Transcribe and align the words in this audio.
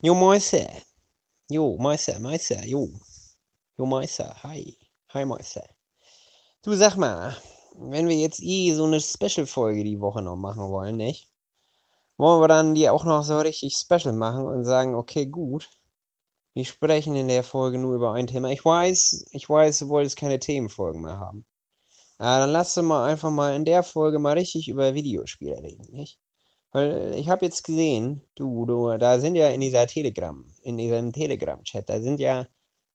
Jo, 0.00 0.14
Meister. 0.14 0.70
Jo, 1.50 1.76
Meister, 1.76 2.20
Meister, 2.20 2.64
jo. 2.64 2.88
Jo, 3.78 3.86
Meister, 3.86 4.32
hi. 4.44 4.76
Hi, 5.12 5.24
Meister. 5.24 5.64
Du 6.62 6.74
sag 6.76 6.96
mal, 6.96 7.36
wenn 7.74 8.06
wir 8.06 8.16
jetzt 8.16 8.40
eh 8.40 8.72
so 8.74 8.84
eine 8.84 9.00
Special-Folge 9.00 9.82
die 9.82 10.00
Woche 10.00 10.22
noch 10.22 10.36
machen 10.36 10.70
wollen, 10.70 10.96
nicht? 10.96 11.28
Wollen 12.16 12.40
wir 12.40 12.46
dann 12.46 12.76
die 12.76 12.88
auch 12.88 13.04
noch 13.04 13.24
so 13.24 13.40
richtig 13.40 13.74
special 13.76 14.12
machen 14.12 14.46
und 14.46 14.64
sagen, 14.64 14.94
okay, 14.94 15.26
gut. 15.26 15.68
Wir 16.54 16.64
sprechen 16.64 17.16
in 17.16 17.26
der 17.26 17.42
Folge 17.42 17.78
nur 17.78 17.96
über 17.96 18.12
ein 18.12 18.28
Thema. 18.28 18.50
Ich 18.50 18.64
weiß, 18.64 19.26
ich 19.32 19.50
weiß, 19.50 19.80
du 19.80 19.88
wolltest 19.88 20.16
keine 20.16 20.38
Themenfolgen 20.38 21.02
mehr 21.02 21.18
haben. 21.18 21.44
Ja, 22.20 22.38
dann 22.38 22.50
lass 22.50 22.76
uns 22.76 22.86
mal 22.86 23.10
einfach 23.10 23.30
mal 23.30 23.56
in 23.56 23.64
der 23.64 23.82
Folge 23.82 24.20
mal 24.20 24.34
richtig 24.38 24.68
über 24.68 24.94
Videospiele 24.94 25.60
reden, 25.60 25.88
nicht? 25.90 26.20
Weil 26.72 27.14
ich 27.14 27.28
habe 27.28 27.46
jetzt 27.46 27.64
gesehen, 27.64 28.22
du, 28.34 28.66
du, 28.66 28.98
da 28.98 29.18
sind 29.18 29.36
ja 29.36 29.48
in 29.48 29.60
dieser 29.60 29.86
Telegram, 29.86 30.44
in 30.62 30.76
diesem 30.76 31.12
Telegram-Chat, 31.12 31.88
da 31.88 32.00
sind 32.00 32.20
ja, 32.20 32.46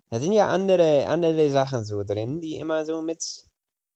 da 0.10 0.20
sind 0.20 0.34
ja 0.34 0.48
andere, 0.50 1.08
andere 1.08 1.50
Sachen 1.50 1.84
so 1.84 2.04
drin, 2.04 2.40
die 2.40 2.58
immer 2.58 2.86
so 2.86 3.02
mit, 3.02 3.24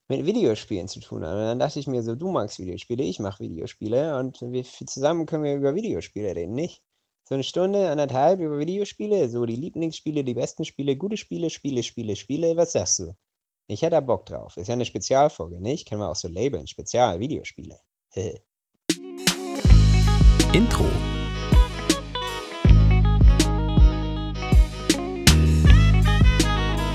mit 0.08 0.26
Videospielen 0.26 0.88
zu 0.88 1.00
tun 1.00 1.24
haben. 1.26 1.38
Und 1.40 1.46
dann 1.46 1.60
dachte 1.60 1.80
ich 1.80 1.88
mir 1.88 2.02
so, 2.02 2.16
du 2.16 2.32
magst 2.32 2.60
Videospiele, 2.60 3.04
ich 3.04 3.20
mache 3.20 3.44
Videospiele 3.44 4.18
und 4.18 4.42
wir 4.42 4.64
zusammen 4.64 5.28
können 5.28 5.44
wir 5.44 5.56
über 5.56 5.76
Videospiele 5.76 6.36
reden, 6.36 6.54
nicht? 6.56 6.82
So 7.26 7.36
eine 7.36 7.44
Stunde, 7.44 7.90
anderthalb 7.90 8.40
über 8.40 8.58
Videospiele, 8.58 9.30
so 9.30 9.46
die 9.46 9.58
Lieblingsspiele, 9.58 10.24
die 10.24 10.34
besten 10.34 10.66
Spiele, 10.66 10.96
gute 10.96 11.18
Spiele, 11.18 11.50
Spiele, 11.50 11.84
Spiele, 11.84 12.16
Spiele, 12.16 12.58
was 12.58 12.72
sagst 12.72 13.00
du? 13.00 13.16
Ich 13.68 13.82
hätte 13.82 13.92
da 13.92 14.00
Bock 14.02 14.26
drauf. 14.26 14.58
Ist 14.58 14.68
ja 14.70 14.74
eine 14.74 14.86
Spezialfolge, 14.86 15.62
nicht? 15.62 15.88
Können 15.90 16.02
wir 16.02 16.10
auch 16.10 16.16
so 16.16 16.30
labeln, 16.30 16.68
Spezial, 16.68 17.20
Videospiele. 17.20 17.80
Intro. 20.54 20.86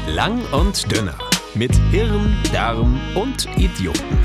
Lang 0.08 0.42
und 0.52 0.90
dünner. 0.90 1.18
Mit 1.54 1.76
Hirn, 1.90 2.34
Darm 2.52 2.98
und 3.14 3.46
Idioten. 3.58 4.18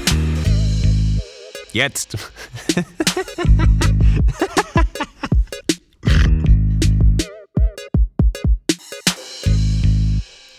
Jetzt. 1.74 2.18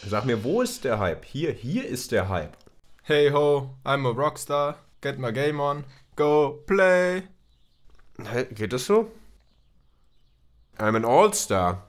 Sag 0.07 0.27
mir, 0.27 0.45
wo 0.45 0.61
ist 0.61 0.85
der 0.85 0.99
Hype? 0.99 1.25
Hier, 1.25 1.53
hier 1.53 1.87
ist 1.87 2.13
der 2.13 2.29
Hype. 2.29 2.57
Hey 3.03 3.31
ho, 3.31 3.71
I'm 3.85 4.07
a 4.07 4.11
rockstar. 4.11 4.77
Get 5.01 5.19
my 5.19 5.33
game 5.33 5.59
on. 5.59 5.85
Go 6.17 6.63
play. 6.67 7.23
Hä, 8.25 8.47
Geht 8.51 8.73
das 8.73 8.87
so? 8.87 9.11
I'm 10.79 10.97
an 10.97 11.05
All-Star. 11.05 11.85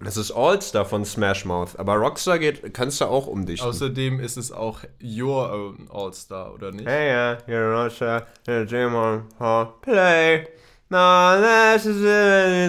Das 0.00 0.16
ist 0.16 0.32
All-Star 0.32 0.84
von 0.84 1.04
Smash 1.04 1.44
Mouth. 1.44 1.78
Aber 1.78 1.94
Rockstar 1.94 2.38
geht, 2.38 2.74
kannst 2.74 3.00
du 3.00 3.06
auch 3.06 3.26
umdichten. 3.26 3.68
Außerdem 3.68 4.20
ist 4.20 4.36
es 4.36 4.50
auch 4.52 4.80
your 5.02 5.50
own 5.52 5.88
All-Star, 5.90 6.52
oder 6.52 6.72
nicht? 6.72 6.86
Hey, 6.86 7.10
ja, 7.10 7.32
you're 7.46 7.70
an 7.72 7.76
All-Star. 7.76 8.26
You're 8.46 8.62
a 8.62 8.64
game 8.64 8.94
on. 8.94 9.24
Oh, 9.40 9.66
play. 9.80 10.48
No, 10.90 11.40
this 11.40 11.86
is 11.86 12.02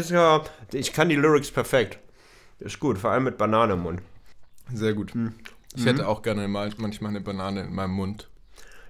it. 0.07 0.11
Go. 0.11 0.41
Ich 0.71 0.93
kann 0.93 1.09
die 1.09 1.15
Lyrics 1.15 1.51
perfekt. 1.51 1.99
Ist 2.59 2.79
gut, 2.79 2.97
vor 2.97 3.11
allem 3.11 3.25
mit 3.25 3.37
Banane 3.37 3.73
im 3.73 3.83
Mund. 3.83 4.01
Sehr 4.73 4.93
gut. 4.93 5.11
Ich 5.75 5.85
hätte 5.85 6.07
auch 6.07 6.21
gerne 6.21 6.47
mal 6.47 6.71
manchmal 6.77 7.09
eine 7.09 7.21
Banane 7.21 7.61
in 7.63 7.75
meinem 7.75 7.91
Mund. 7.91 8.29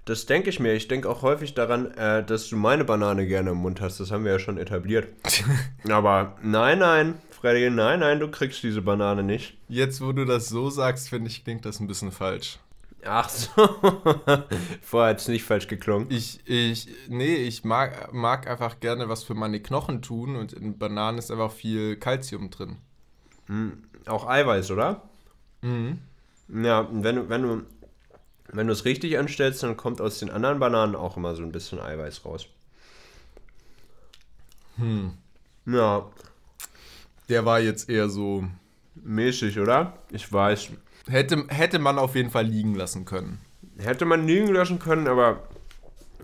Das 0.05 0.27
denke 0.27 0.49
ich 0.49 0.59
mir. 0.59 0.73
Ich 0.73 0.87
denke 0.87 1.09
auch 1.09 1.23
häufig 1.23 1.55
daran, 1.55 1.91
äh, 1.95 2.23
dass 2.23 2.47
du 2.49 2.55
meine 2.55 2.85
Banane 2.85 3.25
gerne 3.25 3.51
im 3.51 3.57
Mund 3.57 3.81
hast. 3.81 3.99
Das 3.99 4.11
haben 4.11 4.23
wir 4.23 4.33
ja 4.33 4.39
schon 4.39 4.57
etabliert. 4.57 5.07
Aber 5.89 6.37
nein, 6.43 6.79
nein, 6.79 7.15
Freddy, 7.31 7.69
nein, 7.71 7.99
nein, 7.99 8.19
du 8.19 8.29
kriegst 8.29 8.61
diese 8.63 8.83
Banane 8.83 9.23
nicht. 9.23 9.57
Jetzt, 9.67 10.01
wo 10.01 10.11
du 10.11 10.25
das 10.25 10.47
so 10.47 10.69
sagst, 10.69 11.09
finde 11.09 11.29
ich, 11.29 11.43
klingt 11.43 11.65
das 11.65 11.79
ein 11.79 11.87
bisschen 11.87 12.11
falsch. 12.11 12.59
Ach 13.03 13.29
so. 13.29 13.49
Vorher 14.81 15.11
hat 15.11 15.19
es 15.19 15.27
nicht 15.27 15.44
falsch 15.44 15.67
geklungen. 15.67 16.07
Ich, 16.09 16.39
ich, 16.47 16.88
nee, 17.07 17.35
ich 17.35 17.63
mag, 17.63 18.13
mag 18.13 18.47
einfach 18.47 18.79
gerne 18.79 19.09
was 19.09 19.23
für 19.23 19.35
meine 19.35 19.59
Knochen 19.59 20.01
tun 20.01 20.35
und 20.35 20.53
in 20.53 20.77
Bananen 20.77 21.17
ist 21.17 21.31
einfach 21.31 21.51
viel 21.51 21.97
Kalzium 21.97 22.49
drin. 22.49 22.77
Auch 24.07 24.27
Eiweiß, 24.27 24.71
oder? 24.71 25.03
Mhm. 25.61 25.99
Ja, 26.47 26.88
wenn 26.91 27.15
du, 27.15 27.29
wenn 27.29 27.41
du, 27.41 27.63
wenn 28.51 28.67
du 28.67 28.73
es 28.73 28.85
richtig 28.85 29.17
anstellst, 29.17 29.63
dann 29.63 29.75
kommt 29.78 30.01
aus 30.01 30.19
den 30.19 30.29
anderen 30.29 30.59
Bananen 30.59 30.95
auch 30.95 31.17
immer 31.17 31.35
so 31.35 31.44
ein 31.44 31.51
bisschen 31.51 31.79
Eiweiß 31.79 32.25
raus. 32.25 32.47
Hm. 34.78 35.13
Ja, 35.66 36.06
Der 37.29 37.45
war 37.45 37.59
jetzt 37.59 37.89
eher 37.89 38.09
so. 38.09 38.44
mäßig, 38.95 39.59
oder? 39.59 39.94
Ich 40.11 40.31
weiß. 40.31 40.69
Hätte, 41.07 41.45
hätte 41.50 41.79
man 41.79 41.97
auf 41.97 42.16
jeden 42.16 42.29
Fall 42.29 42.45
liegen 42.45 42.75
lassen 42.75 43.06
können. 43.06 43.39
Hätte 43.78 44.06
man 44.06 44.25
liegen 44.28 44.53
lassen 44.53 44.79
können, 44.79 45.07
aber 45.07 45.44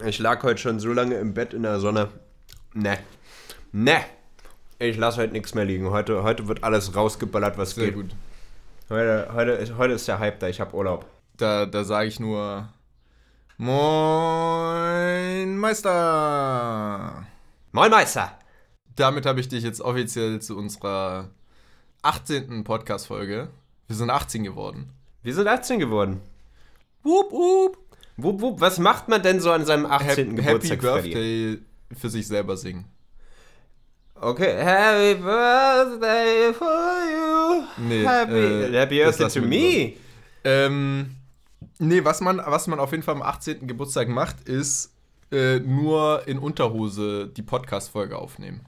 ich 0.06 0.20
lag 0.20 0.42
heute 0.44 0.60
schon 0.62 0.80
so 0.80 0.94
lange 0.94 1.16
im 1.16 1.34
Bett 1.34 1.54
in 1.54 1.64
der 1.64 1.80
Sonne. 1.80 2.10
Ne. 2.74 2.98
Ne. 3.72 4.02
Ich 4.80 4.98
lasse 4.98 5.22
heute 5.22 5.34
nichts 5.34 5.54
mehr 5.54 5.66
liegen. 5.66 5.90
Heute, 5.92 6.24
heute 6.24 6.48
wird 6.48 6.64
alles 6.64 6.96
rausgeballert, 6.96 7.58
was 7.58 7.72
Sehr 7.72 7.86
geht. 7.86 7.96
gut. 7.96 8.16
Heute, 8.90 9.30
heute, 9.34 9.52
ist, 9.52 9.78
heute 9.78 9.94
ist 9.94 10.08
der 10.08 10.20
Hype 10.20 10.40
da. 10.40 10.48
Ich 10.48 10.60
habe 10.60 10.76
Urlaub. 10.76 11.06
Da, 11.42 11.66
da 11.66 11.84
sage 11.84 12.08
ich 12.08 12.20
nur. 12.20 12.70
Moin 13.58 15.58
Meister! 15.58 17.26
Moin 17.72 17.90
Meister! 17.90 18.38
Damit 18.96 19.26
habe 19.26 19.40
ich 19.40 19.50
dich 19.50 19.64
jetzt 19.64 19.82
offiziell 19.82 20.40
zu 20.40 20.56
unserer 20.56 21.32
18. 22.04 22.64
Podcast-Folge. 22.64 23.48
Wir 23.88 23.96
sind 23.96 24.12
18 24.12 24.44
geworden. 24.44 24.92
Wir 25.24 25.34
sind 25.34 25.48
18 25.48 25.80
geworden. 25.80 26.22
Wup, 27.02 27.32
wup. 27.32 27.78
Wupp, 28.18 28.42
wupp, 28.42 28.62
was 28.62 28.78
macht 28.78 29.08
man 29.08 29.24
denn 29.24 29.40
so 29.40 29.52
an 29.52 29.66
seinem 29.66 29.88
18. 29.88 30.10
Happy 30.10 30.44
Geburtstag, 30.44 30.80
Freddy? 30.80 31.10
Birthday 31.10 31.58
für 32.00 32.10
sich 32.12 32.28
selber 32.28 32.56
singen. 32.56 32.86
Okay, 34.14 34.64
Happy 34.64 35.20
Birthday 35.20 36.54
for 36.54 36.68
you. 36.68 37.64
Nee, 37.78 38.06
happy, 38.06 38.32
äh, 38.32 38.80
happy 38.80 39.00
Birthday 39.00 39.28
to 39.28 39.42
me. 39.42 39.94
Ähm, 40.44 41.16
nee, 41.82 42.06
was 42.06 42.22
man, 42.22 42.38
was 42.38 42.68
man 42.68 42.80
auf 42.80 42.92
jeden 42.92 43.04
Fall 43.04 43.16
am 43.16 43.22
18. 43.22 43.68
Geburtstag 43.68 44.08
macht, 44.08 44.48
ist 44.48 44.94
äh, 45.32 45.60
nur 45.60 46.28
in 46.28 46.40
Unterhose 46.40 47.28
die 47.28 47.42
Podcast-Folge 47.42 48.18
aufnehmen. 48.18 48.62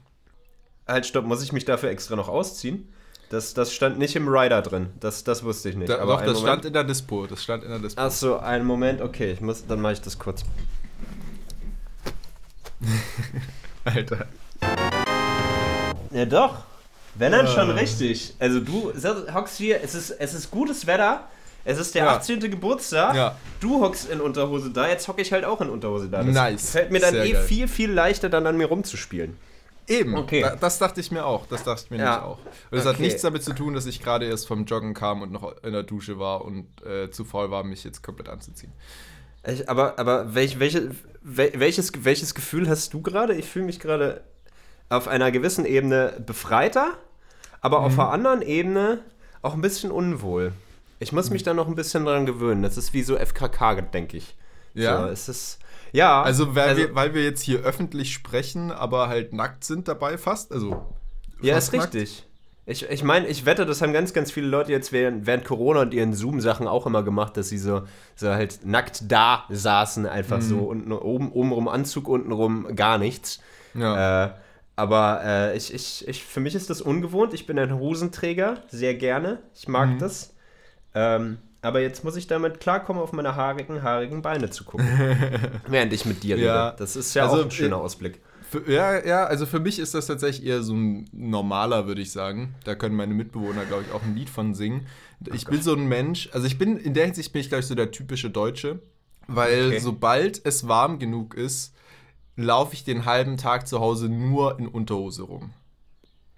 Halt, 0.86 1.06
stopp, 1.06 1.24
muss 1.24 1.42
ich 1.42 1.52
mich 1.52 1.64
dafür 1.64 1.90
extra 1.90 2.16
noch 2.16 2.28
ausziehen? 2.28 2.92
Das, 3.30 3.54
das 3.54 3.72
stand 3.72 3.98
nicht 3.98 4.16
im 4.16 4.28
Rider 4.28 4.60
drin. 4.60 4.90
Das, 5.00 5.24
das 5.24 5.42
wusste 5.44 5.70
ich 5.70 5.76
nicht. 5.76 5.88
Da, 5.88 5.98
Aber 5.98 6.16
doch, 6.16 6.20
das 6.20 6.34
Moment. 6.34 6.42
stand 6.42 6.64
in 6.66 6.72
der 6.74 6.84
Dispo. 6.84 7.26
Das 7.26 7.42
stand 7.42 7.64
in 7.64 7.70
der 7.70 7.78
Dispo. 7.78 8.00
Achso, 8.00 8.36
einen 8.36 8.66
Moment, 8.66 9.00
okay, 9.00 9.32
ich 9.32 9.40
muss, 9.40 9.66
dann 9.66 9.80
mache 9.80 9.94
ich 9.94 10.00
das 10.02 10.18
kurz. 10.18 10.44
Alter. 13.84 14.26
Ja, 16.12 16.26
doch. 16.26 16.64
Wenn 17.14 17.32
dann 17.32 17.46
schon 17.46 17.70
richtig. 17.70 18.34
Also 18.38 18.60
du 18.60 18.92
hockst 19.32 19.56
hier, 19.56 19.82
es 19.82 19.94
ist, 19.94 20.10
es 20.10 20.34
ist 20.34 20.50
gutes 20.50 20.86
Wetter, 20.86 21.28
es 21.64 21.78
ist 21.78 21.94
der 21.94 22.04
Ja. 22.04 22.16
18. 22.16 22.40
Geburtstag, 22.50 23.14
Ja. 23.14 23.36
du 23.60 23.80
hockst 23.82 24.10
in 24.10 24.20
Unterhose 24.20 24.70
da, 24.70 24.88
jetzt 24.88 25.08
hocke 25.08 25.22
ich 25.22 25.32
halt 25.32 25.44
auch 25.44 25.60
in 25.60 25.70
Unterhose 25.70 26.08
da. 26.08 26.22
Das 26.22 26.34
Nice. 26.34 26.70
fällt 26.70 26.90
mir 26.90 27.00
dann 27.00 27.14
Sehr 27.14 27.24
eh 27.24 27.32
geil. 27.32 27.42
viel, 27.44 27.68
viel 27.68 27.90
leichter, 27.92 28.28
dann 28.28 28.46
an 28.46 28.56
mir 28.56 28.66
rumzuspielen. 28.66 29.36
Eben. 29.86 30.14
Okay. 30.16 30.40
Da, 30.40 30.56
das 30.56 30.78
dachte 30.78 31.00
ich 31.00 31.10
mir 31.10 31.26
auch. 31.26 31.46
Das 31.46 31.62
dachte 31.62 31.82
ich 31.84 31.90
mir 31.90 31.98
Ja. 31.98 32.04
nämlich 32.12 32.22
auch. 32.24 32.38
Und 32.70 32.78
es 32.78 32.86
hat 32.86 32.94
Okay. 32.94 33.02
nichts 33.02 33.20
damit 33.22 33.42
zu 33.42 33.52
tun, 33.52 33.74
dass 33.74 33.84
ich 33.84 34.02
gerade 34.02 34.24
erst 34.26 34.46
vom 34.48 34.64
Joggen 34.64 34.94
kam 34.94 35.20
und 35.20 35.30
noch 35.30 35.62
in 35.62 35.72
der 35.74 35.82
Dusche 35.82 36.18
war 36.18 36.42
und 36.42 36.66
äh, 36.86 37.10
zu 37.10 37.24
faul 37.26 37.50
war, 37.50 37.64
mich 37.64 37.84
jetzt 37.84 38.02
komplett 38.02 38.30
anzuziehen. 38.30 38.72
Ich, 39.46 39.68
aber 39.68 39.98
aber 39.98 40.34
welch, 40.34 40.58
welche, 40.58 40.90
wel, 41.20 41.52
welches, 41.56 41.92
welches 42.02 42.34
Gefühl 42.34 42.66
hast 42.66 42.94
du 42.94 43.02
gerade? 43.02 43.34
Ich 43.34 43.44
fühle 43.46 43.66
mich 43.66 43.78
gerade 43.78 44.22
auf 44.88 45.06
einer 45.06 45.30
gewissen 45.30 45.66
Ebene 45.66 46.14
befreiter, 46.24 46.94
aber 47.60 47.80
auf 47.80 47.98
einer 47.98 48.10
anderen 48.10 48.40
Ebene 48.40 49.00
auch 49.42 49.52
ein 49.52 49.60
bisschen 49.60 49.90
unwohl. 49.90 50.52
Ich 50.98 51.12
muss 51.12 51.30
mich 51.30 51.42
da 51.42 51.54
noch 51.54 51.66
ein 51.68 51.74
bisschen 51.74 52.04
dran 52.04 52.26
gewöhnen. 52.26 52.62
Das 52.62 52.76
ist 52.76 52.92
wie 52.94 53.02
so 53.02 53.16
FKK, 53.16 53.82
denke 53.82 54.16
ich. 54.16 54.36
Ja? 54.74 55.02
So, 55.02 55.08
es 55.08 55.28
ist, 55.28 55.58
ja. 55.92 56.22
Also, 56.22 56.54
weil, 56.54 56.68
also- 56.70 56.80
wir, 56.82 56.94
weil 56.94 57.14
wir 57.14 57.24
jetzt 57.24 57.42
hier 57.42 57.60
öffentlich 57.60 58.12
sprechen, 58.12 58.70
aber 58.72 59.08
halt 59.08 59.32
nackt 59.32 59.64
sind 59.64 59.88
dabei 59.88 60.18
fast. 60.18 60.52
Also. 60.52 60.84
Ja, 61.42 61.54
fast 61.54 61.74
ist 61.74 61.78
nackt. 61.80 61.94
richtig. 61.94 62.26
Ich, 62.66 62.88
ich 62.88 63.04
meine, 63.04 63.26
ich 63.26 63.44
wette, 63.44 63.66
das 63.66 63.82
haben 63.82 63.92
ganz, 63.92 64.14
ganz 64.14 64.30
viele 64.32 64.46
Leute 64.46 64.72
jetzt 64.72 64.90
während, 64.90 65.26
während 65.26 65.44
Corona 65.44 65.82
und 65.82 65.92
ihren 65.92 66.14
Zoom-Sachen 66.14 66.66
auch 66.66 66.86
immer 66.86 67.02
gemacht, 67.02 67.36
dass 67.36 67.50
sie 67.50 67.58
so, 67.58 67.82
so 68.16 68.30
halt 68.30 68.60
nackt 68.64 69.02
da 69.12 69.44
saßen, 69.50 70.06
einfach 70.06 70.40
so 70.40 70.60
unten 70.60 70.90
oben, 70.92 71.30
obenrum 71.32 71.68
Anzug, 71.68 72.08
untenrum 72.08 72.74
gar 72.74 72.96
nichts. 72.96 73.40
Ja. 73.74 74.24
Äh, 74.24 74.30
aber 74.76 75.20
äh, 75.24 75.56
ich, 75.58 75.74
ich, 75.74 76.08
ich, 76.08 76.24
für 76.24 76.40
mich 76.40 76.54
ist 76.54 76.70
das 76.70 76.80
ungewohnt. 76.80 77.34
Ich 77.34 77.46
bin 77.46 77.58
ein 77.58 77.74
Hosenträger, 77.78 78.62
sehr 78.68 78.94
gerne. 78.94 79.40
Ich 79.54 79.68
mag 79.68 79.90
Mhm. 79.90 79.98
das. 79.98 80.33
Ähm, 80.94 81.38
aber 81.62 81.80
jetzt 81.80 82.04
muss 82.04 82.16
ich 82.16 82.26
damit 82.26 82.60
klarkommen, 82.60 83.02
auf 83.02 83.12
meine 83.12 83.36
haarigen, 83.36 83.82
haarigen 83.82 84.22
Beine 84.22 84.50
zu 84.50 84.64
gucken. 84.64 84.86
während 85.68 85.92
ich 85.92 86.04
mit 86.04 86.22
dir 86.22 86.36
Ja. 86.36 86.68
rede. 86.68 86.76
Das 86.78 86.94
ist 86.96 87.14
ja 87.14 87.24
Also, 87.24 87.38
auch 87.38 87.44
ein 87.44 87.50
schöner 87.50 87.76
äh, 87.76 87.80
Ausblick. 87.80 88.20
Für, 88.50 88.70
ja, 88.70 89.04
ja, 89.04 89.24
also 89.24 89.46
für 89.46 89.58
mich 89.60 89.78
ist 89.78 89.94
das 89.94 90.06
tatsächlich 90.06 90.46
eher 90.46 90.62
so 90.62 90.74
ein 90.74 91.08
normaler, 91.12 91.86
würde 91.86 92.02
ich 92.02 92.12
sagen. 92.12 92.54
Da 92.64 92.74
können 92.74 92.94
meine 92.94 93.14
Mitbewohner, 93.14 93.64
glaube 93.64 93.84
ich, 93.88 93.92
auch 93.92 94.02
ein 94.02 94.14
Lied 94.14 94.28
von 94.30 94.54
singen. 94.54 94.86
Ich 95.32 95.46
bin 95.46 95.62
so 95.62 95.72
ein 95.74 95.86
Mensch, 95.88 96.28
also 96.32 96.46
ich 96.46 96.58
bin, 96.58 96.76
in 96.76 96.92
der 96.92 97.06
Hinsicht 97.06 97.32
bin 97.32 97.40
ich, 97.40 97.48
glaube 97.48 97.60
ich, 97.60 97.66
so 97.66 97.74
der 97.74 97.90
typische 97.90 98.28
Deutsche, 98.30 98.80
weil 99.26 99.68
Okay. 99.68 99.80
sobald 99.80 100.44
es 100.44 100.68
warm 100.68 100.98
genug 100.98 101.34
ist, 101.34 101.74
laufe 102.36 102.74
ich 102.74 102.84
den 102.84 103.06
halben 103.06 103.38
Tag 103.38 103.66
zu 103.66 103.80
Hause 103.80 104.08
nur 104.10 104.58
in 104.58 104.68
Unterhose 104.68 105.22
rum. 105.22 105.50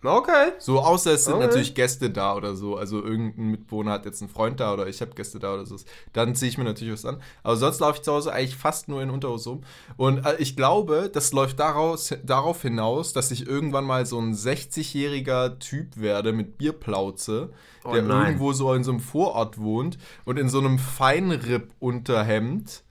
Okay. 0.05 0.53
So, 0.59 0.81
außer 0.81 1.13
es 1.15 1.25
sind 1.25 1.35
Okay. 1.35 1.47
natürlich 1.47 1.75
Gäste 1.75 2.11
da 2.11 2.37
oder 2.37 2.55
so. 2.55 2.77
Also 2.77 3.03
irgendein 3.03 3.51
Mitbewohner 3.53 3.93
hat 3.93 4.05
jetzt 4.05 4.21
einen 4.23 4.29
Freund 4.29 4.61
da 4.61 4.73
oder 4.75 4.87
ich 4.87 5.01
habe 5.01 5.13
Gäste 5.15 5.39
da 5.39 5.55
oder 5.55 5.67
so. 5.67 5.77
Dann 6.13 6.35
ziehe 6.35 6.51
ich 6.51 6.59
mir 6.59 6.65
natürlich 6.65 6.93
was 6.93 7.05
an. 7.05 7.21
Aber 7.43 7.57
sonst 7.57 7.81
laufe 7.81 7.97
ich 7.97 8.03
zu 8.03 8.13
Hause 8.13 8.33
eigentlich 8.33 8.57
fast 8.57 8.89
nur 8.89 9.03
in 9.03 9.11
Unterhose 9.11 9.51
rum. 9.51 9.63
Und 9.97 10.25
äh, 10.25 10.37
ich 10.39 10.55
glaube, 10.55 11.11
das 11.13 11.33
läuft 11.33 11.59
daraus, 11.59 12.15
darauf 12.25 12.63
hinaus, 12.63 13.13
dass 13.15 13.31
ich 13.31 13.47
irgendwann 13.49 13.85
mal 13.85 14.07
so 14.07 14.19
ein 14.21 14.35
60-jähriger 14.35 15.59
Typ 15.59 15.97
werde 15.99 16.33
mit 16.33 16.59
Bierplauze, 16.59 17.51
Oh 17.85 17.93
der 17.93 18.03
nein. 18.03 18.27
irgendwo 18.27 18.53
so 18.53 18.73
in 18.75 18.85
so 18.85 18.91
einem 18.93 19.01
Vorort 19.01 19.59
wohnt 19.59 19.99
und 20.25 20.39
in 20.39 20.49
so 20.49 20.59
einem 20.59 20.79
Feinripp-Unterhemd 20.79 22.83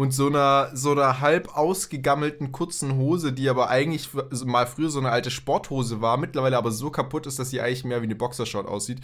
und 0.00 0.12
so 0.12 0.28
einer, 0.28 0.70
so 0.72 0.92
einer 0.92 1.20
halb 1.20 1.54
ausgegammelten 1.58 2.52
kurzen 2.52 2.96
Hose, 2.96 3.34
die 3.34 3.50
aber 3.50 3.68
eigentlich 3.68 4.08
mal 4.46 4.66
früher 4.66 4.88
so 4.88 4.98
eine 4.98 5.10
alte 5.10 5.30
Sporthose 5.30 6.00
war, 6.00 6.16
mittlerweile 6.16 6.56
aber 6.56 6.70
so 6.70 6.88
kaputt 6.88 7.26
ist, 7.26 7.38
dass 7.38 7.50
sie 7.50 7.60
eigentlich 7.60 7.84
mehr 7.84 8.00
wie 8.00 8.06
eine 8.06 8.14
Boxershort 8.14 8.66
aussieht. 8.66 9.00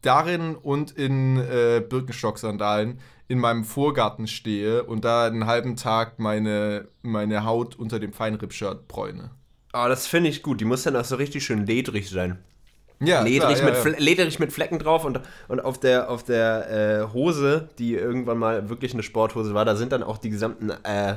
Darin 0.00 0.56
und 0.56 0.90
in 0.90 1.36
äh, 1.36 1.80
Birkenstock-Sandalen 1.88 2.98
in 3.28 3.38
meinem 3.38 3.62
Vorgarten 3.62 4.26
stehe 4.26 4.82
und 4.82 5.04
da 5.04 5.26
einen 5.26 5.46
halben 5.46 5.76
Tag 5.76 6.18
meine, 6.18 6.88
meine 7.02 7.44
Haut 7.44 7.76
unter 7.76 8.00
dem 8.00 8.12
Feinripp-Shirt 8.12 8.88
bräune. 8.88 9.30
Oh, 9.72 9.86
das 9.86 10.08
finde 10.08 10.30
ich 10.30 10.42
gut. 10.42 10.60
Die 10.60 10.64
muss 10.64 10.82
dann 10.82 10.96
auch 10.96 11.04
so 11.04 11.14
richtig 11.14 11.44
schön 11.44 11.66
ledrig 11.66 12.10
sein. 12.10 12.38
Ja, 13.04 13.22
ledrig, 13.22 13.58
klar, 13.58 13.64
mit, 13.64 13.74
ja, 13.74 13.80
ja. 13.80 13.80
Fle- 13.90 13.98
ledrig 14.00 14.38
mit 14.38 14.52
Flecken 14.52 14.78
drauf 14.78 15.04
und, 15.04 15.20
und 15.48 15.60
auf 15.64 15.78
der, 15.78 16.10
auf 16.10 16.22
der 16.22 16.70
äh, 17.08 17.12
Hose, 17.12 17.68
die 17.78 17.94
irgendwann 17.94 18.38
mal 18.38 18.68
wirklich 18.68 18.92
eine 18.94 19.02
Sporthose 19.02 19.54
war, 19.54 19.64
da 19.64 19.76
sind 19.76 19.92
dann 19.92 20.02
auch 20.02 20.18
die 20.18 20.30
gesamten 20.30 20.70
äh, 20.70 21.14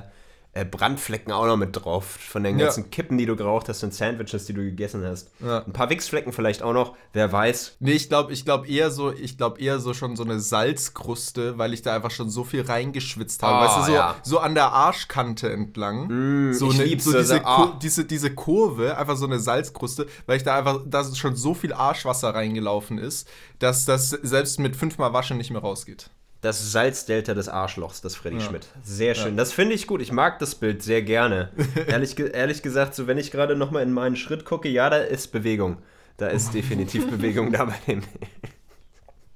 Brandflecken 0.63 1.33
auch 1.33 1.45
noch 1.47 1.57
mit 1.57 1.75
drauf. 1.75 2.05
Von 2.05 2.43
den 2.45 2.57
Ja. 2.57 2.65
ganzen 2.67 2.89
Kippen, 2.89 3.17
die 3.17 3.25
du 3.25 3.35
geraucht 3.35 3.67
hast 3.67 3.83
und 3.83 3.93
Sandwiches, 3.93 4.45
die 4.45 4.53
du 4.53 4.61
gegessen 4.61 5.03
hast. 5.05 5.31
Ja. 5.43 5.63
Ein 5.65 5.73
paar 5.73 5.89
Wichsflecken 5.89 6.31
vielleicht 6.31 6.61
auch 6.63 6.71
noch, 6.71 6.95
wer 7.11 7.29
weiß. 7.31 7.75
Nee, 7.81 7.91
ich 7.91 8.07
glaube 8.07 8.31
ich 8.31 8.45
glaub 8.45 8.69
eher 8.69 8.89
so, 8.91 9.11
ich 9.11 9.37
glaube 9.37 9.59
eher 9.59 9.79
so 9.79 9.93
schon 9.93 10.15
so 10.15 10.23
eine 10.23 10.39
Salzkruste, 10.39 11.57
weil 11.57 11.73
ich 11.73 11.81
da 11.81 11.93
einfach 11.95 12.11
schon 12.11 12.29
so 12.29 12.43
viel 12.43 12.61
reingeschwitzt 12.61 13.43
habe. 13.43 13.57
Oh, 13.57 13.67
weißt 13.67 13.77
du, 13.79 13.91
so, 13.91 13.97
ja. 13.97 14.15
so 14.23 14.39
an 14.39 14.55
der 14.55 14.71
Arschkante 14.71 15.51
entlang. 15.51 16.53
so, 16.53 16.69
ich 16.71 16.79
eine, 16.81 16.99
so 17.01 17.11
diese, 17.17 17.45
ah. 17.45 17.55
Kur- 17.55 17.79
diese, 17.81 18.05
diese 18.05 18.33
Kurve, 18.33 18.97
einfach 18.97 19.17
so 19.17 19.25
eine 19.25 19.39
Salzkruste, 19.39 20.05
weil 20.25 20.37
ich 20.37 20.43
da 20.43 20.55
einfach, 20.57 20.79
da 20.85 21.03
schon 21.03 21.35
so 21.35 21.53
viel 21.53 21.73
Arschwasser 21.73 22.33
reingelaufen 22.33 22.97
ist, 22.97 23.27
dass 23.59 23.85
das 23.85 24.09
selbst 24.09 24.59
mit 24.59 24.75
fünfmal 24.75 25.11
Waschen 25.13 25.37
nicht 25.37 25.51
mehr 25.51 25.61
rausgeht. 25.61 26.09
Das 26.41 26.71
Salzdelta 26.71 27.33
des 27.33 27.49
Arschlochs, 27.49 28.01
das 28.01 28.15
Freddy 28.15 28.37
Ja. 28.37 28.41
Schmidt. 28.43 28.67
Sehr 28.83 29.15
schön. 29.15 29.35
Das 29.35 29.51
finde 29.51 29.73
ich 29.73 29.87
gut. 29.87 30.01
Ich 30.01 30.11
mag 30.11 30.37
das 30.39 30.55
Bild 30.55 30.83
sehr 30.83 31.01
gerne. 31.01 31.49
ehrlich, 31.87 32.19
ehrlich 32.19 32.61
gesagt, 32.61 32.93
so 32.93 33.07
wenn 33.07 33.17
ich 33.17 33.31
gerade 33.31 33.55
nochmal 33.55 33.83
in 33.83 33.91
meinen 33.93 34.15
Schritt 34.15 34.45
gucke, 34.45 34.69
ja, 34.69 34.89
da 34.89 34.97
ist 34.97 35.31
Bewegung. 35.31 35.77
Da 36.17 36.27
ist 36.27 36.53
definitiv 36.53 37.07
Bewegung 37.09 37.51
da 37.51 37.65
bei 37.65 37.75
dem. 37.87 38.03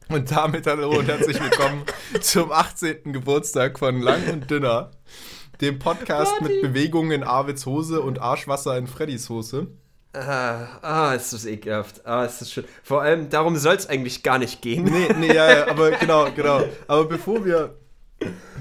Und 0.10 0.32
damit 0.32 0.66
hallo 0.68 0.90
und 0.98 1.08
herzlich 1.08 1.42
willkommen 1.42 1.84
zum 2.22 2.52
18. 2.52 3.14
Geburtstag 3.14 3.78
von 3.80 4.02
Lang 4.02 4.28
und 4.32 4.50
Dünner, 4.50 4.92
dem 5.62 5.78
Podcast 5.78 6.42
mit 6.42 6.62
Bewegungen 6.62 7.12
in 7.12 7.24
Arvids 7.24 7.66
Hose 7.66 8.02
und 8.02 8.20
Arschwasser 8.20 8.78
in 8.78 8.88
Freddys 8.88 9.30
Hose. 9.30 9.68
Ah, 10.14 10.68
ah, 10.82 11.14
ist 11.14 11.34
das 11.34 11.46
ekelhaft. 11.46 12.06
Ah, 12.06 12.26
ist 12.26 12.42
das 12.42 12.52
schön. 12.52 12.66
Vor 12.84 13.02
allem, 13.04 13.30
darum 13.30 13.56
soll 13.58 13.76
es 13.76 13.88
eigentlich 13.88 14.24
gar 14.24 14.40
nicht 14.40 14.62
gehen. 14.62 14.84
Nee, 14.86 15.08
nee, 15.20 15.34
ja, 15.34 15.58
ja, 15.60 15.68
aber 15.68 15.92
genau, 16.00 16.28
genau. 16.36 16.64
Aber 16.88 17.06
bevor 17.06 17.46
wir, 17.46 17.76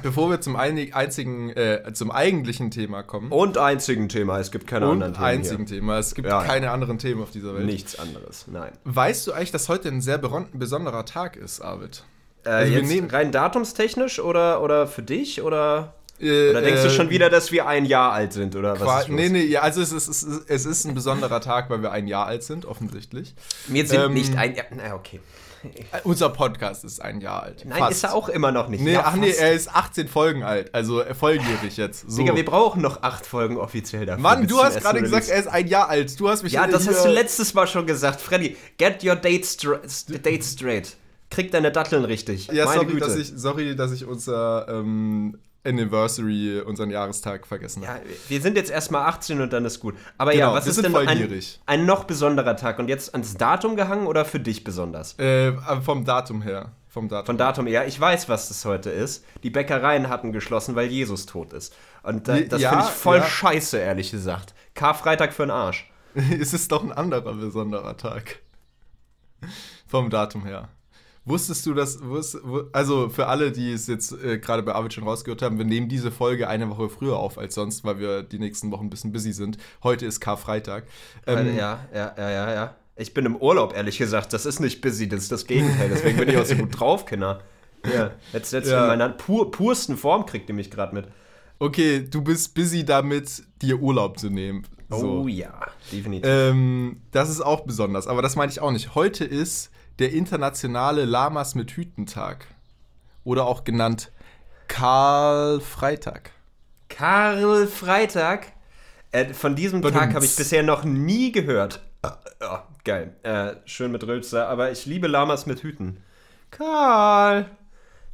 bevor 0.03 0.29
wir 0.31 0.43
zum 0.43 0.57
einig, 0.57 0.95
einzigen, 0.95 1.49
äh, 1.51 1.91
zum 1.95 2.11
eigentlichen 2.11 2.71
Thema 2.71 3.03
kommen 3.03 3.33
Und 3.33 3.57
einzigen 3.57 4.11
Thema. 4.11 4.39
Es 4.39 4.51
gibt 4.51 4.67
keine 4.67 4.87
und 4.87 4.93
anderen 5.03 5.15
Themen. 5.15 5.25
einzigen 5.27 5.65
Thema, 5.67 5.99
es 5.99 6.15
gibt 6.15 6.29
Ja, 6.29 6.43
keine 6.45 6.71
anderen 6.71 6.99
Themen 6.99 7.23
auf 7.23 7.31
dieser 7.31 7.49
Hier. 7.51 7.59
Welt. 7.61 7.67
Nichts 7.67 7.99
anderes. 7.99 8.45
Nein. 8.49 8.73
Weißt 8.85 9.27
du 9.27 9.33
eigentlich, 9.33 9.51
dass 9.53 9.71
heute 9.71 9.89
ein 9.89 10.03
sehr 10.03 10.19
besonderer 10.19 11.07
Tag 11.07 11.37
ist, 11.37 11.63
Arvid? 11.63 12.05
Äh, 12.45 12.51
Also 12.51 12.73
wir 12.73 12.81
jetzt 12.81 12.89
nehmen- 12.91 13.11
rein 13.11 13.33
datumstechnisch 13.33 14.21
oder, 14.21 14.63
oder 14.63 14.87
für 14.87 15.03
dich? 15.03 15.41
Oder, 15.43 15.95
oder 16.21 16.63
denkst 16.63 16.83
du 16.83 16.89
äh, 16.89 16.91
schon 16.91 17.11
wieder, 17.11 17.31
dass 17.31 17.53
wir 17.53 17.67
ein 17.67 17.85
Jahr 17.85 18.13
alt 18.13 18.33
sind? 18.33 18.57
Oder 18.57 18.73
was 18.73 18.81
Qua 18.83 19.01
ist 19.01 19.09
los? 19.09 19.17
nee, 19.21 19.29
nee, 19.29 19.45
ja, 19.45 19.61
also 19.63 19.81
es 19.81 19.93
ist, 19.93 20.09
es, 20.09 20.23
ist, 20.23 20.43
es 20.51 20.67
ist 20.67 20.85
ein 20.85 20.95
besonderer 20.95 21.41
Tag, 21.41 21.71
weil 21.71 21.83
wir 21.83 21.93
ein 21.93 22.07
Jahr 22.09 22.27
alt 22.27 22.43
sind, 22.43 22.65
offensichtlich. 22.65 23.35
Wir 23.67 23.87
sind 23.87 24.01
Ähm, 24.01 24.15
nicht 24.15 24.37
ein 24.37 24.55
Jahr. 24.55 24.67
Na, 24.75 24.95
okay. 24.95 25.21
Äh, 25.65 25.99
Unser 26.05 26.29
Podcast 26.31 26.85
ist 26.85 27.01
ein 27.03 27.21
Jahr 27.21 27.43
alt. 27.43 27.65
Nein, 27.67 27.79
Fast. 27.79 27.93
ist 27.93 28.05
er 28.05 28.15
auch 28.15 28.29
immer 28.29 28.53
noch 28.53 28.69
nicht. 28.69 28.81
Nee, 28.81 28.93
Ja, 28.93 29.03
ach 29.07 29.17
nee, 29.17 29.31
er 29.31 29.53
ist 29.53 29.75
18 29.75 30.07
Folgen 30.07 30.45
alt, 30.45 30.73
also 30.73 31.03
äh, 31.03 31.15
volljährig 31.15 31.77
jetzt. 31.77 32.09
So. 32.09 32.17
Digga, 32.19 32.37
wir 32.37 32.45
brauchen 32.45 32.81
noch 32.81 33.03
acht 33.03 33.27
Folgen 33.27 33.57
offiziell 33.57 34.07
dafür. 34.07 34.23
Mann, 34.23 34.47
du 34.47 34.63
hast 34.63 34.81
gerade 34.81 35.01
gesagt, 35.01 35.29
er 35.29 35.39
ist 35.41 35.49
ein 35.49 35.67
Jahr 35.67 35.89
alt. 35.89 36.19
Du 36.21 36.29
hast 36.29 36.45
mich 36.45 36.53
Ja, 36.53 36.67
das 36.69 36.87
hast 36.87 37.05
du 37.05 37.09
letztes 37.11 37.55
Mal 37.55 37.67
schon 37.67 37.87
gesagt. 37.87 38.21
Freddy, 38.21 38.57
get 38.77 39.03
your 39.05 39.17
dates, 39.17 39.55
stra 39.55 39.81
dates 40.23 40.53
straight. 40.53 40.97
Krieg 41.31 41.51
deine 41.51 41.71
Datteln 41.73 42.05
richtig. 42.05 42.47
Ja, 42.47 42.65
Meine 42.65 42.81
sorry 42.81 42.93
Güte. 42.93 43.07
dass, 43.07 43.17
ich, 43.17 43.33
sorry, 43.35 43.77
dass 43.77 43.93
ich 43.93 44.05
unser 44.07 44.67
ähm, 44.69 45.39
Anniversary, 45.69 46.61
unseren 46.61 46.91
Jahrestag 46.91 47.47
vergessen 47.47 47.87
habe. 47.87 48.01
Ja, 48.01 48.05
wir 48.29 48.41
sind 48.41 48.57
jetzt 48.57 48.71
erstmal 48.71 49.07
18 49.07 49.41
und 49.41 49.53
dann 49.53 49.65
ist 49.65 49.81
gut. 49.81 49.95
Aber 50.17 50.33
Genau, 50.33 50.49
ja, 50.49 50.55
was 50.55 50.67
ist 50.67 50.83
denn 50.83 50.95
ein, 50.97 51.43
ein 51.67 51.87
noch 51.87 52.05
besonderer 52.05 52.57
Tag? 52.57 52.79
Und 52.79 52.89
jetzt 52.89 53.13
ans 53.15 53.35
Datum 53.37 53.77
gehangen 53.77 54.07
oder 54.07 54.25
für 54.25 54.41
dich 54.41 54.65
besonders? 54.65 55.19
Äh, 55.19 55.53
aber 55.67 55.83
vom 55.83 56.05
Datum 56.05 56.43
her. 56.43 56.73
Vom 56.89 57.09
Datum. 57.09 57.27
Von 57.27 57.39
Datum 57.39 57.67
her, 57.67 57.87
ich 57.87 58.01
weiß, 58.01 58.29
was 58.29 58.49
das 58.49 58.65
heute 58.65 58.91
ist. 58.91 59.25
Die 59.43 59.51
Bäckereien 59.51 60.09
hatten 60.09 60.33
geschlossen, 60.33 60.75
weil 60.75 60.89
Jesus 60.89 61.27
tot 61.27 61.53
ist. 61.53 61.75
Und 62.03 62.27
da, 62.27 62.41
das 62.41 62.61
Ja, 62.63 62.71
finde 62.71 62.85
ich 62.87 62.91
voll 62.91 63.19
ja. 63.19 63.25
scheiße, 63.25 63.79
ehrlich 63.79 64.11
gesagt. 64.11 64.55
Karfreitag 64.75 65.33
für 65.35 65.43
den 65.43 65.51
Arsch. 65.51 65.91
es 66.41 66.55
ist 66.55 66.73
doch 66.73 66.83
ein 66.83 66.93
anderer 66.93 67.35
besonderer 67.35 67.97
Tag. 67.97 68.41
Vom 69.87 70.11
Datum 70.11 70.45
her. 70.47 70.69
Wusstest 71.29 71.67
du 71.67 71.75
das? 71.75 72.03
Wusst, 72.03 72.39
wu- 72.43 72.65
also 72.73 73.09
für 73.09 73.27
alle, 73.27 73.53
die 73.53 73.73
es 73.73 73.87
jetzt 73.87 74.13
äh, 74.25 74.39
gerade 74.39 74.63
bei 74.63 74.75
Arvid 74.75 74.95
schon 74.95 75.05
rausgehört 75.05 75.43
haben, 75.43 75.59
wir 75.59 75.65
nehmen 75.65 75.89
diese 75.89 76.11
Folge 76.11 76.49
eine 76.49 76.69
Woche 76.71 76.89
früher 76.89 77.17
auf 77.17 77.39
als 77.39 77.55
sonst, 77.55 77.85
weil 77.85 77.99
wir 77.99 78.23
die 78.23 78.39
nächsten 78.39 78.71
Wochen 78.71 78.87
ein 78.87 78.91
bisschen 78.91 79.13
busy 79.13 79.33
sind. 79.33 79.59
Heute 79.83 80.07
ist 80.07 80.21
Karfreitag. 80.21 80.85
Ähm, 81.27 81.57
ja, 81.57 81.81
ja, 81.95 82.15
ja, 82.17 82.31
ja, 82.31 82.55
ja. 82.55 82.75
Ich 82.97 83.15
bin 83.15 83.27
im 83.27 83.37
Urlaub, 83.37 83.77
ehrlich 83.77 83.99
gesagt. 83.99 84.33
Das 84.33 84.47
ist 84.47 84.59
nicht 84.61 84.81
busy, 84.81 85.09
das 85.09 85.23
ist 85.23 85.33
das 85.33 85.47
Gegenteil. 85.47 85.89
Deswegen 85.89 86.19
bin 86.19 86.29
ich 86.29 86.37
auch 86.37 86.45
so 86.47 86.57
gut 86.57 86.79
drauf, 86.81 87.07
Kinder. 87.07 87.41
Ja, 87.95 88.11
jetzt, 88.33 88.53
jetzt 88.53 88.69
Ja. 88.69 88.83
in 88.83 88.89
meiner 88.89 89.09
pur, 89.11 89.51
pursten 89.53 89.97
Form 89.97 90.27
kriegt 90.27 90.49
ihr 90.49 90.55
mich 90.55 90.71
gerade 90.71 90.95
mit. 90.95 91.07
Okay, 91.61 92.07
du 92.09 92.23
bist 92.23 92.55
busy 92.55 92.85
damit, 92.85 93.43
dir 93.63 93.79
Urlaub 93.81 94.19
zu 94.19 94.31
nehmen. 94.31 94.65
So. 94.91 95.23
Oh 95.23 95.29
ja, 95.29 95.61
definitiv. 95.93 96.25
Ähm, 96.29 97.03
das 97.13 97.29
ist 97.31 97.41
auch 97.41 97.61
besonders, 97.67 98.07
aber 98.07 98.23
das 98.23 98.37
meine 98.37 98.51
ich 98.51 98.61
auch 98.61 98.73
nicht. 98.73 98.95
Heute 98.95 99.25
ist 99.25 99.71
der 99.99 100.13
internationale 100.13 101.05
Lamas 101.05 101.55
mit 101.55 101.71
Hütentag. 101.73 102.47
Oder 103.25 103.47
auch 103.47 103.65
genannt 103.65 104.11
Karl 104.69 105.61
Freitag. 105.61 106.31
Karl 106.89 107.67
Freitag. 107.67 108.53
Äh, 109.11 109.33
von 109.33 109.57
diesem 109.57 109.81
Badumts. 109.81 110.05
Tag 110.07 110.15
habe 110.15 110.25
ich 110.25 110.37
bisher 110.37 110.63
noch 110.63 110.85
nie 110.85 111.33
gehört. 111.33 111.83
Ah, 112.03 112.63
geil. 112.85 113.17
Äh, 113.23 113.57
schön 113.65 113.91
mit 113.91 114.07
Rülpser, 114.07 114.49
aber 114.49 114.71
ich 114.71 114.87
liebe 114.87 115.09
Lamas 115.09 115.47
mit 115.47 115.63
Hüten. 115.63 115.99
Karl, 116.51 117.47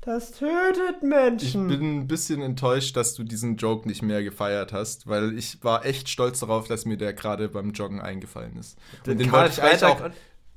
das 0.00 0.32
tötet 0.32 0.96
Ich 0.96 1.02
Menschen. 1.02 1.68
bin 1.68 1.98
ein 2.00 2.08
bisschen 2.08 2.42
enttäuscht, 2.42 2.96
dass 2.96 3.14
du 3.14 3.24
diesen 3.24 3.56
Joke 3.56 3.86
nicht 3.88 4.02
mehr 4.02 4.22
gefeiert 4.22 4.72
hast, 4.72 5.06
weil 5.06 5.36
ich 5.36 5.62
war 5.62 5.84
echt 5.84 6.08
stolz 6.08 6.40
darauf, 6.40 6.68
dass 6.68 6.84
mir 6.84 6.96
der 6.96 7.12
gerade 7.12 7.48
beim 7.48 7.72
Joggen 7.72 8.00
eingefallen 8.00 8.56
ist. 8.56 8.78
Und 9.06 9.18
den, 9.18 9.30
Karl 9.30 9.44
wollte 9.44 9.60
ich 9.60 9.80
Freitag 9.80 10.00
auch, 10.00 10.10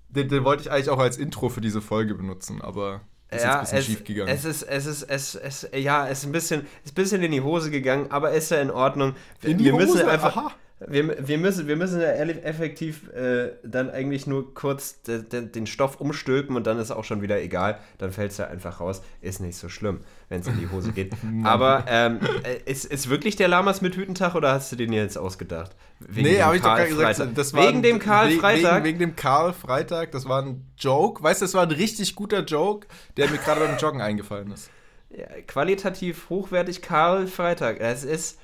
den, 0.09 0.29
den 0.29 0.43
wollte 0.43 0.63
ich 0.63 0.71
eigentlich 0.71 0.89
auch 0.89 0.99
als 0.99 1.17
Intro 1.17 1.49
für 1.49 1.61
diese 1.61 1.81
Folge 1.81 2.15
benutzen, 2.15 2.61
aber 2.61 3.01
ist 3.29 3.43
ja, 3.43 3.47
jetzt 3.47 3.55
ein 3.55 3.59
bisschen 3.61 3.77
es, 3.77 3.85
schief 3.85 4.03
gegangen. 4.05 4.29
es 4.29 4.45
ist, 4.45 4.63
es 4.63 4.85
ist, 4.85 5.03
es, 5.03 5.35
es, 5.35 5.69
ja, 5.73 6.07
es 6.07 6.19
ist 6.19 6.25
ein 6.25 6.31
bisschen, 6.31 6.61
ist 6.85 6.91
ein 6.91 6.95
bisschen 6.95 7.21
in 7.23 7.31
die 7.31 7.41
Hose 7.41 7.71
gegangen, 7.71 8.09
aber 8.09 8.31
ist 8.31 8.51
ja 8.51 8.61
in 8.61 8.71
Ordnung. 8.71 9.15
In 9.43 9.57
die 9.57 9.65
wir 9.65 9.73
müssen 9.73 9.95
Hose? 9.95 10.09
einfach, 10.09 10.35
Aha. 10.37 10.51
Wir, 10.79 11.27
wir 11.27 11.38
müssen, 11.39 11.67
wir 11.67 11.75
müssen 11.75 12.00
ja 12.00 12.10
effektiv 12.12 13.10
äh, 13.13 13.53
dann 13.63 13.89
eigentlich 13.89 14.27
nur 14.27 14.53
kurz 14.53 15.01
de, 15.01 15.24
de, 15.24 15.48
den 15.48 15.65
Stoff 15.65 16.00
umstülpen 16.00 16.55
und 16.55 16.67
dann 16.67 16.77
ist 16.77 16.91
auch 16.91 17.03
schon 17.03 17.24
wieder 17.24 17.41
egal. 17.41 17.79
Dann 17.98 18.12
fällt 18.12 18.31
es 18.31 18.38
ja 18.38 18.46
einfach 18.48 18.79
raus. 18.79 19.01
Ist 19.22 19.39
nicht 19.39 19.57
so 19.57 19.69
schlimm, 19.69 20.01
wenn 20.29 20.41
es 20.41 20.48
in 20.48 20.60
die 20.60 20.69
Hose 20.69 20.91
geht. 20.91 21.13
aber 21.43 21.86
ähm, 21.88 22.19
äh, 22.43 22.69
ist, 22.69 22.86
ist 22.86 23.10
wirklich 23.10 23.36
der 23.36 23.48
Lamas 23.48 23.81
mit 23.81 23.96
Hütentag 23.96 24.36
oder 24.36 24.51
hast 24.51 24.72
du 24.72 24.75
den 24.75 24.93
jetzt 24.93 25.17
ausgedacht? 25.17 25.75
Wegen 26.00 26.27
Nee, 26.27 26.41
habe 26.43 26.57
ich 26.57 26.62
doch 26.62 26.75
gerade 26.75 26.89
gesagt. 26.89 27.15
Freitag? 27.17 27.36
Das 27.36 27.53
war 27.55 27.63
wegen 27.63 27.77
ein- 27.79 27.84
dem 27.84 28.00
Karl 28.00 28.29
wegen, 28.29 28.39
Freitag. 28.39 28.75
Wegen, 28.75 28.86
wegen 28.86 29.00
dem 29.00 29.15
Karl 29.15 29.53
Freitag, 29.53 30.12
das 30.12 30.29
war 30.29 30.43
ein 30.43 30.63
Joke. 30.77 31.24
Weißt 31.24 31.41
du, 31.41 31.46
das 31.46 31.55
war 31.55 31.63
ein 31.63 31.72
richtig 31.72 32.13
guter 32.13 32.43
Joke, 32.43 32.86
der 33.17 33.31
mir 33.31 33.39
gerade 33.39 33.62
beim 33.62 33.77
Joggen 33.77 34.01
eingefallen 34.01 34.51
ist. 34.51 34.69
Ja, 35.10 35.25
qualitativ 35.48 36.29
hochwertig 36.29 36.84
Karl 36.84 37.25
Freitag. 37.25 37.79
Es 37.79 38.03
ist. 38.03 38.38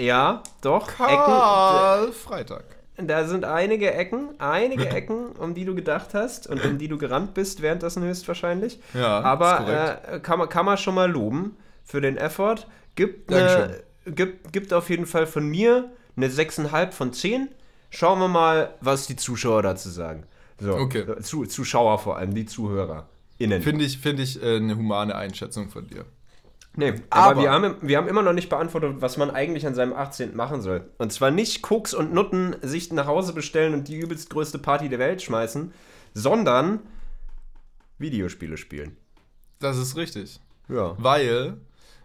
Ja, 0.00 0.42
doch. 0.60 0.88
Ecken. 0.88 0.98
Karl 0.98 2.12
Freitag. 2.12 2.64
Da 2.96 3.26
sind 3.26 3.44
einige 3.44 3.92
Ecken, 3.94 4.30
einige 4.38 4.88
Ecken, 4.90 5.30
um 5.32 5.54
die 5.54 5.64
du 5.64 5.74
gedacht 5.74 6.12
hast 6.12 6.46
und 6.46 6.64
um 6.64 6.78
die 6.78 6.88
du 6.88 6.98
gerannt 6.98 7.34
bist, 7.34 7.62
währenddessen 7.62 8.02
höchstwahrscheinlich. 8.02 8.78
Ja, 8.94 9.20
Aber 9.20 10.00
äh, 10.12 10.20
kann, 10.20 10.38
man, 10.38 10.48
kann 10.48 10.66
man 10.66 10.76
schon 10.76 10.94
mal 10.94 11.10
loben 11.10 11.56
für 11.84 12.00
den 12.00 12.16
Effort. 12.16 12.66
Gibt, 12.96 13.32
eine, 13.32 13.80
gibt, 14.04 14.52
gibt 14.52 14.72
auf 14.72 14.90
jeden 14.90 15.06
Fall 15.06 15.26
von 15.26 15.46
mir 15.46 15.90
eine 16.16 16.28
6,5 16.28 16.90
von 16.92 17.12
10. 17.12 17.48
Schauen 17.88 18.18
wir 18.18 18.28
mal, 18.28 18.74
was 18.80 19.06
die 19.06 19.16
Zuschauer 19.16 19.62
dazu 19.62 19.88
sagen. 19.88 20.24
So, 20.58 20.74
Okay. 20.74 21.04
Zu, 21.22 21.46
Zuschauer 21.46 21.98
vor 21.98 22.18
allem, 22.18 22.34
die 22.34 22.44
Zuhörer. 22.44 23.08
Innen. 23.38 23.62
Finde 23.62 23.86
ich, 23.86 23.98
find 23.98 24.20
ich 24.20 24.42
äh, 24.42 24.56
eine 24.56 24.76
humane 24.76 25.14
Einschätzung 25.14 25.70
von 25.70 25.86
dir. 25.86 26.04
Nee, 26.80 26.94
aber, 27.10 27.32
Aber- 27.32 27.42
wir, 27.42 27.50
haben, 27.50 27.76
wir 27.82 27.96
haben 27.98 28.08
immer 28.08 28.22
noch 28.22 28.32
nicht 28.32 28.48
beantwortet, 28.48 28.96
was 29.00 29.16
man 29.18 29.30
eigentlich 29.30 29.66
an 29.66 29.74
seinem 29.74 29.92
18. 29.92 30.34
machen 30.34 30.62
soll. 30.62 30.90
Und 30.98 31.12
zwar 31.12 31.30
nicht 31.30 31.60
Koks 31.62 31.92
und 31.94 32.12
Nutten 32.14 32.56
sich 32.62 32.90
nach 32.92 33.06
Hause 33.06 33.34
bestellen 33.34 33.74
und 33.74 33.86
die 33.88 33.98
übelst 33.98 34.30
größte 34.30 34.58
Party 34.58 34.88
der 34.88 34.98
Welt 34.98 35.20
schmeißen, 35.20 35.72
sondern 36.14 36.80
Videospiele 37.98 38.56
spielen. 38.56 38.96
Das 39.58 39.76
ist 39.76 39.96
richtig. 39.96 40.40
Ja. 40.68 40.94
Weil 40.96 41.58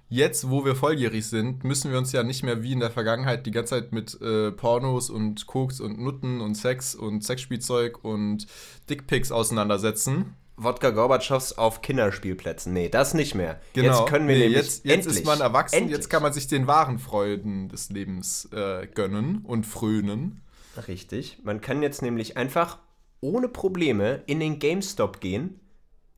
jetzt, 0.10 0.50
wo 0.50 0.66
wir 0.66 0.76
volljährig 0.76 1.26
sind, 1.26 1.64
müssen 1.64 1.92
wir 1.92 1.98
uns 1.98 2.12
ja 2.12 2.24
nicht 2.24 2.44
mehr 2.44 2.62
wie 2.62 2.74
in 2.74 2.82
der 2.82 2.92
Vergangenheit 2.92 3.46
die 3.46 3.52
ganze 3.52 3.76
Zeit 3.76 3.94
mit 3.94 4.20
äh, 4.22 4.52
Pornos 4.52 5.10
und 5.10 5.48
Koks 5.48 5.80
und 5.80 6.00
Nutten 6.00 6.42
und 6.42 6.56
Sex 6.56 6.96
und 6.96 7.24
Sexspielzeug 7.24 8.04
und 8.04 8.46
Dickpics 8.90 9.32
auseinandersetzen. 9.32 10.36
Wodka 10.58 10.90
Gorbatschows 10.92 11.58
auf 11.58 11.82
Kinderspielplätzen. 11.82 12.72
Nee, 12.74 12.90
das 12.90 13.14
nicht 13.14 13.36
mehr. 13.36 13.60
Genau. 13.74 14.00
Jetzt 14.00 14.10
können 14.10 14.28
wir 14.28 14.36
Nee, 14.36 14.44
nämlich 14.44 14.58
jetzt, 14.66 14.86
jetzt 14.86 15.06
endlich, 15.06 15.18
ist 15.18 15.26
man 15.26 15.42
erwachsen, 15.42 15.76
endlich. 15.76 15.98
jetzt 15.98 16.10
kann 16.10 16.24
man 16.24 16.32
sich 16.34 16.48
den 16.48 16.68
wahren 16.68 16.98
Freuden 17.00 17.68
des 17.70 17.90
Lebens 17.90 18.50
äh, 18.54 18.88
gönnen 18.88 19.40
und 19.44 19.66
frönen. 19.66 20.42
Richtig. 20.88 21.40
Man 21.44 21.62
kann 21.62 21.82
jetzt 21.82 22.02
nämlich 22.02 22.38
einfach 22.38 22.80
ohne 23.22 23.48
Probleme 23.50 24.22
in 24.28 24.40
den 24.40 24.60
GameStop 24.60 25.20
gehen. 25.20 25.60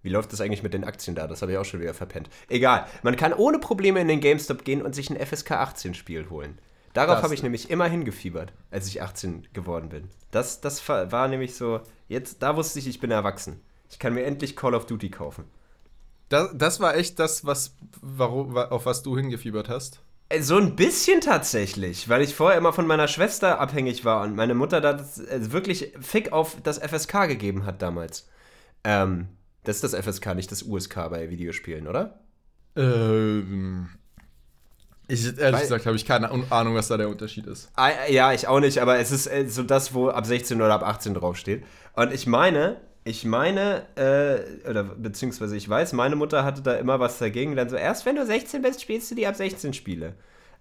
Wie 0.04 0.10
läuft 0.10 0.32
das 0.34 0.42
eigentlich 0.42 0.64
mit 0.64 0.74
den 0.74 0.84
Aktien 0.84 1.16
da? 1.16 1.28
Das 1.28 1.42
habe 1.42 1.52
ich 1.52 1.58
auch 1.58 1.66
schon 1.66 1.82
wieder 1.82 1.94
verpennt. 1.94 2.30
Egal. 2.48 2.86
Man 3.04 3.16
kann 3.16 3.34
ohne 3.34 3.60
Probleme 3.60 4.00
in 4.00 4.08
den 4.08 4.20
GameStop 4.20 4.64
gehen 4.64 4.82
und 4.82 4.94
sich 4.94 5.10
ein 5.10 5.18
FSK 5.26 5.52
18 5.52 5.94
Spiel 5.96 6.30
holen. 6.30 6.60
Darauf 6.94 7.22
habe 7.22 7.34
ich 7.34 7.44
nämlich 7.44 7.70
immer 7.70 7.86
hingefiebert, 7.88 8.54
als 8.72 8.88
ich 8.88 9.02
18 9.02 9.48
geworden 9.54 9.90
bin. 9.90 10.10
Das, 10.32 10.62
das 10.62 10.88
war 10.90 11.12
war 11.12 11.28
nämlich 11.28 11.56
so, 11.56 11.82
jetzt, 12.08 12.42
da 12.42 12.56
wusste 12.56 12.80
ich, 12.80 12.88
ich 12.88 13.00
bin 13.00 13.12
erwachsen. 13.12 13.62
Ich 13.90 14.00
kann 14.00 14.14
mir 14.14 14.24
endlich 14.26 14.56
Call 14.56 14.74
of 14.76 14.86
Duty 14.86 15.10
kaufen. 15.10 15.46
Das, 16.30 16.50
das 16.54 16.80
war 16.80 16.96
echt 16.96 17.20
das, 17.20 17.46
was, 17.46 17.76
warum, 18.02 18.54
wa- 18.54 18.66
auf 18.70 18.86
was 18.86 19.02
du 19.02 19.16
hingefiebert 19.18 19.70
hast. 19.70 20.02
Äh, 20.30 20.42
So 20.42 20.58
ein 20.58 20.76
bisschen 20.76 21.22
tatsächlich, 21.22 22.10
weil 22.10 22.22
ich 22.22 22.36
vorher 22.36 22.58
immer 22.58 22.74
von 22.74 22.86
meiner 22.86 23.08
Schwester 23.08 23.60
abhängig 23.62 24.04
war 24.04 24.24
und 24.24 24.36
meine 24.36 24.54
Mutter 24.56 24.82
da 24.82 24.92
äh, 24.98 25.52
wirklich 25.52 25.94
Fick 26.02 26.34
auf 26.34 26.58
das 26.64 26.80
FSK 26.80 27.28
gegeben 27.28 27.66
hat 27.66 27.82
damals. 27.82 28.28
Ähm, 28.84 29.30
das 29.64 29.82
ist 29.82 29.94
das 29.94 30.06
FSK, 30.06 30.36
nicht 30.36 30.52
das 30.52 30.64
USK 30.64 30.96
bei 31.10 31.30
Videospielen, 31.30 31.88
oder? 31.88 32.20
Ähm, 32.76 33.90
ich, 35.08 35.26
ehrlich 35.26 35.40
Weil- 35.40 35.62
gesagt 35.62 35.86
habe 35.86 35.96
ich 35.96 36.06
keine 36.06 36.30
Ahnung, 36.52 36.76
was 36.76 36.90
da 36.90 36.98
der 36.98 37.08
Unterschied 37.10 37.48
ist. 37.48 37.70
Ah, 37.76 37.90
ja, 38.10 38.34
ich 38.34 38.48
auch 38.48 38.60
nicht, 38.60 38.80
aber 38.80 39.00
es 39.00 39.12
ist 39.12 39.28
äh, 39.28 39.48
so 39.48 39.64
das, 39.64 39.94
wo 39.94 40.10
ab 40.10 40.26
16 40.26 40.62
oder 40.62 40.74
ab 40.74 40.84
18 40.84 41.14
draufsteht. 41.14 41.64
Und 41.94 42.12
ich 42.14 42.28
meine, 42.28 42.82
ich 43.08 43.26
meine, 43.26 43.84
äh, 43.96 44.70
oder 44.70 44.84
beziehungsweise 44.84 45.56
ich 45.58 45.68
weiß, 45.68 45.94
meine 45.94 46.16
Mutter 46.16 46.44
hatte 46.44 46.62
da 46.62 46.76
immer 46.76 47.00
was 47.00 47.18
dagegen. 47.20 47.56
Dann 47.56 47.70
so, 47.70 47.76
erst 47.76 48.06
wenn 48.06 48.16
du 48.16 48.26
16 48.26 48.62
bist, 48.62 48.82
spielst 48.82 49.10
du 49.12 49.16
die 49.16 49.28
ab 49.28 49.36
16 49.36 49.74
Spiele. 49.74 50.14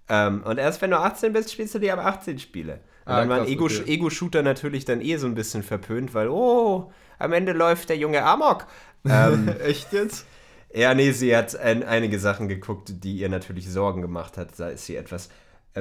Ähm, 0.08 0.42
und 0.44 0.58
erst 0.58 0.80
wenn 0.82 0.90
du 0.90 0.98
18 0.98 1.32
bist, 1.32 1.52
spielst 1.52 1.74
du 1.74 1.78
die 1.80 1.90
ab 1.90 1.98
18 1.98 2.38
Spiele. 2.38 2.80
Und 3.06 3.14
Ah, 3.14 3.16
dann 3.16 3.28
waren 3.28 3.40
krass, 3.42 3.48
Ego- 3.50 3.64
okay. 3.66 3.84
Ego-Shooter 3.86 4.42
natürlich 4.42 4.84
dann 4.84 5.00
eh 5.00 5.16
so 5.16 5.26
ein 5.26 5.34
bisschen 5.34 5.62
verpönt, 5.62 6.14
weil, 6.14 6.28
oh, 6.28 6.92
am 7.18 7.32
Ende 7.32 7.52
läuft 7.52 7.88
der 7.88 7.96
Junge 7.98 8.22
Amok. 8.24 8.66
ähm, 9.08 9.48
Echt 9.64 9.92
jetzt? 9.92 10.26
ja, 10.74 10.94
nee, 10.94 11.12
sie 11.12 11.34
hat 11.36 11.56
ein, 11.56 11.82
einige 11.84 12.18
Sachen 12.18 12.48
geguckt, 12.48 12.92
die 13.04 13.16
ihr 13.18 13.28
natürlich 13.28 13.68
Sorgen 13.70 14.02
gemacht 14.02 14.36
hat. 14.36 14.50
Da 14.58 14.68
ist 14.70 14.86
sie 14.86 14.96
etwas 14.96 15.28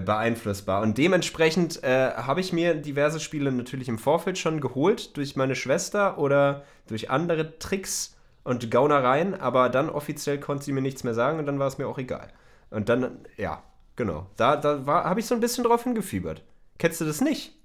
beeinflussbar. 0.02 0.82
Und 0.82 0.98
dementsprechend 0.98 1.84
äh, 1.84 2.12
habe 2.12 2.42
ich 2.42 2.54
mir 2.54 2.76
diverse 2.76 3.20
Spiele 3.20 3.52
natürlich 3.52 3.88
im 3.88 3.98
Vorfeld 3.98 4.38
schon 4.38 4.62
geholt, 4.62 5.16
durch 5.18 5.36
meine 5.36 5.56
Schwester 5.56 6.18
oder 6.18 6.64
durch 6.88 7.10
andere 7.10 7.58
Tricks 7.60 8.16
und 8.44 8.70
Gaunereien, 8.70 9.34
aber 9.34 9.70
dann 9.70 9.90
offiziell 9.90 10.40
konnte 10.40 10.66
sie 10.66 10.72
mir 10.72 10.82
nichts 10.82 11.04
mehr 11.04 11.14
sagen 11.14 11.40
und 11.40 11.46
dann 11.46 11.60
war 11.60 11.68
es 11.68 11.78
mir 11.78 11.88
auch 11.88 11.98
egal. 11.98 12.32
Und 12.70 12.90
dann, 12.90 13.20
ja, 13.38 13.64
genau. 13.96 14.28
Da, 14.38 14.56
da 14.56 14.86
habe 14.86 15.20
ich 15.20 15.26
so 15.26 15.34
ein 15.34 15.42
bisschen 15.42 15.64
drauf 15.64 15.84
hingefiebert. 15.84 16.44
Kennst 16.78 17.02
du 17.02 17.06
das 17.06 17.22
nicht? 17.22 17.58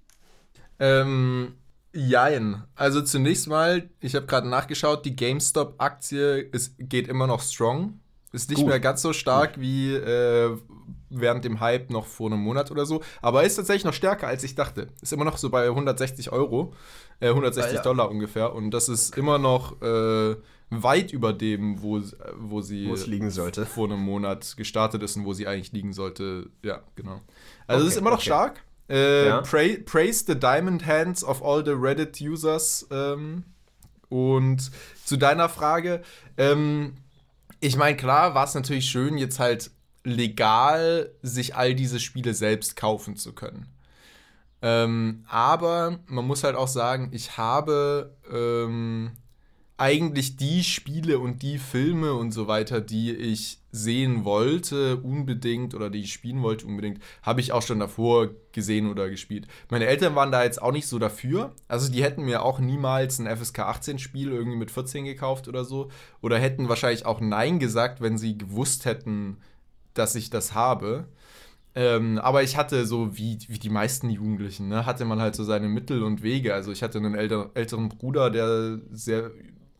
Ähm, 0.78 1.54
jein. 1.92 2.62
Also 2.74 3.02
zunächst 3.02 3.48
mal, 3.48 3.90
ich 4.00 4.14
habe 4.14 4.26
gerade 4.26 4.48
nachgeschaut, 4.48 5.04
die 5.04 5.16
GameStop-Aktie 5.16 6.50
geht 6.78 7.08
immer 7.08 7.26
noch 7.26 7.42
strong. 7.42 8.00
Ist 8.32 8.48
nicht 8.48 8.60
Gut. 8.60 8.68
mehr 8.68 8.80
ganz 8.80 9.02
so 9.02 9.12
stark 9.12 9.60
wie 9.60 9.92
äh, 9.92 10.56
während 11.08 11.44
dem 11.44 11.60
Hype 11.60 11.90
noch 11.90 12.06
vor 12.06 12.30
einem 12.30 12.40
Monat 12.40 12.70
oder 12.70 12.86
so, 12.86 13.02
aber 13.22 13.44
ist 13.44 13.56
tatsächlich 13.56 13.84
noch 13.84 13.92
stärker, 13.94 14.26
als 14.26 14.42
ich 14.44 14.54
dachte. 14.54 14.88
Ist 15.02 15.12
immer 15.12 15.24
noch 15.24 15.36
so 15.38 15.50
bei 15.50 15.66
160 15.68 16.32
Euro, 16.32 16.74
äh, 17.20 17.28
160 17.28 17.78
Alter. 17.78 17.82
Dollar 17.82 18.10
ungefähr 18.10 18.54
und 18.54 18.70
das 18.70 18.88
ist 18.88 19.16
immer 19.16 19.38
noch 19.38 19.80
äh, 19.82 20.36
weit 20.70 21.12
über 21.12 21.32
dem, 21.32 21.82
wo, 21.82 22.00
wo 22.38 22.60
sie 22.60 22.88
es 22.90 23.06
liegen 23.06 23.30
sollte. 23.30 23.66
vor 23.66 23.86
einem 23.86 24.00
Monat 24.00 24.56
gestartet 24.56 25.02
ist 25.02 25.16
und 25.16 25.24
wo 25.24 25.32
sie 25.32 25.46
eigentlich 25.46 25.72
liegen 25.72 25.92
sollte. 25.92 26.48
Ja, 26.62 26.80
genau. 26.94 27.20
Also 27.66 27.82
es 27.86 27.86
Okay, 27.86 27.88
ist 27.88 27.96
immer 28.00 28.10
noch 28.10 28.18
okay. 28.18 28.26
stark. 28.26 28.60
Äh, 28.88 29.26
Ja. 29.28 29.40
pray, 29.42 29.78
praise 29.78 30.24
the 30.26 30.34
diamond 30.38 30.86
hands 30.86 31.22
of 31.24 31.42
all 31.44 31.64
the 31.64 31.72
Reddit-Users. 31.72 32.86
Ähm, 32.90 33.44
und 34.08 34.70
zu 35.04 35.16
deiner 35.16 35.48
Frage, 35.48 36.02
ähm, 36.36 36.94
ich 37.60 37.76
meine, 37.76 37.96
klar 37.96 38.34
war 38.34 38.44
es 38.44 38.54
natürlich 38.54 38.86
schön, 38.86 39.18
jetzt 39.18 39.38
halt 39.38 39.70
legal 40.04 41.10
sich 41.22 41.56
all 41.56 41.74
diese 41.74 42.00
Spiele 42.00 42.34
selbst 42.34 42.76
kaufen 42.76 43.16
zu 43.16 43.32
können. 43.32 43.66
Ähm, 44.62 45.24
aber 45.28 46.00
man 46.06 46.26
muss 46.26 46.44
halt 46.44 46.56
auch 46.56 46.68
sagen, 46.68 47.08
ich 47.12 47.38
habe 47.38 48.14
ähm, 48.30 49.12
eigentlich 49.80 50.36
die 50.36 50.62
Spiele 50.62 51.18
und 51.18 51.40
die 51.40 51.56
Filme 51.56 52.12
und 52.12 52.32
so 52.32 52.46
weiter, 52.46 52.82
die 52.82 53.12
ich 53.12 53.60
sehen 53.72 54.26
wollte, 54.26 54.98
unbedingt 54.98 55.74
oder 55.74 55.88
die 55.88 56.00
ich 56.00 56.12
spielen 56.12 56.42
wollte, 56.42 56.66
unbedingt, 56.66 57.02
habe 57.22 57.40
ich 57.40 57.52
auch 57.52 57.62
schon 57.62 57.78
davor 57.78 58.28
gesehen 58.52 58.90
oder 58.90 59.08
gespielt. 59.08 59.46
Meine 59.70 59.86
Eltern 59.86 60.14
waren 60.14 60.32
da 60.32 60.44
jetzt 60.44 60.60
auch 60.60 60.72
nicht 60.72 60.86
so 60.86 60.98
dafür. 60.98 61.54
Also 61.66 61.90
die 61.90 62.02
hätten 62.02 62.26
mir 62.26 62.42
auch 62.42 62.58
niemals 62.58 63.18
ein 63.18 63.34
FSK 63.34 63.60
18 63.60 63.98
Spiel 63.98 64.32
irgendwie 64.32 64.58
mit 64.58 64.70
14 64.70 65.06
gekauft 65.06 65.48
oder 65.48 65.64
so. 65.64 65.88
Oder 66.20 66.38
hätten 66.38 66.68
wahrscheinlich 66.68 67.06
auch 67.06 67.20
Nein 67.20 67.58
gesagt, 67.58 68.02
wenn 68.02 68.18
sie 68.18 68.36
gewusst 68.36 68.84
hätten, 68.84 69.38
dass 69.94 70.14
ich 70.14 70.30
das 70.30 70.54
habe. 70.54 71.06
Ähm, 71.74 72.18
aber 72.18 72.42
ich 72.42 72.56
hatte 72.56 72.84
so, 72.84 73.16
wie, 73.16 73.38
wie 73.48 73.58
die 73.58 73.70
meisten 73.70 74.10
Jugendlichen, 74.10 74.68
ne, 74.68 74.86
hatte 74.86 75.04
man 75.04 75.20
halt 75.20 75.36
so 75.36 75.44
seine 75.44 75.68
Mittel 75.68 76.02
und 76.02 76.22
Wege. 76.22 76.52
Also 76.52 76.72
ich 76.72 76.82
hatte 76.82 76.98
einen 76.98 77.14
älter, 77.14 77.50
älteren 77.54 77.88
Bruder, 77.88 78.30
der 78.30 78.78
sehr 78.90 79.30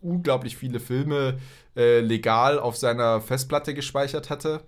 unglaublich 0.00 0.57
viele 0.57 0.81
Filme 0.81 1.38
äh, 1.76 2.00
legal 2.00 2.59
auf 2.59 2.76
seiner 2.76 3.21
Festplatte 3.21 3.75
gespeichert 3.75 4.31
hatte. 4.31 4.62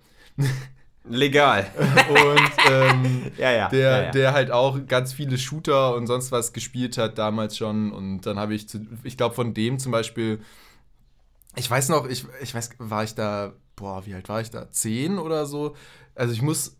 Legal. 1.07 1.65
Und 2.09 2.51
ähm, 2.71 3.31
Ja, 3.37 3.51
ja. 3.51 3.69
der, 3.69 4.03
ja, 4.03 4.11
der 4.11 4.33
halt 4.33 4.51
auch 4.51 4.85
ganz 4.87 5.11
viele 5.13 5.37
Shooter 5.37 5.95
und 5.95 6.07
sonst 6.07 6.31
was 6.31 6.53
gespielt 6.53 6.97
hat 6.97 7.17
damals 7.17 7.57
schon. 7.57 7.91
Und 7.91 8.21
dann 8.21 8.39
habe 8.39 8.53
ich, 8.53 8.69
zu, 8.69 8.85
ich 9.03 9.17
glaube, 9.17 9.35
von 9.35 9.53
dem 9.53 9.79
zum 9.79 9.91
Beispiel, 9.91 10.39
ich 11.55 11.69
weiß 11.69 11.89
noch, 11.89 12.07
ich, 12.07 12.25
ich 12.41 12.55
weiß, 12.55 12.71
war 12.77 13.03
ich 13.03 13.15
da, 13.15 13.53
boah, 13.75 14.05
wie 14.05 14.13
alt 14.13 14.29
war 14.29 14.41
ich 14.41 14.49
da? 14.49 14.69
Zehn 14.71 15.17
oder 15.17 15.45
so? 15.45 15.75
Also 16.15 16.33
ich 16.33 16.41
muss 16.41 16.77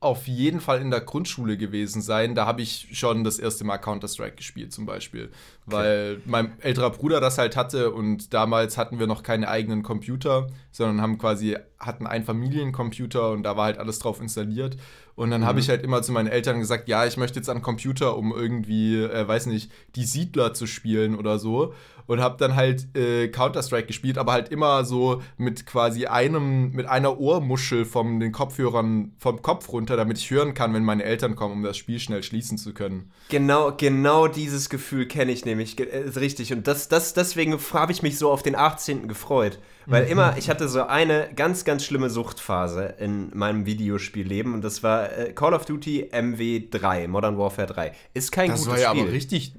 auf 0.00 0.26
jeden 0.26 0.60
Fall 0.60 0.80
in 0.80 0.90
der 0.90 1.02
Grundschule 1.02 1.58
gewesen 1.58 2.00
sein. 2.00 2.34
Da 2.34 2.46
habe 2.46 2.62
ich 2.62 2.88
schon 2.92 3.22
das 3.22 3.38
erste 3.38 3.64
Mal 3.64 3.76
Counter-Strike 3.76 4.36
gespielt 4.36 4.72
zum 4.72 4.86
Beispiel. 4.86 5.30
Weil 5.66 6.22
mein 6.24 6.58
älterer 6.60 6.90
Bruder 6.90 7.20
das 7.20 7.36
halt 7.36 7.54
hatte 7.54 7.92
und 7.92 8.32
damals 8.32 8.78
hatten 8.78 8.98
wir 8.98 9.06
noch 9.06 9.22
keine 9.22 9.48
eigenen 9.48 9.82
Computer, 9.82 10.46
sondern 10.72 11.02
haben 11.02 11.18
quasi, 11.18 11.58
hatten 11.78 12.06
einen 12.06 12.24
Familiencomputer 12.24 13.30
und 13.30 13.42
da 13.42 13.58
war 13.58 13.66
halt 13.66 13.78
alles 13.78 13.98
drauf 13.98 14.22
installiert. 14.22 14.78
Und 15.20 15.30
dann 15.30 15.44
habe 15.44 15.60
ich 15.60 15.68
halt 15.68 15.82
immer 15.82 16.00
zu 16.00 16.12
meinen 16.12 16.28
Eltern 16.28 16.60
gesagt, 16.60 16.88
ja, 16.88 17.04
ich 17.04 17.18
möchte 17.18 17.38
jetzt 17.38 17.50
an 17.50 17.60
Computer, 17.60 18.16
um 18.16 18.32
irgendwie, 18.34 19.02
äh, 19.02 19.28
weiß 19.28 19.46
nicht, 19.48 19.70
die 19.94 20.04
Siedler 20.04 20.54
zu 20.54 20.66
spielen 20.66 21.14
oder 21.14 21.38
so. 21.38 21.74
Und 22.06 22.22
habe 22.22 22.38
dann 22.38 22.56
halt 22.56 22.96
äh, 22.96 23.28
Counter-Strike 23.28 23.86
gespielt, 23.86 24.16
aber 24.16 24.32
halt 24.32 24.48
immer 24.48 24.82
so 24.86 25.20
mit 25.36 25.66
quasi 25.66 26.06
einem, 26.06 26.72
mit 26.72 26.86
einer 26.86 27.20
Ohrmuschel 27.20 27.84
von 27.84 28.18
den 28.18 28.32
Kopfhörern 28.32 29.12
vom 29.18 29.42
Kopf 29.42 29.70
runter, 29.70 29.98
damit 29.98 30.16
ich 30.16 30.30
hören 30.30 30.54
kann, 30.54 30.72
wenn 30.72 30.84
meine 30.84 31.04
Eltern 31.04 31.36
kommen, 31.36 31.52
um 31.52 31.62
das 31.64 31.76
Spiel 31.76 32.00
schnell 32.00 32.22
schließen 32.22 32.56
zu 32.56 32.72
können. 32.72 33.10
Genau, 33.28 33.74
genau 33.76 34.26
dieses 34.26 34.70
Gefühl 34.70 35.04
kenne 35.06 35.32
ich 35.32 35.44
nämlich. 35.44 35.78
Äh, 35.78 36.08
richtig. 36.16 36.50
Und 36.54 36.66
das, 36.66 36.88
das, 36.88 37.12
deswegen 37.12 37.58
habe 37.74 37.92
ich 37.92 38.02
mich 38.02 38.16
so 38.16 38.30
auf 38.30 38.42
den 38.42 38.56
18. 38.56 39.06
gefreut. 39.06 39.58
Weil 39.86 40.04
immer, 40.06 40.36
ich 40.38 40.48
hatte 40.50 40.68
so 40.68 40.84
eine 40.86 41.30
ganz, 41.34 41.64
ganz 41.64 41.84
schlimme 41.84 42.10
Suchtphase 42.10 42.94
in 42.98 43.30
meinem 43.36 43.66
Videospielleben. 43.66 44.54
Und 44.54 44.62
das 44.62 44.82
war 44.82 45.12
äh, 45.16 45.32
Call 45.32 45.54
of 45.54 45.64
Duty 45.64 46.10
MW3, 46.12 47.08
Modern 47.08 47.36
Warfare 47.38 47.66
3. 47.66 47.92
Ist 48.14 48.30
kein 48.32 48.50
Das 48.50 48.60
gutes 48.60 48.72
war 48.72 48.78
ja 48.80 48.90
Spiel. 48.90 49.02
aber 49.02 49.12
richtig, 49.12 49.54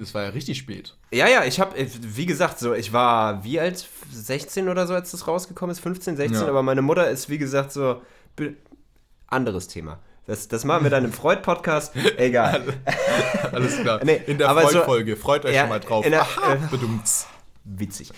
das 0.00 0.12
war 0.14 0.24
ja 0.24 0.28
richtig 0.30 0.58
spät. 0.58 0.94
Ja, 1.12 1.28
ja, 1.28 1.44
ich 1.44 1.60
habe, 1.60 1.74
wie 1.78 2.26
gesagt, 2.26 2.58
so, 2.58 2.74
ich 2.74 2.92
war 2.92 3.42
wie 3.44 3.58
alt? 3.60 3.86
16 4.12 4.68
oder 4.68 4.86
so, 4.86 4.94
als 4.94 5.12
das 5.12 5.26
rausgekommen 5.26 5.72
ist? 5.72 5.80
15, 5.80 6.16
16, 6.16 6.42
Ja. 6.42 6.48
aber 6.48 6.62
meine 6.62 6.82
Mutter 6.82 7.08
ist, 7.08 7.30
wie 7.30 7.38
gesagt, 7.38 7.72
so, 7.72 8.02
anderes 9.28 9.68
Thema. 9.68 9.98
Das, 10.26 10.48
das 10.48 10.64
machen 10.64 10.82
wir 10.82 10.90
dann 10.90 11.04
im 11.04 11.12
Freud-Podcast. 11.14 11.94
Egal. 12.16 12.62
Alles 13.52 13.80
klar. 13.80 14.00
Nee, 14.04 14.20
in 14.26 14.38
der 14.38 14.48
aber 14.48 14.62
so- 14.62 14.68
Freud-Folge. 14.70 15.16
Freut 15.16 15.44
euch 15.44 15.54
Ja, 15.54 15.60
schon 15.62 15.68
mal 15.70 15.80
drauf. 15.80 16.04
in 16.04 16.10
der- 16.10 16.22
Aha, 16.22 16.54
äh. 16.54 16.58
Witzig. 17.68 18.12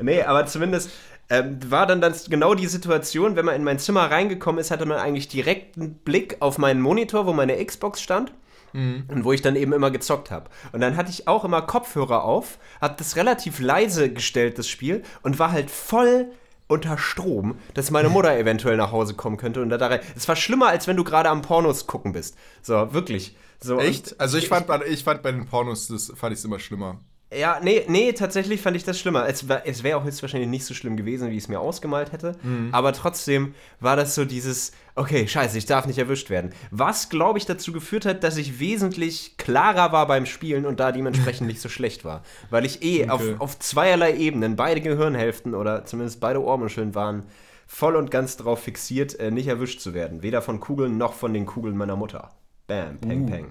nee, 0.00 0.22
aber 0.22 0.46
zumindest 0.46 0.90
ähm, 1.28 1.58
war 1.68 1.86
dann 1.86 2.00
das 2.00 2.30
genau 2.30 2.54
die 2.54 2.66
Situation, 2.66 3.36
wenn 3.36 3.44
man 3.44 3.56
in 3.56 3.64
mein 3.64 3.78
Zimmer 3.78 4.10
reingekommen 4.10 4.60
ist, 4.60 4.70
hatte 4.70 4.86
man 4.86 4.98
eigentlich 4.98 5.28
direkt 5.28 5.76
einen 5.76 5.94
Blick 5.94 6.36
auf 6.40 6.58
meinen 6.58 6.80
Monitor, 6.80 7.26
wo 7.26 7.32
meine 7.32 7.62
Xbox 7.64 8.00
stand. 8.00 8.32
Und 8.72 9.24
wo 9.24 9.32
ich 9.32 9.40
dann 9.40 9.56
eben 9.56 9.72
immer 9.72 9.90
gezockt 9.90 10.30
habe. 10.30 10.50
Und 10.72 10.80
dann 10.82 10.96
hatte 10.98 11.08
ich 11.08 11.26
auch 11.28 11.46
immer 11.46 11.62
Kopfhörer 11.62 12.24
auf, 12.24 12.58
habe 12.78 12.94
das 12.98 13.16
relativ 13.16 13.58
leise 13.58 14.12
gestellt, 14.12 14.58
das 14.58 14.68
Spiel, 14.68 15.02
und 15.22 15.38
war 15.38 15.50
halt 15.50 15.70
voll 15.70 16.26
unter 16.68 16.98
Strom, 16.98 17.56
dass 17.72 17.90
meine 17.90 18.10
Mutter 18.10 18.36
eventuell 18.38 18.76
nach 18.76 18.92
Hause 18.92 19.14
kommen 19.14 19.38
könnte. 19.38 19.62
Und 19.62 19.70
da 19.70 19.78
rein. 19.78 20.00
Es 20.14 20.28
war 20.28 20.36
schlimmer, 20.36 20.66
als 20.66 20.86
wenn 20.88 20.96
du 20.98 21.04
gerade 21.04 21.30
am 21.30 21.40
Pornos 21.40 21.86
gucken 21.86 22.12
bist. 22.12 22.36
So, 22.60 22.92
wirklich. 22.92 23.34
So, 23.62 23.78
Echt? 23.78 24.20
Also 24.20 24.36
ich 24.36 24.48
fand, 24.48 24.66
bei- 24.66 24.84
ich 24.84 25.04
fand 25.04 25.22
bei 25.22 25.32
den 25.32 25.46
Pornos, 25.46 25.88
das 25.88 26.12
fand 26.14 26.36
ich 26.36 26.44
immer 26.44 26.58
schlimmer. 26.58 27.00
Ja, 27.32 27.58
nee, 27.62 27.84
nee, 27.88 28.12
tatsächlich 28.12 28.60
fand 28.62 28.76
ich 28.76 28.84
das 28.84 28.98
schlimmer. 29.00 29.26
Es, 29.28 29.48
war- 29.48 29.62
es 29.66 29.82
wäre 29.82 29.98
auch 29.98 30.04
höchstwahrscheinlich 30.04 30.48
nicht 30.48 30.64
so 30.64 30.74
schlimm 30.74 30.96
gewesen, 30.96 31.28
wie 31.30 31.36
ich 31.36 31.42
es 31.44 31.48
mir 31.48 31.58
ausgemalt 31.60 32.12
hätte. 32.12 32.36
Aber 32.72 32.92
trotzdem 32.92 33.54
war 33.80 33.96
das 33.96 34.14
so 34.14 34.24
dieses, 34.24 34.70
okay, 34.94 35.26
scheiße, 35.26 35.58
ich 35.58 35.66
darf 35.66 35.86
nicht 35.86 35.98
erwischt 35.98 36.30
werden. 36.30 36.52
Was, 36.70 37.08
glaube 37.08 37.38
ich, 37.38 37.44
dazu 37.46 37.72
geführt 37.72 38.06
hat, 38.06 38.22
dass 38.22 38.36
ich 38.36 38.60
wesentlich 38.60 39.36
klarer 39.38 39.90
war 39.92 40.06
beim 40.06 40.24
Spielen 40.24 40.66
und 40.66 40.78
da 40.78 40.92
dementsprechend 40.92 41.46
nicht 41.48 41.60
so 41.60 41.68
schlecht 41.68 42.04
war. 42.04 42.22
Weil 42.50 42.64
ich 42.64 42.82
eh 42.82 43.02
Okay. 43.02 43.10
auf, 43.10 43.40
auf 43.40 43.58
zweierlei 43.58 44.14
Ebenen, 44.16 44.54
beide 44.54 44.80
Gehirnhälften 44.80 45.54
oder 45.54 45.84
zumindest 45.84 46.20
beide 46.20 46.40
Ohrmuscheln 46.42 46.94
waren 46.94 47.24
voll 47.66 47.96
und 47.96 48.12
ganz 48.12 48.36
darauf 48.36 48.62
fixiert, 48.62 49.18
äh, 49.18 49.32
nicht 49.32 49.48
erwischt 49.48 49.80
zu 49.80 49.92
werden. 49.94 50.22
Weder 50.22 50.42
von 50.42 50.60
Kugeln 50.60 50.96
noch 50.96 51.14
von 51.14 51.34
den 51.34 51.46
Kugeln 51.46 51.76
meiner 51.76 51.96
Mutter. 51.96 52.30
Bam, 52.68 52.98
peng, 52.98 53.22
Uh. 53.24 53.26
peng. 53.26 53.46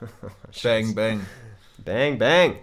Bang, 0.62 0.94
bang. 0.94 1.20
Bang, 1.84 2.18
bang. 2.18 2.54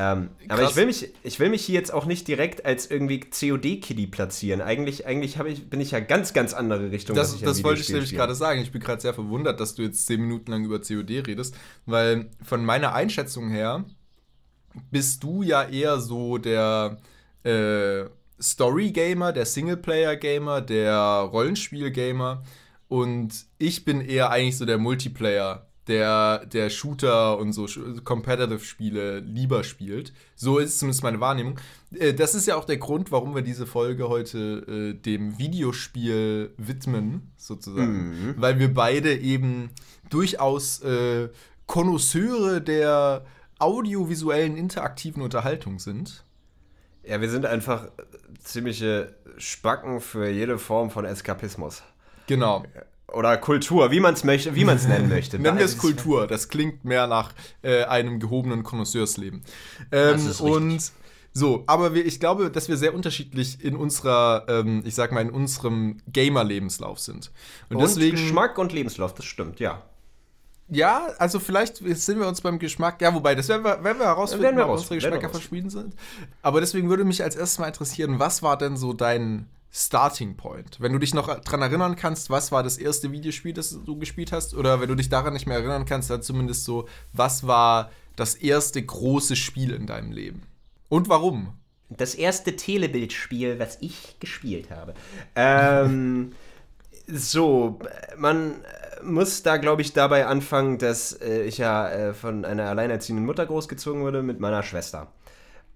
Ähm, 0.00 0.28
aber 0.46 0.62
ich 0.62 0.76
will, 0.76 0.86
mich, 0.86 1.12
ich 1.24 1.40
will 1.40 1.48
mich 1.48 1.64
hier 1.64 1.74
jetzt 1.74 1.92
auch 1.92 2.06
nicht 2.06 2.28
direkt 2.28 2.64
als 2.64 2.88
irgendwie 2.88 3.18
COD-Kiddie 3.18 4.06
platzieren. 4.06 4.60
Eigentlich, 4.60 5.06
eigentlich 5.06 5.36
ich, 5.44 5.68
bin 5.68 5.80
ich 5.80 5.90
ja 5.90 5.98
ganz, 5.98 6.32
ganz 6.32 6.54
andere 6.54 6.92
Richtung. 6.92 7.16
Das, 7.16 7.34
ich 7.34 7.42
das 7.42 7.64
wollte 7.64 7.80
ich 7.80 7.88
nämlich 7.88 8.14
gerade 8.14 8.36
sagen. 8.36 8.60
Ich 8.60 8.70
bin 8.70 8.80
gerade 8.80 9.02
sehr 9.02 9.12
verwundert, 9.12 9.58
dass 9.58 9.74
du 9.74 9.82
jetzt 9.82 10.06
zehn 10.06 10.20
Minuten 10.20 10.52
lang 10.52 10.64
über 10.64 10.78
COD 10.78 11.26
redest, 11.26 11.56
weil 11.84 12.30
von 12.44 12.64
meiner 12.64 12.94
Einschätzung 12.94 13.50
her 13.50 13.86
bist 14.92 15.24
du 15.24 15.42
ja 15.42 15.64
eher 15.64 15.98
so 15.98 16.38
der 16.38 16.98
äh, 17.42 18.04
Story-Gamer, 18.40 19.32
der 19.32 19.46
Singleplayer-Gamer, 19.46 20.60
der 20.60 20.96
Rollenspiel-Gamer 20.96 22.44
und 22.86 23.46
ich 23.58 23.84
bin 23.84 24.00
eher 24.00 24.30
eigentlich 24.30 24.58
so 24.58 24.64
der 24.64 24.78
Multiplayer, 24.78 25.67
der, 25.88 26.46
der 26.46 26.70
Shooter 26.70 27.38
und 27.38 27.52
so 27.52 27.66
Competitive-Spiele 28.04 29.20
lieber 29.20 29.64
spielt. 29.64 30.12
So 30.36 30.58
ist 30.58 30.78
zumindest 30.78 31.02
meine 31.02 31.20
Wahrnehmung. 31.20 31.58
Äh, 31.98 32.14
Das 32.14 32.34
ist 32.34 32.46
ja 32.46 32.56
auch 32.56 32.64
der 32.64 32.76
Grund, 32.76 33.10
warum 33.10 33.34
wir 33.34 33.42
diese 33.42 33.66
Folge 33.66 34.08
heute 34.08 34.38
äh, 34.68 34.94
dem 34.94 35.38
Videospiel 35.38 36.52
widmen, 36.56 37.32
sozusagen. 37.36 38.34
Weil 38.36 38.58
wir 38.58 38.72
beide 38.72 39.16
eben 39.16 39.70
durchaus 40.10 40.80
äh, 40.82 41.28
Konnoisseure 41.66 42.60
der 42.60 43.24
audiovisuellen 43.58 44.56
interaktiven 44.56 45.22
Unterhaltung 45.22 45.78
sind. 45.78 46.24
Ja, 47.02 47.20
wir 47.20 47.30
sind 47.30 47.46
einfach 47.46 47.86
äh, 47.86 47.90
ziemliche 48.42 49.14
Spacken 49.38 50.00
für 50.00 50.28
jede 50.28 50.58
Form 50.58 50.90
von 50.90 51.04
Eskapismus. 51.04 51.82
Genau. 52.26 52.64
Oder 53.12 53.36
Kultur, 53.38 53.90
wie 53.90 54.00
man 54.00 54.14
es 54.14 54.22
möchte, 54.24 54.54
wie 54.54 54.64
man 54.64 54.76
es 54.76 54.86
nennen 54.86 55.08
möchte. 55.08 55.38
Nennen 55.40 55.58
wir 55.58 55.64
es 55.64 55.78
Kultur. 55.78 56.26
Das 56.26 56.48
klingt 56.48 56.84
mehr 56.84 57.06
nach 57.06 57.32
äh, 57.62 57.84
einem 57.84 58.20
gehobenen 58.20 58.64
Konnoisseursleben. 58.64 59.42
Ähm, 59.90 60.12
Das 60.12 60.24
ist 60.24 60.42
richtig. 60.42 60.56
und 60.56 60.92
so, 61.32 61.62
aber 61.66 61.94
wir, 61.94 62.04
ich 62.04 62.20
glaube, 62.20 62.50
dass 62.50 62.68
wir 62.68 62.76
sehr 62.76 62.94
unterschiedlich 62.94 63.62
in 63.64 63.76
unserer, 63.76 64.44
ähm, 64.48 64.82
ich 64.84 64.94
sag 64.94 65.12
mal, 65.12 65.20
in 65.20 65.30
unserem 65.30 65.98
Gamer-Lebenslauf 66.12 66.98
sind. 66.98 67.30
Und, 67.70 67.76
Und 67.76 67.82
deswegen. 67.82 68.16
Geschmack 68.16 68.58
und 68.58 68.72
Lebenslauf, 68.72 69.14
das 69.14 69.24
stimmt, 69.24 69.60
ja. 69.60 69.82
Ja, 70.70 71.06
also 71.18 71.40
vielleicht 71.40 71.76
sind 71.78 72.18
wir 72.18 72.26
uns 72.28 72.42
beim 72.42 72.58
Geschmack, 72.58 73.00
ja, 73.00 73.14
wobei, 73.14 73.34
das 73.34 73.48
werden 73.48 73.64
wir, 73.64 73.82
werden 73.82 73.98
wir 73.98 74.06
herausfinden, 74.06 74.44
Werden 74.44 74.56
wir 74.56 74.66
ob 74.66 74.72
unsere 74.72 74.96
Geschmäcker 74.96 75.30
verschieden 75.30 75.70
sind. 75.70 75.94
Aber 76.42 76.60
deswegen 76.60 76.90
würde 76.90 77.04
mich 77.04 77.22
als 77.22 77.36
erstes 77.36 77.58
mal 77.58 77.68
interessieren, 77.68 78.18
was 78.18 78.42
war 78.42 78.58
denn 78.58 78.76
so 78.76 78.92
dein 78.92 79.48
Starting 79.70 80.36
Point? 80.36 80.80
Wenn 80.80 80.92
du 80.92 80.98
dich 80.98 81.14
noch 81.14 81.40
dran 81.40 81.62
erinnern 81.62 81.96
kannst, 81.96 82.30
was 82.30 82.52
war 82.52 82.62
das 82.62 82.78
erste 82.78 83.12
Videospiel, 83.12 83.52
das 83.52 83.78
du 83.84 83.98
gespielt 83.98 84.32
hast? 84.32 84.54
Oder 84.54 84.80
wenn 84.80 84.88
du 84.88 84.94
dich 84.94 85.08
daran 85.08 85.32
nicht 85.32 85.46
mehr 85.46 85.58
erinnern 85.58 85.84
kannst, 85.84 86.10
dann 86.10 86.22
zumindest 86.22 86.64
so, 86.64 86.88
was 87.12 87.46
war 87.46 87.90
das 88.16 88.34
erste 88.34 88.82
große 88.82 89.36
Spiel 89.36 89.72
in 89.72 89.86
deinem 89.86 90.12
Leben? 90.12 90.42
Und 90.88 91.08
warum? 91.08 91.54
Das 91.90 92.14
erste 92.14 92.56
Telebildspiel, 92.56 93.58
was 93.58 93.78
ich 93.80 94.18
gespielt 94.20 94.70
habe. 94.70 94.94
Ähm, 95.34 96.32
so, 97.06 97.78
man 98.16 98.56
muss 99.02 99.42
da, 99.42 99.56
glaube 99.56 99.82
ich, 99.82 99.92
dabei 99.92 100.26
anfangen, 100.26 100.78
dass 100.78 101.12
äh, 101.12 101.42
ich 101.42 101.58
ja 101.58 101.88
äh, 101.88 102.14
von 102.14 102.44
einer 102.44 102.64
alleinerziehenden 102.64 103.24
Mutter 103.24 103.46
großgezogen 103.46 104.02
wurde 104.02 104.22
mit 104.22 104.40
meiner 104.40 104.62
Schwester. 104.62 105.12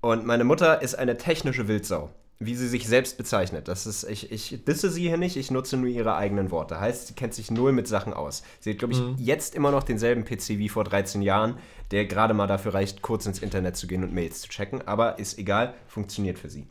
Und 0.01 0.27
meine 0.27 0.45
Mutter 0.45 0.83
ist 0.83 0.97
eine 0.97 1.17
technische 1.17 1.69
Wildsau, 1.69 2.11
wie 2.39 2.55
sie 2.55 2.69
sich 2.69 2.89
selbst 2.89 3.17
bezeichnet. 3.19 3.69
Das 3.69 3.87
ist, 3.87 4.05
ich, 4.05 4.33
ich 4.33 4.65
disse 4.65 4.91
sie 4.91 5.09
hier 5.09 5.17
nicht, 5.17 5.37
ich 5.37 5.51
nutze 5.51 5.77
nur 5.77 5.89
ihre 5.89 6.17
eigenen 6.17 6.51
Worte. 6.51 6.81
Heißt, 6.81 7.09
sie 7.09 7.15
kennt 7.15 7.35
sich 7.35 7.51
null 7.51 7.73
mit 7.73 7.87
Sachen 7.87 8.13
aus. 8.13 8.43
Sie 8.61 8.71
hat, 8.71 8.79
glaube 8.79 8.95
ich, 8.95 9.01
jetzt 9.19 9.55
immer 9.55 9.71
noch 9.71 9.83
denselben 9.83 10.25
PC 10.25 10.59
wie 10.59 10.69
vor 10.69 10.85
13 10.85 11.23
Jahren, 11.23 11.57
der 11.91 12.07
gerade 12.07 12.35
mal 12.35 12.47
dafür 12.47 12.75
reicht, 12.75 13.03
kurz 13.03 13.27
ins 13.27 13.41
Internet 13.41 13.77
zu 13.77 13.87
gehen 13.87 14.03
und 14.03 14.13
Mails 14.13 14.41
zu 14.41 14.49
checken. 14.49 14.87
Aber 14.87 15.19
ist 15.19 15.39
egal, 15.39 15.75
funktioniert 15.87 16.39
für 16.39 16.51
sie. 16.51 16.67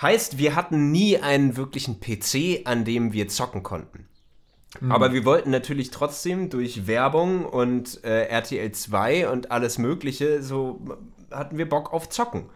Heißt, 0.00 0.38
wir 0.38 0.54
hatten 0.54 0.90
nie 0.92 1.18
einen 1.18 1.56
wirklichen 1.56 2.00
PC, 2.00 2.66
an 2.66 2.84
dem 2.84 3.12
wir 3.12 3.28
zocken 3.28 3.62
konnten. 3.62 4.08
Aber 4.88 5.12
wir 5.12 5.24
wollten 5.24 5.50
natürlich 5.50 5.90
trotzdem 5.90 6.48
durch 6.48 6.86
Werbung 6.86 7.44
und 7.44 8.02
äh, 8.04 8.24
RTL 8.24 8.72
2 8.72 9.28
und 9.28 9.50
alles 9.50 9.76
Mögliche, 9.76 10.42
so 10.42 10.80
hatten 11.30 11.58
wir 11.58 11.68
Bock 11.68 11.92
auf 11.92 12.08
Zocken. 12.08 12.46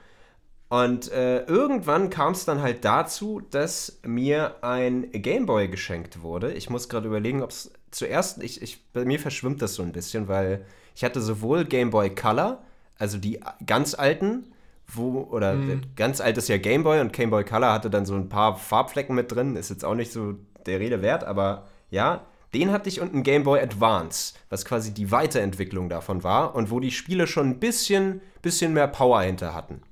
Und 0.69 1.13
äh, 1.13 1.45
irgendwann 1.45 2.11
kam 2.11 2.33
es 2.33 2.45
dann 2.45 2.61
halt 2.61 2.85
dazu, 2.85 3.41
dass 3.51 4.01
mir 4.05 4.57
ein 4.63 5.11
Gameboy 5.13 5.69
geschenkt 5.69 6.23
wurde. 6.23 6.53
Ich 6.53 6.71
muss 6.71 6.89
gerade 6.89 7.07
überlegen, 7.07 7.43
ob 7.43 7.51
es 7.51 7.71
zuerst, 7.93 8.43
ich, 8.43 8.63
ich, 8.63 8.85
bei 8.93 9.05
mir 9.05 9.21
verschwimmt 9.21 9.63
das 9.63 9.75
so 9.75 9.83
ein 9.83 9.93
bisschen, 9.93 10.27
weil 10.27 10.67
ich 10.95 11.05
hatte 11.05 11.21
sowohl 11.21 11.65
Gameboy 11.65 12.15
Color, 12.15 12.63
also 12.99 13.17
die 13.19 13.41
ganz 13.65 13.95
alten, 13.95 14.53
wo, 14.89 15.29
oder 15.31 15.55
äh, 15.55 15.79
ganz 15.95 16.21
altes 16.21 16.49
ja 16.49 16.59
Gameboy 16.59 17.01
und 17.01 17.13
Gameboy 17.13 17.45
Color 17.45 17.73
hatte 17.73 17.91
dann 17.91 18.07
so 18.07 18.15
ein 18.15 18.29
paar 18.29 18.57
Farbflecken 18.57 19.15
mit 19.15 19.31
drin, 19.31 19.57
ist 19.57 19.71
jetzt 19.71 19.85
auch 19.85 19.95
nicht 19.95 20.11
so 20.11 20.35
der 20.67 20.81
Rede 20.81 21.01
wert, 21.01 21.23
aber 21.23 21.67
ja, 21.91 22.27
den 22.55 22.73
hatte 22.73 22.89
ich 22.89 23.01
und 23.01 23.15
ein 23.15 23.23
Game 23.23 23.45
Boy 23.45 23.61
Advance, 23.61 24.35
was 24.49 24.65
quasi 24.65 24.93
die 24.95 25.11
Weiterentwicklung 25.11 25.89
davon 25.89 26.25
war 26.25 26.55
und 26.55 26.71
wo 26.71 26.81
die 26.81 26.91
Spiele 26.91 27.27
schon 27.27 27.51
ein 27.51 27.61
bisschen, 27.61 28.21
bisschen 28.43 28.73
mehr 28.73 28.89
Power 28.89 29.21
hinter 29.23 29.55
hatten. 29.55 29.83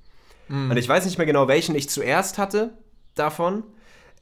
Und 0.49 0.77
ich 0.77 0.87
weiß 0.87 1.05
nicht 1.05 1.17
mehr 1.17 1.27
genau, 1.27 1.47
welchen 1.47 1.75
ich 1.75 1.89
zuerst 1.89 2.37
hatte 2.37 2.77
davon. 3.15 3.63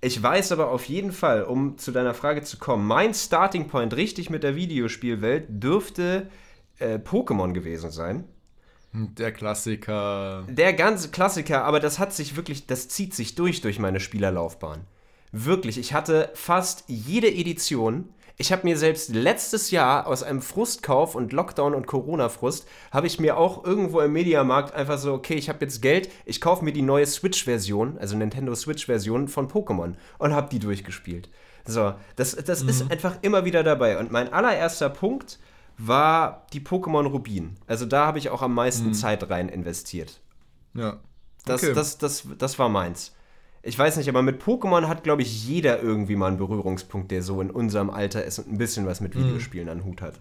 Ich 0.01 0.21
weiß 0.21 0.51
aber 0.51 0.69
auf 0.69 0.85
jeden 0.85 1.11
Fall, 1.11 1.43
um 1.43 1.77
zu 1.77 1.91
deiner 1.91 2.13
Frage 2.13 2.41
zu 2.43 2.57
kommen, 2.57 2.85
mein 2.85 3.13
Starting 3.13 3.67
Point 3.67 3.95
richtig 3.95 4.29
mit 4.29 4.43
der 4.43 4.55
Videospielwelt 4.55 5.45
dürfte 5.49 6.29
äh, 6.79 6.95
Pokémon 6.95 7.53
gewesen 7.53 7.89
sein. 7.89 8.25
Der 8.91 9.31
Klassiker. 9.31 10.45
Der 10.49 10.73
ganze 10.73 11.09
Klassiker, 11.09 11.63
aber 11.63 11.79
das 11.79 11.99
hat 11.99 12.13
sich 12.13 12.35
wirklich, 12.35 12.67
das 12.67 12.89
zieht 12.89 13.13
sich 13.13 13.33
durch 13.35 13.61
durch 13.61 13.79
meine 13.79 13.99
Spielerlaufbahn. 13.99 14.81
Wirklich, 15.31 15.79
ich 15.79 15.93
hatte 15.93 16.29
fast 16.35 16.83
jede 16.87 17.33
Edition. 17.33 18.09
Ich 18.37 18.51
habe 18.51 18.63
mir 18.63 18.77
selbst 18.77 19.09
letztes 19.13 19.69
Jahr 19.69 20.07
aus 20.07 20.23
einem 20.23 20.41
Frustkauf 20.41 21.13
und 21.13 21.33
Lockdown 21.33 21.75
und 21.75 21.85
Corona-Frust, 21.85 22.67
habe 22.91 23.05
ich 23.05 23.19
mir 23.19 23.37
auch 23.37 23.63
irgendwo 23.63 23.99
im 24.01 24.11
Mediamarkt 24.11 24.73
einfach 24.73 24.97
so, 24.97 25.13
okay, 25.13 25.35
ich 25.35 25.49
habe 25.49 25.63
jetzt 25.63 25.81
Geld, 25.81 26.09
ich 26.25 26.41
kaufe 26.41 26.65
mir 26.65 26.73
die 26.73 26.81
neue 26.81 27.05
Switch-Version, 27.05 27.97
also 27.99 28.17
Nintendo 28.17 28.55
Switch-Version 28.55 29.27
von 29.27 29.47
Pokémon 29.49 29.93
und 30.17 30.33
habe 30.33 30.49
die 30.49 30.59
durchgespielt. 30.59 31.29
So, 31.65 31.93
das, 32.15 32.35
das 32.35 32.61
ist 32.63 32.91
einfach 32.91 33.17
immer 33.21 33.45
wieder 33.45 33.63
dabei. 33.63 33.97
Und 33.97 34.11
mein 34.11 34.33
allererster 34.33 34.89
Punkt 34.89 35.39
war 35.77 36.45
die 36.53 36.59
Pokémon 36.59 37.07
Rubin. 37.07 37.55
Also 37.67 37.85
da 37.85 38.05
habe 38.07 38.17
ich 38.17 38.29
auch 38.29 38.41
am 38.41 38.53
meisten 38.53 38.93
Zeit 38.93 39.29
rein 39.29 39.47
investiert. 39.47 40.19
Ja. 40.73 40.99
Das, 41.45 41.63
Okay. 41.63 41.73
das, 41.73 41.97
das, 41.97 42.27
das 42.37 42.57
war 42.59 42.69
meins. 42.69 43.13
Ich 43.63 43.79
weiß 43.79 43.97
nicht, 43.97 44.09
aber 44.09 44.21
mit 44.21 44.41
Pokémon 44.43 44.87
hat, 44.87 45.03
glaube 45.03 45.21
ich, 45.21 45.47
jeder 45.47 45.81
irgendwie 45.81 46.15
mal 46.15 46.27
einen 46.27 46.37
Berührungspunkt, 46.37 47.11
der 47.11 47.23
so 47.23 47.41
in 47.41 47.49
unserem 47.49 47.89
Alter 47.89 48.23
ist 48.23 48.39
und 48.39 48.51
ein 48.51 48.57
bisschen 48.57 48.85
was 48.85 48.99
Mhm. 48.99 49.07
mit 49.07 49.15
Videospielen 49.17 49.69
an 49.69 49.83
Hut 49.85 50.01
hat. 50.01 50.19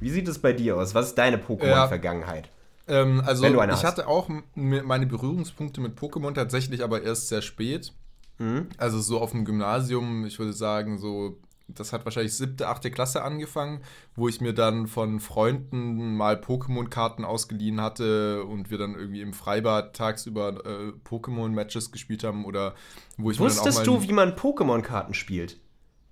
Wie 0.00 0.10
sieht 0.10 0.28
es 0.28 0.38
bei 0.38 0.52
dir 0.52 0.76
aus? 0.76 0.94
Was 0.94 1.08
ist 1.08 1.18
deine 1.18 1.38
Pokémon-Vergangenheit? 1.38 2.50
Ähm, 2.86 3.20
also 3.26 3.44
ich 3.44 3.52
hast. 3.56 3.84
hatte 3.84 4.08
auch 4.08 4.30
meine 4.54 5.06
Berührungspunkte 5.06 5.80
mit 5.80 5.98
Pokémon 5.98 6.32
tatsächlich 6.34 6.82
aber 6.82 7.02
erst 7.02 7.28
sehr 7.28 7.42
spät. 7.42 7.92
Mhm. 8.38 8.68
Also 8.78 9.00
so 9.00 9.20
auf 9.20 9.32
dem 9.32 9.44
Gymnasium, 9.44 10.24
ich 10.24 10.38
würde 10.38 10.52
sagen, 10.52 10.98
so, 10.98 11.36
das 11.68 11.92
hat 11.92 12.04
wahrscheinlich 12.04 12.34
siebte, 12.34 12.68
achte 12.68 12.90
Klasse 12.90 13.22
angefangen, 13.22 13.82
wo 14.16 14.28
ich 14.28 14.40
mir 14.40 14.54
dann 14.54 14.86
von 14.86 15.20
Freunden 15.20 16.16
mal 16.16 16.36
Pokémon-Karten 16.36 17.24
ausgeliehen 17.24 17.80
hatte 17.80 18.44
und 18.44 18.70
wir 18.70 18.78
dann 18.78 18.94
irgendwie 18.94 19.20
im 19.20 19.32
Freibad 19.32 19.94
tagsüber 19.94 20.64
äh, 20.64 20.92
Pokémon-Matches 21.08 21.92
gespielt 21.92 22.24
haben 22.24 22.44
oder 22.44 22.74
wo 23.16 23.30
ich 23.30 23.38
Wusstest 23.38 23.86
du, 23.86 24.02
wie 24.02 24.12
man 24.12 24.32
Pokémon-Karten 24.32 25.14
spielt? 25.14 25.60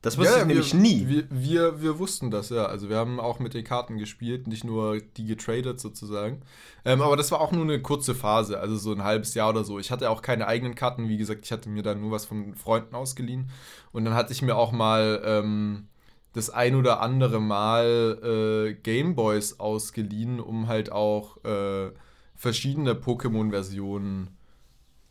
Das 0.07 0.19
wusste 0.19 0.39
ich 0.39 0.47
nämlich 0.47 0.73
wir, 0.73 0.81
nie. 0.81 1.09
Wir, 1.09 1.25
wir, 1.31 1.83
wir 1.83 1.99
wussten 1.99 2.31
das, 2.31 2.51
ja. 2.51 2.67
Also 2.67 2.89
wir 2.89 2.97
haben 2.97 3.19
auch 3.19 3.41
mit 3.41 3.55
den 3.55 3.65
Karten 3.65 3.99
gespielt, 3.99 4.47
nicht 4.47 4.63
nur 4.63 5.01
die 5.01 5.27
getradet 5.27 5.81
sozusagen. 5.81 6.43
Ähm, 6.85 7.03
aber 7.03 7.17
das 7.17 7.33
war 7.33 7.41
auch 7.41 7.51
nur 7.51 7.65
eine 7.65 7.83
kurze 7.83 8.15
Phase, 8.15 8.61
also 8.61 8.77
so 8.77 8.93
ein 8.93 9.03
halbes 9.03 9.35
Jahr 9.35 9.51
oder 9.51 9.65
so. 9.65 9.81
Ich 9.81 9.91
hatte 9.91 10.09
auch 10.11 10.23
keine 10.23 10.47
eigenen 10.47 10.77
Karten, 10.77 11.09
wie 11.09 11.17
gesagt, 11.17 11.45
ich 11.45 11.51
hatte 11.51 11.69
mir 11.69 11.83
dann 11.83 12.01
nur 12.01 12.13
was 12.13 12.25
von 12.25 12.55
Freunden 12.55 12.95
ausgeliehen. 12.95 13.51
Und 13.91 14.05
dann 14.05 14.15
hatte 14.15 14.33
ich 14.33 14.43
mir 14.43 14.55
auch 14.55 14.71
mal 14.71 15.21
ähm, 15.25 15.89
das 16.35 16.51
ein 16.51 16.77
oder 16.77 17.01
andere 17.01 17.41
Mal 17.41 18.69
äh, 18.69 18.75
Gameboys 18.75 19.59
ausgeliehen, 19.59 20.39
um 20.39 20.69
halt 20.69 20.93
auch 20.93 21.43
äh, 21.45 21.91
verschiedene 22.37 22.93
Pokémon-Versionen 22.93 24.29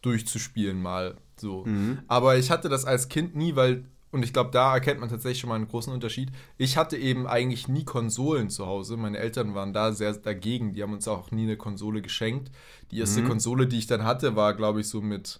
durchzuspielen 0.01 0.81
mal. 0.81 1.17
So. 1.35 1.65
Mhm. 1.65 1.99
Aber 2.07 2.37
ich 2.37 2.49
hatte 2.49 2.69
das 2.69 2.85
als 2.85 3.09
Kind 3.09 3.35
nie, 3.35 3.57
weil, 3.57 3.83
und 4.15 4.23
ich 4.23 4.33
glaube, 4.33 4.49
da 4.51 4.73
erkennt 4.73 4.99
man 4.99 5.09
tatsächlich 5.09 5.39
schon 5.41 5.49
mal 5.49 5.55
einen 5.55 5.67
großen 5.67 5.93
Unterschied. 5.93 6.31
Ich 6.57 6.77
hatte 6.77 6.97
eben 6.97 7.27
eigentlich 7.27 7.67
nie 7.67 7.83
Konsolen 7.85 8.49
zu 8.49 8.65
Hause. 8.65 8.97
Meine 8.97 9.17
Eltern 9.19 9.53
waren 9.53 9.73
da 9.73 9.91
sehr 9.91 10.13
dagegen. 10.13 10.73
Die 10.73 10.81
haben 10.81 10.93
uns 10.93 11.07
auch 11.07 11.31
nie 11.31 11.43
eine 11.43 11.57
Konsole 11.57 12.01
geschenkt. 12.01 12.51
Die 12.91 12.99
erste 12.99 13.21
Mhm. 13.21 13.27
Konsole, 13.27 13.67
die 13.67 13.77
ich 13.77 13.87
dann 13.87 14.03
hatte, 14.03 14.35
war, 14.35 14.53
glaube 14.55 14.81
ich, 14.81 14.89
so 14.89 15.01
mit. 15.01 15.39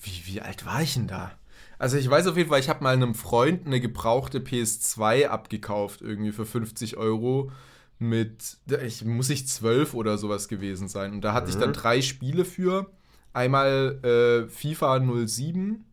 Wie, 0.00 0.22
wie 0.26 0.40
alt 0.40 0.66
war 0.66 0.82
ich 0.82 0.94
denn 0.94 1.06
da? 1.06 1.32
Also 1.78 1.96
ich 1.96 2.10
weiß 2.10 2.26
auf 2.26 2.36
jeden 2.36 2.50
Fall, 2.50 2.60
ich 2.60 2.68
habe 2.68 2.82
mal 2.84 2.92
einem 2.92 3.14
Freund 3.14 3.66
eine 3.66 3.80
gebrauchte 3.80 4.40
PS2 4.40 5.26
abgekauft, 5.28 6.02
irgendwie 6.02 6.32
für 6.32 6.44
50 6.44 6.96
Euro 6.96 7.50
mit, 8.00 8.58
ich, 8.84 9.04
muss 9.04 9.30
ich 9.30 9.46
12 9.48 9.94
oder 9.94 10.18
sowas 10.18 10.48
gewesen 10.48 10.88
sein. 10.88 11.12
Und 11.12 11.22
da 11.22 11.32
hatte 11.32 11.50
ich 11.50 11.56
dann 11.56 11.72
drei 11.72 12.02
Spiele 12.02 12.44
für. 12.44 12.90
Einmal 13.32 14.00
äh, 14.04 14.48
FIFA 14.48 15.00
07, 15.26 15.84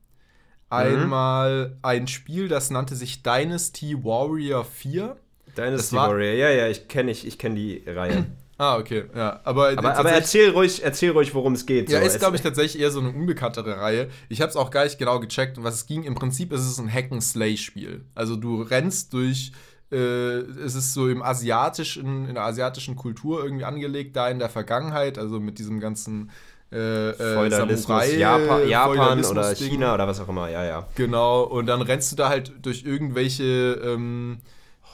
einmal 0.69 1.77
ein 1.81 2.07
Spiel, 2.07 2.47
das 2.47 2.69
nannte 2.69 2.95
sich 2.95 3.23
Dynasty 3.23 4.03
Warrior 4.03 4.65
4. 4.65 5.15
Dynasty 5.57 5.95
war- 5.95 6.09
Warrior, 6.09 6.33
ja, 6.35 6.49
ja, 6.49 6.67
ich 6.67 6.87
kenne 6.87 7.11
ich, 7.11 7.25
ich 7.25 7.37
kenn 7.37 7.55
die 7.55 7.83
Reihe. 7.87 8.25
Ah, 8.57 8.77
okay, 8.77 9.03
ja. 9.13 9.41
Aber, 9.43 9.71
aber, 9.77 9.97
aber 9.97 10.11
erzähl 10.13 10.49
ruhig, 10.51 10.81
erzähl 10.81 11.11
ruhig, 11.11 11.33
worum 11.35 11.55
es 11.55 11.65
geht. 11.65 11.89
Ja, 11.89 11.99
so. 11.99 12.05
ist, 12.05 12.19
glaube 12.19 12.37
ich, 12.37 12.41
tatsächlich 12.41 12.81
eher 12.81 12.89
so 12.89 13.01
eine 13.01 13.09
unbekanntere 13.09 13.81
Reihe. 13.81 14.07
Ich 14.29 14.39
habe 14.39 14.49
es 14.49 14.55
auch 14.55 14.71
gar 14.71 14.85
nicht 14.85 14.97
genau 14.97 15.19
gecheckt, 15.19 15.57
um 15.57 15.65
was 15.65 15.75
es 15.75 15.85
ging. 15.87 16.03
Im 16.03 16.15
Prinzip 16.15 16.53
ist 16.53 16.61
es 16.61 16.79
ein 16.79 16.89
Hack-and-Slay-Spiel. 16.89 18.05
Also 18.15 18.37
du 18.37 18.61
rennst 18.61 19.11
durch, 19.11 19.51
äh, 19.91 19.97
es 19.97 20.73
ist 20.73 20.93
so 20.93 21.09
im 21.09 21.21
asiatischen, 21.21 22.29
in 22.29 22.35
der 22.35 22.45
asiatischen 22.45 22.95
Kultur 22.95 23.43
irgendwie 23.43 23.65
angelegt, 23.65 24.15
da 24.15 24.29
in 24.29 24.39
der 24.39 24.47
Vergangenheit, 24.47 25.17
also 25.17 25.41
mit 25.41 25.59
diesem 25.59 25.81
ganzen 25.81 26.31
äh, 26.75 27.09
äh, 27.11 27.33
Feudalismus, 27.35 27.87
Samurai- 27.87 28.17
Japan, 28.17 28.67
Japan 28.67 28.97
oder 28.97 29.05
Feudalismus-Ding. 29.23 29.69
China 29.69 29.93
oder 29.93 30.07
was 30.07 30.19
auch 30.19 30.27
immer, 30.29 30.49
ja, 30.49 30.63
ja. 30.65 30.87
Genau, 30.95 31.43
und 31.43 31.67
dann 31.67 31.81
rennst 31.81 32.11
du 32.11 32.15
da 32.15 32.29
halt 32.29 32.51
durch 32.61 32.83
irgendwelche 32.85 33.79
ähm, 33.83 34.39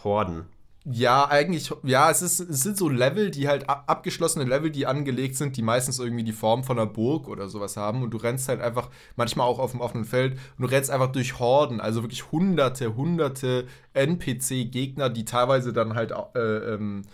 Horden. 0.04 0.46
ja, 0.84 1.28
eigentlich, 1.30 1.72
ja, 1.84 2.10
es, 2.10 2.24
ist, 2.24 2.40
es 2.40 2.62
sind 2.62 2.76
so 2.76 2.90
Level, 2.90 3.30
die 3.30 3.48
halt 3.48 3.70
ab, 3.70 3.84
abgeschlossene 3.86 4.46
Level, 4.46 4.72
die 4.72 4.88
angelegt 4.88 5.36
sind, 5.36 5.56
die 5.56 5.62
meistens 5.62 6.00
irgendwie 6.00 6.24
die 6.24 6.32
Form 6.34 6.64
von 6.64 6.80
einer 6.80 6.88
Burg 6.88 7.28
oder 7.28 7.48
sowas 7.50 7.78
haben. 7.78 8.02
Und 8.02 8.10
du 8.12 8.18
rennst 8.18 8.50
halt 8.50 8.62
einfach, 8.62 8.90
manchmal 9.16 9.48
auch 9.48 9.60
auf 9.60 9.72
dem 9.72 9.80
offenen 9.82 10.06
Feld, 10.06 10.34
und 10.58 10.64
du 10.64 10.72
rennst 10.72 10.90
einfach 10.90 11.12
durch 11.12 11.38
Horden, 11.38 11.80
also 11.80 12.02
wirklich 12.02 12.32
hunderte, 12.32 12.96
hunderte 12.96 13.66
NPC-Gegner, 13.94 15.10
die 15.10 15.26
teilweise 15.26 15.72
dann 15.74 15.94
halt 15.94 16.12
äh, 16.36 16.40
ähm, 16.74 17.04
äh, 17.04 17.08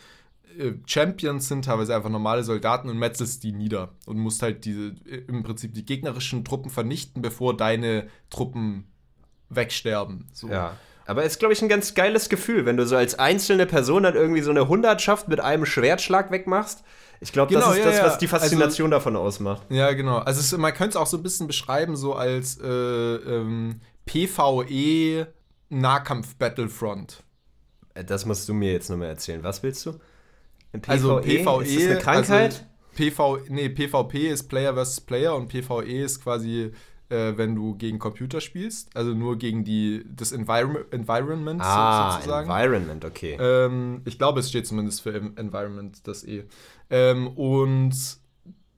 Champions 0.85 1.47
sind, 1.47 1.65
teilweise 1.65 1.95
einfach 1.95 2.09
normale 2.09 2.43
Soldaten 2.43 2.89
und 2.89 2.97
metzelst 2.97 3.43
die 3.43 3.51
nieder. 3.51 3.95
Und 4.05 4.17
musst 4.17 4.41
halt 4.41 4.65
diese, 4.65 4.95
äh, 5.05 5.23
im 5.27 5.43
Prinzip 5.43 5.73
die 5.73 5.85
gegnerischen 5.85 6.43
Truppen 6.45 6.69
vernichten, 6.69 7.21
bevor 7.21 7.55
deine 7.55 8.07
Truppen 8.29 8.91
wegsterben. 9.49 10.27
So. 10.33 10.49
Ja. 10.49 10.75
Aber 11.05 11.23
ist, 11.23 11.39
glaube 11.39 11.53
ich, 11.53 11.61
ein 11.61 11.69
ganz 11.69 11.93
geiles 11.93 12.27
Gefühl, 12.27 12.65
wenn 12.65 12.75
du 12.75 12.85
so 12.85 12.97
als 12.97 13.17
einzelne 13.17 13.65
Person 13.65 14.03
dann 14.03 14.15
irgendwie 14.15 14.41
so 14.41 14.51
eine 14.51 14.67
Hundertschaft 14.67 15.29
mit 15.29 15.39
einem 15.39 15.65
Schwertschlag 15.65 16.31
wegmachst. 16.31 16.83
Ich 17.21 17.31
glaube, 17.31 17.53
Genau, 17.53 17.67
das 17.67 17.77
ist 17.77 17.79
ja, 17.79 17.85
das, 17.85 17.97
ja. 17.99 18.05
was 18.05 18.17
die 18.17 18.27
Faszination 18.27 18.91
davon 18.91 19.15
ausmacht. 19.15 19.63
Ja, 19.69 19.93
genau. 19.93 20.17
Also 20.17 20.41
es, 20.41 20.55
man 20.57 20.73
könnte 20.73 20.89
es 20.91 20.95
auch 20.97 21.07
so 21.07 21.17
ein 21.17 21.23
bisschen 21.23 21.47
beschreiben, 21.47 21.95
so 21.95 22.13
als 22.13 22.59
äh, 22.61 22.67
ähm, 22.67 23.79
PvE 24.05 25.27
Nahkampf 25.69 26.35
Battlefront. 26.35 27.23
Äh, 27.93 28.03
Das 28.03 28.25
musst 28.25 28.47
du 28.49 28.53
mir 28.53 28.71
jetzt 28.71 28.89
nochmal 28.89 29.07
erzählen. 29.09 29.43
Was 29.43 29.63
willst 29.63 29.85
du? 29.85 29.99
Im 30.73 30.81
Also 30.87 31.17
PvE. 31.21 31.63
Ist 31.63 31.75
das 31.77 31.85
eine 31.85 31.97
Krankheit? 31.99 32.53
Also 32.53 32.63
PV, 32.95 33.37
nee, 33.49 33.69
PvP 33.69 34.27
ist 34.29 34.47
Player 34.49 34.73
versus 34.73 35.01
Player 35.01 35.35
und 35.35 35.47
PvE 35.49 36.01
ist 36.03 36.23
quasi, 36.23 36.71
äh, 37.09 37.33
wenn 37.37 37.53
du 37.55 37.75
gegen 37.75 37.99
Computer 37.99 38.41
spielst, 38.41 38.89
also 38.95 39.13
nur 39.13 39.37
gegen 39.37 39.63
die 39.63 40.03
das 40.09 40.31
Environ 40.31 40.77
Environment 40.91 41.61
so- 41.61 41.67
ah, 41.69 42.13
sozusagen. 42.13 42.49
Environment, 42.49 43.05
okay. 43.05 43.37
Ähm, 43.39 44.01
ich 44.05 44.17
glaube, 44.17 44.39
es 44.39 44.49
steht 44.49 44.65
zumindest 44.65 45.01
für 45.01 45.13
Environment, 45.35 45.95
das 46.07 46.23
E. 46.23 46.45
Ähm, 46.89 47.27
und 47.27 47.93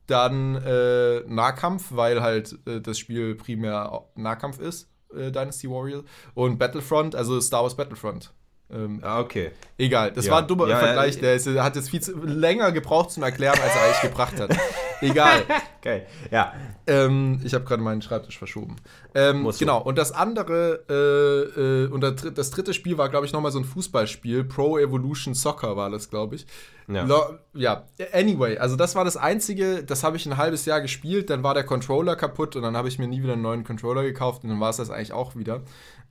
dann 0.07 0.55
äh, 0.55 1.21
Nahkampf, 1.27 1.87
weil 1.91 2.21
halt 2.21 2.57
äh, 2.67 2.81
das 2.81 2.97
Spiel 2.99 3.35
primär 3.35 4.03
Nahkampf 4.15 4.59
ist, 4.59 4.89
äh, 5.15 5.31
Dynasty 5.31 5.69
Warrior. 5.69 6.03
Und 6.33 6.57
Battlefront, 6.59 7.15
also 7.15 7.39
Star 7.39 7.61
Wars 7.63 7.75
Battlefront. 7.77 8.33
Ähm, 8.71 8.99
ah, 9.01 9.19
okay. 9.19 9.51
egal, 9.79 10.11
das 10.11 10.25
Ja. 10.27 10.33
war 10.33 10.41
ein 10.41 10.47
dummer 10.47 10.67
Ja, 10.67 10.77
Vergleich, 10.77 11.15
ja, 11.15 11.21
der 11.21 11.35
ist, 11.35 11.47
hat 11.47 11.75
jetzt 11.75 11.89
viel 11.89 12.01
zu, 12.01 12.15
länger 12.23 12.71
gebraucht 12.71 13.09
zum 13.11 13.23
Erklären, 13.23 13.57
als 13.59 13.75
er 13.75 13.83
eigentlich 13.83 14.01
gebracht 14.01 14.39
hat. 14.39 14.55
Egal. 15.01 15.43
Geil. 15.81 16.05
Ja. 16.29 16.53
Ähm, 16.85 17.39
ich 17.43 17.53
habe 17.53 17.63
gerade 17.63 17.81
meinen 17.81 18.01
Schreibtisch 18.01 18.37
verschoben. 18.37 18.75
Ähm, 19.15 19.49
genau, 19.57 19.81
und 19.81 19.97
das 19.97 20.11
andere, 20.11 20.83
äh, 20.89 21.59
äh, 21.61 21.87
und 21.87 22.01
das 22.01 22.51
dritte 22.51 22.73
Spiel 22.73 22.97
war, 22.97 23.07
glaube 23.09 23.25
ich, 23.25 23.31
nochmal 23.31 23.51
so 23.51 23.59
ein 23.59 23.63
Fußballspiel. 23.65 24.43
Pro 24.43 24.77
Evolution 24.77 25.33
Soccer 25.33 25.77
war 25.77 25.89
das, 25.89 26.09
glaube 26.09 26.35
ich. 26.35 26.45
Ja. 26.89 27.03
Lo- 27.05 27.37
ja, 27.53 27.85
anyway, 28.13 28.57
also 28.57 28.75
das 28.75 28.93
war 28.95 29.05
das 29.05 29.15
Einzige, 29.15 29.83
das 29.83 30.03
habe 30.03 30.17
ich 30.17 30.25
ein 30.25 30.35
halbes 30.37 30.65
Jahr 30.65 30.81
gespielt, 30.81 31.29
dann 31.29 31.43
war 31.43 31.53
der 31.53 31.63
Controller 31.63 32.15
kaputt 32.17 32.55
und 32.57 32.63
dann 32.63 32.75
habe 32.75 32.87
ich 32.89 32.99
mir 32.99 33.07
nie 33.07 33.23
wieder 33.23 33.33
einen 33.33 33.41
neuen 33.41 33.63
Controller 33.63 34.03
gekauft 34.03 34.43
und 34.43 34.49
dann 34.49 34.59
war 34.59 34.69
es 34.71 34.77
das 34.77 34.89
eigentlich 34.89 35.13
auch 35.13 35.35
wieder. 35.35 35.61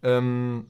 Ähm, 0.03 0.67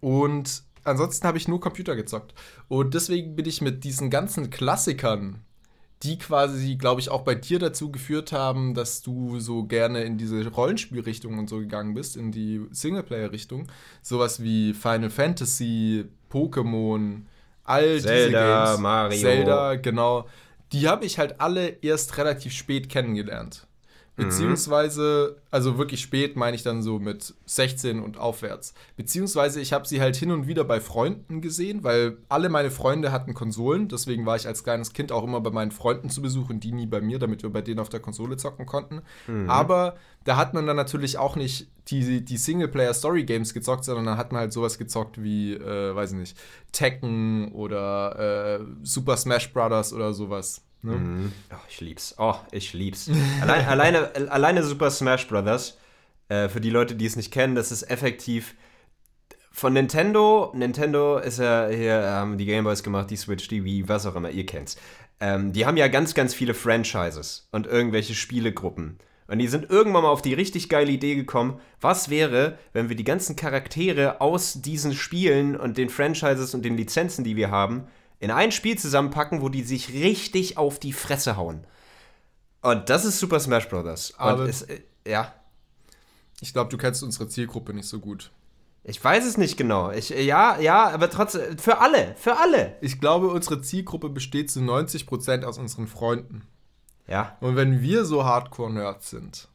und 0.00 0.62
ansonsten 0.86 1.26
habe 1.26 1.38
ich 1.38 1.48
nur 1.48 1.60
Computer 1.60 1.96
gezockt. 1.96 2.34
Und 2.68 2.94
deswegen 2.94 3.36
bin 3.36 3.46
ich 3.46 3.60
mit 3.60 3.84
diesen 3.84 4.10
ganzen 4.10 4.50
Klassikern, 4.50 5.40
die 6.02 6.18
quasi, 6.18 6.76
glaube 6.76 7.00
ich, 7.00 7.10
auch 7.10 7.22
bei 7.22 7.34
dir 7.34 7.58
dazu 7.58 7.90
geführt 7.90 8.32
haben, 8.32 8.74
dass 8.74 9.02
du 9.02 9.40
so 9.40 9.64
gerne 9.64 10.02
in 10.04 10.18
diese 10.18 10.46
Rollenspielrichtung 10.46 11.38
und 11.38 11.48
so 11.48 11.58
gegangen 11.58 11.94
bist, 11.94 12.16
in 12.16 12.32
die 12.32 12.66
Singleplayer-Richtung. 12.70 13.68
Sowas 14.02 14.42
wie 14.42 14.74
Final 14.74 15.10
Fantasy, 15.10 16.04
Pokémon, 16.30 17.22
all 17.64 18.00
Zelda, 18.00 18.26
diese 18.26 18.30
Games. 18.30 18.78
Mario. 18.80 19.20
Zelda, 19.20 19.74
genau. 19.76 20.28
Die 20.72 20.88
habe 20.88 21.04
ich 21.04 21.18
halt 21.18 21.40
alle 21.40 21.68
erst 21.68 22.18
relativ 22.18 22.52
spät 22.52 22.88
kennengelernt. 22.88 23.65
Beziehungsweise, 24.16 25.36
also 25.50 25.76
wirklich 25.76 26.00
spät 26.00 26.36
meine 26.36 26.56
ich 26.56 26.62
dann 26.62 26.82
so 26.82 26.98
mit 26.98 27.34
16 27.44 28.00
und 28.02 28.18
aufwärts. 28.18 28.72
Beziehungsweise 28.96 29.60
ich 29.60 29.72
habe 29.74 29.86
sie 29.86 30.00
halt 30.00 30.16
hin 30.16 30.30
und 30.30 30.46
wieder 30.46 30.64
bei 30.64 30.80
Freunden 30.80 31.42
gesehen, 31.42 31.84
weil 31.84 32.16
alle 32.28 32.48
meine 32.48 32.70
Freunde 32.70 33.12
hatten 33.12 33.34
Konsolen. 33.34 33.88
Deswegen 33.88 34.24
war 34.24 34.36
ich 34.36 34.46
als 34.46 34.64
kleines 34.64 34.94
Kind 34.94 35.12
auch 35.12 35.22
immer 35.22 35.40
bei 35.42 35.50
meinen 35.50 35.70
Freunden 35.70 36.08
zu 36.08 36.22
Besuch 36.22 36.48
und 36.48 36.64
die 36.64 36.72
nie 36.72 36.86
bei 36.86 37.00
mir, 37.02 37.18
damit 37.18 37.42
wir 37.42 37.50
bei 37.50 37.60
denen 37.60 37.78
auf 37.78 37.90
der 37.90 38.00
Konsole 38.00 38.38
zocken 38.38 38.64
konnten. 38.64 39.02
Aber 39.48 39.96
da 40.24 40.36
hat 40.36 40.54
man 40.54 40.66
dann 40.66 40.76
natürlich 40.76 41.18
auch 41.18 41.36
nicht 41.36 41.68
die, 41.88 42.24
die 42.24 42.36
Singleplayer-Story-Games 42.36 43.54
gezockt, 43.54 43.84
sondern 43.84 44.06
dann 44.06 44.18
hat 44.18 44.32
man 44.32 44.40
halt 44.40 44.52
sowas 44.52 44.78
gezockt 44.78 45.22
wie, 45.22 45.52
äh, 45.54 45.94
weiß 45.94 46.12
ich 46.12 46.18
nicht, 46.18 46.38
Tekken 46.72 47.52
oder 47.52 48.58
äh, 48.58 48.64
Super 48.82 49.16
Smash 49.16 49.52
Brothers 49.52 49.92
oder 49.92 50.12
sowas. 50.14 50.65
Ne? 50.82 50.92
Mhm. 50.92 51.32
Oh, 51.52 51.64
ich 51.68 51.80
lieb's. 51.80 52.14
Oh, 52.18 52.34
ich 52.52 52.72
lieb's. 52.72 53.10
Allein, 53.40 53.66
alleine, 53.66 54.30
alleine 54.30 54.62
Super 54.62 54.90
Smash 54.90 55.26
Brothers, 55.28 55.78
äh, 56.28 56.48
für 56.48 56.60
die 56.60 56.70
Leute, 56.70 56.94
die 56.94 57.06
es 57.06 57.16
nicht 57.16 57.32
kennen, 57.32 57.54
das 57.54 57.72
ist 57.72 57.84
effektiv 57.90 58.54
von 59.52 59.72
Nintendo. 59.72 60.52
Nintendo 60.54 61.18
ist 61.18 61.38
ja 61.38 61.68
hier, 61.68 62.02
haben 62.02 62.38
die 62.38 62.46
Gameboys 62.46 62.82
gemacht, 62.82 63.10
die 63.10 63.16
Switch, 63.16 63.48
die 63.48 63.64
Wii, 63.64 63.88
was 63.88 64.06
auch 64.06 64.14
immer, 64.14 64.30
ihr 64.30 64.46
kennt's. 64.46 64.76
Ähm, 65.18 65.52
die 65.52 65.64
haben 65.64 65.76
ja 65.76 65.88
ganz, 65.88 66.14
ganz 66.14 66.34
viele 66.34 66.52
Franchises 66.54 67.48
und 67.52 67.66
irgendwelche 67.66 68.14
Spielegruppen. 68.14 68.98
Und 69.28 69.38
die 69.38 69.48
sind 69.48 69.70
irgendwann 69.70 70.04
mal 70.04 70.10
auf 70.10 70.22
die 70.22 70.34
richtig 70.34 70.68
geile 70.68 70.92
Idee 70.92 71.16
gekommen, 71.16 71.58
was 71.80 72.10
wäre, 72.10 72.58
wenn 72.72 72.88
wir 72.88 72.96
die 72.96 73.04
ganzen 73.04 73.34
Charaktere 73.34 74.20
aus 74.20 74.60
diesen 74.62 74.94
Spielen 74.94 75.56
und 75.56 75.78
den 75.78 75.88
Franchises 75.88 76.54
und 76.54 76.64
den 76.64 76.76
Lizenzen, 76.76 77.24
die 77.24 77.34
wir 77.34 77.50
haben, 77.50 77.88
in 78.18 78.30
ein 78.30 78.52
Spiel 78.52 78.78
zusammenpacken, 78.78 79.42
wo 79.42 79.48
die 79.48 79.62
sich 79.62 79.92
richtig 79.92 80.56
auf 80.58 80.78
die 80.78 80.92
Fresse 80.92 81.36
hauen. 81.36 81.64
Und 82.62 82.88
das 82.90 83.04
ist 83.04 83.18
Super 83.18 83.38
Smash 83.40 83.68
Bros. 83.68 84.14
Aber- 84.18 84.48
es, 84.48 84.62
äh, 84.62 84.80
ja, 85.06 85.32
Ich 86.40 86.52
glaube, 86.52 86.68
du 86.70 86.76
kennst 86.76 87.02
unsere 87.02 87.28
Zielgruppe 87.28 87.72
nicht 87.72 87.88
so 87.88 87.98
gut. 87.98 88.30
ich 88.84 89.02
weiß 89.02 89.24
es 89.24 89.36
nicht 89.38 89.56
genau. 89.56 89.90
Ich, 89.90 90.14
äh, 90.14 90.22
ja, 90.22 90.58
ja, 90.60 90.88
aber 90.90 91.08
trotzdem, 91.10 91.58
für 91.58 91.78
alle, 91.78 92.14
für 92.16 92.36
alle. 92.36 92.76
Ich 92.82 93.00
glaube, 93.00 93.28
unsere 93.28 93.60
Zielgruppe 93.62 94.08
besteht 94.10 94.50
zu 94.50 94.60
90% 94.60 95.44
aus 95.44 95.58
unseren 95.58 95.86
Freunden. 95.86 96.42
Ja, 97.08 97.36
Und 97.40 97.56
wenn 97.56 97.80
wir 97.82 98.04
so 98.04 98.24
Hardcore-Nerds 98.24 99.10
sind. 99.10 99.48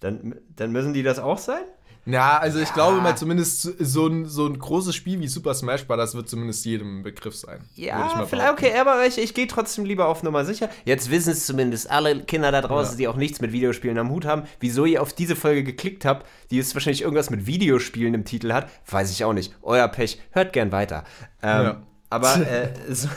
dann, 0.00 0.36
dann 0.54 0.72
müssen 0.72 0.94
die 0.94 1.02
das 1.02 1.18
auch 1.18 1.38
sein? 1.38 1.64
Ja, 2.08 2.38
also 2.38 2.60
ich 2.60 2.72
glaube 2.72 3.00
mal 3.00 3.16
zumindest 3.16 3.62
so- 3.62 4.06
ein, 4.06 4.26
so 4.26 4.46
ein 4.46 4.58
großes 4.58 4.94
Spiel 4.94 5.18
wie 5.20 5.26
Super 5.26 5.54
Smash 5.54 5.86
Bros. 5.88 6.14
wird 6.14 6.28
zumindest 6.28 6.64
jedem 6.64 7.02
Begriff 7.02 7.34
sein. 7.34 7.58
Ja, 7.74 8.24
vielleicht, 8.26 8.52
okay, 8.52 8.72
aber 8.78 9.04
ich, 9.06 9.18
ich 9.18 9.34
gehe 9.34 9.48
trotzdem 9.48 9.84
lieber 9.84 10.06
auf 10.06 10.22
Nummer 10.22 10.44
sicher. 10.44 10.68
Jetzt 10.84 11.10
wissen 11.10 11.30
es 11.32 11.46
zumindest 11.46 11.90
alle 11.90 12.20
Kinder 12.22 12.52
da 12.52 12.62
draußen, 12.62 12.92
Ja. 12.92 12.98
die 12.98 13.08
auch 13.08 13.16
nichts 13.16 13.40
mit 13.40 13.50
Videospielen 13.52 13.98
am 13.98 14.10
Hut 14.10 14.24
haben. 14.24 14.44
Wieso 14.60 14.84
ihr 14.84 15.02
auf 15.02 15.12
diese 15.12 15.34
Folge 15.34 15.64
geklickt 15.64 16.04
habt, 16.04 16.26
die 16.52 16.56
jetzt 16.58 16.74
wahrscheinlich 16.74 17.02
irgendwas 17.02 17.30
mit 17.30 17.46
Videospielen 17.46 18.14
im 18.14 18.24
Titel 18.24 18.52
hat, 18.52 18.68
weiß 18.88 19.10
ich 19.10 19.24
auch 19.24 19.32
nicht. 19.32 19.52
Euer 19.62 19.88
Pech, 19.88 20.20
hört 20.30 20.52
gern 20.52 20.70
weiter. 20.70 21.02
Ähm, 21.42 21.64
Ja. 21.64 21.82
Aber 22.08 22.36
äh, 22.48 22.68
so, 22.88 23.08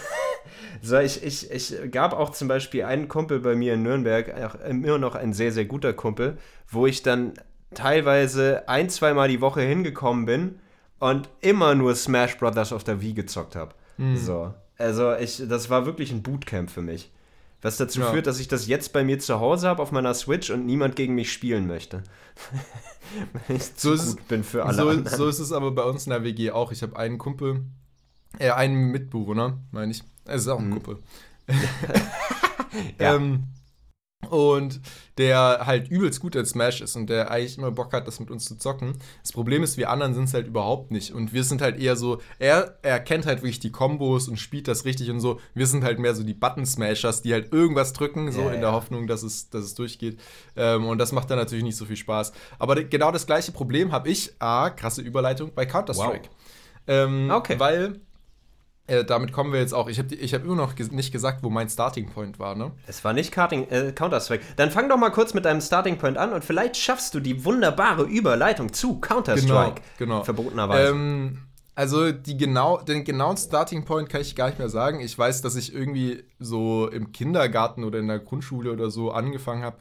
so 0.81 0.97
ich, 0.97 1.23
ich, 1.23 1.51
ich 1.51 1.91
gab 1.91 2.13
auch 2.13 2.31
zum 2.31 2.47
Beispiel 2.47 2.85
einen 2.85 3.07
Kumpel 3.07 3.39
bei 3.39 3.55
mir 3.55 3.75
in 3.75 3.83
Nürnberg, 3.83 4.33
auch 4.43 4.55
immer 4.67 4.97
noch 4.97 5.13
ein 5.13 5.33
sehr, 5.33 5.51
sehr 5.51 5.65
guter 5.65 5.93
Kumpel, 5.93 6.37
wo 6.69 6.87
ich 6.87 7.03
dann 7.03 7.33
teilweise 7.73 8.67
ein, 8.67 8.89
zweimal 8.89 9.27
die 9.29 9.41
Woche 9.41 9.61
hingekommen 9.61 10.25
bin 10.25 10.59
und 10.99 11.29
immer 11.41 11.75
nur 11.75 11.95
Smash 11.95 12.37
Brothers 12.37 12.73
auf 12.73 12.83
der 12.83 13.01
Wii 13.01 13.13
gezockt 13.13 13.55
habe. 13.55 13.73
Hm. 13.97 14.17
So. 14.17 14.53
Also 14.77 15.13
ich, 15.15 15.43
das 15.47 15.69
war 15.69 15.85
wirklich 15.85 16.11
ein 16.11 16.23
Bootcamp 16.23 16.69
für 16.71 16.81
mich. 16.81 17.11
Was 17.61 17.75
dazu 17.77 17.99
Ja. 17.99 18.11
führt, 18.11 18.25
dass 18.25 18.39
ich 18.39 18.47
das 18.47 18.67
jetzt 18.67 18.93
bei 18.93 19.03
mir 19.03 19.19
zu 19.19 19.39
Hause 19.41 19.67
habe 19.67 19.81
auf 19.81 19.91
meiner 19.91 20.13
Switch 20.13 20.49
und 20.49 20.65
niemand 20.65 20.95
gegen 20.95 21.13
mich 21.15 21.31
spielen 21.33 21.67
möchte. 21.67 22.03
Weil 23.47 23.57
ich 23.57 23.75
zu 23.75 23.89
So 23.89 23.93
ist 23.93 24.03
es- 24.03 24.15
gut 24.15 24.27
bin 24.29 24.43
für 24.45 24.65
alle 24.65 24.75
So, 24.77 24.89
anderen. 24.89 25.17
so 25.17 25.27
ist 25.27 25.39
es 25.39 25.51
aber 25.51 25.71
bei 25.71 25.83
uns 25.83 26.05
in 26.05 26.11
der 26.11 26.23
WG 26.23 26.51
auch. 26.51 26.71
Ich 26.71 26.81
habe 26.83 26.95
einen 26.97 27.17
Kumpel, 27.17 27.65
äh, 28.37 28.51
einen 28.51 28.91
Mitbewohner, 28.91 29.57
meine 29.71 29.91
ich. 29.91 30.03
Es 30.25 30.43
ist 30.43 30.47
auch 30.47 30.59
ein 30.59 30.69
Kumpel. 30.71 30.97
Ja. 32.99 33.15
ähm, 33.15 33.45
und 34.27 34.81
der 35.17 35.61
halt 35.65 35.89
übelst 35.89 36.19
gut 36.19 36.35
in 36.35 36.45
Smash 36.45 36.81
ist 36.81 36.95
und 36.95 37.09
der 37.09 37.31
eigentlich 37.31 37.57
immer 37.57 37.71
Bock 37.71 37.93
hat, 37.93 38.05
das 38.07 38.19
mit 38.19 38.29
uns 38.29 38.45
zu 38.45 38.57
zocken. 38.57 38.95
Das 39.21 39.31
Problem 39.31 39.63
ist, 39.63 39.77
wir 39.77 39.89
anderen 39.89 40.13
sind 40.13 40.25
es 40.25 40.33
halt 40.33 40.47
überhaupt 40.47 40.91
nicht. 40.91 41.13
Und 41.13 41.33
wir 41.33 41.43
sind 41.43 41.61
halt 41.61 41.79
eher 41.79 41.95
so, 41.95 42.21
er, 42.37 42.77
er 42.81 42.99
kennt 42.99 43.25
halt 43.25 43.39
wirklich 43.39 43.59
die 43.59 43.71
Kombos 43.71 44.27
und 44.27 44.37
spielt 44.37 44.67
das 44.67 44.85
richtig 44.85 45.09
und 45.09 45.19
so. 45.21 45.39
Wir 45.53 45.67
sind 45.67 45.83
halt 45.83 45.99
mehr 45.99 46.15
so 46.15 46.23
die 46.23 46.33
Button-Smashers, 46.33 47.21
die 47.21 47.33
halt 47.33 47.53
irgendwas 47.53 47.93
drücken, 47.93 48.31
so 48.31 48.41
Ja, 48.41 48.47
in 48.51 48.59
der 48.61 48.69
ja. 48.69 48.75
Hoffnung, 48.75 49.07
dass 49.07 49.23
es, 49.23 49.49
dass 49.49 49.63
es 49.63 49.73
durchgeht. 49.75 50.19
Ähm, 50.55 50.85
und 50.85 50.97
das 50.97 51.11
macht 51.11 51.29
dann 51.31 51.37
natürlich 51.37 51.63
nicht 51.63 51.77
so 51.77 51.85
viel 51.85 51.97
Spaß. 51.97 52.33
Aber 52.59 52.75
genau 52.83 53.11
das 53.11 53.25
gleiche 53.25 53.51
Problem 53.53 53.91
habe 53.91 54.09
ich, 54.09 54.33
ah, 54.39 54.69
krasse 54.69 55.01
Überleitung, 55.01 55.53
bei 55.55 55.65
Counter-Strike. 55.65 56.29
Ähm, 56.87 57.31
Okay. 57.31 57.59
Weil, 57.59 57.99
äh, 58.89 59.05
damit 59.05 59.31
kommen 59.31 59.53
wir 59.53 59.59
jetzt 59.59 59.73
auch, 59.73 59.87
ich 59.87 59.99
habe 59.99 60.15
ich 60.15 60.33
hab 60.33 60.43
immer 60.43 60.55
noch 60.55 60.75
ges 60.75 60.91
nicht 60.91 61.11
gesagt, 61.11 61.43
wo 61.43 61.49
mein 61.49 61.69
Starting 61.69 62.09
Point 62.09 62.39
war, 62.39 62.55
ne? 62.55 62.71
Es 62.87 63.03
war 63.03 63.13
nicht 63.13 63.31
Karting, 63.31 63.67
äh, 63.69 63.91
Counter-Strike. 63.91 64.43
Dann 64.55 64.71
fang 64.71 64.89
doch 64.89 64.97
mal 64.97 65.11
kurz 65.11 65.33
mit 65.33 65.45
deinem 65.45 65.61
Starting 65.61 65.97
Point 65.97 66.17
an 66.17 66.33
und 66.33 66.43
vielleicht 66.43 66.75
schaffst 66.77 67.13
du 67.13 67.19
die 67.19 67.45
wunderbare 67.45 68.03
Überleitung 68.03 68.73
zu 68.73 68.99
Counter-Strike. 68.99 69.81
genau. 69.97 70.23
Verbotenerweise. 70.23 70.91
Ähm, 70.91 71.39
also 71.75 72.11
die 72.11 72.35
genau, 72.35 72.81
den 72.81 73.05
genauen 73.05 73.37
Starting 73.37 73.85
Point 73.85 74.09
kann 74.09 74.19
ich 74.19 74.35
gar 74.35 74.47
nicht 74.47 74.59
mehr 74.59 74.67
sagen. 74.67 74.99
Ich 74.99 75.17
weiß, 75.17 75.41
dass 75.41 75.55
ich 75.55 75.73
irgendwie 75.73 76.23
so 76.37 76.89
im 76.89 77.13
Kindergarten 77.13 77.85
oder 77.85 77.99
in 77.99 78.07
der 78.07 78.19
Grundschule 78.19 78.73
oder 78.73 78.89
so 78.89 79.11
angefangen 79.11 79.63
habe, 79.63 79.77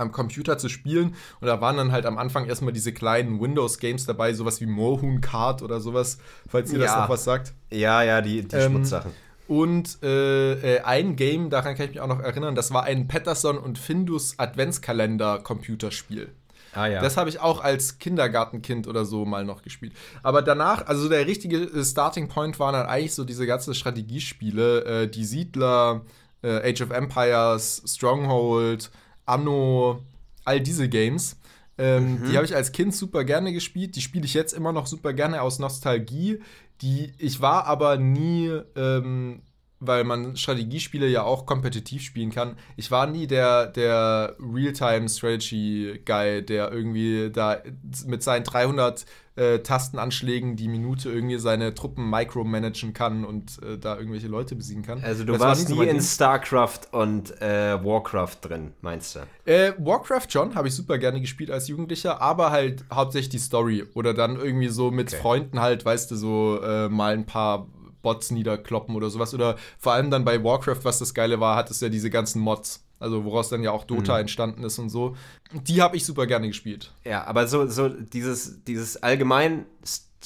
am 0.00 0.10
Computer 0.12 0.58
zu 0.58 0.68
spielen. 0.68 1.14
Und 1.40 1.46
da 1.46 1.60
waren 1.60 1.76
dann 1.76 1.92
halt 1.92 2.06
am 2.06 2.18
Anfang 2.18 2.46
erstmal 2.46 2.72
diese 2.72 2.92
kleinen 2.92 3.40
Windows-Games 3.40 4.06
dabei, 4.06 4.32
sowas 4.32 4.60
wie 4.60 4.66
Moorhuhn 4.66 5.20
Kart 5.20 5.62
oder 5.62 5.80
sowas, 5.80 6.18
falls 6.48 6.72
ihr 6.72 6.78
das 6.80 6.90
Ja. 6.92 7.02
noch 7.02 7.08
was 7.08 7.24
sagt. 7.24 7.52
ja, 7.70 8.02
ja, 8.02 8.20
die, 8.20 8.42
die 8.42 8.56
ähm, 8.56 8.72
Schmutzsachen. 8.72 9.12
Und 9.46 9.98
äh, 10.04 10.76
äh, 10.76 10.80
ein 10.82 11.16
Game, 11.16 11.50
daran 11.50 11.74
kann 11.74 11.86
ich 11.86 11.90
mich 11.92 12.00
auch 12.00 12.06
noch 12.06 12.20
erinnern, 12.20 12.54
das 12.54 12.72
war 12.72 12.84
ein 12.84 13.08
Patterson 13.08 13.58
und 13.58 13.78
Findus 13.78 14.38
Adventskalender-Computerspiel. 14.38 16.28
Ah 16.72 16.86
ja. 16.86 17.00
Das 17.00 17.16
habe 17.16 17.28
ich 17.28 17.40
auch 17.40 17.60
als 17.64 17.98
Kindergartenkind 17.98 18.86
oder 18.86 19.04
so 19.04 19.24
mal 19.24 19.44
noch 19.44 19.62
gespielt. 19.62 19.92
Aber 20.22 20.40
danach, 20.40 20.86
also 20.86 21.08
der 21.08 21.26
richtige 21.26 21.56
äh, 21.58 21.84
Starting 21.84 22.28
Point 22.28 22.60
waren 22.60 22.74
dann 22.74 22.86
eigentlich 22.86 23.14
so 23.14 23.24
diese 23.24 23.44
ganzen 23.44 23.74
Strategiespiele, 23.74 24.84
äh, 24.84 25.08
die 25.08 25.24
Siedler, 25.24 26.02
äh, 26.42 26.70
Age 26.70 26.82
of 26.82 26.90
Empires, 26.90 27.82
Stronghold, 27.86 28.90
Anno, 29.30 30.00
all 30.44 30.60
diese 30.60 30.88
Games. 30.88 31.36
Ähm, 31.78 32.22
Die 32.28 32.36
habe 32.36 32.44
ich 32.44 32.54
als 32.54 32.72
Kind 32.72 32.94
super 32.94 33.24
gerne 33.24 33.52
gespielt. 33.52 33.96
Die 33.96 34.02
spiele 34.02 34.26
ich 34.26 34.34
jetzt 34.34 34.52
immer 34.52 34.72
noch 34.72 34.86
super 34.86 35.12
gerne 35.12 35.40
aus 35.40 35.58
Nostalgie. 35.58 36.40
Die, 36.82 37.12
ich 37.18 37.40
war 37.40 37.66
aber 37.66 37.96
nie, 37.96 38.50
ähm, 38.76 39.42
weil 39.78 40.04
man 40.04 40.36
Strategiespiele 40.36 41.08
ja 41.08 41.22
auch 41.22 41.46
kompetitiv 41.46 42.02
spielen 42.02 42.30
kann. 42.30 42.56
Ich 42.76 42.90
war 42.90 43.06
nie 43.06 43.26
der, 43.26 43.66
der 43.66 44.36
Real-Time-Strategy-Guy, 44.38 46.44
der 46.44 46.70
irgendwie 46.70 47.30
da 47.30 47.62
mit 48.06 48.22
seinen 48.22 48.44
300 48.44 49.06
äh, 49.40 49.60
Tastenanschlägen 49.60 50.56
die 50.56 50.68
Minute 50.68 51.10
irgendwie 51.10 51.38
seine 51.38 51.72
Truppen 51.74 52.10
micromanagen 52.10 52.92
kann 52.92 53.24
und 53.24 53.58
äh, 53.62 53.78
da 53.78 53.96
irgendwelche 53.96 54.28
Leute 54.28 54.54
besiegen 54.54 54.82
kann. 54.82 55.02
also 55.02 55.24
du 55.24 55.32
Das 55.32 55.40
war 55.40 55.48
warst 55.48 55.68
nie 55.70 55.82
in 55.84 55.88
Ding. 55.96 56.00
StarCraft 56.02 56.80
und 56.92 57.40
äh, 57.40 57.82
Warcraft 57.82 58.36
drin, 58.42 58.72
meinst 58.82 59.16
du? 59.16 59.20
Äh, 59.50 59.72
Warcraft 59.78 60.26
schon, 60.30 60.54
habe 60.54 60.68
ich 60.68 60.74
super 60.74 60.98
gerne 60.98 61.20
gespielt 61.20 61.50
als 61.50 61.68
Jugendlicher, 61.68 62.20
aber 62.20 62.50
halt 62.50 62.84
hauptsächlich 62.92 63.30
die 63.30 63.38
Story. 63.38 63.84
Oder 63.94 64.12
dann 64.14 64.36
irgendwie 64.36 64.68
so 64.68 64.90
mit 64.90 65.08
Okay. 65.08 65.22
Freunden 65.22 65.60
halt, 65.60 65.84
weißt 65.84 66.10
du, 66.10 66.16
so 66.16 66.60
äh, 66.62 66.88
mal 66.88 67.14
ein 67.14 67.24
paar 67.26 67.66
Bots 68.02 68.30
niederkloppen 68.30 68.94
oder 68.94 69.10
sowas. 69.10 69.34
Oder 69.34 69.56
vor 69.78 69.92
allem 69.92 70.10
dann 70.10 70.24
bei 70.24 70.42
Warcraft, 70.44 70.80
was 70.84 70.98
das 70.98 71.14
Geile 71.14 71.40
war, 71.40 71.56
hat 71.56 71.70
es 71.70 71.80
ja 71.80 71.88
diese 71.88 72.10
ganzen 72.10 72.40
Mods. 72.40 72.84
Also 73.00 73.24
woraus 73.24 73.48
dann 73.48 73.62
ja 73.64 73.72
auch 73.72 73.82
Dota 73.84 74.14
Mhm. 74.14 74.20
entstanden 74.20 74.62
ist 74.62 74.78
und 74.78 74.90
so. 74.90 75.16
Die 75.52 75.82
habe 75.82 75.96
ich 75.96 76.04
super 76.04 76.26
gerne 76.26 76.46
gespielt. 76.46 76.92
Ja, 77.04 77.24
aber 77.24 77.48
so, 77.48 77.66
so 77.66 77.88
dieses, 77.88 78.62
dieses 78.64 79.02
allgemein 79.02 79.64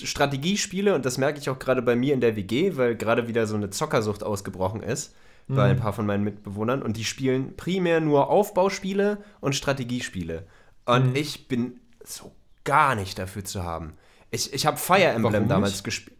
Strategiespiele, 0.03 0.95
und 0.95 1.05
das 1.07 1.19
merke 1.19 1.39
ich 1.39 1.49
auch 1.49 1.59
gerade 1.59 1.81
bei 1.83 1.97
mir 1.97 2.15
in 2.15 2.21
der 2.21 2.37
WG, 2.37 2.77
weil 2.77 2.97
gerade 2.97 3.29
wieder 3.29 3.47
so 3.47 3.55
eine 3.55 3.71
Zockersucht 3.71 4.23
ausgebrochen 4.23 4.83
ist 4.83 5.15
bei 5.47 5.71
ein 5.73 5.77
paar 5.77 5.93
von 5.93 6.07
meinen 6.07 6.25
Mitbewohnern 6.25 6.83
und 6.83 6.97
die 6.97 7.05
spielen 7.05 7.55
primär 7.55 8.01
nur 8.01 8.31
Aufbauspiele 8.31 9.19
und 9.43 9.55
Strategiespiele. 9.55 10.47
Und 10.87 11.15
ich 11.19 11.49
bin 11.49 11.81
so 12.03 12.33
gar 12.65 12.95
nicht 12.95 13.19
dafür 13.19 13.45
zu 13.45 13.63
haben. 13.63 13.93
Ich, 14.31 14.55
ich 14.55 14.65
habe 14.65 14.79
Fire 14.79 15.05
Emblem 15.05 15.47
damals 15.49 15.85
gespielt. 15.85 16.17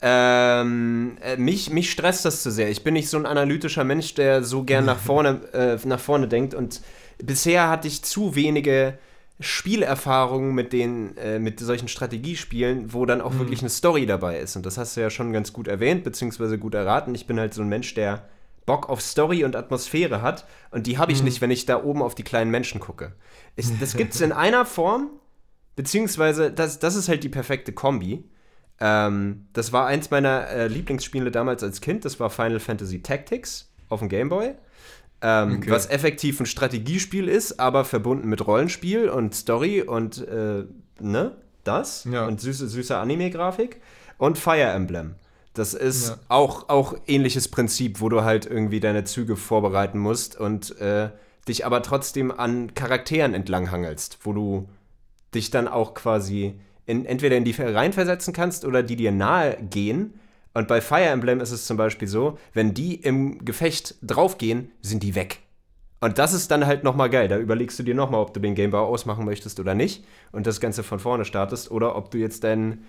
Ähm, 0.00 1.18
äh, 1.22 1.36
mich, 1.36 1.70
mich 1.70 1.90
stresst 1.90 2.24
das 2.24 2.42
zu 2.42 2.50
sehr. 2.50 2.70
Ich 2.70 2.84
bin 2.84 2.94
nicht 2.94 3.08
so 3.08 3.16
ein 3.16 3.26
analytischer 3.26 3.84
Mensch, 3.84 4.14
der 4.14 4.44
so 4.44 4.62
gern 4.62 4.84
nach 4.84 4.98
vorne, 5.04 5.40
äh, 5.52 5.78
nach 5.86 6.00
vorne 6.00 6.28
denkt. 6.28 6.54
Und 6.54 6.80
bisher 7.18 7.68
hatte 7.68 7.88
ich 7.88 8.02
zu 8.02 8.34
wenige 8.34 8.98
Spielerfahrungen 9.40 10.54
mit 10.54 10.72
den, 10.72 11.16
äh, 11.16 11.38
mit 11.38 11.60
solchen 11.60 11.88
Strategiespielen, 11.88 12.92
wo 12.92 13.06
dann 13.06 13.20
auch 13.20 13.38
wirklich 13.38 13.60
eine 13.60 13.70
Story 13.70 14.06
dabei 14.06 14.38
ist. 14.38 14.56
Und 14.56 14.66
das 14.66 14.78
hast 14.78 14.96
du 14.96 15.00
ja 15.00 15.10
schon 15.10 15.32
ganz 15.32 15.52
gut 15.52 15.68
erwähnt, 15.68 16.04
beziehungsweise 16.04 16.58
gut 16.58 16.74
erraten. 16.74 17.14
Ich 17.14 17.26
bin 17.26 17.38
halt 17.38 17.54
so 17.54 17.62
ein 17.62 17.68
Mensch, 17.68 17.94
der 17.94 18.28
Bock 18.66 18.88
auf 18.88 19.00
Story 19.00 19.44
und 19.44 19.56
Atmosphäre 19.56 20.22
hat. 20.22 20.44
Und 20.70 20.86
die 20.86 20.98
habe 20.98 21.10
ich 21.12 21.22
nicht, 21.22 21.40
wenn 21.40 21.50
ich 21.50 21.66
da 21.66 21.82
oben 21.82 22.02
auf 22.02 22.14
die 22.14 22.22
kleinen 22.22 22.50
Menschen 22.50 22.80
gucke. 22.80 23.12
Ich, 23.56 23.66
das 23.78 23.96
gibt 23.96 24.14
es 24.14 24.20
in 24.20 24.30
einer 24.32 24.66
Form, 24.66 25.10
beziehungsweise 25.74 26.52
das, 26.52 26.78
das 26.78 26.94
ist 26.94 27.08
halt 27.08 27.24
die 27.24 27.28
perfekte 27.28 27.72
Kombi. 27.72 28.24
Ähm, 28.80 29.46
das 29.52 29.72
war 29.72 29.86
eins 29.86 30.10
meiner 30.10 30.46
äh, 30.48 30.68
Lieblingsspiele 30.68 31.30
damals 31.30 31.62
als 31.62 31.80
Kind. 31.80 32.04
Das 32.04 32.20
war 32.20 32.30
Final 32.30 32.60
Fantasy 32.60 33.02
Tactics 33.02 33.70
auf 33.88 34.00
dem 34.00 34.08
Game 34.08 34.28
Boy. 34.28 34.54
Ähm, 35.20 35.56
Okay. 35.58 35.70
Was 35.70 35.90
effektiv 35.90 36.38
ein 36.40 36.46
Strategiespiel 36.46 37.28
ist, 37.28 37.58
aber 37.58 37.84
verbunden 37.84 38.28
mit 38.28 38.46
Rollenspiel 38.46 39.08
und 39.08 39.34
Story 39.34 39.82
und 39.82 40.26
äh, 40.28 40.64
ne, 41.00 41.36
das 41.64 42.04
Ja. 42.04 42.26
und 42.26 42.40
süße, 42.40 42.68
süße 42.68 42.96
Anime-Grafik 42.96 43.80
und 44.16 44.38
Fire 44.38 44.62
Emblem. 44.70 45.16
Das 45.54 45.74
ist 45.74 46.10
Ja. 46.10 46.16
auch, 46.28 46.68
auch 46.68 46.94
ähnliches 47.08 47.48
Prinzip, 47.48 48.00
wo 48.00 48.08
du 48.08 48.22
halt 48.22 48.46
irgendwie 48.46 48.78
deine 48.78 49.02
Züge 49.02 49.34
vorbereiten 49.34 49.98
musst 49.98 50.38
und 50.38 50.78
äh, 50.80 51.10
dich 51.48 51.66
aber 51.66 51.82
trotzdem 51.82 52.30
an 52.30 52.74
Charakteren 52.74 53.34
entlanghangelst, 53.34 54.18
wo 54.22 54.32
du 54.32 54.68
dich 55.34 55.50
dann 55.50 55.66
auch 55.66 55.94
quasi 55.94 56.60
in, 56.88 57.04
entweder 57.04 57.36
in 57.36 57.44
die 57.44 57.52
reinversetzen 57.52 58.32
kannst 58.32 58.64
oder 58.64 58.82
die 58.82 58.96
dir 58.96 59.12
nahe 59.12 59.58
gehen. 59.60 60.14
Und 60.54 60.66
bei 60.68 60.80
Fire 60.80 61.04
Emblem 61.04 61.40
ist 61.40 61.52
es 61.52 61.66
zum 61.66 61.76
Beispiel 61.76 62.08
so, 62.08 62.38
wenn 62.54 62.72
die 62.72 62.94
im 62.94 63.44
Gefecht 63.44 63.96
draufgehen, 64.02 64.70
sind 64.80 65.02
die 65.02 65.14
weg. 65.14 65.40
Und 66.00 66.18
das 66.18 66.32
ist 66.32 66.50
dann 66.50 66.66
halt 66.66 66.84
nochmal 66.84 67.10
geil. 67.10 67.28
Da 67.28 67.36
überlegst 67.36 67.78
du 67.78 67.82
dir 67.82 67.94
nochmal, 67.94 68.22
ob 68.22 68.32
du 68.32 68.40
den 68.40 68.54
Gamebau 68.54 68.86
ausmachen 68.86 69.26
möchtest 69.26 69.60
oder 69.60 69.74
nicht 69.74 70.04
und 70.32 70.46
das 70.46 70.60
Ganze 70.60 70.82
von 70.82 70.98
vorne 70.98 71.24
startest 71.26 71.70
oder 71.70 71.94
ob 71.94 72.10
du 72.10 72.18
jetzt 72.18 72.42
deinen 72.42 72.86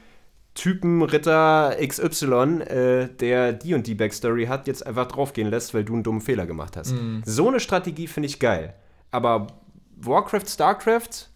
Typen 0.54 1.02
Ritter 1.02 1.76
XY, 1.86 2.62
äh, 2.62 3.08
der 3.08 3.52
die 3.54 3.74
und 3.74 3.86
die 3.86 3.96
Backstory 3.96 4.46
hat, 4.46 4.68
jetzt 4.68 4.86
einfach 4.88 5.08
draufgehen 5.08 5.50
lässt, 5.50 5.74
weil 5.74 5.84
du 5.84 5.94
einen 5.94 6.04
dummen 6.04 6.22
Fehler 6.22 6.46
gemacht 6.46 6.78
hast. 6.78 6.94
So 7.26 7.50
eine 7.50 7.60
Strategie 7.60 8.08
finde 8.08 8.28
ich 8.28 8.40
geil. 8.40 8.76
Aber 9.12 9.48
Warcraft, 9.98 10.48
Starcraft 10.48 11.30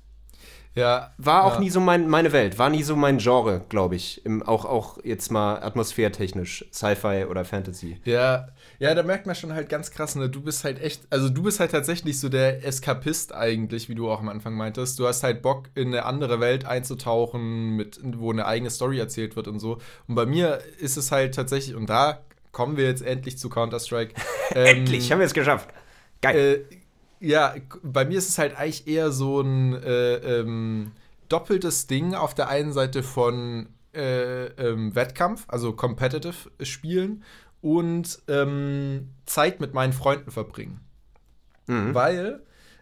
Ja, 0.75 1.13
war 1.17 1.43
auch 1.43 1.55
ja. 1.55 1.59
nie 1.59 1.69
so 1.69 1.79
mein, 1.79 2.09
meine 2.09 2.31
Welt, 2.31 2.57
war 2.57 2.69
nie 2.69 2.81
so 2.81 2.95
mein 2.95 3.19
Genre, 3.19 3.62
glaube 3.69 3.95
ich. 3.95 4.25
Im, 4.25 4.41
auch, 4.41 4.65
auch 4.65 4.97
jetzt 5.03 5.31
mal 5.31 5.62
atmosphärtechnisch, 5.62 6.65
Sci-Fi 6.73 7.25
oder 7.29 7.45
Fantasy. 7.45 7.99
Ja, 8.05 8.47
ja, 8.79 8.95
da 8.95 9.03
merkt 9.03 9.27
man 9.27 9.36
schon 9.36 9.53
halt 9.53 9.69
ganz 9.69 9.91
krass, 9.91 10.15
ne? 10.15 10.29
Du 10.29 10.41
bist 10.41 10.63
halt 10.63 10.81
echt, 10.81 11.03
also 11.12 11.29
du 11.29 11.43
bist 11.43 11.59
halt 11.59 11.71
tatsächlich 11.71 12.19
so 12.19 12.27
der 12.27 12.65
Eskapist 12.65 13.36
eigentlich, 13.36 13.88
wie 13.88 13.95
du 13.95 14.09
auch 14.09 14.19
am 14.19 14.29
Anfang 14.29 14.55
meintest. 14.55 14.97
Du 14.97 15.07
hast 15.07 15.21
halt 15.21 15.43
Bock, 15.43 15.69
in 15.75 15.89
eine 15.89 16.05
andere 16.05 16.39
Welt 16.39 16.65
einzutauchen, 16.65 17.75
mit, 17.75 17.99
wo 18.17 18.31
eine 18.31 18.47
eigene 18.47 18.71
Story 18.71 18.97
erzählt 18.97 19.36
wird 19.36 19.47
und 19.47 19.59
so. 19.59 19.77
Und 20.07 20.15
bei 20.15 20.25
mir 20.25 20.59
ist 20.79 20.97
es 20.97 21.12
halt 21.12 21.36
tatsächlich, 21.36 21.75
und 21.75 21.88
da 21.88 22.19
kommen 22.51 22.77
wir 22.77 22.86
jetzt 22.86 23.03
endlich 23.03 23.38
zu 23.38 23.49
Counter-Strike. 23.49 24.15
ähm, 24.55 24.77
Endlich, 24.77 25.12
haben 25.12 25.19
wir 25.19 25.25
es 25.25 25.33
geschafft. 25.33 25.69
Geil. 26.21 26.65
äh, 26.71 26.75
ja, 27.23 27.55
bei 27.83 28.03
mir 28.03 28.17
ist 28.17 28.27
es 28.27 28.38
halt 28.38 28.57
eigentlich 28.57 28.86
eher 28.86 29.12
so 29.12 29.39
ein 29.39 29.81
äh, 29.81 30.15
ähm, 30.15 30.91
doppeltes 31.29 31.88
Ding 31.88 32.15
auf 32.15 32.36
der 32.36 32.49
einen 32.49 32.73
Seite 32.73 33.01
von 33.01 33.69
äh, 33.95 34.47
ähm, 34.47 34.93
Wettkampf, 34.93 35.45
also 35.47 35.71
Competitive 35.71 36.51
Spielen 36.62 37.23
und 37.62 38.19
ähm, 38.27 39.12
Zeit 39.25 39.62
mit 39.62 39.73
meinen 39.73 39.93
Freunden 39.93 40.31
verbringen. 40.31 40.81
Mhm. 41.67 41.93
Weil 41.93 42.41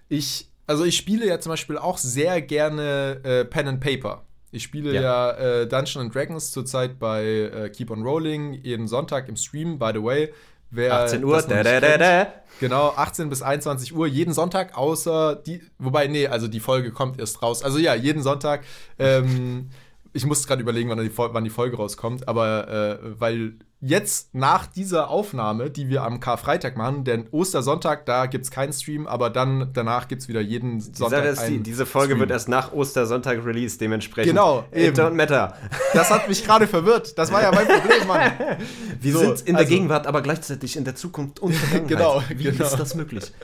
ich, 0.09 0.49
also 0.65 0.85
ich 0.85 0.97
spiele 0.97 1.27
ja 1.27 1.39
zum 1.39 1.51
Beispiel 1.51 1.77
auch 1.77 1.99
sehr 1.99 2.41
gerne 2.41 3.19
äh, 3.23 3.45
Pen 3.45 3.67
and 3.67 3.79
Paper. 3.79 4.25
Ich 4.49 4.63
spiele 4.63 4.91
Ja. 4.91 5.01
ja, 5.01 5.31
äh, 5.33 5.67
Dungeons 5.67 5.97
and 5.97 6.15
Dragons 6.15 6.51
zurzeit 6.51 6.97
bei 6.97 7.23
äh, 7.23 7.69
Keep 7.69 7.91
on 7.91 8.01
Rolling, 8.01 8.53
jeden 8.53 8.87
Sonntag 8.87 9.29
im 9.29 9.35
Stream, 9.35 9.77
by 9.77 9.91
the 9.93 10.01
way. 10.01 10.33
Wer 10.71 10.93
18 10.93 11.23
Uhr, 11.23 11.41
da, 11.41 11.63
da, 11.63 11.79
da, 11.79 11.97
da. 11.97 12.27
Genau, 12.61 12.93
18 12.95 13.29
bis 13.29 13.41
21 13.41 13.93
Uhr, 13.93 14.07
jeden 14.07 14.33
Sonntag, 14.33 14.77
außer 14.77 15.35
die, 15.35 15.61
wobei, 15.79 16.07
nee, 16.07 16.27
also 16.27 16.47
die 16.47 16.59
Folge 16.59 16.91
kommt 16.91 17.19
erst 17.19 17.41
raus. 17.41 17.63
Also 17.63 17.77
ja, 17.77 17.93
jeden 17.93 18.23
Sonntag. 18.23 18.63
Ähm, 18.99 19.69
ich 20.13 20.25
muss 20.25 20.45
gerade 20.47 20.61
überlegen, 20.61 20.89
wann 20.89 20.99
die, 20.99 21.11
wann 21.15 21.43
die 21.43 21.49
Folge 21.49 21.77
rauskommt, 21.77 22.27
aber 22.27 22.67
äh, 22.67 23.19
weil 23.19 23.53
jetzt 23.83 24.35
nach 24.35 24.67
dieser 24.67 25.09
Aufnahme, 25.09 25.71
die 25.71 25.89
wir 25.89 26.03
am 26.03 26.19
Karfreitag 26.19 26.77
machen, 26.77 27.03
denn 27.03 27.27
Ostersonntag, 27.31 28.05
da 28.05 28.27
gibt 28.27 28.43
es 28.45 28.51
keinen 28.51 28.73
Stream, 28.73 29.07
aber 29.07 29.31
dann 29.31 29.71
danach 29.73 30.07
gibt 30.07 30.21
es 30.21 30.27
wieder 30.27 30.39
jeden 30.41 30.79
Sonntag 30.81 31.25
ist, 31.25 31.47
die, 31.47 31.59
diese 31.63 31.87
Folge 31.87 32.09
Stream. 32.09 32.19
wird 32.19 32.29
erst 32.31 32.47
nach 32.47 32.73
Ostersonntag 32.73 33.43
released, 33.43 33.81
dementsprechend. 33.81 34.33
Genau, 34.33 34.65
It 34.71 34.77
eben. 34.89 34.97
don't 34.97 35.13
matter. 35.15 35.55
Das 35.93 36.11
hat 36.11 36.27
mich 36.29 36.45
gerade 36.45 36.67
verwirrt. 36.67 37.17
Das 37.17 37.31
war 37.31 37.41
ja 37.41 37.51
mein 37.51 37.65
Problem, 37.67 38.07
Mann. 38.07 38.31
Wir 39.01 39.13
So, 39.13 39.19
sind 39.19 39.41
in 39.47 39.53
der 39.55 39.61
also- 39.63 39.69
Gegenwart, 39.73 40.05
aber 40.05 40.21
gleichzeitig 40.21 40.77
in 40.77 40.83
der 40.83 40.93
Zukunft 40.95 41.39
und 41.39 41.53
Vergangenheit. 41.55 41.87
Genau, 41.97 42.21
Wie 42.29 42.43
genau. 42.43 42.65
ist 42.65 42.77
das 42.79 42.93
möglich? 42.93 43.31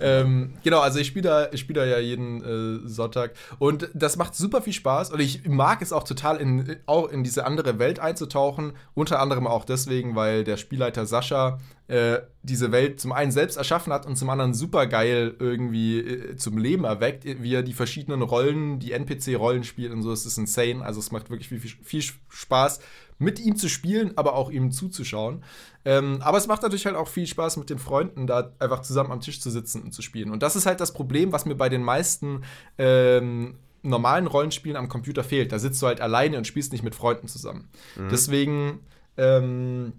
ähm, 0.00 0.54
genau, 0.62 0.80
also 0.80 0.98
ich 0.98 1.06
spiele 1.06 1.28
da, 1.28 1.48
ich 1.52 1.60
spiele 1.60 1.80
da 1.80 1.86
ja 1.86 1.98
jeden 1.98 2.84
äh, 2.84 2.88
Sonntag. 2.88 3.32
Und 3.58 3.88
das 3.94 4.16
macht 4.16 4.34
super 4.34 4.62
viel 4.62 4.72
Spaß. 4.72 5.10
Und 5.10 5.20
ich 5.20 5.46
mag 5.46 5.82
es 5.82 5.92
auch 5.92 6.04
total 6.04 6.38
in, 6.38 6.76
auch 6.86 7.08
in 7.08 7.24
diese 7.24 7.44
andere 7.44 7.78
Welt 7.78 7.98
einzutauchen, 7.98 8.72
unter 8.94 9.20
anderem 9.20 9.46
auch 9.46 9.64
deswegen, 9.64 10.16
weil 10.16 10.44
der 10.44 10.56
Spielleiter 10.56 11.06
Sascha 11.06 11.58
äh, 11.88 12.20
diese 12.42 12.70
Welt 12.70 13.00
zum 13.00 13.12
einen 13.12 13.32
selbst 13.32 13.56
erschaffen 13.56 13.92
hat 13.92 14.06
und 14.06 14.16
zum 14.16 14.28
anderen 14.28 14.52
super 14.54 14.86
geil 14.86 15.34
irgendwie 15.38 15.98
äh, 15.98 16.36
zum 16.36 16.58
Leben 16.58 16.84
erweckt, 16.84 17.24
wie 17.24 17.54
er 17.54 17.62
die 17.62 17.72
verschiedenen 17.72 18.22
Rollen, 18.22 18.78
die 18.78 18.92
NPC-Rollen 18.92 19.64
spielt 19.64 19.92
und 19.92 20.02
so, 20.02 20.12
es 20.12 20.26
ist 20.26 20.36
insane, 20.36 20.84
also 20.84 21.00
es 21.00 21.12
macht 21.12 21.30
wirklich 21.30 21.48
viel, 21.48 21.60
viel, 21.60 21.72
viel 21.82 22.02
Spaß 22.28 22.80
mit 23.18 23.40
ihm 23.40 23.56
zu 23.56 23.68
spielen, 23.68 24.12
aber 24.16 24.34
auch 24.34 24.50
ihm 24.50 24.70
zuzuschauen. 24.70 25.42
Ähm, 25.84 26.18
aber 26.20 26.38
es 26.38 26.46
macht 26.46 26.62
natürlich 26.62 26.86
halt 26.86 26.94
auch 26.94 27.08
viel 27.08 27.26
Spaß 27.26 27.56
mit 27.56 27.70
den 27.70 27.78
Freunden, 27.78 28.26
da 28.26 28.52
einfach 28.58 28.82
zusammen 28.82 29.10
am 29.10 29.20
Tisch 29.20 29.40
zu 29.40 29.50
sitzen 29.50 29.82
und 29.82 29.92
zu 29.92 30.02
spielen. 30.02 30.30
Und 30.30 30.42
das 30.42 30.56
ist 30.56 30.66
halt 30.66 30.80
das 30.80 30.92
Problem, 30.92 31.32
was 31.32 31.46
mir 31.46 31.54
bei 31.54 31.68
den 31.68 31.82
meisten 31.82 32.42
ähm, 32.76 33.56
normalen 33.82 34.26
Rollenspielen 34.26 34.76
am 34.76 34.88
Computer 34.88 35.24
fehlt. 35.24 35.52
Da 35.52 35.58
sitzt 35.58 35.80
du 35.82 35.86
halt 35.86 36.00
alleine 36.00 36.36
und 36.36 36.46
spielst 36.46 36.72
nicht 36.72 36.84
mit 36.84 36.94
Freunden 36.94 37.28
zusammen. 37.28 37.68
Deswegen 38.10 38.80
ähm, 39.16 39.94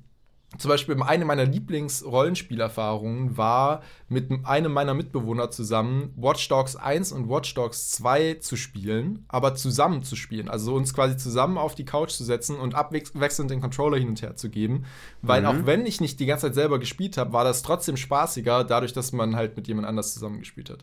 zum 0.57 0.69
Beispiel 0.69 0.99
eine 1.01 1.25
meiner 1.25 1.45
Lieblings-Rollenspielerfahrungen 1.45 3.37
war, 3.37 3.83
mit 4.07 4.31
einem 4.45 4.73
meiner 4.73 4.95
Mitbewohner 4.95 5.51
zusammen 5.51 6.11
Watch 6.15 6.47
Dogs 6.47 6.75
1 6.75 7.11
und 7.11 7.29
Watch 7.29 7.53
Dogs 7.53 7.91
2 7.91 8.35
zu 8.35 8.55
spielen, 8.55 9.25
aber 9.27 9.53
zusammen 9.53 10.01
zu 10.01 10.15
spielen. 10.15 10.49
Also 10.49 10.73
uns 10.73 10.93
quasi 10.95 11.17
zusammen 11.17 11.59
auf 11.59 11.75
die 11.75 11.85
Couch 11.85 12.11
zu 12.11 12.23
setzen 12.23 12.57
und 12.57 12.73
abwechselnd 12.73 13.51
den 13.51 13.61
Controller 13.61 13.97
hin 13.97 14.09
und 14.09 14.21
her 14.23 14.35
zu 14.35 14.49
geben. 14.49 14.85
Weil 15.21 15.45
auch 15.45 15.65
wenn 15.65 15.85
ich 15.85 16.01
nicht 16.01 16.19
die 16.19 16.25
ganze 16.25 16.47
Zeit 16.47 16.55
selber 16.55 16.79
gespielt 16.79 17.17
habe, 17.17 17.31
war 17.31 17.43
das 17.43 17.61
trotzdem 17.61 17.97
spaßiger, 17.97 18.63
dadurch, 18.63 18.93
dass 18.93 19.11
man 19.11 19.35
halt 19.35 19.55
mit 19.55 19.67
jemand 19.67 19.87
anders 19.87 20.13
zusammengespielt 20.13 20.71
hat. 20.71 20.79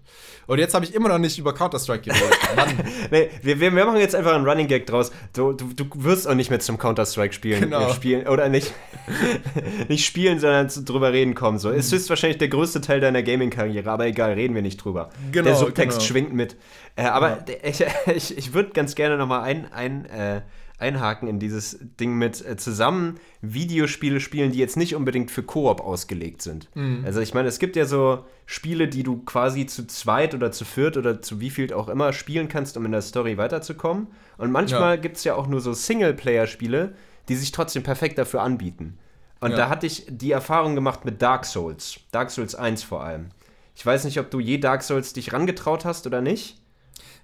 Und 0.46 0.59
jetzt 0.59 0.74
habe 0.74 0.85
ich 0.85 0.94
immer 0.94 1.09
noch 1.09 1.18
nicht 1.18 1.38
über 1.38 1.52
Counter-Strike 1.52 2.11
geredet. 2.11 2.37
Nee, 3.11 3.31
wir, 3.42 3.61
wir, 3.61 3.74
wir 3.74 3.85
machen 3.85 3.98
jetzt 3.98 4.14
einfach 4.14 4.35
einen 4.35 4.46
Running 4.46 4.66
Gag 4.66 4.87
draus. 4.87 5.11
Du, 5.33 5.52
du, 5.52 5.72
du 5.72 5.87
wirst 5.94 6.29
auch 6.29 6.35
nicht 6.35 6.50
mehr 6.50 6.61
zum 6.61 6.79
Counter-Strike 6.79 7.33
spielen. 7.33 7.61
Genau. 7.61 7.88
äh, 7.88 7.94
spielen 7.94 8.26
oder 8.26 8.48
nicht, 8.48 8.72
nicht 9.88 10.05
spielen, 10.05 10.38
sondern 10.38 10.69
zu, 10.69 10.83
drüber 10.85 11.12
reden 11.12 11.35
kommen. 11.35 11.59
So. 11.59 11.71
Es 11.71 11.92
ist 11.92 12.09
wahrscheinlich 12.11 12.38
der 12.38 12.49
größte 12.49 12.81
Teil 12.81 13.01
deiner 13.01 13.23
Gaming-Karriere, 13.23 13.90
aber 13.90 14.07
egal, 14.07 14.33
reden 14.33 14.55
wir 14.55 14.62
nicht 14.62 14.79
drüber. 14.79 15.11
Genau, 15.33 15.45
der 15.45 15.57
Subtext 15.57 15.99
genau. 15.99 16.09
schwingt 16.09 16.35
mit. 16.35 16.57
Äh, 16.97 17.03
aber 17.05 17.37
der- 17.37 17.64
ich, 17.69 17.85
ich, 18.14 18.38
ich 18.38 18.55
würde 18.55 18.71
ganz 18.71 18.95
gerne 18.95 19.16
noch 19.16 19.27
mal 19.29 19.42
ein, 19.42 19.71
ein, 19.73 20.05
äh, 20.07 20.42
einhaken 20.79 21.27
in 21.27 21.38
dieses 21.38 21.79
Ding 21.99 22.16
mit 22.19 22.45
äh, 22.45 22.57
zusammen 22.59 23.14
Videospiele 23.40 24.21
spielen, 24.21 24.53
die 24.53 24.59
jetzt 24.59 24.77
nicht 24.77 24.95
unbedingt 24.95 25.31
für 25.31 25.42
Koop 25.42 25.81
ausgelegt 25.81 26.42
sind. 26.42 26.69
Mhm. 26.75 27.03
Also 27.07 27.21
ich 27.21 27.33
meine, 27.33 27.49
es 27.49 27.59
gibt 27.59 27.77
ja 27.77 27.87
so 27.87 28.27
Spiele, 28.45 28.87
die 28.87 29.03
du 29.03 29.23
quasi 29.25 29.64
zu 29.64 29.87
zweit 29.87 30.35
oder 30.35 30.53
zu 30.53 30.66
viert 30.66 30.99
oder 30.99 31.23
zu 31.23 31.40
wie 31.40 31.49
viel 31.49 31.73
auch 31.73 31.88
immer 31.88 32.12
spielen 32.12 32.49
kannst, 32.49 32.77
um 32.77 32.85
in 32.85 32.92
der 32.92 33.01
Story 33.01 33.38
weiterzukommen. 33.38 34.09
Und 34.37 34.53
manchmal 34.53 34.97
Ja. 34.97 35.01
gibt 35.01 35.16
es 35.16 35.25
ja 35.25 35.35
auch 35.35 35.47
nur 35.47 35.61
so 35.62 35.73
Singleplayer-Spiele, 35.73 36.95
die 37.29 37.37
sich 37.37 37.53
trotzdem 37.53 37.83
perfekt 37.83 38.19
dafür 38.19 38.42
anbieten. 38.42 38.99
Und 39.40 39.51
Ja. 39.51 39.57
da 39.57 39.68
hatte 39.68 39.87
ich 39.87 40.05
die 40.09 40.33
Erfahrung 40.33 40.75
gemacht 40.75 41.05
mit 41.05 41.20
Dark 41.22 41.44
Souls. 41.44 42.01
Dark 42.11 42.31
Souls 42.31 42.55
1 42.55 42.83
vor 42.83 43.03
allem. 43.03 43.29
Ich 43.75 43.85
weiß 43.85 44.05
nicht, 44.05 44.18
ob 44.18 44.31
du 44.31 44.40
je 44.40 44.59
Dark 44.59 44.83
Souls 44.83 45.12
dich 45.12 45.33
rangetraut 45.33 45.85
hast 45.85 46.07
oder 46.07 46.22
nicht. 46.22 46.57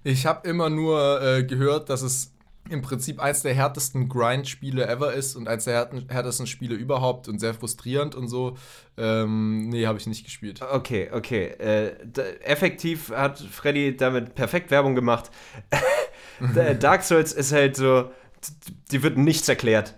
Ich 0.04 0.26
habe 0.26 0.46
immer 0.48 0.68
nur 0.68 1.22
äh, 1.22 1.44
gehört, 1.44 1.88
dass 1.88 2.02
es 2.02 2.32
im 2.68 2.82
Prinzip 2.82 3.20
eins 3.20 3.42
der 3.42 3.54
härtesten 3.54 4.08
Grind-Spiele 4.08 4.86
ever 4.86 5.12
ist 5.14 5.34
und 5.34 5.48
eins 5.48 5.64
der 5.64 5.88
härtesten 6.08 6.46
Spiele 6.46 6.74
überhaupt 6.74 7.26
und 7.28 7.40
sehr 7.40 7.54
frustrierend 7.54 8.14
und 8.14 8.28
so. 8.28 8.56
Ähm, 8.96 9.68
nee, 9.68 9.86
habe 9.86 9.98
ich 9.98 10.06
nicht 10.06 10.24
gespielt. 10.24 10.60
Okay, 10.62 11.10
okay. 11.12 11.46
Äh, 11.58 11.96
effektiv 12.44 13.10
hat 13.10 13.38
Freddy 13.40 13.96
damit 13.96 14.34
perfekt 14.34 14.70
Werbung 14.70 14.94
gemacht. 14.94 15.30
Dark 16.80 17.02
Souls 17.02 17.32
ist 17.32 17.52
halt 17.52 17.76
so, 17.76 18.10
die 18.90 19.02
wird 19.02 19.16
nichts 19.16 19.48
erklärt. 19.48 19.94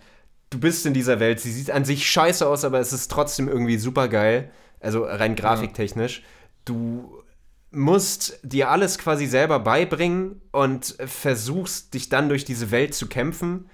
Du 0.54 0.60
bist 0.60 0.86
in 0.86 0.94
dieser 0.94 1.18
Welt, 1.18 1.40
sie 1.40 1.50
sieht 1.50 1.72
an 1.72 1.84
sich 1.84 2.08
scheiße 2.08 2.46
aus, 2.46 2.64
aber 2.64 2.78
es 2.78 2.92
ist 2.92 3.10
trotzdem 3.10 3.48
irgendwie 3.48 3.76
super 3.76 4.06
geil. 4.06 4.52
Also 4.78 5.02
rein 5.02 5.34
grafiktechnisch. 5.34 6.22
Du 6.64 7.24
musst 7.72 8.38
dir 8.44 8.70
alles 8.70 8.98
quasi 8.98 9.26
selber 9.26 9.58
beibringen 9.58 10.42
und 10.52 10.94
versuchst 11.06 11.92
dich 11.92 12.08
dann 12.08 12.28
durch 12.28 12.44
diese 12.44 12.70
Welt 12.70 12.94
zu 12.94 13.08
kämpfen. 13.08 13.68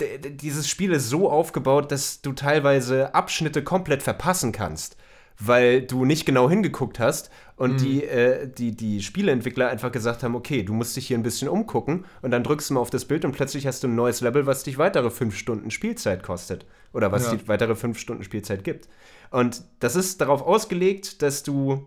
D- 0.00 0.18
dieses 0.30 0.68
Spiel 0.68 0.90
ist 0.90 1.08
so 1.08 1.30
aufgebaut, 1.30 1.92
dass 1.92 2.20
du 2.20 2.32
teilweise 2.32 3.14
Abschnitte 3.14 3.62
komplett 3.62 4.02
verpassen 4.02 4.50
kannst, 4.50 4.96
weil 5.38 5.82
du 5.82 6.04
nicht 6.04 6.26
genau 6.26 6.50
hingeguckt 6.50 6.98
hast 6.98 7.30
und 7.58 7.80
die, 7.80 8.04
äh, 8.04 8.48
die, 8.48 8.74
die 8.74 9.02
Spieleentwickler 9.02 9.68
einfach 9.68 9.90
gesagt 9.92 10.22
haben, 10.22 10.34
okay, 10.36 10.62
du 10.62 10.72
musst 10.72 10.96
dich 10.96 11.08
hier 11.08 11.18
ein 11.18 11.22
bisschen 11.24 11.48
umgucken 11.48 12.04
und 12.22 12.30
dann 12.30 12.44
drückst 12.44 12.70
du 12.70 12.74
mal 12.74 12.80
auf 12.80 12.90
das 12.90 13.04
Bild 13.04 13.24
und 13.24 13.32
plötzlich 13.32 13.66
hast 13.66 13.82
du 13.82 13.88
ein 13.88 13.94
neues 13.96 14.20
Level, 14.20 14.46
was 14.46 14.62
dich 14.62 14.78
weitere 14.78 15.10
fünf 15.10 15.36
Stunden 15.36 15.70
Spielzeit 15.72 16.22
kostet 16.22 16.66
oder 16.92 17.10
was 17.12 17.24
Ja. 17.26 17.34
dir 17.34 17.48
weitere 17.48 17.74
fünf 17.74 17.98
Stunden 17.98 18.22
Spielzeit 18.22 18.62
gibt. 18.64 18.88
Und 19.30 19.62
das 19.80 19.96
ist 19.96 20.20
darauf 20.20 20.42
ausgelegt, 20.42 21.20
dass 21.20 21.42
du 21.42 21.86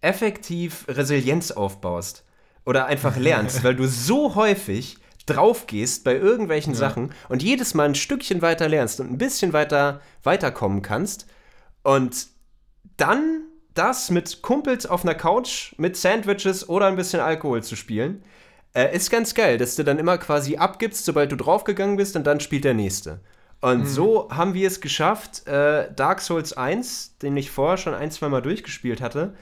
effektiv 0.00 0.84
Resilienz 0.88 1.52
aufbaust 1.52 2.24
oder 2.66 2.86
einfach 2.86 3.16
lernst, 3.16 3.62
weil 3.64 3.76
du 3.76 3.86
so 3.86 4.34
häufig 4.34 4.98
drauf 5.26 5.68
gehst 5.68 6.02
bei 6.02 6.16
irgendwelchen 6.16 6.74
Sachen 6.74 7.12
und 7.28 7.44
jedes 7.44 7.74
Mal 7.74 7.84
ein 7.84 7.94
Stückchen 7.94 8.42
weiter 8.42 8.68
lernst 8.68 8.98
und 8.98 9.12
ein 9.12 9.18
bisschen 9.18 9.52
weiter 9.52 10.00
weiterkommen 10.24 10.82
kannst 10.82 11.26
und 11.84 12.26
dann 12.96 13.44
das 13.74 14.10
mit 14.10 14.42
Kumpels 14.42 14.86
auf 14.86 15.04
einer 15.04 15.14
Couch 15.14 15.74
mit 15.78 15.96
Sandwiches 15.96 16.68
oder 16.68 16.86
ein 16.86 16.96
bisschen 16.96 17.20
Alkohol 17.20 17.62
zu 17.62 17.76
spielen, 17.76 18.22
äh, 18.74 18.94
ist 18.94 19.10
ganz 19.10 19.34
geil, 19.34 19.58
dass 19.58 19.76
du 19.76 19.84
dann 19.84 19.98
immer 19.98 20.18
quasi 20.18 20.56
abgibst, 20.56 21.04
sobald 21.04 21.32
du 21.32 21.36
draufgegangen 21.36 21.96
bist 21.96 22.16
und 22.16 22.26
dann 22.26 22.40
spielt 22.40 22.64
der 22.64 22.74
nächste. 22.74 23.20
Und 23.60 23.86
so 23.86 24.28
haben 24.28 24.54
wir 24.54 24.66
es 24.66 24.80
geschafft, 24.80 25.46
äh, 25.46 25.88
Dark 25.94 26.20
Souls 26.20 26.52
1, 26.52 27.18
den 27.18 27.36
ich 27.36 27.52
vorher 27.52 27.76
schon 27.76 27.94
ein, 27.94 28.10
zwei 28.10 28.28
Mal 28.28 28.42
durchgespielt 28.42 29.00
hatte, 29.00 29.34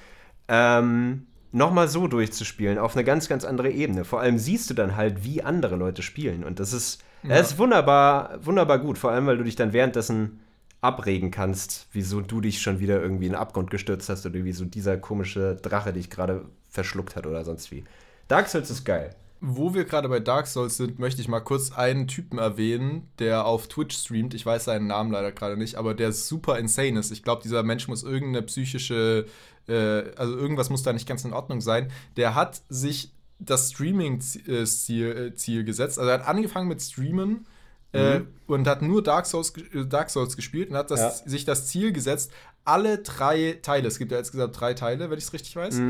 ähm, 0.47 1.27
nochmal 1.53 1.89
so 1.89 2.07
durchzuspielen, 2.07 2.79
auf 2.79 2.95
eine 2.95 3.05
ganz, 3.05 3.29
ganz 3.29 3.47
andere 3.47 3.71
Ebene. 3.71 4.05
Vor 4.05 4.21
allem 4.21 4.39
siehst 4.39 4.69
du 4.69 4.75
dann 4.75 4.97
halt, 4.97 5.25
wie 5.25 5.43
andere 5.43 5.77
Leute 5.77 6.03
spielen. 6.03 6.45
Und 6.45 6.61
das 6.61 6.75
ist, 6.75 7.03
das 7.23 7.53
ist 7.53 7.59
wunderbar, 7.59 8.39
wunderbar 8.45 8.79
gut. 8.79 8.99
Vor 8.99 9.11
allem, 9.11 9.27
weil 9.27 9.39
du 9.39 9.45
dich 9.45 9.57
dann 9.57 9.73
währenddessen 9.73 10.41
abregen 10.81 11.31
kannst, 11.31 11.89
wieso 11.93 12.21
du 12.21 12.41
dich 12.41 12.63
schon 12.63 12.81
wieder 12.81 13.01
irgendwie 13.01 13.27
in 13.27 13.33
den 13.33 13.41
Abgrund 13.41 13.71
gestürzt 13.71 14.09
hast 14.09 14.25
oder 14.25 14.45
wieso 14.45 14.65
dieser 14.65 14.97
komische 14.97 15.57
Drache 15.57 15.93
dich 15.93 16.09
gerade 16.11 16.47
verschluckt 16.71 17.17
hat 17.17 17.27
oder 17.27 17.45
sonst 17.45 17.71
wie. 17.71 17.85
Dark 18.29 18.49
Souls 18.49 18.71
ist 18.71 18.85
geil. 18.85 19.15
Wo 19.43 19.73
wir 19.73 19.85
gerade 19.85 20.09
bei 20.09 20.21
Dark 20.21 20.47
Souls 20.47 20.77
sind, 20.77 20.99
möchte 20.99 21.21
ich 21.23 21.29
mal 21.29 21.41
kurz 21.41 21.73
einen 21.73 22.07
Typen 22.07 22.39
erwähnen, 22.39 23.09
der 23.19 23.47
auf 23.47 23.69
Twitch 23.69 23.97
streamt. 23.97 24.35
Ich 24.35 24.45
weiß 24.45 24.65
seinen 24.65 24.87
Namen 24.87 25.13
leider 25.13 25.33
gerade 25.33 25.57
nicht, 25.57 25.77
aber 25.77 25.95
der 25.95 26.13
super 26.13 26.59
insane 26.59 26.99
ist. 26.99 27.11
Ich 27.11 27.23
glaube, 27.23 27.43
dieser 27.43 27.63
Mensch 27.63 27.89
muss 27.89 28.03
irgendeine 28.03 28.43
psychische, 28.47 29.27
äh, 29.67 30.15
also 30.17 30.37
irgendwas 30.37 30.69
muss 30.69 30.83
da 30.83 30.93
nicht 30.93 31.09
ganz 31.09 31.25
in 31.25 31.33
Ordnung 31.33 31.63
sein. 31.63 31.91
Der 32.19 32.35
hat 32.35 32.61
sich 32.69 33.13
das 33.39 33.71
Streaming-Ziel 33.71 35.17
äh, 35.17 35.35
Ziel 35.35 35.65
gesetzt. 35.65 35.99
Also 35.99 36.11
er 36.11 36.19
hat 36.21 36.29
angefangen 36.29 36.69
mit 36.69 36.83
Streamen 36.83 37.47
äh, 37.93 38.21
und 38.47 38.67
hat 38.67 38.83
nur 38.83 39.03
Dark 39.03 39.27
Souls, 39.27 39.53
äh, 39.75 39.87
Dark 39.87 40.11
Souls 40.11 40.37
gespielt 40.37 40.71
und 40.71 40.77
hat 40.77 40.91
das, 40.91 41.01
Ja. 41.01 41.11
sich 41.31 41.45
das 41.45 41.67
Ziel 41.67 41.93
gesetzt, 41.93 42.31
alle 42.65 42.99
drei 42.99 43.59
Teile, 43.63 43.89
es 43.89 43.99
gibt 43.99 44.13
ja 44.13 44.19
insgesamt 44.19 44.59
drei 44.61 44.75
Teile, 44.75 45.11
wenn 45.11 45.19
ich 45.19 45.25
es 45.25 45.33
richtig 45.33 45.57
weiß, 45.57 45.81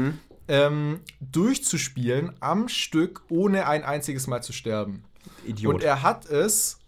ähm, 0.48 1.00
durchzuspielen 1.20 2.32
am 2.40 2.68
Stück, 2.68 3.22
ohne 3.28 3.66
ein 3.66 3.84
einziges 3.84 4.26
Mal 4.26 4.42
zu 4.42 4.52
sterben. 4.52 5.04
Idiot. 5.46 5.74
Und 5.74 5.82
er 5.82 6.02
hat 6.02 6.26
es 6.26 6.78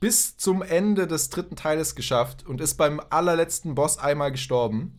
bis 0.00 0.36
zum 0.36 0.62
Ende 0.62 1.06
des 1.06 1.30
dritten 1.30 1.54
Teiles 1.56 1.94
geschafft 1.94 2.44
und 2.46 2.60
ist 2.60 2.74
beim 2.74 3.00
allerletzten 3.10 3.74
Boss 3.74 3.98
einmal 3.98 4.32
gestorben. 4.32 4.98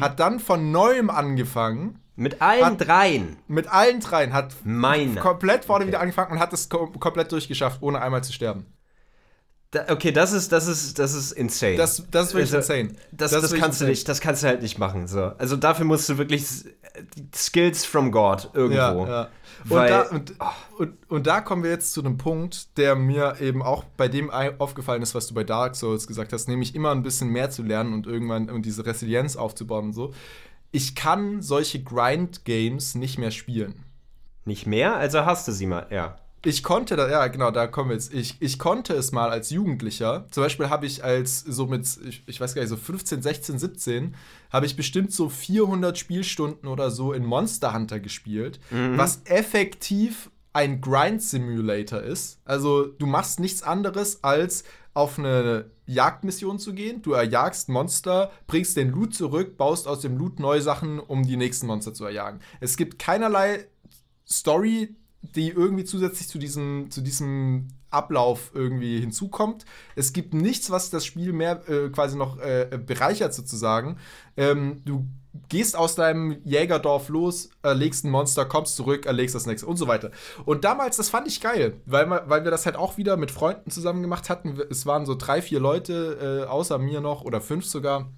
Hat 0.00 0.20
dann 0.20 0.38
von 0.38 0.70
neuem 0.70 1.10
angefangen, 1.10 1.98
Mit 2.14 2.40
allen 2.40 2.64
Hat- 2.64 2.86
dreien. 2.86 3.36
mit 3.48 3.66
allen 3.66 3.98
dreien, 3.98 4.32
hat 4.32 4.54
Meine. 4.62 5.16
komplett 5.20 5.64
vorne 5.64 5.84
Okay. 5.84 5.88
wieder 5.92 6.00
angefangen 6.00 6.32
und 6.32 6.38
hat 6.38 6.52
es 6.52 6.68
kom 6.68 6.92
komplett 7.00 7.32
durchgeschafft, 7.32 7.82
ohne 7.82 8.00
einmal 8.00 8.22
zu 8.22 8.32
sterben. 8.32 8.66
Da, 9.74 9.86
okay, 9.92 10.12
das 10.12 10.32
ist, 10.32 10.52
das 10.52 10.66
ist, 10.68 10.98
das 10.98 11.14
ist 11.14 11.32
insane. 11.32 11.76
Das, 11.76 12.04
das 12.10 12.28
ist 12.28 12.34
wirklich 12.34 12.54
Also, 12.54 12.72
insane. 12.72 12.96
Das, 13.12 13.30
das, 13.32 13.42
wirklich 13.42 13.60
kannst 13.60 13.80
du 13.80 13.84
insane. 13.84 13.90
nicht, 13.90 14.08
das 14.08 14.20
kannst 14.20 14.42
du 14.42 14.46
halt 14.46 14.62
nicht 14.62 14.78
machen. 14.78 15.06
So. 15.08 15.32
Also 15.38 15.56
dafür 15.56 15.84
musst 15.84 16.08
du 16.08 16.16
wirklich 16.18 16.42
s- 16.42 16.64
Skills 17.34 17.84
from 17.84 18.12
God 18.12 18.50
irgendwo. 18.54 18.76
Ja, 18.76 19.06
ja. 19.08 19.28
Und, 19.64 19.70
Weil- 19.70 19.88
da, 19.88 20.02
und, 20.02 20.34
und, 20.78 20.92
und 21.10 21.26
da 21.26 21.40
kommen 21.40 21.62
wir 21.62 21.70
jetzt 21.70 21.92
zu 21.92 22.00
einem 22.00 22.18
Punkt, 22.18 22.76
der 22.76 22.94
mir 22.96 23.36
eben 23.40 23.62
auch 23.62 23.82
bei 23.96 24.08
dem 24.08 24.30
aufgefallen 24.30 25.02
ist, 25.02 25.14
was 25.14 25.26
du 25.26 25.34
bei 25.34 25.42
Dark 25.44 25.74
Souls 25.74 26.06
gesagt 26.06 26.32
hast, 26.32 26.48
nämlich 26.48 26.74
immer 26.74 26.90
ein 26.92 27.02
bisschen 27.02 27.28
mehr 27.30 27.50
zu 27.50 27.62
lernen 27.62 27.94
und 27.94 28.06
irgendwann 28.06 28.50
und 28.50 28.66
diese 28.66 28.84
Resilienz 28.86 29.36
aufzubauen 29.36 29.86
und 29.86 29.92
so. 29.92 30.12
Ich 30.70 30.94
kann 30.94 31.40
solche 31.40 31.82
Grind-Games 31.82 32.94
nicht 32.96 33.18
mehr 33.18 33.30
spielen. 33.30 33.84
Nicht 34.44 34.66
mehr? 34.66 34.96
Also 34.96 35.24
hast 35.24 35.48
du 35.48 35.52
sie 35.52 35.66
mal, 35.66 35.86
ja. 35.90 36.16
Ich 36.44 36.62
konnte 36.62 36.96
da, 36.96 37.10
ja, 37.10 37.26
genau, 37.28 37.50
da 37.50 37.66
kommen 37.66 37.90
wir 37.90 37.96
jetzt. 37.96 38.12
Ich, 38.12 38.36
ich 38.40 38.58
konnte 38.58 38.92
es 38.94 39.12
mal 39.12 39.30
als 39.30 39.50
Jugendlicher. 39.50 40.26
Zum 40.30 40.42
Beispiel 40.42 40.68
habe 40.68 40.86
ich 40.86 41.02
als 41.02 41.40
so 41.40 41.66
mit, 41.66 41.86
ich, 42.06 42.22
ich 42.26 42.40
weiß 42.40 42.54
gar 42.54 42.62
nicht, 42.62 42.68
so 42.68 42.76
15, 42.76 43.22
16, 43.22 43.58
17, 43.58 44.14
habe 44.52 44.66
ich 44.66 44.76
bestimmt 44.76 45.12
so 45.12 45.28
400 45.28 45.96
Spielstunden 45.96 46.68
oder 46.68 46.90
so 46.90 47.12
in 47.12 47.24
Monster 47.24 47.72
Hunter 47.72 47.98
gespielt, 47.98 48.60
was 48.70 49.22
effektiv 49.24 50.30
ein 50.52 50.80
Grind 50.80 51.22
Simulator 51.22 52.00
ist. 52.00 52.40
Also 52.44 52.84
du 52.86 53.06
machst 53.06 53.40
nichts 53.40 53.62
anderes 53.62 54.22
als 54.22 54.64
auf 54.94 55.18
eine 55.18 55.70
Jagdmission 55.86 56.58
zu 56.58 56.72
gehen. 56.72 57.02
Du 57.02 57.12
erjagst 57.12 57.68
Monster, 57.68 58.30
bringst 58.46 58.76
den 58.76 58.90
Loot 58.90 59.14
zurück, 59.14 59.56
baust 59.56 59.88
aus 59.88 60.00
dem 60.00 60.16
Loot 60.16 60.38
neue 60.38 60.62
Sachen, 60.62 61.00
um 61.00 61.24
die 61.24 61.36
nächsten 61.36 61.66
Monster 61.66 61.92
zu 61.92 62.04
erjagen. 62.04 62.40
Es 62.60 62.76
gibt 62.76 62.98
keinerlei 63.00 63.66
Story, 64.26 64.94
die 65.34 65.50
irgendwie 65.50 65.84
zusätzlich 65.84 66.28
zu 66.28 66.38
diesem, 66.38 66.90
zu 66.90 67.00
diesem 67.00 67.68
Ablauf 67.90 68.50
irgendwie 68.54 69.00
hinzukommt. 69.00 69.64
Es 69.96 70.12
gibt 70.12 70.34
nichts, 70.34 70.70
was 70.70 70.90
das 70.90 71.04
Spiel 71.06 71.32
mehr 71.32 71.62
äh, 71.68 71.88
quasi 71.90 72.16
noch 72.16 72.38
äh, 72.38 72.78
bereichert 72.84 73.32
sozusagen. 73.34 73.96
Ähm, 74.36 74.82
du 74.84 75.06
gehst 75.48 75.76
aus 75.76 75.94
deinem 75.94 76.36
Jägerdorf 76.44 77.08
los, 77.08 77.50
erlegst 77.62 78.04
ein 78.04 78.10
Monster, 78.10 78.44
kommst 78.44 78.76
zurück, 78.76 79.06
erlegst 79.06 79.34
das 79.34 79.46
nächste 79.46 79.66
und 79.66 79.76
so 79.76 79.88
weiter. 79.88 80.10
Und 80.44 80.64
damals, 80.64 80.96
das 80.96 81.08
fand 81.08 81.26
ich 81.26 81.40
geil, 81.40 81.80
weil, 81.86 82.06
wir- 82.06 82.24
weil 82.26 82.44
wir 82.44 82.50
das 82.52 82.66
halt 82.66 82.76
auch 82.76 82.96
wieder 82.98 83.16
mit 83.16 83.30
Freunden 83.30 83.70
zusammen 83.70 84.02
gemacht 84.02 84.28
hatten. 84.30 84.60
Es 84.70 84.86
waren 84.86 85.06
so 85.06 85.14
drei, 85.16 85.42
vier 85.42 85.58
Leute, 85.60 86.44
äh, 86.44 86.48
außer 86.48 86.78
mir 86.78 87.00
noch, 87.00 87.22
oder 87.22 87.40
fünf 87.40 87.64
sogar, 87.66 88.10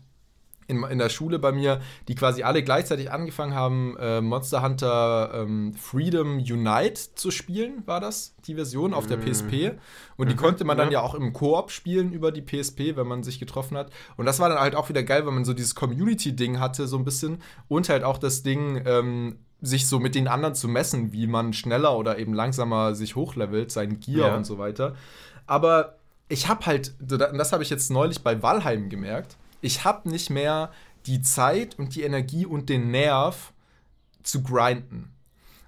in, 0.69 0.83
in 0.85 0.99
der 0.99 1.09
Schule 1.09 1.39
bei 1.39 1.53
mir, 1.53 1.81
die 2.09 2.15
quasi 2.15 2.43
alle 2.43 2.63
gleichzeitig 2.63 3.11
angefangen 3.13 3.55
haben, 3.55 3.97
äh, 3.99 4.21
Monster 4.21 4.63
Hunter 4.63 5.31
ähm, 5.35 5.75
Freedom 5.75 6.39
Unite 6.39 7.15
zu 7.15 7.31
spielen, 7.31 7.83
war 7.87 8.01
das, 8.01 8.35
die 8.47 8.55
Version 8.55 8.95
auf 8.95 9.07
der 9.07 9.17
PSP. 9.17 9.73
Und 10.17 10.31
die 10.31 10.37
konnte 10.37 10.65
man 10.65 10.77
dann 10.77 10.91
ja 10.91 11.01
auch 11.01 11.15
im 11.15 11.33
Koop 11.33 11.71
spielen 11.71 12.13
über 12.13 12.33
die 12.33 12.43
PSP, 12.43 12.97
wenn 12.97 13.07
man 13.07 13.23
sich 13.23 13.39
getroffen 13.39 13.77
hat. 13.77 13.91
Und 14.17 14.27
das 14.27 14.39
war 14.41 14.49
dann 14.49 14.59
halt 14.61 14.75
auch 14.75 14.89
wieder 14.89 15.03
geil, 15.03 15.25
weil 15.27 15.33
man 15.33 15.45
so 15.45 15.53
dieses 15.55 15.75
Community-Ding 15.75 16.59
hatte, 16.61 16.87
so 16.87 16.97
ein 16.97 17.05
bisschen. 17.05 17.43
Und 17.69 17.89
halt 17.89 18.05
auch 18.05 18.19
das 18.19 18.43
Ding, 18.43 18.83
ähm, 18.87 19.39
sich 19.63 19.87
so 19.87 19.99
mit 19.99 20.15
den 20.15 20.29
anderen 20.29 20.55
zu 20.55 20.69
messen, 20.69 21.13
wie 21.13 21.27
man 21.27 21.53
schneller 21.53 21.97
oder 21.97 22.19
eben 22.19 22.35
langsamer 22.35 22.95
sich 22.95 23.17
hochlevelt, 23.17 23.73
sein 23.73 24.01
Gear 24.01 24.29
Ja. 24.29 24.37
und 24.37 24.45
so 24.45 24.59
weiter. 24.59 24.95
Aber 25.47 25.97
ich 26.29 26.49
habe 26.49 26.67
halt, 26.67 26.95
und 27.01 27.39
das 27.39 27.53
habe 27.53 27.63
ich 27.63 27.71
jetzt 27.71 27.91
neulich 27.91 28.23
bei 28.23 28.43
Valheim 28.43 28.89
gemerkt, 28.89 29.37
ich 29.61 29.85
habe 29.85 30.09
nicht 30.09 30.31
mehr 30.31 30.71
die 31.07 31.23
Zeit 31.23 31.79
und 31.79 31.95
die 31.95 32.03
Energie 32.03 32.47
und 32.47 32.69
den 32.69 32.91
Nerv 32.91 33.53
zu 34.23 34.43
grinden. 34.43 35.13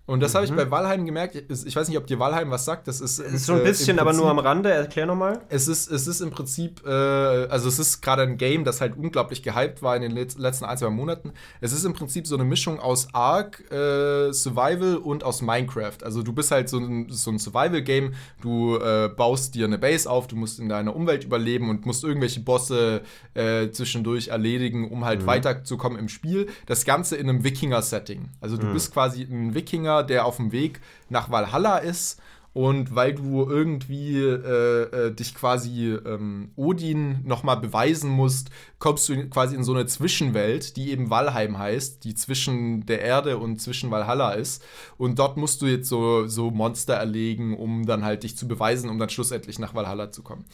Und 0.09 0.21
das 0.21 0.35
habe 0.35 0.47
ich 0.47 0.53
bei 0.53 0.71
Valheim 0.71 1.05
gemerkt. 1.05 1.37
Ich 1.37 1.77
weiß 1.77 1.87
nicht, 1.89 1.99
ob 1.99 2.07
dir 2.07 2.19
Valheim 2.19 2.51
was 2.51 2.65
sagt. 2.65 2.89
Das 2.89 3.01
ist, 3.03 3.17
So 3.17 3.53
ein 3.53 3.61
äh, 3.61 3.65
bisschen, 3.65 3.99
im 3.99 4.01
aber 4.01 4.13
nur 4.15 4.23
Prinzip- 4.23 4.39
am 4.39 4.45
Rande. 4.47 4.71
Erklär 4.71 5.05
nochmal. 5.05 5.43
es 5.51 5.69
ist, 5.69 5.91
es 5.91 6.07
ist 6.07 6.23
im 6.23 6.31
Prinzip, 6.31 6.83
äh, 6.87 6.91
also 6.91 7.69
es 7.69 7.79
ist 7.79 8.01
gerade 8.01 8.23
ein 8.23 8.39
Game, 8.39 8.65
das 8.65 8.81
halt 8.81 8.97
unglaublich 8.97 9.43
gehypt 9.43 9.83
war 9.83 9.95
in 9.97 10.03
den 10.03 10.13
letz- 10.13 10.39
letzten 10.41 10.65
ein, 10.65 10.79
zwei 10.79 10.89
Monaten. 10.89 11.33
Es 11.61 11.73
ist 11.73 11.85
im 11.85 11.93
Prinzip 11.93 12.27
so 12.27 12.37
eine 12.37 12.45
Mischung 12.45 12.81
aus 12.81 13.09
Ark, 13.13 13.71
äh, 13.71 14.33
Survival 14.33 14.97
und 14.97 15.25
aus 15.25 15.43
Minecraft. 15.43 15.99
Also 16.03 16.23
du 16.23 16.33
bist 16.33 16.51
halt 16.53 16.71
so 16.71 16.79
ein, 16.79 17.09
so 17.11 17.31
ein 17.31 17.39
Survival-Game, 17.39 18.15
du 18.41 18.77
äh, 18.79 19.11
baust 19.15 19.55
dir 19.55 19.67
eine 19.67 19.77
Base 19.77 20.09
auf, 20.11 20.27
du 20.27 20.37
musst 20.37 20.59
in 20.59 20.71
deiner 20.71 20.97
Umwelt 20.97 21.25
überleben 21.25 21.69
und 21.69 21.85
musst 21.85 22.03
irgendwelche 22.03 22.41
Bosse 22.41 23.03
äh, 23.35 23.71
zwischendurch 23.73 24.29
erledigen, 24.29 24.91
um 24.91 25.05
halt 25.05 25.27
weiterzukommen 25.27 25.99
im 25.99 26.09
Spiel. 26.09 26.49
Das 26.65 26.87
Ganze 26.87 27.17
in 27.17 27.29
einem 27.29 27.45
Wikinger-Setting. 27.45 28.31
Also 28.41 28.57
du 28.57 28.73
bist 28.73 28.95
quasi 28.95 29.23
ein 29.25 29.53
Wikinger, 29.55 29.98
der 30.03 30.27
auf 30.27 30.37
dem 30.37 30.53
Weg 30.53 30.81
nach 31.09 31.31
Valhalla 31.31 31.79
ist 31.79 32.21
und 32.59 32.93
weil 32.97 33.15
du 33.15 33.49
irgendwie 33.49 34.19
äh, 34.19 34.83
äh, 34.83 35.15
dich 35.15 35.33
quasi 35.33 35.97
ähm, 36.05 36.51
Odin 36.57 37.21
nochmal 37.23 37.59
beweisen 37.59 38.11
musst, 38.11 38.51
kommst 38.81 39.09
du 39.09 39.29
quasi 39.29 39.55
in 39.55 39.63
so 39.63 39.73
eine 39.73 39.87
Zwischenwelt, 39.87 40.77
die 40.77 40.91
eben 40.91 41.09
Valheim 41.09 41.57
heißt, 41.57 42.03
die 42.03 42.17
zwischen 42.17 42.85
der 42.85 43.01
Erde 43.03 43.39
und 43.39 43.61
zwischen 43.61 43.93
Valhalla 43.93 44.33
ist. 44.33 44.65
Und 44.97 45.21
dort 45.21 45.37
musst 45.37 45.63
du 45.63 45.67
jetzt 45.67 45.89
so, 45.89 46.27
so 46.27 46.51
Monster 46.51 46.95
erlegen, 46.95 47.57
um 47.57 47.87
dann 47.87 48.05
halt 48.05 48.25
dich 48.25 48.37
zu 48.37 48.49
beweisen, 48.49 48.91
um 48.91 48.99
dann 48.99 49.09
schlussendlich 49.09 49.61
nach 49.61 49.75
Valhalla 49.75 50.11
zu 50.11 50.25
kommen. 50.25 50.45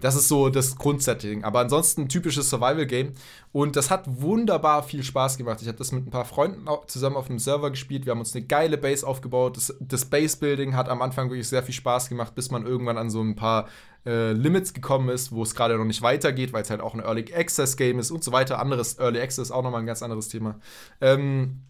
Das 0.00 0.14
ist 0.14 0.28
so 0.28 0.50
das 0.50 0.76
Grundsetting. 0.76 1.42
Aber 1.42 1.58
ansonsten 1.58 2.02
ein 2.02 2.08
typisches 2.08 2.50
Survival-Game. 2.50 3.14
Und 3.50 3.74
das 3.74 3.90
hat 3.90 4.04
wunderbar 4.06 4.84
viel 4.84 5.02
Spaß 5.02 5.38
gemacht. 5.38 5.60
Ich 5.60 5.66
habe 5.66 5.78
das 5.78 5.90
mit 5.90 6.06
ein 6.06 6.10
paar 6.10 6.24
Freunden 6.24 6.68
zusammen 6.86 7.16
auf 7.16 7.28
einem 7.28 7.40
Server 7.40 7.70
gespielt. 7.70 8.06
Wir 8.06 8.12
haben 8.12 8.20
uns 8.20 8.34
eine 8.36 8.44
geile 8.44 8.78
Base 8.78 9.04
aufgebaut. 9.04 9.56
Das, 9.56 9.74
das 9.80 10.04
Base-Building 10.04 10.76
hat 10.76 10.88
am 10.88 11.02
Anfang 11.02 11.30
wirklich 11.30 11.47
sehr 11.48 11.62
viel 11.62 11.74
Spaß 11.74 12.08
gemacht, 12.08 12.34
bis 12.34 12.50
man 12.50 12.66
irgendwann 12.66 12.98
an 12.98 13.10
so 13.10 13.22
ein 13.22 13.36
paar 13.36 13.68
äh, 14.06 14.32
Limits 14.32 14.72
gekommen 14.72 15.08
ist, 15.08 15.32
wo 15.32 15.42
es 15.42 15.54
gerade 15.54 15.76
noch 15.76 15.84
nicht 15.84 16.02
weitergeht, 16.02 16.52
weil 16.52 16.62
es 16.62 16.70
halt 16.70 16.80
auch 16.80 16.94
ein 16.94 17.00
Early 17.00 17.32
Access 17.34 17.76
Game 17.76 17.98
ist 17.98 18.10
und 18.10 18.24
so 18.24 18.32
weiter. 18.32 18.58
Anderes 18.58 18.98
Early 18.98 19.20
Access 19.20 19.50
auch 19.50 19.62
nochmal 19.62 19.80
ein 19.80 19.86
ganz 19.86 20.02
anderes 20.02 20.28
Thema. 20.28 20.58
Ähm, 21.00 21.62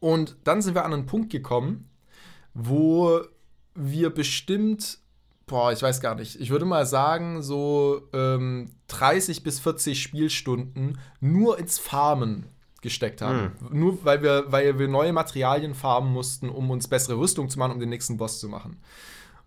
und 0.00 0.36
dann 0.44 0.62
sind 0.62 0.74
wir 0.74 0.84
an 0.84 0.92
einen 0.92 1.06
Punkt 1.06 1.30
gekommen, 1.30 1.88
wo 2.54 3.20
wir 3.74 4.10
bestimmt, 4.10 4.98
boah, 5.46 5.72
ich 5.72 5.82
weiß 5.82 6.00
gar 6.00 6.14
nicht, 6.14 6.40
ich 6.40 6.50
würde 6.50 6.64
mal 6.64 6.86
sagen, 6.86 7.42
so 7.42 8.08
ähm, 8.12 8.70
30 8.88 9.42
bis 9.42 9.60
40 9.60 10.00
Spielstunden 10.02 10.98
nur 11.20 11.58
ins 11.58 11.78
Farmen 11.78 12.46
gesteckt 12.80 13.20
haben. 13.22 13.52
Nur 13.70 14.04
weil 14.04 14.22
wir, 14.22 14.44
weil 14.48 14.78
wir 14.78 14.88
neue 14.88 15.12
Materialien 15.12 15.74
farmen 15.74 16.12
mussten, 16.12 16.48
um 16.48 16.70
uns 16.70 16.88
bessere 16.88 17.18
Rüstung 17.18 17.48
zu 17.50 17.58
machen, 17.58 17.72
um 17.72 17.80
den 17.80 17.88
nächsten 17.88 18.16
Boss 18.16 18.38
zu 18.40 18.48
machen. 18.48 18.78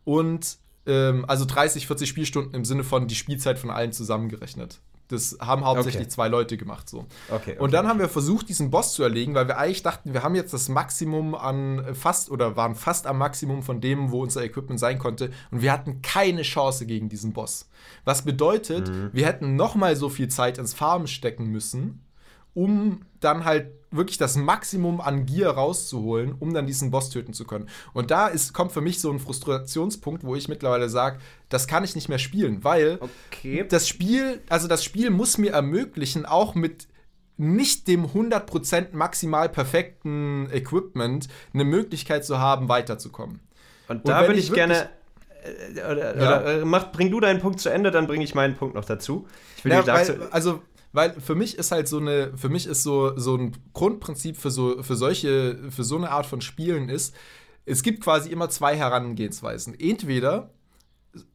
Und 0.03 0.57
ähm, 0.85 1.25
also 1.27 1.45
30, 1.45 1.87
40 1.87 2.09
Spielstunden 2.09 2.53
im 2.55 2.65
Sinne 2.65 2.83
von 2.83 3.07
die 3.07 3.15
Spielzeit 3.15 3.59
von 3.59 3.69
allen 3.69 3.91
zusammengerechnet. 3.93 4.79
Das 5.07 5.37
haben 5.41 5.65
hauptsächlich 5.65 6.03
Okay. 6.03 6.09
zwei 6.09 6.27
Leute 6.29 6.55
gemacht 6.55 6.87
so. 6.87 7.05
Okay, 7.29 7.57
Und 7.59 7.73
dann 7.73 7.85
haben 7.87 7.99
wir 7.99 8.07
versucht, 8.07 8.47
diesen 8.47 8.71
Boss 8.71 8.93
zu 8.93 9.03
erlegen, 9.03 9.33
weil 9.35 9.45
wir 9.45 9.57
eigentlich 9.57 9.83
dachten, 9.83 10.13
wir 10.13 10.23
haben 10.23 10.35
jetzt 10.35 10.53
das 10.53 10.69
Maximum 10.69 11.35
an 11.35 11.93
fast 11.93 12.31
oder 12.31 12.55
waren 12.55 12.75
fast 12.75 13.05
am 13.07 13.17
Maximum 13.17 13.61
von 13.61 13.81
dem, 13.81 14.11
wo 14.11 14.21
unser 14.23 14.41
Equipment 14.43 14.79
sein 14.79 14.99
konnte. 14.99 15.31
Und 15.51 15.61
wir 15.61 15.73
hatten 15.73 16.01
keine 16.01 16.43
Chance 16.43 16.85
gegen 16.85 17.09
diesen 17.09 17.33
Boss. 17.33 17.67
Was 18.05 18.21
bedeutet, 18.21 18.89
wir 19.13 19.25
hätten 19.25 19.57
noch 19.57 19.75
mal 19.75 19.97
so 19.97 20.07
viel 20.07 20.29
Zeit 20.29 20.57
ins 20.57 20.73
Farmen 20.73 21.07
stecken 21.07 21.47
müssen, 21.47 21.99
um 22.53 23.01
dann 23.19 23.45
halt 23.45 23.71
wirklich 23.91 24.17
das 24.17 24.35
Maximum 24.37 25.01
an 25.01 25.25
Gier 25.25 25.49
rauszuholen, 25.49 26.33
um 26.39 26.53
dann 26.53 26.65
diesen 26.65 26.91
Boss 26.91 27.09
töten 27.09 27.33
zu 27.33 27.45
können. 27.45 27.67
Und 27.93 28.09
da 28.09 28.27
ist, 28.27 28.53
kommt 28.53 28.71
für 28.71 28.79
mich 28.81 29.01
so 29.01 29.11
ein 29.11 29.19
Frustrationspunkt, 29.19 30.23
wo 30.23 30.35
ich 30.35 30.47
mittlerweile 30.47 30.87
sage, 30.89 31.19
das 31.49 31.67
kann 31.67 31.83
ich 31.83 31.93
nicht 31.95 32.07
mehr 32.07 32.17
spielen, 32.19 32.63
weil 32.63 32.99
Okay. 33.01 33.65
das 33.67 33.87
Spiel, 33.89 34.39
also 34.49 34.67
das 34.69 34.83
Spiel 34.83 35.09
muss 35.09 35.37
mir 35.37 35.51
ermöglichen, 35.51 36.25
auch 36.25 36.55
mit 36.55 36.87
nicht 37.37 37.87
dem 37.87 38.05
100% 38.05 38.93
maximal 38.95 39.49
perfekten 39.49 40.47
Equipment 40.51 41.27
eine 41.53 41.63
Möglichkeit 41.65 42.23
zu 42.23 42.39
haben, 42.39 42.69
weiterzukommen. 42.69 43.39
Und 43.87 44.07
da 44.07 44.27
würde 44.27 44.39
ich 44.39 44.53
gerne. 44.53 44.89
äh, 45.43 45.81
Oder, 45.91 46.17
Ja. 46.17 46.39
oder 46.41 46.61
äh, 46.61 46.65
mach, 46.65 46.91
bring 46.91 47.09
du 47.11 47.19
deinen 47.19 47.39
Punkt 47.41 47.59
zu 47.59 47.69
Ende, 47.69 47.89
dann 47.91 48.05
bringe 48.07 48.23
ich 48.23 48.35
meinen 48.35 48.55
Punkt 48.55 48.75
noch 48.75 48.85
dazu. 48.85 49.27
Ich 49.57 49.65
will 49.65 49.71
Ja, 49.71 49.85
weil, 49.87 50.05
Souls- 50.05 50.31
also, 50.31 50.61
weil 50.93 51.19
für 51.19 51.35
mich 51.35 51.57
ist 51.57 51.71
halt 51.71 51.87
so 51.87 51.97
eine, 51.99 52.37
für 52.37 52.49
mich 52.49 52.65
ist 52.67 52.83
so, 52.83 53.17
so 53.17 53.35
ein 53.35 53.51
Grundprinzip 53.73 54.37
für 54.37 54.51
so, 54.51 54.83
für 54.83 54.95
solche, 54.95 55.57
für 55.69 55.83
so 55.83 55.97
eine 55.97 56.11
Art 56.11 56.25
von 56.25 56.41
Spielen 56.41 56.89
ist, 56.89 57.15
es 57.65 57.83
gibt 57.83 58.03
quasi 58.03 58.29
immer 58.29 58.49
zwei 58.49 58.75
Herangehensweisen. 58.75 59.79
Entweder 59.79 60.51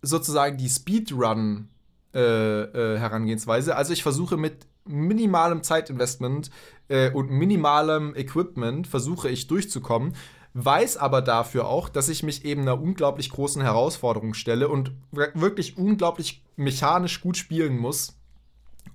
sozusagen 0.02 0.56
die 0.56 0.68
Speedrun 0.68 1.68
äh, 2.14 2.20
äh, 2.62 2.98
Herangehensweise. 2.98 3.76
Also 3.76 3.92
ich 3.92 4.02
versuche 4.02 4.36
mit 4.36 4.66
minimalem 4.84 5.62
Zeitinvestment 5.62 6.50
äh, 6.88 7.10
und 7.10 7.30
minimalem 7.30 8.14
Equipment 8.14 8.86
versuche 8.86 9.28
ich 9.28 9.46
durchzukommen, 9.48 10.14
weiß 10.54 10.96
aber 10.96 11.20
dafür 11.22 11.66
auch, 11.68 11.88
dass 11.88 12.08
ich 12.08 12.22
mich 12.22 12.44
eben 12.44 12.62
einer 12.62 12.80
unglaublich 12.80 13.30
großen 13.30 13.60
Herausforderung 13.60 14.32
stelle 14.32 14.68
und 14.68 14.92
wir- 15.12 15.32
wirklich 15.34 15.76
unglaublich 15.76 16.42
mechanisch 16.56 17.20
gut 17.20 17.36
spielen 17.36 17.76
muss, 17.76 18.16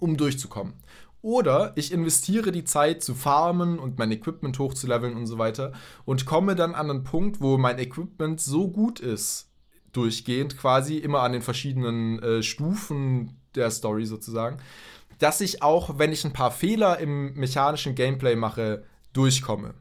um 0.01 0.17
durchzukommen. 0.17 0.73
Oder 1.21 1.73
ich 1.75 1.91
investiere 1.91 2.51
die 2.51 2.63
Zeit 2.63 3.03
zu 3.03 3.13
farmen 3.13 3.77
und 3.77 3.99
mein 3.99 4.11
Equipment 4.11 4.57
hochzuleveln 4.57 5.15
und 5.15 5.27
so 5.27 5.37
weiter 5.37 5.71
und 6.03 6.25
komme 6.25 6.55
dann 6.55 6.73
an 6.73 6.89
einen 6.89 7.03
Punkt, 7.03 7.41
wo 7.41 7.57
mein 7.57 7.77
Equipment 7.77 8.41
so 8.41 8.67
gut 8.69 8.99
ist, 8.99 9.51
durchgehend 9.93 10.57
quasi 10.57 10.97
immer 10.97 11.21
an 11.21 11.33
den 11.33 11.43
verschiedenen 11.43 12.19
äh, 12.23 12.41
Stufen 12.41 13.37
der 13.53 13.69
Story 13.69 14.05
sozusagen, 14.05 14.57
dass 15.19 15.41
ich 15.41 15.61
auch, 15.61 15.99
wenn 15.99 16.11
ich 16.11 16.25
ein 16.25 16.33
paar 16.33 16.51
Fehler 16.51 16.97
im 16.97 17.35
mechanischen 17.35 17.93
Gameplay 17.93 18.35
mache, 18.35 18.83
durchkomme. 19.13 19.75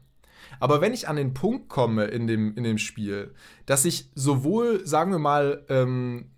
Aber 0.59 0.81
wenn 0.81 0.93
ich 0.93 1.07
an 1.07 1.15
den 1.15 1.33
Punkt 1.33 1.69
komme 1.69 2.05
in 2.05 2.27
dem, 2.27 2.55
in 2.55 2.63
dem 2.63 2.77
Spiel, 2.77 3.33
dass 3.65 3.85
ich 3.85 4.11
sowohl, 4.13 4.85
sagen 4.85 5.11
wir 5.11 5.17
mal, 5.17 5.65
ähm, 5.69 6.30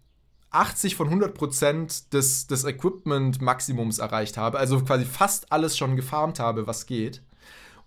80 0.53 0.95
von 0.95 1.07
100 1.07 1.33
Prozent 1.33 2.13
des, 2.13 2.47
des 2.47 2.63
Equipment-Maximums 2.63 3.99
erreicht 3.99 4.37
habe, 4.37 4.59
also 4.59 4.79
quasi 4.81 5.05
fast 5.05 5.51
alles 5.51 5.77
schon 5.77 5.95
gefarmt 5.95 6.39
habe, 6.39 6.67
was 6.67 6.85
geht, 6.85 7.21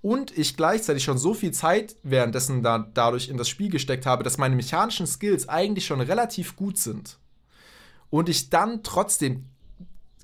und 0.03 0.37
ich 0.39 0.57
gleichzeitig 0.57 1.03
schon 1.03 1.19
so 1.19 1.35
viel 1.35 1.53
Zeit 1.53 1.97
währenddessen 2.05 2.62
da, 2.62 2.79
dadurch 2.79 3.29
in 3.29 3.37
das 3.37 3.49
Spiel 3.49 3.71
gesteckt 3.71 4.07
habe, 4.07 4.23
dass 4.23 4.39
meine 4.39 4.55
mechanischen 4.55 5.07
Skills 5.07 5.49
eigentlich 5.49 5.87
schon 5.87 6.01
relativ 6.01 6.55
gut 6.55 6.79
sind. 6.79 7.19
Und 8.09 8.29
ich 8.29 8.51
dann 8.51 8.85
trotzdem 8.85 9.47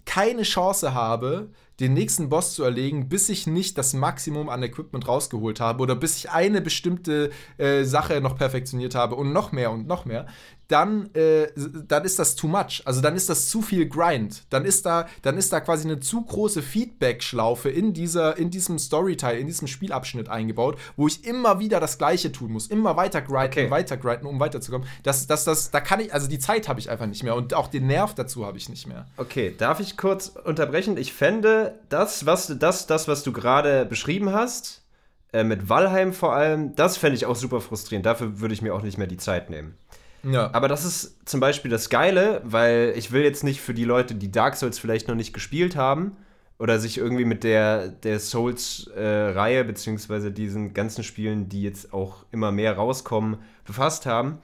keine 0.05 0.43
Chance 0.43 0.95
habe, 0.95 1.51
den 1.81 1.95
nächsten 1.95 2.29
Boss 2.29 2.55
zu 2.55 2.65
erlegen, 2.65 3.09
bis 3.09 3.29
ich 3.29 3.47
nicht 3.47 3.79
das 3.79 3.95
Maximum 3.95 4.49
an 4.49 4.63
Equipment 4.63 5.09
rausgeholt 5.09 5.61
habe 5.61 5.83
oder 5.83 5.97
bis 5.97 6.17
ich 6.19 6.31
eine 6.31 6.61
bestimmte 6.61 7.31
äh, 7.59 7.85
Sache 7.85 8.21
noch 8.21 8.37
perfektioniert 8.37 8.95
habe 8.95 9.15
und 9.17 9.33
noch 9.33 9.53
mehr 9.53 9.71
und 9.71 9.87
noch 9.87 10.05
mehr, 10.05 10.27
dann, 10.69 11.15
äh, 11.15 11.49
dann 11.87 12.05
ist 12.05 12.19
das 12.19 12.35
too 12.35 12.49
much. 12.49 12.83
Also 12.87 13.01
dann 13.03 13.15
ist 13.15 13.29
das 13.29 13.49
zu 13.51 13.61
viel 13.61 13.89
Grind. 13.89 14.45
Dann 14.49 14.65
ist 14.65 14.87
da, 14.87 15.07
dann 15.21 15.37
ist 15.37 15.53
da 15.53 15.61
quasi 15.61 15.87
eine 15.87 16.01
zu 16.01 16.23
große 16.23 16.63
Feedback-Schlaufe 16.63 17.69
in, 17.69 17.93
dieser, 17.93 18.39
in 18.39 18.51
diesem 18.51 18.79
Storyteil, 18.79 19.39
in 19.39 19.47
diesem 19.47 19.67
Spielabschnitt 19.69 20.29
eingebaut, 20.31 20.79
wo 20.97 21.09
ich 21.09 21.25
immer 21.27 21.59
wieder 21.59 21.79
das 21.79 21.99
Gleiche 21.99 22.33
tun 22.33 22.53
muss, 22.53 22.69
immer 22.69 22.97
weiter 22.97 23.21
grinden, 23.21 23.43
Okay. 23.53 23.71
weiter 23.71 23.97
grinden, 23.97 24.27
um 24.27 24.41
weiterzukommen. 24.41 24.87
Das, 25.03 25.27
das, 25.27 25.45
das, 25.45 25.71
da 25.71 25.81
kann 25.81 26.01
ich, 26.01 26.15
also 26.15 26.27
die 26.29 26.39
Zeit 26.39 26.69
habe 26.69 26.81
ich 26.81 26.89
einfach 26.89 27.07
nicht 27.07 27.23
mehr 27.23 27.35
und 27.35 27.53
auch 27.55 27.69
den 27.69 27.87
Nerv 27.87 28.15
dazu 28.15 28.47
habe 28.47 28.57
ich 28.57 28.69
nicht 28.69 28.87
mehr. 28.87 29.07
Okay, 29.17 29.55
darf 29.57 29.81
ich 29.81 29.97
kurz 29.99 30.33
unterbrechen? 30.45 30.97
Ich 30.97 31.13
fände, 31.13 31.72
das, 31.89 32.27
was, 32.27 32.55
das, 32.59 32.87
das, 32.87 33.09
was 33.09 33.23
du 33.23 33.33
gerade 33.33 33.85
beschrieben 33.87 34.33
hast, 34.33 34.83
äh, 35.33 35.45
mit 35.45 35.69
Valheim 35.69 36.13
vor 36.13 36.35
allem, 36.35 36.75
das 36.77 36.97
fände 36.97 37.17
ich 37.17 37.27
auch 37.27 37.37
super 37.37 37.61
frustrierend. 37.61 38.07
Dafür 38.07 38.41
würde 38.41 38.55
ich 38.55 38.63
mir 38.63 38.75
auch 38.75 38.83
nicht 38.83 38.99
mehr 38.99 39.07
die 39.07 39.17
Zeit 39.17 39.51
nehmen. 39.51 39.77
Ja. 40.23 40.51
Aber 40.53 40.69
das 40.69 40.85
ist 40.85 41.29
zum 41.29 41.41
Beispiel 41.41 41.71
das 41.71 41.89
Geile, 41.89 42.41
weil 42.45 42.93
ich 42.97 43.13
will 43.13 43.23
jetzt 43.23 43.43
nicht 43.43 43.61
für 43.61 43.75
die 43.75 43.85
Leute, 43.85 44.15
die 44.15 44.31
Dark 44.31 44.57
Souls 44.57 44.79
vielleicht 44.79 45.09
noch 45.09 45.15
nicht 45.15 45.33
gespielt 45.33 45.75
haben 45.75 46.17
oder 46.59 46.79
sich 46.79 46.99
irgendwie 46.99 47.25
mit 47.25 47.43
der, 47.43 47.89
der 47.89 48.21
Souls-Reihe 48.21 49.65
beziehungsweise 49.65 50.31
diesen 50.31 50.75
ganzen 50.75 51.03
Spielen, 51.03 51.49
die 51.49 51.63
jetzt 51.63 51.93
auch 51.93 52.25
immer 52.31 52.53
mehr 52.53 52.77
rauskommen, 52.77 53.39
befasst 53.65 54.07
haben. 54.07 54.39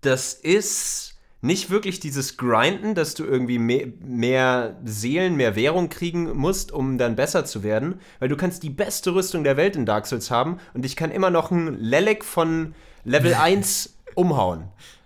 Das 0.00 0.32
ist 0.32 1.15
nicht 1.42 1.70
wirklich 1.70 2.00
dieses 2.00 2.36
Grinden, 2.36 2.94
dass 2.94 3.14
du 3.14 3.24
irgendwie 3.24 3.58
mehr, 3.58 3.86
mehr 4.04 4.76
Seelen, 4.84 5.36
mehr 5.36 5.54
Währung 5.54 5.88
kriegen 5.88 6.36
musst, 6.36 6.72
um 6.72 6.98
dann 6.98 7.14
besser 7.14 7.44
zu 7.44 7.62
werden, 7.62 8.00
weil 8.18 8.28
du 8.28 8.36
kannst 8.36 8.62
die 8.62 8.70
beste 8.70 9.14
Rüstung 9.14 9.44
der 9.44 9.56
Welt 9.56 9.76
in 9.76 9.86
Dark 9.86 10.06
Souls 10.06 10.30
haben 10.30 10.58
und 10.74 10.84
ich 10.84 10.96
kann 10.96 11.10
immer 11.10 11.30
noch 11.30 11.50
einen 11.50 11.78
Lelek 11.78 12.24
von 12.24 12.74
Level 13.04 13.34
1 13.40 13.96
umhauen. 14.14 14.64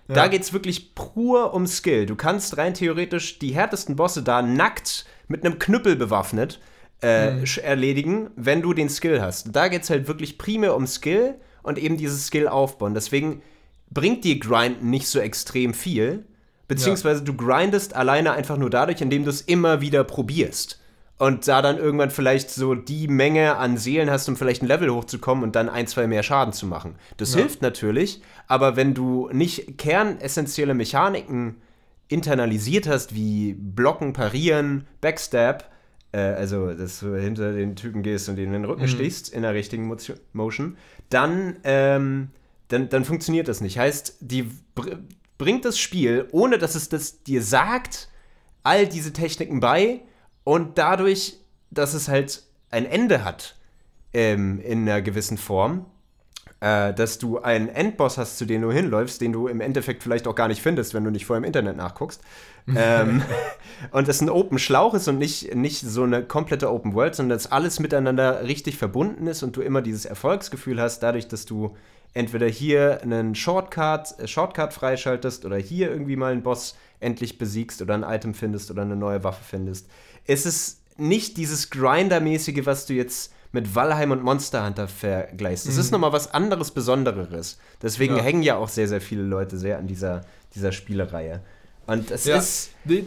Da 0.09 0.27
geht's 0.29 0.53
wirklich 0.53 0.95
pur 0.97 1.55
um 1.55 1.67
Skill. 1.69 2.05
Du 2.07 2.17
kannst 2.17 2.57
rein 2.59 2.75
theoretisch 2.75 3.39
die 3.39 3.53
härtesten 3.55 3.95
Bosse 3.95 4.23
da 4.25 4.43
nackt 4.43 5.05
mit 5.29 5.45
einem 5.45 5.61
Knüppel 5.61 5.95
bewaffnet 5.95 6.61
äh, 7.01 7.43
sch- 7.45 7.61
erledigen, 7.61 8.31
wenn 8.35 8.61
du 8.61 8.73
den 8.75 8.89
Skill 8.89 9.21
hast. 9.23 9.55
Da 9.55 9.69
geht's 9.69 9.89
halt 9.89 10.09
wirklich 10.09 10.37
primär 10.37 10.75
um 10.75 10.87
Skill 10.89 11.37
und 11.63 11.79
eben 11.79 11.97
dieses 11.97 12.27
Skill 12.27 12.49
aufbauen. 12.49 12.93
Deswegen 12.95 13.43
bringt 13.91 14.25
dir 14.25 14.39
Grinden 14.39 14.91
nicht 14.91 15.07
so 15.07 15.19
extrem 15.19 15.75
viel, 15.75 16.25
beziehungsweise 16.69 17.23
du 17.23 17.35
grindest 17.35 17.97
alleine 17.97 18.33
einfach 18.33 18.57
nur 18.57 18.71
dadurch, 18.71 19.01
indem 19.01 19.25
du 19.25 19.31
es 19.31 19.41
immer 19.41 19.81
wieder 19.81 20.05
probierst. 20.05 20.81
Und 21.19 21.47
da 21.49 21.61
dann 21.61 21.77
irgendwann 21.77 22.11
vielleicht 22.11 22.49
so 22.49 22.75
die 22.75 23.07
Menge 23.07 23.57
an 23.57 23.77
Seelen 23.77 24.09
hast, 24.09 24.27
um 24.29 24.37
vielleicht 24.37 24.63
ein 24.63 24.69
Level 24.69 24.91
hochzukommen 24.91 25.45
und 25.45 25.55
dann 25.55 25.69
ein, 25.69 25.87
zwei 25.87 26.07
mehr 26.07 26.23
Schaden 26.23 26.55
zu 26.55 26.67
machen. 26.67 26.95
Das 27.19 27.35
hilft 27.35 27.61
natürlich, 27.61 28.23
aber 28.47 28.75
wenn 28.77 28.95
du 28.95 29.29
nicht 29.31 29.77
kernessentielle 29.77 30.73
Mechaniken 30.73 31.57
internalisiert 32.09 32.89
hast, 32.89 33.15
wie 33.15 33.53
Blocken, 33.53 34.15
Parieren, 34.15 34.87
Backstab, 35.03 35.71
äh, 36.13 36.19
also 36.19 36.73
dass 36.73 37.01
du 37.01 37.15
hinter 37.15 37.53
den 37.53 37.77
Typen 37.77 38.03
gehst 38.03 38.29
und 38.29 38.39
in 38.39 38.53
den 38.53 38.65
Rücken 38.65 38.89
stichst 38.89 39.29
in 39.29 39.43
der 39.43 39.55
richtigen 39.55 39.87
Motion, 39.87 40.17
Motion, 40.33 40.77
dann, 41.11 41.57
ähm, 41.65 42.29
dann, 42.71 42.89
dann 42.89 43.05
funktioniert 43.05 43.49
das 43.49 43.61
nicht. 43.61 43.79
Heißt, 43.79 44.17
die 44.21 44.51
br 44.75 44.99
bringt 45.39 45.65
das 45.65 45.79
Spiel, 45.79 46.29
ohne 46.33 46.59
dass 46.59 46.75
es 46.75 46.91
das 46.91 47.23
dir 47.23 47.43
sagt, 47.43 48.09
all 48.63 48.87
diese 48.87 49.15
Techniken 49.15 49.61
bei 49.61 50.03
und 50.45 50.77
dadurch, 50.77 51.39
dass 51.71 51.95
es 51.95 52.09
halt 52.09 52.43
ein 52.71 52.85
Ende 52.85 53.25
hat 53.25 53.57
ähm, 54.13 54.61
in 54.61 54.83
einer 54.83 55.01
gewissen 55.01 55.39
Form, 55.39 55.87
äh, 56.61 56.93
dass 56.93 57.19
du 57.19 57.39
einen 57.39 57.71
Endboss 57.71 58.19
hast, 58.19 58.37
zu 58.37 58.45
dem 58.45 58.61
du 58.61 58.71
hinläufst, 58.71 59.23
den 59.23 59.33
du 59.33 59.49
im 59.49 59.63
Endeffekt 59.63 60.03
vielleicht 60.03 60.29
auch 60.29 60.35
gar 60.35 60.49
nicht 60.49 60.61
findest, 60.61 60.93
wenn 60.93 61.05
du 61.05 61.11
nicht 61.11 61.25
vorher 61.25 61.39
im 61.39 61.45
Internet 61.45 61.79
nachguckst. 61.79 62.21
ähm, 62.77 63.23
und 63.93 64.09
das 64.09 64.21
ein 64.21 64.29
Open 64.29 64.59
Schlauch 64.59 64.93
ist 64.93 65.09
und 65.09 65.17
nicht, 65.17 65.55
nicht 65.55 65.81
so 65.81 66.03
eine 66.03 66.23
komplette 66.23 66.71
Open 66.71 66.93
World, 66.93 67.15
sondern 67.15 67.39
dass 67.39 67.51
alles 67.51 67.81
miteinander 67.81 68.45
richtig 68.45 68.77
verbunden 68.77 69.27
ist 69.27 69.43
und 69.43 69.57
du 69.57 69.63
immer 69.63 69.81
dieses 69.81 70.05
Erfolgsgefühl 70.05 70.79
hast, 70.79 71.03
dadurch, 71.03 71.29
dass 71.29 71.47
du 71.47 71.75
entweder 72.15 72.47
hier 72.47 73.01
einen 73.03 73.35
Shortcut, 73.35 74.19
äh, 74.19 74.27
Shortcut 74.27 74.73
freischaltest 74.73 75.45
oder 75.45 75.57
hier 75.57 75.91
irgendwie 75.91 76.17
mal 76.17 76.33
einen 76.33 76.43
Boss 76.43 76.77
endlich 77.01 77.39
besiegst 77.39 77.81
oder 77.83 77.95
ein 77.95 78.03
Item 78.03 78.35
findest 78.35 78.71
oder 78.71 78.83
eine 78.83 78.97
neue 78.97 79.25
Waffe 79.25 79.43
findest. 79.49 79.87
Es 80.27 80.45
ist 80.47 80.81
nicht 80.99 81.37
dieses 81.37 81.71
Grinder-mäßige, 81.71 82.67
was 82.67 82.87
du 82.87 82.93
jetzt 82.95 83.33
mit 83.53 83.75
Valheim 83.75 84.11
und 84.13 84.23
Monster 84.23 84.65
Hunter 84.65 84.87
vergleichst. 84.87 85.67
Es 85.67 85.77
ist 85.77 85.91
nochmal 85.91 86.13
was 86.13 86.33
anderes, 86.33 86.71
Besondereres. 86.71 87.59
Deswegen 87.83 88.17
Ja. 88.17 88.23
hängen 88.23 88.43
ja 88.43 88.57
auch 88.57 88.69
sehr, 88.69 88.87
sehr 88.87 89.01
viele 89.01 89.23
Leute 89.23 89.57
sehr 89.59 89.79
an 89.79 89.87
dieser, 89.89 90.21
dieser 90.55 90.71
Spielereihe. 90.73 91.41
Und 91.87 92.11
es 92.13 92.27
Ja. 92.27 92.37
ist. 92.37 92.71
Nee, 92.85 93.05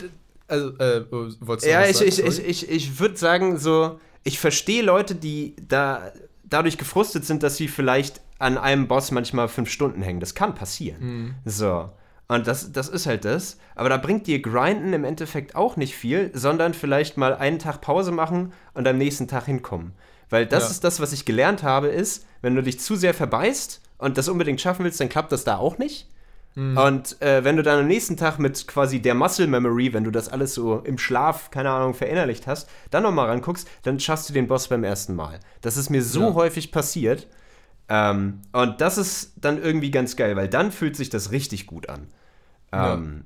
also, 0.47 0.75
äh, 0.79 1.05
wolltest 1.11 1.65
du 1.65 1.69
Ja, 1.71 1.85
ich, 1.87 1.97
sagen? 1.97 2.07
ich, 2.09 2.19
ich, 2.19 2.45
ich, 2.45 2.69
ich 2.69 2.99
würde 2.99 3.15
sagen, 3.15 3.57
so, 3.57 3.99
ich 4.23 4.39
verstehe 4.39 4.81
Leute, 4.81 5.15
die 5.15 5.55
da 5.65 6.11
dadurch 6.43 6.77
gefrustet 6.77 7.23
sind, 7.25 7.41
dass 7.43 7.55
sie 7.55 7.67
vielleicht 7.69 8.19
an 8.43 8.57
einem 8.57 8.87
Boss 8.87 9.09
manchmal 9.11 9.47
fünf 9.47 9.69
Stunden 9.69 10.01
hängen. 10.03 10.19
Das 10.19 10.35
kann 10.35 10.53
passieren. 10.53 10.99
Mhm. 11.01 11.35
So. 11.45 11.89
Und 12.27 12.47
das, 12.47 12.71
das 12.71 12.87
ist 12.89 13.05
halt 13.05 13.25
das. 13.25 13.57
Aber 13.75 13.89
da 13.89 13.97
bringt 13.97 14.27
dir 14.27 14.41
Grinden 14.41 14.93
im 14.93 15.03
Endeffekt 15.03 15.55
auch 15.55 15.75
nicht 15.77 15.95
viel, 15.95 16.31
sondern 16.33 16.73
vielleicht 16.73 17.17
mal 17.17 17.35
einen 17.35 17.59
Tag 17.59 17.81
Pause 17.81 18.11
machen 18.11 18.53
und 18.73 18.87
am 18.87 18.97
nächsten 18.97 19.27
Tag 19.27 19.45
hinkommen. 19.45 19.93
Weil 20.29 20.45
das 20.45 20.63
Ja. 20.65 20.69
ist 20.69 20.83
das, 20.83 20.99
was 20.99 21.13
ich 21.13 21.25
gelernt 21.25 21.63
habe, 21.63 21.87
ist, 21.87 22.25
wenn 22.41 22.55
du 22.55 22.63
dich 22.63 22.79
zu 22.79 22.95
sehr 22.95 23.13
verbeißt 23.13 23.81
und 23.97 24.17
das 24.17 24.29
unbedingt 24.29 24.61
schaffen 24.61 24.83
willst, 24.85 24.99
dann 24.99 25.09
klappt 25.09 25.31
das 25.31 25.43
da 25.43 25.57
auch 25.57 25.77
nicht. 25.77 26.09
Und 26.55 27.19
äh, 27.19 27.43
wenn 27.43 27.57
du 27.57 27.63
dann 27.63 27.79
am 27.79 27.87
nächsten 27.87 28.15
Tag 28.15 28.37
mit 28.37 28.67
quasi 28.67 29.01
der 29.01 29.15
Muscle 29.15 29.47
Memory, 29.47 29.91
wenn 29.91 30.03
du 30.03 30.11
das 30.11 30.29
alles 30.29 30.53
so 30.53 30.81
im 30.83 30.99
Schlaf, 30.99 31.49
keine 31.49 31.71
Ahnung, 31.71 31.95
verinnerlicht 31.95 32.45
hast, 32.45 32.69
dann 32.91 33.01
nochmal 33.01 33.27
ranguckst, 33.27 33.67
dann 33.81 33.99
schaffst 33.99 34.29
du 34.29 34.33
den 34.33 34.47
Boss 34.47 34.67
beim 34.67 34.83
ersten 34.83 35.15
Mal. 35.15 35.39
Das 35.61 35.77
ist 35.77 35.89
mir 35.89 36.03
so 36.03 36.21
Ja. 36.21 36.33
häufig 36.35 36.71
passiert. 36.71 37.25
Ähm, 37.93 38.41
und 38.51 38.81
das 38.81 38.97
ist 38.97 39.33
dann 39.37 39.61
irgendwie 39.61 39.91
ganz 39.91 40.15
geil, 40.15 40.35
weil 40.35 40.47
dann 40.47 40.71
fühlt 40.71 40.95
sich 40.95 41.09
das 41.09 41.31
richtig 41.31 41.67
gut 41.67 41.89
an. 41.89 42.07
Ja. 42.71 42.95
Ähm, 42.95 43.25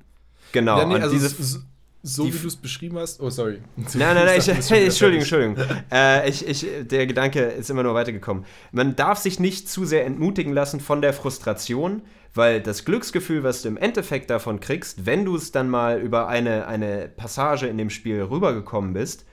Genau. 0.52 0.78
ja, 0.78 0.86
nee, 0.86 0.94
und 0.94 1.02
also 1.02 1.14
dieses, 1.14 1.60
so, 2.02 2.26
wie 2.26 2.30
du 2.30 2.46
es 2.46 2.56
beschrieben 2.56 2.98
hast. 2.98 3.20
Oh, 3.20 3.28
sorry. 3.28 3.60
Nein, 3.76 4.14
nein, 4.14 4.26
nein, 4.26 4.38
ich, 4.38 4.70
hey, 4.70 4.84
Entschuldigung. 4.84 5.22
Entschuldigung. 5.22 5.56
Äh, 5.90 6.28
ich, 6.28 6.46
ich, 6.46 6.66
der 6.82 7.06
Gedanke 7.06 7.40
ist 7.42 7.70
immer 7.70 7.82
nur 7.82 7.94
weitergekommen. 7.94 8.44
Man 8.72 8.96
darf 8.96 9.18
sich 9.18 9.40
nicht 9.40 9.68
zu 9.68 9.84
sehr 9.84 10.06
entmutigen 10.06 10.52
lassen 10.52 10.80
von 10.80 11.02
der 11.02 11.12
Frustration, 11.12 12.02
weil 12.34 12.62
das 12.62 12.84
Glücksgefühl, 12.84 13.42
was 13.42 13.62
du 13.62 13.68
im 13.68 13.76
Endeffekt 13.76 14.30
davon 14.30 14.60
kriegst, 14.60 15.06
wenn 15.06 15.24
du 15.24 15.36
es 15.36 15.50
dann 15.50 15.68
mal 15.68 16.00
über 16.00 16.28
eine, 16.28 16.66
eine 16.66 17.08
Passage 17.08 17.66
in 17.66 17.78
dem 17.78 17.90
Spiel 17.90 18.22
rübergekommen 18.22 18.92
bist, 18.92 19.24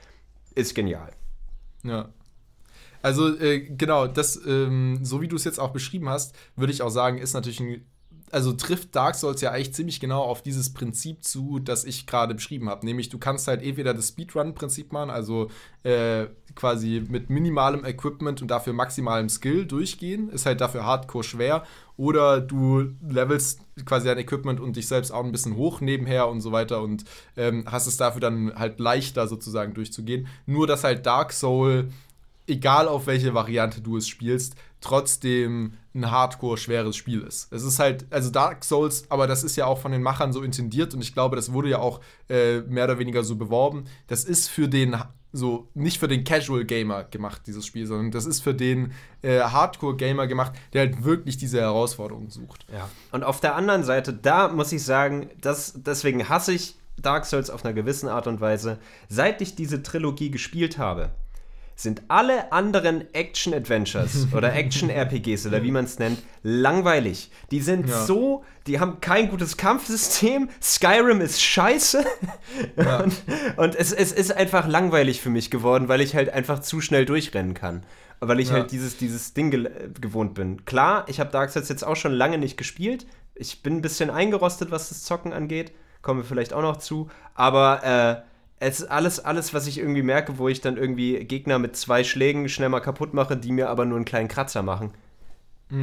ist 0.56 0.74
genial. 0.74 1.12
Ja. 1.84 2.10
Also, 3.06 3.38
äh, 3.38 3.60
genau, 3.60 4.08
das, 4.08 4.36
ähm, 4.48 5.06
so 5.06 5.22
wie 5.22 5.28
du 5.28 5.36
es 5.36 5.44
jetzt 5.44 5.60
auch 5.60 5.70
beschrieben 5.70 6.10
hast, 6.10 6.36
würde 6.56 6.74
ich 6.74 6.82
auch 6.82 6.90
sagen, 6.90 7.20
ist 7.20 7.36
natürlich 7.36 7.60
ein. 7.60 7.86
Also 8.32 8.52
trifft 8.52 8.96
Dark 8.96 9.14
Souls 9.14 9.42
ja 9.42 9.52
eigentlich 9.52 9.76
ziemlich 9.76 10.00
genau 10.00 10.24
auf 10.24 10.42
dieses 10.42 10.74
Prinzip 10.74 11.24
zu, 11.24 11.60
das 11.60 11.86
ich 11.86 12.08
gerade 12.08 12.34
beschrieben 12.34 12.68
habe. 12.68 12.84
Nämlich, 12.84 13.10
du 13.10 13.20
kannst 13.20 13.48
halt 13.48 13.62
entweder 13.62 13.94
das 13.94 14.08
Speedrun-Prinzip 14.08 14.92
machen, 14.92 15.12
also 15.12 15.52
äh, 15.84 16.26
quasi 16.56 17.04
mit 17.08 17.30
minimalem 17.30 17.86
Equipment 17.86 18.42
und 18.42 18.50
dafür 18.50 18.74
maximalem 18.74 19.30
Skill 19.30 19.68
durchgehen. 19.68 20.30
Ist 20.30 20.48
halt 20.48 20.60
dafür 20.60 20.84
hardcore 20.84 21.24
schwer. 21.24 21.64
Oder 21.98 22.42
du 22.42 22.90
levelst 23.08 23.62
quasi 23.86 24.08
dein 24.08 24.18
Equipment 24.18 24.60
und 24.60 24.76
dich 24.76 24.88
selbst 24.88 25.12
auch 25.12 25.24
ein 25.24 25.32
bisschen 25.32 25.56
hoch 25.56 25.80
nebenher 25.80 26.28
und 26.28 26.42
so 26.42 26.52
weiter 26.52 26.82
und 26.82 27.06
ähm, 27.38 27.66
hast 27.68 27.86
es 27.86 27.98
dafür 27.98 28.20
dann 28.20 28.56
halt 28.56 28.80
leichter 28.80 29.28
sozusagen 29.28 29.76
durchzugehen. 29.76 30.28
Nur, 30.48 30.66
dass 30.66 30.84
halt 30.84 31.06
Dark 31.06 31.32
Soul 31.32 31.90
egal 32.48 32.88
auf 32.88 33.08
welche 33.08 33.34
Variante 33.34 33.82
du 33.82 33.98
es 33.98 34.08
spielst, 34.08 34.56
trotzdem 34.82 35.74
ein 35.94 36.12
hardcore 36.12 36.58
schweres 36.58 36.96
Spiel 36.96 37.22
ist. 37.22 37.52
Es 37.52 37.64
ist 37.64 37.80
halt, 37.80 38.06
also 38.12 38.30
Dark 38.30 38.64
Souls, 38.64 39.06
aber 39.10 39.28
das 39.28 39.44
ist 39.44 39.56
ja 39.56 39.66
auch 39.66 39.80
von 39.80 39.92
den 39.92 40.04
Machern 40.04 40.34
so 40.34 40.44
intendiert 40.44 40.94
und 40.94 41.02
ich 41.02 41.14
glaube, 41.14 41.36
das 41.36 41.54
wurde 41.54 41.70
ja 41.70 41.80
auch 41.80 42.02
äh, 42.30 42.60
mehr 42.62 42.84
oder 42.84 43.00
weniger 43.00 43.24
so 43.24 43.36
beworben. 43.36 43.86
Das 44.08 44.24
ist 44.24 44.48
für 44.50 44.68
den, 44.68 44.96
so, 45.32 45.70
nicht 45.74 46.00
für 46.00 46.08
den 46.08 46.24
Casual 46.24 46.66
Gamer 46.66 47.06
gemacht, 47.06 47.44
dieses 47.48 47.66
Spiel, 47.66 47.88
sondern 47.88 48.12
das 48.12 48.26
ist 48.26 48.42
für 48.42 48.54
den 48.54 48.92
äh, 49.22 49.40
Hardcore 49.40 49.96
Gamer 49.96 50.28
gemacht, 50.28 50.54
der 50.74 50.82
halt 50.82 51.04
wirklich 51.04 51.38
diese 51.38 51.60
Herausforderung 51.62 52.30
sucht. 52.30 52.66
Ja. 52.72 52.90
Und 53.12 53.24
auf 53.24 53.40
der 53.40 53.56
anderen 53.56 53.84
Seite, 53.84 54.14
da 54.14 54.50
muss 54.50 54.72
ich 54.72 54.84
sagen, 54.84 55.30
das, 55.42 55.74
deswegen 55.78 56.30
hasse 56.30 56.54
ich 56.54 56.78
Dark 56.98 57.26
Souls 57.26 57.50
auf 57.50 57.66
einer 57.66 57.74
gewissen 57.74 58.08
Art 58.08 58.28
und 58.28 58.40
Weise. 58.40 58.80
Seit 59.10 59.42
ich 59.42 59.56
diese 59.56 59.84
Trilogie 59.84 60.32
gespielt 60.32 60.78
habe, 60.78 61.12
sind 61.76 62.04
alle 62.08 62.52
anderen 62.54 63.14
Action-Adventures 63.14 64.28
oder 64.34 64.54
Action-RPGs 64.54 65.46
oder 65.48 65.62
wie 65.64 65.72
man 65.72 65.86
es 65.86 66.00
nennt, 66.00 66.20
langweilig. 66.44 67.30
Die 67.52 67.60
sind 67.62 67.90
Ja. 67.90 68.06
so, 68.06 68.44
die 68.68 68.80
haben 68.80 69.02
kein 69.02 69.30
gutes 69.30 69.58
Kampfsystem, 69.58 70.50
Skyrim 70.62 71.22
ist 71.22 71.42
scheiße 71.42 72.06
Ja. 72.78 73.04
und, 73.04 73.14
und 73.58 73.76
es, 73.76 73.92
es 73.92 74.12
ist 74.12 74.32
einfach 74.36 74.68
langweilig 74.68 75.22
für 75.22 75.30
mich 75.30 75.52
geworden, 75.52 75.88
weil 75.90 76.02
ich 76.02 76.16
halt 76.16 76.30
einfach 76.30 76.60
zu 76.60 76.82
schnell 76.82 77.06
durchrennen 77.06 77.54
kann. 77.54 77.84
Weil 78.22 78.40
ich 78.40 78.48
Ja. 78.48 78.54
halt 78.56 78.72
dieses, 78.72 78.98
dieses 78.98 79.34
Ding 79.34 79.52
gel- 79.52 79.66
äh, 79.68 79.90
gewohnt 80.00 80.34
bin. 80.34 80.64
Klar, 80.66 81.04
ich 81.08 81.20
habe 81.20 81.30
Dark 81.32 81.50
Souls 81.52 81.68
jetzt 81.70 81.86
auch 81.86 81.98
schon 81.98 82.14
lange 82.14 82.38
nicht 82.38 82.58
gespielt. 82.58 83.06
Ich 83.36 83.62
bin 83.62 83.76
ein 83.78 83.82
bisschen 83.82 84.10
eingerostet, 84.10 84.72
was 84.72 84.88
das 84.90 85.04
Zocken 85.04 85.34
angeht. 85.34 85.74
Kommen 86.02 86.22
wir 86.22 86.26
vielleicht 86.26 86.54
auch 86.54 86.62
noch 86.62 86.78
zu. 86.78 87.10
Aber 87.34 87.84
äh, 87.84 88.22
es 88.60 88.82
ist 88.82 88.88
alles, 88.88 89.20
alles, 89.20 89.54
was 89.54 89.68
ich 89.68 89.78
irgendwie 89.78 90.04
merke, 90.04 90.38
wo 90.38 90.48
ich 90.48 90.62
dann 90.62 90.78
irgendwie 90.78 91.24
Gegner 91.26 91.60
mit 91.60 91.76
zwei 91.76 92.04
Schlägen 92.04 92.48
schnell 92.50 92.70
mal 92.70 92.80
kaputt 92.80 93.14
mache, 93.14 93.36
die 93.36 93.52
mir 93.52 93.70
aber 93.70 93.86
nur 93.86 93.98
einen 93.98 94.06
kleinen 94.06 94.30
Kratzer 94.30 94.64
machen. 94.64 94.92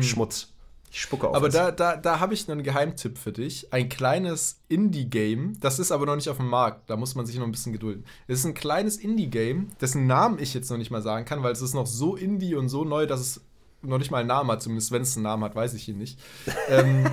Schmutz. 0.01 0.49
Ich 0.91 1.01
spucke 1.01 1.27
auf 1.27 1.35
Aber 1.35 1.49
da, 1.49 1.70
da, 1.70 1.97
da 1.97 2.20
habe 2.20 2.35
ich 2.35 2.51
einen 2.51 2.62
Geheimtipp 2.62 3.16
für 3.16 3.33
dich. 3.33 3.73
Ein 3.73 3.89
kleines 3.89 4.61
Indie-Game. 4.68 5.59
Das 5.59 5.79
ist 5.79 5.91
aber 5.91 6.05
noch 6.05 6.16
nicht 6.16 6.29
auf 6.29 6.37
dem 6.37 6.49
Markt. 6.49 6.91
Da 6.91 6.97
muss 6.97 7.14
man 7.14 7.25
sich 7.25 7.39
noch 7.39 7.47
ein 7.47 7.51
bisschen 7.51 7.73
gedulden. 7.73 8.05
Es 8.27 8.41
ist 8.41 8.45
ein 8.45 8.53
kleines 8.53 8.99
Indie-Game, 8.99 9.70
dessen 9.81 10.07
Namen 10.07 10.39
ich 10.39 10.53
jetzt 10.53 10.70
noch 10.70 10.77
nicht 10.77 10.91
mal 10.91 11.01
sagen 11.01 11.25
kann, 11.25 11.43
weil 11.43 11.53
es 11.53 11.62
ist 11.62 11.73
noch 11.73 11.87
so 11.87 12.14
indie 12.14 12.55
und 12.57 12.68
so 12.68 12.85
neu, 12.85 13.07
dass 13.07 13.20
es 13.20 13.41
noch 13.81 13.97
nicht 13.97 14.11
mal 14.11 14.18
einen 14.18 14.29
Namen 14.29 14.51
hat. 14.51 14.62
Zumindest 14.62 14.93
wenn 14.93 15.01
es 15.01 15.16
einen 15.16 15.25
Namen 15.25 15.45
hat, 15.45 15.55
weiß 15.55 15.73
ich 15.73 15.89
ihn 15.89 15.97
nicht. 15.97 16.18
ähm, 16.68 17.07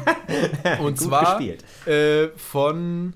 und 0.82 0.98
Gut 0.98 1.00
zwar 1.00 1.40
äh, 1.88 2.28
von 2.36 3.14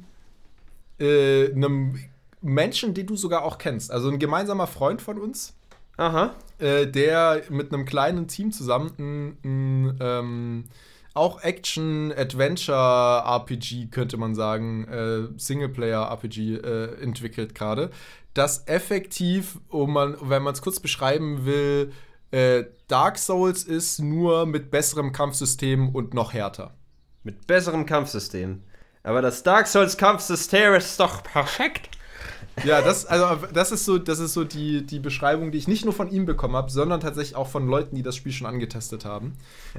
äh, 0.97 1.51
einem 1.51 1.99
Menschen, 2.43 2.93
den 2.93 3.07
du 3.07 3.15
sogar 3.15 3.43
auch 3.43 3.57
kennst. 3.57 3.91
Also 3.91 4.09
ein 4.09 4.19
gemeinsamer 4.19 4.67
Freund 4.67 5.01
von 5.01 5.17
uns 5.17 5.55
Aha. 5.97 6.35
äh, 6.59 6.85
der 6.87 7.41
mit 7.49 7.73
einem 7.73 7.85
kleinen 7.85 8.27
Team 8.27 8.51
zusammen 8.51 8.91
ein, 8.99 9.37
ein 9.43 9.97
ähm, 9.99 10.65
auch 11.13 11.43
Action-Adventure-RPG, 11.43 13.87
könnte 13.91 14.17
man 14.17 14.35
sagen, 14.35 14.87
äh, 14.87 15.27
Singleplayer-RPG 15.37 16.55
äh, 16.55 17.01
entwickelt 17.01 17.53
gerade, 17.53 17.91
das 18.33 18.67
effektiv, 18.67 19.59
um 19.69 19.93
man, 19.93 20.17
wenn 20.21 20.41
man 20.41 20.53
es 20.53 20.63
kurz 20.63 20.79
beschreiben 20.79 21.45
will, 21.45 21.91
äh, 22.31 22.63
Dark 22.87 23.19
Souls 23.19 23.63
ist 23.63 23.99
nur 23.99 24.47
mit 24.47 24.71
besserem 24.71 25.11
Kampfsystem 25.11 25.89
und 25.89 26.15
noch 26.15 26.33
härter. 26.33 26.73
Mit 27.23 27.45
besserem 27.45 27.85
Kampfsystem. 27.85 28.63
Aber 29.03 29.21
das 29.21 29.43
Dark 29.43 29.67
Souls 29.67 29.97
Kampfsystem 29.97 30.73
ist 30.73 30.99
doch 30.99 31.21
perfekt. 31.21 31.92
Ja, 32.63 32.81
das, 32.81 33.05
also, 33.05 33.47
das 33.51 33.71
ist 33.71 33.85
so, 33.85 33.97
das 33.97 34.19
ist 34.19 34.33
so 34.33 34.43
die, 34.43 34.85
die 34.85 34.99
Beschreibung, 34.99 35.51
die 35.51 35.57
ich 35.57 35.67
nicht 35.67 35.85
nur 35.85 35.93
von 35.93 36.09
ihm 36.11 36.25
bekommen 36.25 36.55
habe, 36.55 36.69
sondern 36.71 36.99
tatsächlich 36.99 37.35
auch 37.35 37.47
von 37.47 37.67
Leuten, 37.67 37.95
die 37.95 38.03
das 38.03 38.15
Spiel 38.15 38.31
schon 38.31 38.47
angetestet 38.47 39.05
haben. 39.05 39.33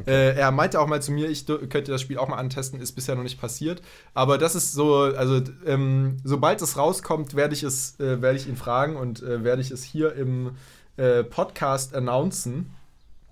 Äh, 0.07 0.35
er 0.35 0.51
meinte 0.51 0.81
auch 0.81 0.87
mal 0.87 1.01
zu 1.01 1.13
mir, 1.13 1.29
ich 1.31 1.47
könnte 1.47 1.93
das 1.93 2.01
Spiel 2.01 2.19
auch 2.19 2.29
mal 2.29 2.37
antesten, 2.37 2.81
ist 2.81 2.93
bisher 2.93 3.15
noch 3.15 3.23
nicht 3.23 3.41
passiert. 3.41 3.81
Aber 4.13 4.39
das 4.39 4.55
ist 4.55 4.73
so, 4.73 5.03
also 5.03 5.41
ähm, 5.67 6.17
sobald 6.25 6.61
es 6.63 6.77
rauskommt, 6.77 7.35
werde 7.35 7.55
ich 7.55 7.63
es, 7.63 7.99
äh, 8.01 8.21
werde 8.21 8.39
ich 8.39 8.49
ihn 8.49 8.57
fragen 8.57 8.97
und 8.97 9.23
äh, 9.23 9.45
werde 9.45 9.63
ich 9.63 9.71
es 9.71 9.85
hier 9.85 10.15
im 10.15 10.53
äh, 10.97 11.23
Podcast 11.23 11.95
announcen. 11.95 12.71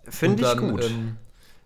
Finde 0.08 0.44
ich 0.44 0.56
gut. 0.56 0.84
Ähm, 0.84 1.16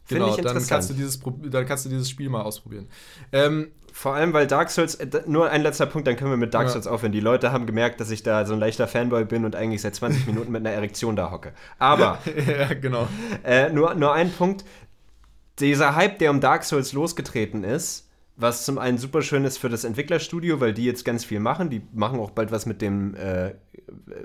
Finde 0.06 0.24
genau, 0.24 0.36
ich 0.36 0.36
dann 0.36 0.46
interessant. 0.56 0.70
kannst, 0.70 0.90
du 0.90 0.94
dieses, 0.94 1.20
dann 1.50 1.66
kannst 1.66 1.84
du 1.84 1.88
dieses 1.88 2.08
Spiel 2.08 2.28
mal 2.28 2.42
ausprobieren. 2.42 2.88
Ähm, 3.32 3.72
Vor 3.92 4.14
allem, 4.14 4.32
weil 4.32 4.46
Dark 4.46 4.70
Souls, 4.70 4.94
äh, 4.94 5.08
nur 5.26 5.50
ein 5.50 5.62
letzter 5.62 5.86
Punkt, 5.86 6.06
dann 6.06 6.16
können 6.16 6.30
wir 6.30 6.36
mit 6.36 6.54
Dark 6.54 6.66
Ja. 6.66 6.72
Souls 6.72 6.86
aufhören. 6.86 7.10
Die 7.10 7.20
Leute 7.20 7.50
haben 7.50 7.66
gemerkt, 7.66 8.00
dass 8.00 8.10
ich 8.10 8.22
da 8.22 8.46
so 8.46 8.52
ein 8.52 8.60
leichter 8.60 8.86
Fanboy 8.86 9.24
bin 9.24 9.44
und 9.44 9.56
eigentlich 9.56 9.82
seit 9.82 9.96
20 9.96 10.26
Minuten 10.28 10.52
mit 10.52 10.64
einer 10.64 10.74
Erektion 10.74 11.16
da 11.16 11.32
hocke. 11.32 11.52
Aber 11.78 12.20
ja, 12.46 12.72
genau. 12.74 13.08
äh, 13.42 13.68
nur, 13.70 13.94
nur 13.94 14.12
ein 14.12 14.30
Punkt. 14.30 14.64
Dieser 15.58 15.96
Hype, 15.96 16.18
der 16.20 16.30
um 16.30 16.40
Dark 16.40 16.62
Souls 16.64 16.92
losgetreten 16.92 17.64
ist, 17.64 18.05
was 18.36 18.64
zum 18.64 18.78
einen 18.78 18.98
super 18.98 19.22
schön 19.22 19.44
ist 19.44 19.56
für 19.56 19.68
das 19.70 19.84
Entwicklerstudio, 19.84 20.60
weil 20.60 20.74
die 20.74 20.84
jetzt 20.84 21.04
ganz 21.04 21.24
viel 21.24 21.40
machen. 21.40 21.70
Die 21.70 21.82
machen 21.94 22.20
auch 22.20 22.30
bald 22.30 22.52
was 22.52 22.66
mit 22.66 22.82
dem 22.82 23.14
äh, 23.14 23.54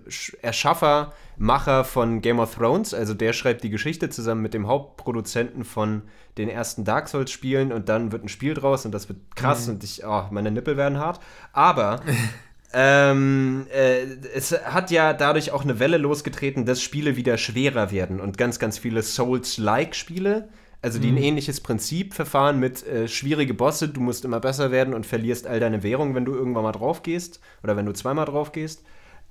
Sch- 0.10 0.36
Erschaffer, 0.42 1.14
Macher 1.38 1.86
von 1.86 2.22
Game 2.22 2.40
of 2.40 2.56
Thrones. 2.56 2.94
Also 2.94 3.14
der 3.14 3.32
schreibt 3.32 3.64
die 3.64 3.70
Geschichte 3.70 4.10
zusammen 4.10 4.42
mit 4.42 4.54
dem 4.54 4.68
Hauptproduzenten 4.68 5.64
von 5.64 6.02
den 6.38 6.50
ersten 6.50 6.84
Dark 6.84 7.08
Souls-Spielen 7.08 7.72
und 7.72 7.88
dann 7.90 8.12
wird 8.12 8.24
ein 8.26 8.30
Spiel 8.30 8.54
draus 8.54 8.86
und 8.86 8.92
das 8.92 9.08
wird 9.08 9.20
krass 9.36 9.70
und 9.70 9.84
ich, 9.84 10.06
oh, 10.06 10.26
meine 10.32 10.52
Nippel 10.52 10.76
werden 10.76 10.98
hart. 10.98 11.22
Aber 11.54 12.02
ähm, 12.74 13.66
äh, 13.74 14.04
es 14.34 14.52
hat 14.52 14.92
ja 14.92 15.14
dadurch 15.14 15.52
auch 15.52 15.64
eine 15.64 15.80
Welle 15.80 15.98
losgetreten, 15.98 16.66
dass 16.66 16.82
Spiele 16.82 17.16
wieder 17.16 17.38
schwerer 17.38 17.92
werden 17.92 18.20
und 18.20 18.38
ganz, 18.38 18.60
ganz 18.60 18.78
viele 18.78 19.02
Souls-like-Spiele, 19.04 20.50
also 20.82 21.00
die 21.00 21.10
ein 21.12 21.18
ähnliches 21.18 21.60
Prinzip 21.62 22.14
verfahren 22.14 22.60
mit 22.60 22.86
äh, 22.88 23.08
schwierige 23.08 23.54
Bosse, 23.54 23.90
du 23.90 24.02
musst 24.02 24.26
immer 24.26 24.40
besser 24.40 24.72
werden 24.72 24.94
und 24.94 25.06
verlierst 25.06 25.46
all 25.46 25.60
deine 25.60 25.84
Währung, 25.84 26.16
wenn 26.16 26.26
du 26.26 26.34
irgendwann 26.34 26.64
mal 26.64 26.72
drauf 26.72 27.04
gehst 27.04 27.40
oder 27.64 27.78
wenn 27.78 27.86
du 27.86 27.94
zweimal 27.94 28.26
drauf 28.26 28.52
gehst. 28.52 28.84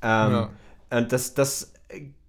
Ähm, 0.03 0.33
Ja. 0.33 0.51
Und 0.91 1.13
das, 1.13 1.35
das 1.35 1.73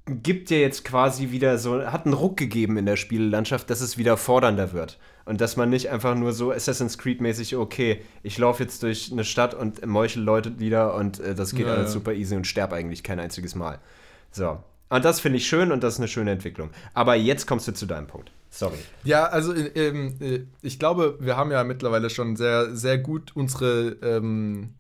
gibt 0.07 0.49
ja 0.49 0.57
jetzt 0.57 0.83
quasi 0.83 1.31
wieder 1.31 1.57
so, 1.57 1.85
hat 1.85 2.05
einen 2.05 2.13
Ruck 2.13 2.37
gegeben 2.37 2.77
in 2.77 2.85
der 2.85 2.95
Spielelandschaft, 2.95 3.69
dass 3.69 3.81
es 3.81 3.97
wieder 3.97 4.17
fordernder 4.17 4.73
wird. 4.73 4.99
Und 5.25 5.39
dass 5.39 5.55
man 5.55 5.69
nicht 5.69 5.89
einfach 5.89 6.15
nur 6.15 6.33
so 6.33 6.51
Assassin's 6.51 6.97
Creed-mäßig, 6.97 7.55
okay, 7.55 8.01
ich 8.23 8.37
laufe 8.37 8.63
jetzt 8.63 8.81
durch 8.83 9.11
eine 9.11 9.23
Stadt 9.23 9.53
und 9.53 9.85
meuchel 9.85 10.23
Leute 10.23 10.59
wieder 10.59 10.95
und 10.95 11.19
äh, 11.19 11.35
das 11.35 11.53
geht 11.53 11.67
Ja, 11.67 11.73
alles 11.73 11.89
ja. 11.89 11.93
super 11.93 12.13
easy 12.13 12.35
und 12.35 12.47
sterbe 12.47 12.75
eigentlich 12.75 13.03
kein 13.03 13.19
einziges 13.19 13.55
Mal. 13.55 13.79
So. 14.31 14.63
Und 14.89 15.05
das 15.05 15.19
finde 15.19 15.37
ich 15.37 15.47
schön 15.47 15.71
und 15.71 15.83
das 15.83 15.93
ist 15.93 15.99
eine 15.99 16.07
schöne 16.07 16.31
Entwicklung. 16.31 16.71
Aber 16.93 17.15
jetzt 17.15 17.45
kommst 17.47 17.67
du 17.67 17.71
zu 17.71 17.85
deinem 17.85 18.07
Punkt. 18.07 18.31
Sorry. 18.51 18.77
Ja, 19.03 19.25
also 19.25 19.53
äh, 19.53 19.69
ähm, 19.75 20.17
äh, 20.19 20.41
ich 20.61 20.77
glaube, 20.77 21.17
wir 21.19 21.37
haben 21.37 21.51
ja 21.51 21.63
mittlerweile 21.63 22.09
schon 22.09 22.35
sehr, 22.35 22.75
sehr 22.75 22.97
gut 22.97 23.31
unsere 23.33 23.97
ähm, 24.03 24.75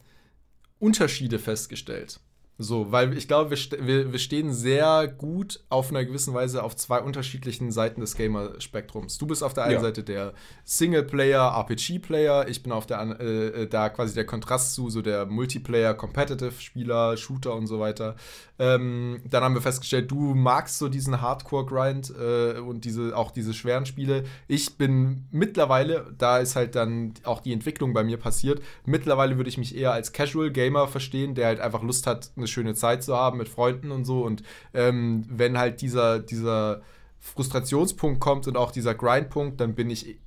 Unterschiede 0.77 1.39
festgestellt. 1.39 2.19
So, 2.57 2.91
weil 2.91 3.17
ich 3.17 3.27
glaube, 3.27 3.49
wir, 3.49 3.57
wir, 3.87 4.11
wir 4.11 4.19
stehen 4.19 4.53
sehr 4.53 5.07
gut 5.07 5.61
auf 5.69 5.89
einer 5.89 6.05
gewissen 6.05 6.35
Weise 6.35 6.61
auf 6.61 6.75
zwei 6.75 6.99
unterschiedlichen 6.99 7.71
Seiten 7.71 8.01
des 8.01 8.15
Gamer-Spektrums. 8.15 9.17
Du 9.17 9.25
bist 9.25 9.43
auf 9.43 9.55
der 9.55 9.63
einen 9.63 9.73
Ja. 9.75 9.81
Seite 9.81 10.03
der 10.03 10.33
Singleplayer, 10.63 11.55
RPG-Player, 11.57 12.47
ich 12.47 12.61
bin 12.61 12.71
auf 12.71 12.85
der 12.85 13.19
äh, 13.19 13.63
äh, 13.63 13.67
da 13.67 13.89
quasi 13.89 14.13
der 14.13 14.25
Kontrast 14.25 14.75
zu 14.75 14.91
so 14.91 15.01
der 15.01 15.25
Multiplayer, 15.25 15.95
Competitive-Spieler, 15.95 17.17
Shooter 17.17 17.55
und 17.55 17.65
so 17.65 17.79
weiter. 17.79 18.15
Ähm, 18.61 19.23
dann 19.27 19.43
haben 19.43 19.55
wir 19.55 19.61
festgestellt, 19.63 20.11
du 20.11 20.35
magst 20.35 20.77
so 20.77 20.87
diesen 20.87 21.19
Hardcore-Grind 21.19 22.13
äh, 22.15 22.59
und 22.59 22.85
diese, 22.85 23.17
auch 23.17 23.31
diese 23.31 23.55
schweren 23.55 23.87
Spiele. 23.87 24.23
Ich 24.47 24.77
bin 24.77 25.25
mittlerweile, 25.31 26.13
da 26.15 26.37
ist 26.37 26.55
halt 26.55 26.75
dann 26.75 27.15
auch 27.23 27.39
die 27.39 27.53
Entwicklung 27.53 27.91
bei 27.93 28.03
mir 28.03 28.17
passiert, 28.17 28.61
mittlerweile 28.85 29.37
würde 29.37 29.49
ich 29.49 29.57
mich 29.57 29.75
eher 29.75 29.93
als 29.93 30.13
Casual-Gamer 30.13 30.87
verstehen, 30.87 31.33
der 31.33 31.47
halt 31.47 31.59
einfach 31.59 31.81
Lust 31.81 32.05
hat, 32.05 32.29
eine 32.37 32.45
schöne 32.45 32.75
Zeit 32.75 33.03
zu 33.03 33.15
haben 33.17 33.39
mit 33.39 33.49
Freunden 33.49 33.89
und 33.89 34.05
so. 34.05 34.23
Und 34.23 34.43
ähm, 34.75 35.25
wenn 35.27 35.57
halt 35.57 35.81
dieser, 35.81 36.19
dieser 36.19 36.83
Frustrationspunkt 37.19 38.19
kommt 38.19 38.47
und 38.47 38.57
auch 38.57 38.69
dieser 38.69 38.93
Grindpunkt, 38.93 39.59
dann 39.59 39.73
bin 39.73 39.89
ich 39.89 40.19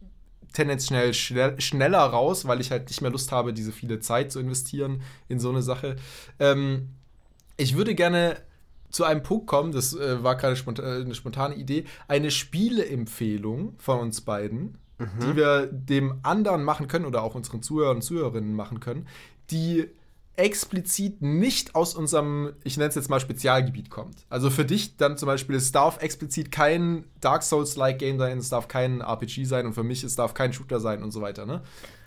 tendenziell 0.53 1.15
schnell, 1.15 1.61
schneller 1.61 2.01
raus, 2.01 2.49
weil 2.49 2.61
ich 2.61 2.73
halt 2.73 2.89
nicht 2.89 3.01
mehr 3.01 3.13
Lust 3.13 3.31
habe, 3.31 3.53
diese 3.53 3.71
viele 3.71 4.01
Zeit 4.01 4.33
zu 4.33 4.41
investieren 4.41 5.03
in 5.29 5.39
so 5.39 5.51
eine 5.51 5.63
Sache. 5.63 5.95
Ähm, 6.41 6.89
ich 7.57 7.77
würde 7.77 7.95
gerne 7.95 8.37
zu 8.91 9.05
einem 9.05 9.23
Punkt 9.23 9.47
kommen, 9.47 9.73
das 9.73 9.95
äh, 9.95 10.23
war 10.23 10.37
gerade 10.37 10.57
sponta 10.57 10.83
äh, 10.83 11.01
eine 11.03 11.15
spontane 11.15 11.55
Idee, 11.57 11.85
eine 12.07 12.31
Spieleempfehlung 12.31 13.75
von 13.79 13.99
uns 13.99 14.21
beiden, 14.21 14.79
die 15.21 15.37
wir 15.37 15.67
dem 15.67 16.21
anderen 16.23 16.63
machen 16.63 16.87
können 16.87 17.05
oder 17.05 17.25
auch 17.25 17.35
unseren 17.35 17.63
Zuhörern 17.63 17.97
und 17.97 18.03
Zuhörerinnen 18.03 18.55
machen 18.55 18.79
können, 18.79 19.09
die 19.51 19.91
explizit 20.37 21.23
nicht 21.23 21.75
aus 21.75 21.95
unserem, 21.95 22.55
ich 22.65 22.77
nenne 22.77 22.89
es 22.89 22.95
jetzt 22.95 23.09
mal 23.09 23.21
Spezialgebiet 23.21 23.91
kommt. 23.91 24.27
Also 24.29 24.51
für 24.51 24.65
dich 24.65 24.97
dann 24.97 25.17
zum 25.17 25.27
Beispiel, 25.27 25.57
es 25.57 25.71
darf 25.73 26.03
explizit 26.03 26.51
kein 26.51 27.05
Dark 27.21 27.43
Souls-like 27.43 27.99
Game 27.99 28.19
sein, 28.19 28.39
es 28.39 28.49
darf 28.49 28.67
kein 28.67 29.01
RPG 29.01 29.45
sein 29.45 29.67
und 29.67 29.75
für 29.75 29.85
mich, 29.85 30.03
es 30.03 30.17
darf 30.17 30.35
kein 30.35 30.53
Shooter 30.53 30.81
sein 30.81 31.03
und 31.03 31.13
so 31.13 31.21
weiter, 31.21 31.47
ne? 31.47 31.63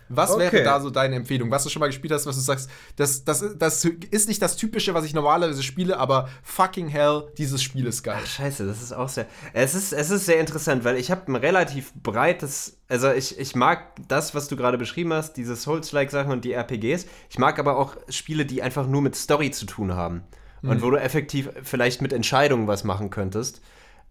Was 0.08 0.30
Okay. 0.30 0.52
wäre 0.52 0.62
da 0.64 0.80
so 0.80 0.90
deine 0.90 1.16
Empfehlung? 1.16 1.50
Was 1.50 1.64
du 1.64 1.68
schon 1.70 1.80
mal 1.80 1.86
gespielt 1.86 2.12
hast, 2.12 2.26
was 2.26 2.36
du 2.36 2.42
sagst, 2.42 2.70
das, 2.96 3.24
das, 3.24 3.44
das 3.58 3.84
ist 3.84 4.28
nicht 4.28 4.40
das 4.40 4.56
Typische, 4.56 4.94
was 4.94 5.04
ich 5.04 5.14
normalerweise 5.14 5.62
spiele, 5.62 5.98
aber 5.98 6.28
fucking 6.42 6.88
hell, 6.88 7.24
dieses 7.36 7.62
Spiel 7.62 7.86
ist 7.86 8.02
geil. 8.02 8.18
Ach, 8.22 8.26
scheiße, 8.26 8.66
das 8.66 8.82
ist 8.82 8.92
auch 8.92 9.08
sehr. 9.08 9.26
Es 9.52 9.74
ist, 9.74 9.92
es 9.92 10.10
ist 10.10 10.26
sehr 10.26 10.40
interessant, 10.40 10.84
weil 10.84 10.96
ich 10.96 11.10
habe 11.10 11.30
ein 11.30 11.36
relativ 11.36 11.92
breites. 11.94 12.78
Also, 12.88 13.12
ich, 13.12 13.38
ich 13.38 13.54
mag 13.54 13.96
das, 14.08 14.34
was 14.34 14.48
du 14.48 14.56
gerade 14.56 14.78
beschrieben 14.78 15.12
hast, 15.12 15.34
diese 15.34 15.56
Souls-like-Sachen 15.56 16.32
und 16.32 16.44
die 16.44 16.52
RPGs. 16.52 17.06
Ich 17.28 17.38
mag 17.38 17.58
aber 17.58 17.76
auch 17.76 17.96
Spiele, 18.08 18.46
die 18.46 18.62
einfach 18.62 18.86
nur 18.86 19.02
mit 19.02 19.14
Story 19.16 19.50
zu 19.50 19.66
tun 19.66 19.94
haben. 19.94 20.22
Und 20.62 20.82
wo 20.82 20.90
du 20.90 20.96
effektiv 20.96 21.50
vielleicht 21.62 22.02
mit 22.02 22.12
Entscheidungen 22.12 22.66
was 22.66 22.82
machen 22.82 23.10
könntest. 23.10 23.60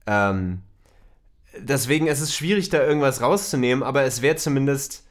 Ähm, 0.05 0.61
deswegen 1.59 2.07
ist 2.07 2.21
es 2.21 2.33
schwierig, 2.35 2.69
da 2.69 2.81
irgendwas 2.81 3.21
rauszunehmen, 3.21 3.83
aber 3.83 4.03
es 4.03 4.21
wäre 4.21 4.35
zumindest. 4.37 5.03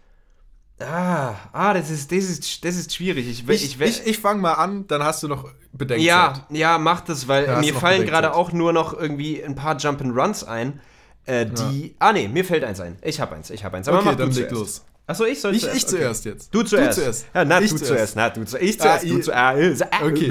Ah, 0.78 1.34
ah, 1.52 1.72
das 1.72 1.88
ist, 1.90 2.12
das 2.12 2.24
ist, 2.24 2.64
das 2.64 2.76
ist 2.76 2.94
schwierig. 2.94 3.26
Ich, 3.28 3.48
Ich, 3.48 3.64
ich, 3.64 3.80
ich, 3.80 4.06
ich, 4.06 4.18
fange 4.18 4.40
mal 4.42 4.52
an, 4.54 4.86
dann 4.88 5.02
hast 5.02 5.22
du 5.22 5.28
noch 5.28 5.48
Bedenkzeit. 5.72 6.06
ja, 6.06 6.46
ja, 6.50 6.78
macht 6.78 7.08
es, 7.08 7.28
weil 7.28 7.46
Ja, 7.46 7.60
mir 7.60 7.72
fallen 7.72 8.04
gerade 8.04 8.34
auch 8.34 8.52
nur 8.52 8.72
noch 8.74 8.92
irgendwie 8.92 9.42
ein 9.42 9.54
paar 9.54 9.76
Jump'n'Runs 9.76 10.44
ein, 10.44 10.80
äh, 11.24 11.46
die. 11.46 11.96
Ah, 11.98 12.12
nee, 12.12 12.28
mir 12.28 12.44
fällt 12.44 12.62
eins 12.62 12.80
ein. 12.80 12.96
Ich 13.02 13.20
hab 13.20 13.32
eins, 13.32 13.48
ich 13.50 13.64
hab 13.64 13.72
eins. 13.72 13.88
Aber 13.88 13.98
Okay, 13.98 14.08
mach 14.10 14.14
dann 14.16 14.30
leg 14.30 14.50
los. 14.50 14.84
Achso, 15.08 15.24
ich 15.24 15.40
soll 15.40 15.54
Ich, 15.54 15.62
zuerst. 15.62 15.76
ich 15.76 15.84
okay. 15.84 15.96
zuerst 15.96 16.24
jetzt. 16.24 16.54
Du 16.54 16.62
zuerst. 16.62 16.98
Du 16.98 17.02
zuerst. 17.02 17.26
Ja, 17.32 17.44
na, 17.44 17.60
Ich 17.60 17.70
du 17.70 17.76
zuerst. 17.76 17.86
zuerst. 17.94 18.16
Na, 18.16 18.28
du 18.30 18.44
zuerst. 18.44 18.64
Ich 18.68 18.78
zuerst. 18.80 19.04
Ah, 19.32 19.54
du 19.54 19.74
zuerst. 19.74 19.86
Okay. 20.02 20.28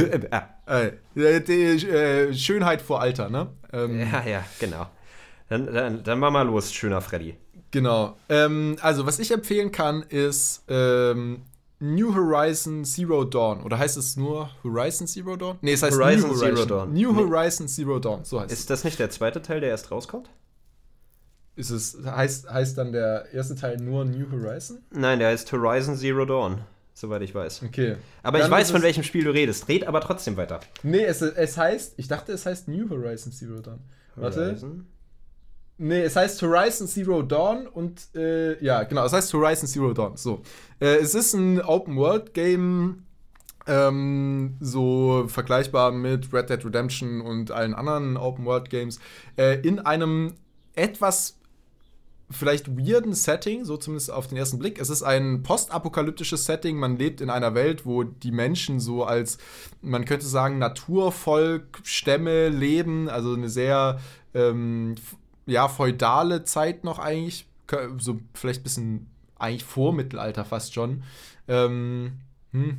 Äh, 0.68 0.88
Äh, 0.88 0.92
die, 1.16 1.78
die, 1.78 1.88
äh, 1.88 2.34
Schönheit 2.34 2.82
vor 2.82 3.00
Alter, 3.02 3.30
ne? 3.30 3.48
Ähm, 3.72 4.00
Ja, 4.00 4.24
ja, 4.28 4.44
genau. 4.60 4.88
Dann, 5.50 5.72
dann, 5.74 6.04
dann 6.04 6.20
mach 6.20 6.32
mal 6.32 6.42
los, 6.42 6.74
schöner 6.74 7.02
Freddy. 7.02 7.38
Genau. 7.72 8.16
Ähm, 8.30 8.78
also, 8.82 9.06
was 9.06 9.20
ich 9.20 9.32
empfehlen 9.32 9.72
kann, 9.72 10.04
ist 10.04 10.64
ähm, 10.70 11.42
New 11.80 12.16
Horizon 12.16 12.86
Zero 12.86 13.26
Dawn. 13.26 13.62
Oder 13.64 13.78
heißt 13.78 13.98
es 13.98 14.16
nur 14.16 14.50
Horizon 14.64 15.08
Zero 15.08 15.36
Dawn? 15.36 15.58
Nee, 15.62 15.74
es 15.74 15.84
heißt 15.84 15.98
Horizon 15.98 16.30
New 16.30 16.36
Zero 16.38 16.48
Horizon. 16.52 16.68
Dawn. 16.68 16.94
New 16.94 17.12
Nee. 17.12 17.24
Horizon 17.24 17.68
Zero 17.68 18.00
Dawn, 18.00 18.24
so 18.24 18.40
heißt 18.40 18.52
Ist 18.52 18.70
das 18.70 18.84
nicht 18.86 18.98
der 19.00 19.10
zweite 19.10 19.42
Teil, 19.42 19.60
der 19.60 19.70
erst 19.70 19.92
rauskommt? 19.92 20.30
es. 21.58 21.70
Ist 21.72 21.96
es 22.00 22.06
heißt, 22.06 22.50
heißt 22.50 22.78
dann 22.78 22.92
der 22.92 23.26
erste 23.34 23.56
Teil 23.56 23.78
nur 23.78 24.06
New 24.06 24.26
Horizon? 24.32 24.80
Nein, 24.92 25.20
der 25.20 25.30
heißt 25.30 25.52
Horizon 25.52 25.96
Zero 25.98 26.26
Dawn, 26.26 26.60
soweit 26.94 27.22
ich 27.22 27.34
weiß. 27.36 27.64
Okay. 27.64 27.96
Aber 28.24 28.38
Dann 28.40 28.48
ich 28.48 28.52
weiß, 28.52 28.66
ist 28.68 28.72
von 28.72 28.80
es- 28.80 28.84
welchem 28.86 29.04
Spiel 29.04 29.24
du 29.26 29.32
redest. 29.32 29.68
Red 29.68 29.86
aber 29.88 30.02
trotzdem 30.02 30.38
weiter. 30.38 30.60
Nee, 30.84 31.04
es, 31.04 31.22
es 31.22 31.58
heißt, 31.58 31.94
ich 31.98 32.08
dachte, 32.08 32.32
es 32.34 32.46
heißt 32.46 32.68
New 32.68 32.90
Horizon 32.90 33.32
Zero 33.32 33.60
Dawn. 33.60 33.80
Warte. 34.16 34.46
Horizon. 34.48 34.88
Nee, 35.78 36.04
es 36.04 36.16
heißt 36.16 36.42
Horizon 36.42 36.88
Zero 36.88 37.22
Dawn 37.22 37.68
und 37.68 38.08
äh, 38.16 38.64
ja, 38.64 38.84
genau, 38.84 39.06
es 39.06 39.14
heißt 39.14 39.34
Horizon 39.34 39.68
Zero 39.68 39.94
Dawn. 39.94 40.16
So. 40.16 40.42
Äh, 40.80 40.98
es 40.98 41.16
ist 41.16 41.34
ein 41.34 41.62
Open-World-Game, 41.62 43.04
ähm, 43.68 44.56
so 44.62 45.26
vergleichbar 45.28 45.92
mit 45.92 46.32
Red 46.32 46.50
Dead 46.50 46.64
Redemption 46.64 47.20
und 47.20 47.52
allen 47.52 47.74
anderen 47.74 48.16
Open-World-Games, 48.16 49.00
äh, 49.38 49.60
in 49.62 49.80
einem 49.80 50.36
etwas 50.76 51.40
vielleicht 52.32 52.78
weirden 52.78 53.14
Setting, 53.14 53.66
so 53.66 53.78
zumindest 53.78 54.12
auf 54.12 54.28
den 54.28 54.38
ersten 54.38 54.58
Blick. 54.58 54.80
Es 54.80 54.90
ist 54.90 55.04
ein 55.04 55.44
postapokalyptisches 55.44 56.46
Setting. 56.46 56.78
Man 56.78 56.98
lebt 56.98 57.22
in 57.22 57.30
einer 57.30 57.54
Welt, 57.54 57.86
wo 57.86 58.04
die 58.04 58.32
Menschen 58.32 58.80
so 58.80 59.04
als, 59.04 59.38
man 59.82 60.06
könnte 60.06 60.26
sagen, 60.26 60.58
Naturvolk, 60.58 61.80
Stämme 61.84 62.50
leben. 62.50 63.10
Also 63.10 63.34
eine 63.34 63.50
sehr, 63.50 64.00
ähm, 64.34 64.96
ja, 65.46 65.68
feudale 65.68 66.44
Zeit 66.44 66.84
noch 66.84 67.00
eigentlich. 67.00 67.48
So 67.98 68.20
vielleicht 68.34 68.62
ein 68.62 68.64
bisschen 68.64 69.08
eigentlich 69.38 69.64
Vormittelalter 69.64 70.46
fast 70.46 70.74
schon. 70.74 71.04
Ähm, 71.48 72.14
hm. 72.52 72.78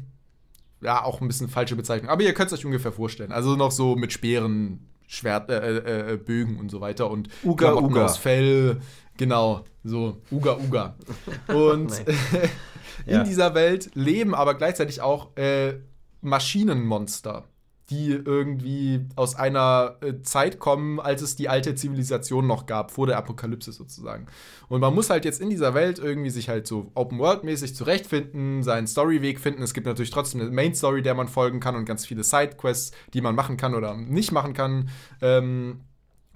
Ja, 0.80 1.02
auch 1.04 1.20
ein 1.20 1.26
bisschen 1.28 1.48
falsche 1.48 1.76
Bezeichnung. 1.76 2.10
Aber 2.10 2.22
ihr 2.22 2.34
könnt 2.34 2.52
es 2.52 2.58
euch 2.58 2.64
ungefähr 2.66 2.92
vorstellen. 2.92 3.32
Also 3.32 3.56
noch 3.56 3.70
so 3.72 3.96
mit 3.96 4.12
Speeren, 4.12 4.86
Schwert, 5.06 5.50
äh, 5.50 5.78
äh, 5.78 6.12
äh, 6.12 6.16
Bögen 6.16 6.58
und 6.58 6.70
so 6.70 6.80
weiter 6.80 7.10
und 7.10 7.28
Uga, 7.44 7.66
Klamotten 7.66 7.92
Uga. 7.94 8.04
aus 8.04 8.16
Fell. 8.18 8.80
Genau, 9.16 9.64
so 9.82 10.20
Uga 10.30 10.56
Uga. 10.58 10.94
Und 11.48 11.90
in 13.06 13.12
Ja. 13.14 13.22
dieser 13.24 13.54
Welt 13.54 13.90
leben 13.94 14.34
aber 14.34 14.54
gleichzeitig 14.54 15.00
auch 15.00 15.34
äh, 15.36 15.78
Maschinenmonster, 16.20 17.44
die 17.90 18.10
irgendwie 18.10 19.06
aus 19.14 19.36
einer 19.36 19.96
äh, 20.00 20.20
Zeit 20.22 20.58
kommen, 20.58 20.98
als 20.98 21.22
es 21.22 21.36
die 21.36 21.48
alte 21.48 21.74
Zivilisation 21.76 22.46
noch 22.46 22.66
gab, 22.66 22.90
vor 22.90 23.06
der 23.06 23.16
Apokalypse 23.16 23.70
sozusagen. 23.70 24.26
Und 24.68 24.80
man 24.80 24.94
muss 24.94 25.08
halt 25.08 25.24
jetzt 25.24 25.40
in 25.40 25.50
dieser 25.50 25.74
Welt 25.74 25.98
irgendwie 26.00 26.30
sich 26.30 26.48
halt 26.48 26.66
so 26.66 26.90
Open-World-mäßig 26.94 27.76
zurechtfinden, 27.76 28.64
seinen 28.64 28.88
Storyweg 28.88 29.38
finden. 29.38 29.62
Es 29.62 29.72
gibt 29.72 29.86
natürlich 29.86 30.10
trotzdem 30.10 30.40
eine 30.40 30.50
Main-Story, 30.50 31.02
der 31.02 31.14
man 31.14 31.28
folgen 31.28 31.60
kann 31.60 31.76
und 31.76 31.84
ganz 31.84 32.04
viele 32.04 32.24
Side-Quests, 32.24 32.90
die 33.14 33.20
man 33.20 33.36
machen 33.36 33.56
kann 33.56 33.74
oder 33.74 33.96
nicht 33.96 34.32
machen 34.32 34.52
kann. 34.52 34.88
Ähm, 35.22 35.80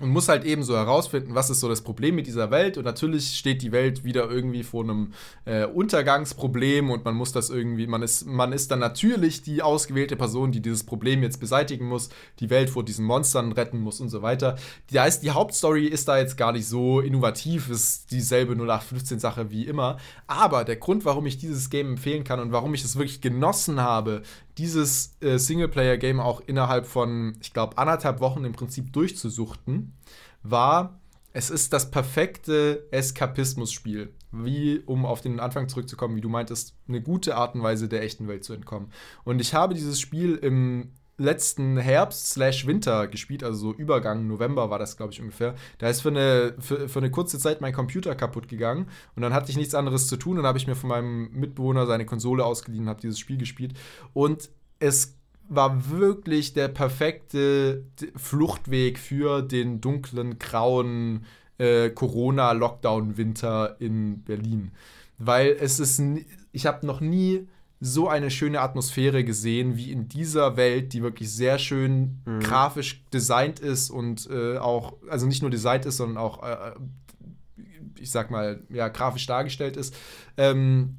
und 0.00 0.10
muss 0.10 0.28
halt 0.28 0.44
eben 0.44 0.62
so 0.62 0.76
herausfinden, 0.76 1.34
was 1.34 1.50
ist 1.50 1.60
so 1.60 1.68
das 1.68 1.82
Problem 1.82 2.14
mit 2.14 2.26
dieser 2.26 2.50
Welt. 2.50 2.78
Und 2.78 2.84
natürlich 2.84 3.36
steht 3.36 3.62
die 3.62 3.72
Welt 3.72 4.04
wieder 4.04 4.30
irgendwie 4.30 4.62
vor 4.62 4.84
einem 4.84 5.12
äh, 5.44 5.64
Untergangsproblem 5.64 6.90
und 6.90 7.04
man 7.04 7.14
muss 7.14 7.32
das 7.32 7.50
irgendwie, 7.50 7.86
man 7.86 8.02
ist, 8.02 8.26
man 8.26 8.52
ist 8.52 8.70
dann 8.70 8.78
natürlich 8.78 9.42
die 9.42 9.62
ausgewählte 9.62 10.16
Person, 10.16 10.52
die 10.52 10.60
dieses 10.60 10.84
Problem 10.84 11.22
jetzt 11.22 11.38
beseitigen 11.38 11.86
muss, 11.86 12.08
die 12.40 12.50
Welt 12.50 12.70
vor 12.70 12.84
diesen 12.84 13.04
Monstern 13.04 13.52
retten 13.52 13.78
muss 13.78 14.00
und 14.00 14.08
so 14.08 14.22
weiter. 14.22 14.56
Die 14.90 14.98
heißt, 14.98 15.22
die 15.22 15.30
Hauptstory 15.30 15.86
ist 15.86 16.08
da 16.08 16.18
jetzt 16.18 16.36
gar 16.36 16.52
nicht 16.52 16.66
so 16.66 17.00
innovativ, 17.00 17.68
ist 17.70 18.10
dieselbe 18.10 18.54
0815-Sache 18.54 19.50
wie 19.50 19.66
immer. 19.66 19.98
Aber 20.26 20.64
der 20.64 20.76
Grund, 20.76 21.04
warum 21.04 21.26
ich 21.26 21.38
dieses 21.38 21.70
Game 21.70 21.90
empfehlen 21.90 22.24
kann 22.24 22.40
und 22.40 22.52
warum 22.52 22.74
ich 22.74 22.84
es 22.84 22.96
wirklich 22.96 23.20
genossen 23.20 23.80
habe, 23.80 24.22
dieses 24.60 25.16
äh, 25.22 25.38
Singleplayer-Game 25.38 26.20
auch 26.20 26.42
innerhalb 26.46 26.86
von, 26.86 27.38
ich 27.40 27.54
glaube, 27.54 27.78
anderthalb 27.78 28.20
Wochen 28.20 28.44
im 28.44 28.52
Prinzip 28.52 28.92
durchzusuchten, 28.92 29.94
war, 30.42 31.00
es 31.32 31.48
ist 31.48 31.72
das 31.72 31.90
perfekte 31.90 32.86
Eskapismus-Spiel. 32.90 34.12
Wie, 34.32 34.80
um 34.84 35.06
auf 35.06 35.22
den 35.22 35.40
Anfang 35.40 35.68
zurückzukommen, 35.68 36.14
wie 36.14 36.20
du 36.20 36.28
meintest, 36.28 36.76
eine 36.86 37.00
gute 37.00 37.36
Art 37.36 37.54
und 37.54 37.62
Weise 37.62 37.88
der 37.88 38.02
echten 38.02 38.28
Welt 38.28 38.44
zu 38.44 38.52
entkommen. 38.52 38.92
Und 39.24 39.40
ich 39.40 39.54
habe 39.54 39.74
dieses 39.74 39.98
Spiel 39.98 40.36
im 40.36 40.92
letzten 41.20 41.76
Herbst 41.76 42.30
slash 42.30 42.66
Winter 42.66 43.06
gespielt, 43.06 43.44
also 43.44 43.72
so 43.72 43.74
Übergang 43.74 44.26
November 44.26 44.70
war 44.70 44.78
das, 44.78 44.96
glaube 44.96 45.12
ich, 45.12 45.20
ungefähr. 45.20 45.54
Da 45.78 45.88
ist 45.88 46.00
für 46.00 46.08
eine, 46.08 46.54
für, 46.58 46.88
für 46.88 46.98
eine 46.98 47.10
kurze 47.10 47.38
Zeit 47.38 47.60
mein 47.60 47.74
Computer 47.74 48.14
kaputt 48.14 48.48
gegangen 48.48 48.88
und 49.14 49.22
dann 49.22 49.34
hatte 49.34 49.50
ich 49.50 49.56
nichts 49.56 49.74
anderes 49.74 50.06
zu 50.06 50.16
tun 50.16 50.38
und 50.38 50.46
habe 50.46 50.58
ich 50.58 50.66
mir 50.66 50.74
von 50.74 50.88
meinem 50.88 51.30
Mitbewohner 51.32 51.86
seine 51.86 52.06
Konsole 52.06 52.44
ausgeliehen 52.44 52.84
und 52.84 52.88
habe 52.88 53.00
dieses 53.00 53.18
Spiel 53.18 53.36
gespielt. 53.36 53.74
Und 54.14 54.48
es 54.78 55.18
war 55.48 55.90
wirklich 55.90 56.54
der 56.54 56.68
perfekte 56.68 57.84
Fluchtweg 58.16 58.98
für 58.98 59.42
den 59.42 59.80
dunklen, 59.80 60.38
grauen 60.38 61.26
äh, 61.58 61.90
Corona-Lockdown-Winter 61.90 63.76
in 63.78 64.22
Berlin. 64.22 64.70
Weil 65.18 65.56
es 65.60 65.80
ist, 65.80 66.02
ich 66.52 66.66
habe 66.66 66.86
noch 66.86 67.00
nie 67.00 67.46
so 67.80 68.08
eine 68.08 68.30
schöne 68.30 68.60
Atmosphäre 68.60 69.24
gesehen 69.24 69.76
wie 69.76 69.90
in 69.90 70.06
dieser 70.08 70.56
Welt, 70.58 70.92
die 70.92 71.02
wirklich 71.02 71.32
sehr 71.32 71.58
schön 71.58 72.20
grafisch 72.40 73.04
designt 73.10 73.58
ist 73.58 73.88
und 73.88 74.28
äh, 74.30 74.58
auch, 74.58 74.94
also 75.08 75.26
nicht 75.26 75.40
nur 75.40 75.50
designt 75.50 75.86
ist, 75.86 75.96
sondern 75.96 76.18
auch, 76.18 76.42
äh, 76.42 76.72
ich 77.98 78.10
sag 78.10 78.30
mal, 78.30 78.62
ja, 78.68 78.88
grafisch 78.88 79.26
dargestellt 79.26 79.78
ist. 79.78 79.96
Ähm, 80.36 80.98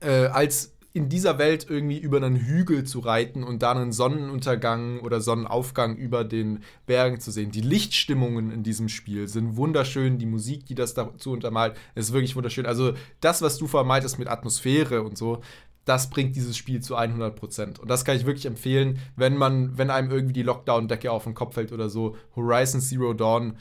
äh, 0.00 0.26
als 0.26 0.74
in 0.94 1.08
dieser 1.08 1.38
Welt 1.38 1.66
irgendwie 1.68 1.98
über 1.98 2.18
einen 2.18 2.36
Hügel 2.36 2.84
zu 2.84 3.00
reiten 3.00 3.42
und 3.42 3.62
da 3.62 3.72
einen 3.72 3.90
Sonnenuntergang 3.90 5.00
oder 5.00 5.20
Sonnenaufgang 5.20 5.96
über 5.96 6.22
den 6.22 6.62
Bergen 6.86 7.18
zu 7.18 7.32
sehen. 7.32 7.50
Die 7.50 7.62
Lichtstimmungen 7.62 8.52
in 8.52 8.62
diesem 8.62 8.88
Spiel 8.88 9.26
sind 9.26 9.56
wunderschön. 9.56 10.18
Die 10.18 10.26
Musik, 10.26 10.66
die 10.66 10.76
das 10.76 10.94
dazu 10.94 11.32
untermalt, 11.32 11.76
ist 11.96 12.12
wirklich 12.12 12.36
wunderschön. 12.36 12.64
Also 12.64 12.94
das, 13.20 13.42
was 13.42 13.58
du 13.58 13.66
vermeintest 13.66 14.20
mit 14.20 14.28
Atmosphäre 14.28 15.02
und 15.02 15.18
so, 15.18 15.42
das 15.84 16.10
bringt 16.10 16.36
dieses 16.36 16.56
Spiel 16.56 16.80
zu 16.80 16.96
100 16.96 17.36
Prozent. 17.36 17.78
Und 17.78 17.88
das 17.88 18.04
kann 18.04 18.16
ich 18.16 18.26
wirklich 18.26 18.46
empfehlen, 18.46 18.98
wenn 19.16 19.36
man, 19.36 19.76
wenn 19.76 19.90
einem 19.90 20.10
irgendwie 20.10 20.32
die 20.32 20.42
Lockdown-Decke 20.42 21.10
auf 21.10 21.24
den 21.24 21.34
Kopf 21.34 21.54
fällt 21.54 21.72
oder 21.72 21.88
so. 21.88 22.16
Horizon 22.36 22.80
Zero 22.80 23.12
Dawn. 23.12 23.56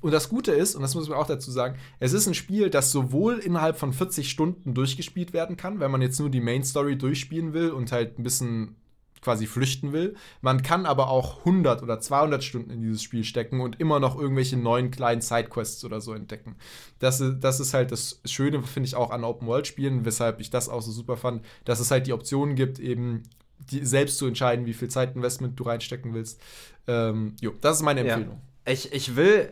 Und 0.00 0.12
das 0.12 0.28
Gute 0.28 0.52
ist, 0.52 0.76
und 0.76 0.82
das 0.82 0.94
muss 0.94 1.08
man 1.08 1.18
auch 1.18 1.26
dazu 1.26 1.50
sagen, 1.50 1.76
es 1.98 2.12
ist 2.12 2.26
ein 2.26 2.34
Spiel, 2.34 2.70
das 2.70 2.90
sowohl 2.90 3.38
innerhalb 3.38 3.76
von 3.76 3.92
40 3.92 4.30
Stunden 4.30 4.72
durchgespielt 4.72 5.32
werden 5.32 5.56
kann, 5.56 5.80
wenn 5.80 5.90
man 5.90 6.00
jetzt 6.00 6.18
nur 6.20 6.30
die 6.30 6.40
Main 6.40 6.64
Story 6.64 6.96
durchspielen 6.96 7.52
will 7.52 7.70
und 7.70 7.92
halt 7.92 8.18
ein 8.18 8.22
bisschen 8.22 8.76
quasi 9.24 9.46
flüchten 9.46 9.92
will. 9.92 10.14
Man 10.42 10.62
kann 10.62 10.86
aber 10.86 11.08
auch 11.08 11.38
100 11.40 11.82
oder 11.82 11.98
200 11.98 12.44
Stunden 12.44 12.70
in 12.70 12.82
dieses 12.82 13.02
Spiel 13.02 13.24
stecken 13.24 13.60
und 13.60 13.80
immer 13.80 13.98
noch 13.98 14.18
irgendwelche 14.20 14.56
neuen 14.56 14.90
kleinen 14.90 15.22
Sidequests 15.22 15.84
oder 15.84 16.00
so 16.00 16.12
entdecken. 16.12 16.56
Das, 16.98 17.20
ist- 17.20 17.40
das 17.40 17.58
ist 17.58 17.74
halt 17.74 17.90
das 17.90 18.20
Schöne, 18.24 18.62
finde 18.62 18.86
ich, 18.86 18.94
auch 18.94 19.10
an 19.10 19.24
Open-World-Spielen, 19.24 20.04
weshalb 20.04 20.40
ich 20.40 20.50
das 20.50 20.68
auch 20.68 20.82
so 20.82 20.92
super 20.92 21.16
fand, 21.16 21.44
dass 21.64 21.80
es 21.80 21.90
halt 21.90 22.06
die 22.06 22.12
Option 22.12 22.54
gibt, 22.54 22.78
eben 22.78 23.22
die, 23.70 23.84
selbst 23.84 24.18
zu 24.18 24.26
entscheiden, 24.26 24.66
wie 24.66 24.74
viel 24.74 24.88
Zeitinvestment 24.88 25.58
du 25.58 25.64
reinstecken 25.64 26.12
willst. 26.12 26.40
Ähm, 26.86 27.34
jo, 27.40 27.52
das 27.62 27.78
ist 27.78 27.82
meine 27.82 28.06
Ja. 28.06 28.14
Empfehlung. 28.14 28.40
Ich, 28.66 28.92
ich 28.92 29.16
will. 29.16 29.50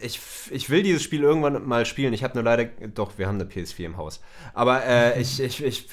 Ich, 0.00 0.18
ich 0.50 0.70
will 0.70 0.82
dieses 0.82 1.02
Spiel 1.02 1.22
irgendwann 1.22 1.66
mal 1.66 1.84
spielen. 1.84 2.12
Ich 2.14 2.24
habe 2.24 2.34
nur 2.34 2.42
leider. 2.42 2.64
Doch, 2.94 3.18
wir 3.18 3.26
haben 3.26 3.34
eine 3.40 3.44
PS4 3.48 3.84
im 3.84 3.96
Haus. 3.98 4.20
Aber 4.54 4.84
äh, 4.84 5.20
ich, 5.20 5.40
ich, 5.40 5.62
ich. 5.62 5.88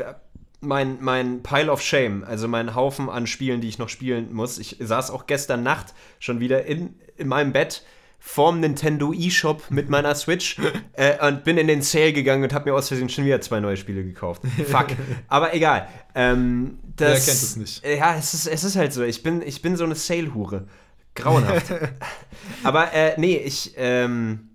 Mein, 0.65 0.97
mein 0.99 1.43
Pile 1.43 1.71
of 1.71 1.81
Shame, 1.81 2.23
also 2.23 2.47
mein 2.47 2.75
Haufen 2.75 3.09
an 3.09 3.27
Spielen, 3.27 3.61
die 3.61 3.69
ich 3.69 3.77
noch 3.77 3.89
spielen 3.89 4.33
muss. 4.33 4.57
Ich 4.57 4.77
saß 4.79 5.11
auch 5.11 5.27
gestern 5.27 5.63
Nacht 5.63 5.93
schon 6.19 6.39
wieder 6.39 6.65
in, 6.65 6.95
in 7.17 7.27
meinem 7.27 7.53
Bett 7.53 7.83
vorm 8.19 8.59
Nintendo 8.59 9.13
eShop 9.13 9.69
mit 9.69 9.87
meiner 9.89 10.15
Switch 10.15 10.57
äh, 10.93 11.27
und 11.27 11.43
bin 11.43 11.57
in 11.57 11.67
den 11.67 11.83
Sale 11.83 12.11
gegangen 12.11 12.43
und 12.43 12.53
habe 12.53 12.69
mir 12.69 12.75
aus 12.75 12.87
Versehen 12.87 13.07
schon 13.07 13.23
wieder 13.23 13.39
zwei 13.39 13.59
neue 13.59 13.77
Spiele 13.77 14.03
gekauft. 14.03 14.41
Fuck. 14.67 14.87
Aber 15.27 15.53
egal. 15.53 15.87
Ähm, 16.15 16.79
das, 16.95 17.09
Wer 17.09 17.33
kennt 17.33 17.43
es 17.43 17.55
nicht? 17.55 17.85
Ja, 17.85 18.15
es 18.17 18.33
ist, 18.33 18.47
es 18.47 18.63
ist 18.63 18.75
halt 18.75 18.93
so. 18.93 19.03
Ich 19.03 19.21
bin, 19.21 19.43
ich 19.43 19.61
bin 19.61 19.75
so 19.77 19.83
eine 19.83 19.95
Sale-Hure. 19.95 20.67
Grauenhaft. 21.13 21.67
Aber 22.63 22.93
äh, 22.93 23.13
nee, 23.17 23.37
ich 23.37 23.73
ähm, 23.77 24.49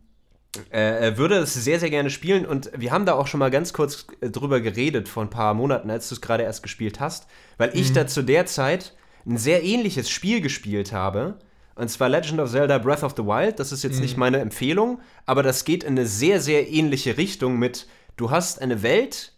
äh, 0.71 1.17
würde 1.17 1.37
es 1.37 1.55
sehr, 1.55 1.79
sehr 1.79 1.91
gerne 1.91 2.11
spielen 2.11 2.45
und 2.45 2.71
wir 2.77 2.91
haben 2.91 3.07
da 3.07 3.15
auch 3.15 3.27
schon 3.27 3.39
mal 3.39 3.51
ganz 3.51 3.73
kurz 3.73 4.07
äh, 4.21 4.31
drüber 4.31 4.61
geredet 4.61 5.09
vor 5.09 5.23
ein 5.23 5.31
paar 5.31 5.55
Monaten, 5.55 5.91
als 5.91 6.09
du 6.09 6.15
es 6.17 6.21
gerade 6.21 6.43
erst 6.43 6.63
gespielt 6.63 6.99
hast, 7.01 7.27
weil 7.57 7.71
ich 7.75 7.93
da 7.93 8.07
zu 8.07 8.23
der 8.23 8.47
Zeit 8.47 8.95
ein 9.27 9.39
sehr 9.39 9.63
ähnliches 9.63 10.11
Spiel 10.11 10.41
gespielt 10.41 10.93
habe. 10.93 11.37
Und 11.77 11.89
zwar 11.89 12.09
Legend 12.09 12.41
of 12.41 12.51
Zelda 12.51 12.79
Breath 12.79 13.03
of 13.05 13.15
the 13.17 13.23
Wild. 13.25 13.59
Das 13.61 13.71
ist 13.73 13.85
jetzt 13.85 14.01
nicht 14.01 14.17
meine 14.17 14.39
Empfehlung, 14.39 15.01
aber 15.25 15.43
das 15.43 15.65
geht 15.65 15.85
in 15.85 15.91
eine 15.97 16.07
sehr, 16.07 16.41
sehr 16.41 16.69
ähnliche 16.69 17.17
Richtung 17.17 17.59
mit, 17.59 17.87
du 18.17 18.31
hast 18.31 18.61
eine 18.61 18.83
Welt, 18.83 19.33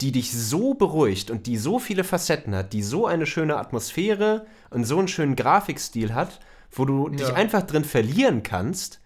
die 0.00 0.12
dich 0.12 0.32
so 0.32 0.74
beruhigt 0.74 1.30
und 1.30 1.46
die 1.46 1.58
so 1.58 1.78
viele 1.78 2.04
Facetten 2.04 2.54
hat, 2.54 2.72
die 2.72 2.82
so 2.82 3.06
eine 3.06 3.26
schöne 3.26 3.56
Atmosphäre 3.56 4.46
und 4.70 4.84
so 4.84 4.98
einen 4.98 5.08
schönen 5.08 5.36
Grafikstil 5.36 6.14
hat, 6.14 6.40
wo 6.70 6.84
du 6.84 7.08
dich 7.08 7.28
Ja. 7.28 7.34
einfach 7.34 7.62
drin 7.62 7.84
verlieren 7.84 8.42
kannst, 8.42 9.00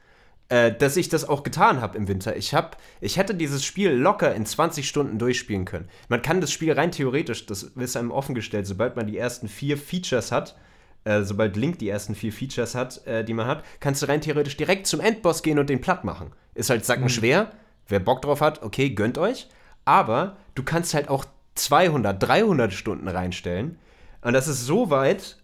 äh, 0.48 0.72
dass 0.72 0.96
ich 0.96 1.08
das 1.08 1.28
auch 1.28 1.42
getan 1.42 1.80
habe 1.80 1.98
im 1.98 2.06
Winter. 2.08 2.36
Ich, 2.36 2.54
hab, 2.54 2.76
ich 3.00 3.16
hätte 3.16 3.34
dieses 3.34 3.64
Spiel 3.64 3.90
locker 3.90 4.34
in 4.34 4.46
20 4.46 4.88
Stunden 4.88 5.18
durchspielen 5.18 5.64
können. 5.64 5.88
Man 6.08 6.22
kann 6.22 6.40
das 6.40 6.52
Spiel 6.52 6.72
rein 6.72 6.92
theoretisch, 6.92 7.46
das 7.46 7.62
ist 7.64 7.96
einem 7.96 8.10
offengestellt, 8.12 8.66
sobald 8.66 8.94
man 8.96 9.06
die 9.06 9.18
ersten 9.18 9.48
vier 9.48 9.76
Features 9.76 10.30
hat, 10.30 10.56
äh, 11.04 11.22
sobald 11.22 11.56
Link 11.56 11.78
die 11.78 11.88
ersten 11.88 12.14
vier 12.14 12.32
Features 12.32 12.74
hat, 12.74 13.04
äh, 13.06 13.24
die 13.24 13.34
man 13.34 13.46
hat, 13.46 13.64
kannst 13.80 14.02
du 14.02 14.06
rein 14.08 14.20
theoretisch 14.20 14.56
direkt 14.56 14.86
zum 14.86 15.00
Endboss 15.00 15.42
gehen 15.42 15.58
und 15.58 15.68
den 15.68 15.80
platt 15.80 16.04
machen. 16.04 16.32
Ist 16.54 16.70
halt 16.70 16.84
sackenschwer. 16.84 17.50
Wer 17.88 18.00
Bock 18.00 18.22
drauf 18.22 18.40
hat, 18.40 18.62
okay, 18.62 18.90
gönnt 18.90 19.18
euch. 19.18 19.48
Aber 19.84 20.36
du 20.54 20.62
kannst 20.64 20.94
halt 20.94 21.08
auch 21.08 21.24
200, 21.54 22.20
300 22.22 22.72
Stunden 22.72 23.08
reinstellen. 23.08 23.78
Und 24.22 24.32
das 24.32 24.48
ist 24.48 24.64
so 24.66 24.90
weit 24.90 25.36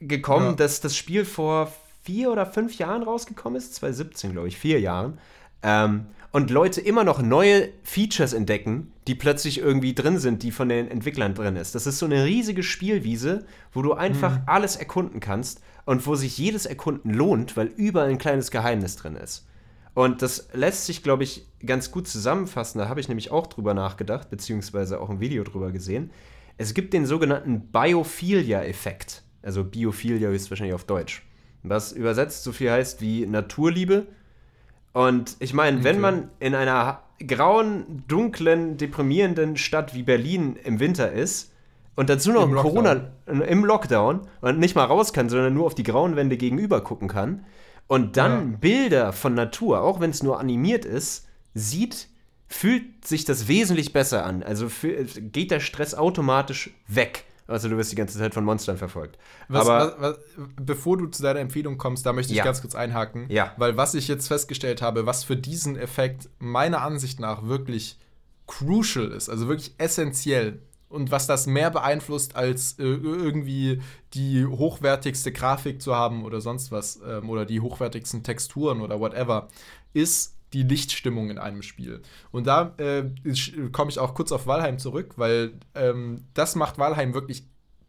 gekommen, 0.00 0.50
Ja. 0.50 0.52
dass 0.54 0.80
das 0.80 0.96
Spiel 0.96 1.24
vor 1.24 1.72
vier 2.08 2.32
oder 2.32 2.46
fünf 2.46 2.78
Jahren 2.78 3.02
rausgekommen 3.02 3.58
ist. 3.58 3.74
2017, 3.74 4.32
glaube 4.32 4.48
ich, 4.48 4.56
vier 4.56 4.80
Jahren. 4.80 5.18
Ähm, 5.62 6.06
und 6.32 6.50
Leute 6.50 6.80
immer 6.80 7.04
noch 7.04 7.20
neue 7.20 7.68
Features 7.82 8.32
entdecken, 8.32 8.92
die 9.06 9.14
plötzlich 9.14 9.58
irgendwie 9.58 9.92
drin 9.92 10.16
sind, 10.16 10.42
die 10.42 10.50
von 10.50 10.70
den 10.70 10.90
Entwicklern 10.90 11.34
drin 11.34 11.56
ist. 11.56 11.74
Das 11.74 11.86
ist 11.86 11.98
so 11.98 12.06
eine 12.06 12.24
riesige 12.24 12.62
Spielwiese, 12.62 13.44
wo 13.74 13.82
du 13.82 13.92
einfach 13.92 14.40
alles 14.46 14.76
erkunden 14.76 15.20
kannst 15.20 15.60
und 15.84 16.06
wo 16.06 16.14
sich 16.14 16.38
jedes 16.38 16.64
Erkunden 16.64 17.12
lohnt, 17.12 17.58
weil 17.58 17.66
überall 17.76 18.08
ein 18.08 18.16
kleines 18.16 18.50
Geheimnis 18.50 18.96
drin 18.96 19.14
ist. 19.14 19.46
Und 19.92 20.22
das 20.22 20.48
lässt 20.54 20.86
sich, 20.86 21.02
glaube 21.02 21.24
ich, 21.24 21.46
ganz 21.66 21.90
gut 21.90 22.08
zusammenfassen. 22.08 22.78
Da 22.78 22.88
habe 22.88 23.00
ich 23.00 23.08
nämlich 23.08 23.30
auch 23.30 23.48
drüber 23.48 23.74
nachgedacht, 23.74 24.30
beziehungsweise 24.30 24.98
auch 24.98 25.10
ein 25.10 25.20
Video 25.20 25.44
drüber 25.44 25.72
gesehen. 25.72 26.10
Es 26.56 26.72
gibt 26.72 26.94
den 26.94 27.04
sogenannten 27.04 27.70
Biophilia-Effekt. 27.70 29.24
Also 29.42 29.62
Biophilia 29.62 30.30
ist 30.30 30.48
wahrscheinlich 30.48 30.74
auf 30.74 30.84
Deutsch. 30.84 31.27
Was 31.68 31.92
übersetzt 31.92 32.44
so 32.44 32.52
viel 32.52 32.70
heißt 32.70 33.00
wie 33.00 33.26
Naturliebe. 33.26 34.06
Und 34.92 35.36
ich 35.38 35.54
meine, 35.54 35.84
wenn 35.84 35.96
Okay. 35.96 36.00
man 36.02 36.30
in 36.40 36.54
einer 36.54 37.02
grauen, 37.26 38.04
dunklen, 38.08 38.76
deprimierenden 38.76 39.56
Stadt 39.56 39.94
wie 39.94 40.02
Berlin 40.02 40.56
im 40.64 40.80
Winter 40.80 41.12
ist 41.12 41.52
und 41.96 42.08
dazu 42.10 42.32
noch 42.32 42.44
Im 42.48 42.54
Corona 42.54 43.10
im 43.26 43.64
Lockdown 43.64 44.20
und 44.40 44.58
nicht 44.58 44.76
mal 44.76 44.84
raus 44.84 45.12
kann, 45.12 45.28
sondern 45.28 45.52
nur 45.54 45.66
auf 45.66 45.74
die 45.74 45.82
grauen 45.82 46.16
Wände 46.16 46.36
gegenüber 46.36 46.80
gucken 46.80 47.08
kann 47.08 47.44
und 47.88 48.16
dann 48.16 48.52
Ja. 48.52 48.56
Bilder 48.60 49.12
von 49.12 49.34
Natur, 49.34 49.82
auch 49.82 49.98
wenn 50.00 50.10
es 50.10 50.22
nur 50.22 50.38
animiert 50.38 50.84
ist, 50.84 51.26
sieht, 51.54 52.08
fühlt 52.46 53.04
sich 53.06 53.24
das 53.24 53.48
wesentlich 53.48 53.92
besser 53.92 54.24
an. 54.24 54.42
Also 54.42 54.70
geht 55.32 55.50
der 55.50 55.60
Stress 55.60 55.94
automatisch 55.94 56.70
weg. 56.86 57.24
Also 57.48 57.68
du 57.68 57.76
wirst 57.78 57.90
die 57.90 57.96
ganze 57.96 58.18
Zeit 58.18 58.34
von 58.34 58.44
Monstern 58.44 58.76
verfolgt. 58.76 59.18
Was, 59.48 59.66
Aber 59.66 59.94
was, 59.98 60.16
was, 60.16 60.18
bevor 60.60 60.98
du 60.98 61.06
zu 61.06 61.22
deiner 61.22 61.40
Empfehlung 61.40 61.78
kommst, 61.78 62.04
da 62.06 62.12
möchte 62.12 62.32
ich 62.32 62.38
Ja. 62.38 62.44
ganz 62.44 62.60
kurz 62.60 62.74
einhaken. 62.74 63.24
Ja. 63.30 63.54
Weil 63.56 63.76
was 63.76 63.94
ich 63.94 64.06
jetzt 64.06 64.28
festgestellt 64.28 64.82
habe, 64.82 65.06
was 65.06 65.24
für 65.24 65.36
diesen 65.36 65.76
Effekt 65.76 66.28
meiner 66.38 66.82
Ansicht 66.82 67.18
nach 67.20 67.44
wirklich 67.46 67.98
crucial 68.46 69.10
ist, 69.12 69.28
also 69.28 69.48
wirklich 69.48 69.74
essentiell 69.78 70.60
und 70.88 71.10
was 71.10 71.26
das 71.26 71.46
mehr 71.46 71.70
beeinflusst, 71.70 72.36
als 72.36 72.78
äh, 72.78 72.82
irgendwie 72.84 73.80
die 74.14 74.46
hochwertigste 74.46 75.32
Grafik 75.32 75.82
zu 75.82 75.94
haben 75.94 76.24
oder 76.24 76.40
sonst 76.40 76.70
was 76.70 77.00
ähm, 77.06 77.28
oder 77.28 77.44
die 77.44 77.60
hochwertigsten 77.60 78.22
Texturen 78.22 78.80
oder 78.80 79.00
whatever, 79.00 79.48
ist 79.92 80.37
die 80.52 80.62
Lichtstimmung 80.62 81.30
in 81.30 81.38
einem 81.38 81.62
Spiel. 81.62 82.02
Und 82.30 82.46
da 82.46 82.74
äh, 82.78 83.04
komme 83.72 83.90
ich 83.90 83.98
auch 83.98 84.14
kurz 84.14 84.32
auf 84.32 84.46
Valheim 84.46 84.78
zurück, 84.78 85.14
weil 85.16 85.52
ähm, 85.74 86.24
das 86.34 86.54
macht 86.54 86.78
Valheim 86.78 87.14
wirklich 87.14 87.44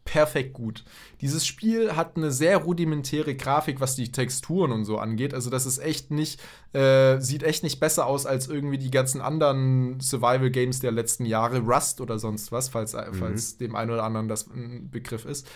perfekt 0.09 0.53
gut. 0.53 0.83
Dieses 1.21 1.45
Spiel 1.45 1.95
hat 1.95 2.17
eine 2.17 2.31
sehr 2.31 2.57
rudimentäre 2.57 3.35
Grafik, 3.35 3.79
was 3.79 3.95
die 3.95 4.11
Texturen 4.11 4.71
und 4.71 4.83
so 4.83 4.97
angeht. 4.97 5.35
Also 5.35 5.51
das 5.51 5.67
ist 5.67 5.77
echt 5.77 6.09
nicht, 6.09 6.41
äh, 6.73 7.19
sieht 7.19 7.43
echt 7.43 7.61
nicht 7.61 7.79
besser 7.79 8.07
aus 8.07 8.25
als 8.25 8.47
irgendwie 8.47 8.79
die 8.79 8.89
ganzen 8.89 9.21
anderen 9.21 9.99
Survival-Games 9.99 10.79
der 10.79 10.91
letzten 10.91 11.25
Jahre, 11.25 11.59
Rust 11.59 12.01
oder 12.01 12.17
sonst 12.17 12.51
was, 12.51 12.69
falls, 12.69 12.95
falls 13.19 13.57
dem 13.57 13.75
einen 13.75 13.91
oder 13.91 14.03
anderen 14.03 14.27
das 14.27 14.47
ein 14.47 14.89
Begriff 14.89 15.25
ist. 15.25 15.47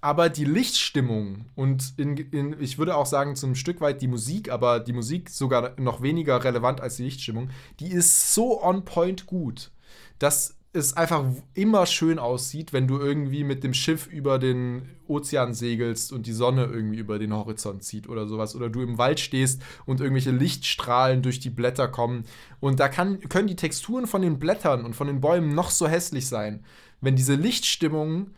Aber 0.00 0.28
die 0.28 0.44
Lichtstimmung 0.44 1.46
und 1.54 1.94
in, 1.96 2.16
in, 2.16 2.56
ich 2.60 2.78
würde 2.78 2.96
auch 2.96 3.06
sagen, 3.06 3.36
zum 3.36 3.54
Stück 3.54 3.80
weit 3.80 4.00
die 4.00 4.08
Musik, 4.08 4.50
aber 4.50 4.80
die 4.80 4.92
Musik 4.92 5.30
sogar 5.30 5.78
noch 5.78 6.02
weniger 6.02 6.42
relevant 6.44 6.80
als 6.80 6.96
die 6.96 7.04
Lichtstimmung, 7.04 7.50
die 7.80 7.88
ist 7.88 8.34
so 8.34 8.62
on 8.62 8.84
point 8.84 9.26
gut, 9.26 9.70
dass 10.18 10.58
es 10.72 10.96
einfach 10.96 11.24
immer 11.54 11.86
schön 11.86 12.18
aussieht, 12.18 12.72
wenn 12.72 12.86
du 12.86 12.98
irgendwie 12.98 13.42
mit 13.42 13.64
dem 13.64 13.72
Schiff 13.72 14.06
über 14.06 14.38
den 14.38 14.88
Ozean 15.06 15.54
segelst 15.54 16.12
und 16.12 16.26
die 16.26 16.32
Sonne 16.32 16.64
irgendwie 16.64 16.98
über 16.98 17.18
den 17.18 17.32
Horizont 17.32 17.82
zieht 17.82 18.08
oder 18.08 18.26
sowas. 18.26 18.54
Oder 18.54 18.68
du 18.68 18.82
im 18.82 18.98
Wald 18.98 19.18
stehst 19.18 19.62
und 19.86 20.00
irgendwelche 20.00 20.30
Lichtstrahlen 20.30 21.22
durch 21.22 21.40
die 21.40 21.50
Blätter 21.50 21.88
kommen. 21.88 22.24
Und 22.60 22.80
da 22.80 22.88
kann, 22.88 23.20
können 23.28 23.48
die 23.48 23.56
Texturen 23.56 24.06
von 24.06 24.22
den 24.22 24.38
Blättern 24.38 24.84
und 24.84 24.94
von 24.94 25.06
den 25.06 25.20
Bäumen 25.20 25.54
noch 25.54 25.70
so 25.70 25.88
hässlich 25.88 26.26
sein. 26.26 26.64
Wenn 27.00 27.16
diese 27.16 27.34
Lichtstimmung 27.34 28.32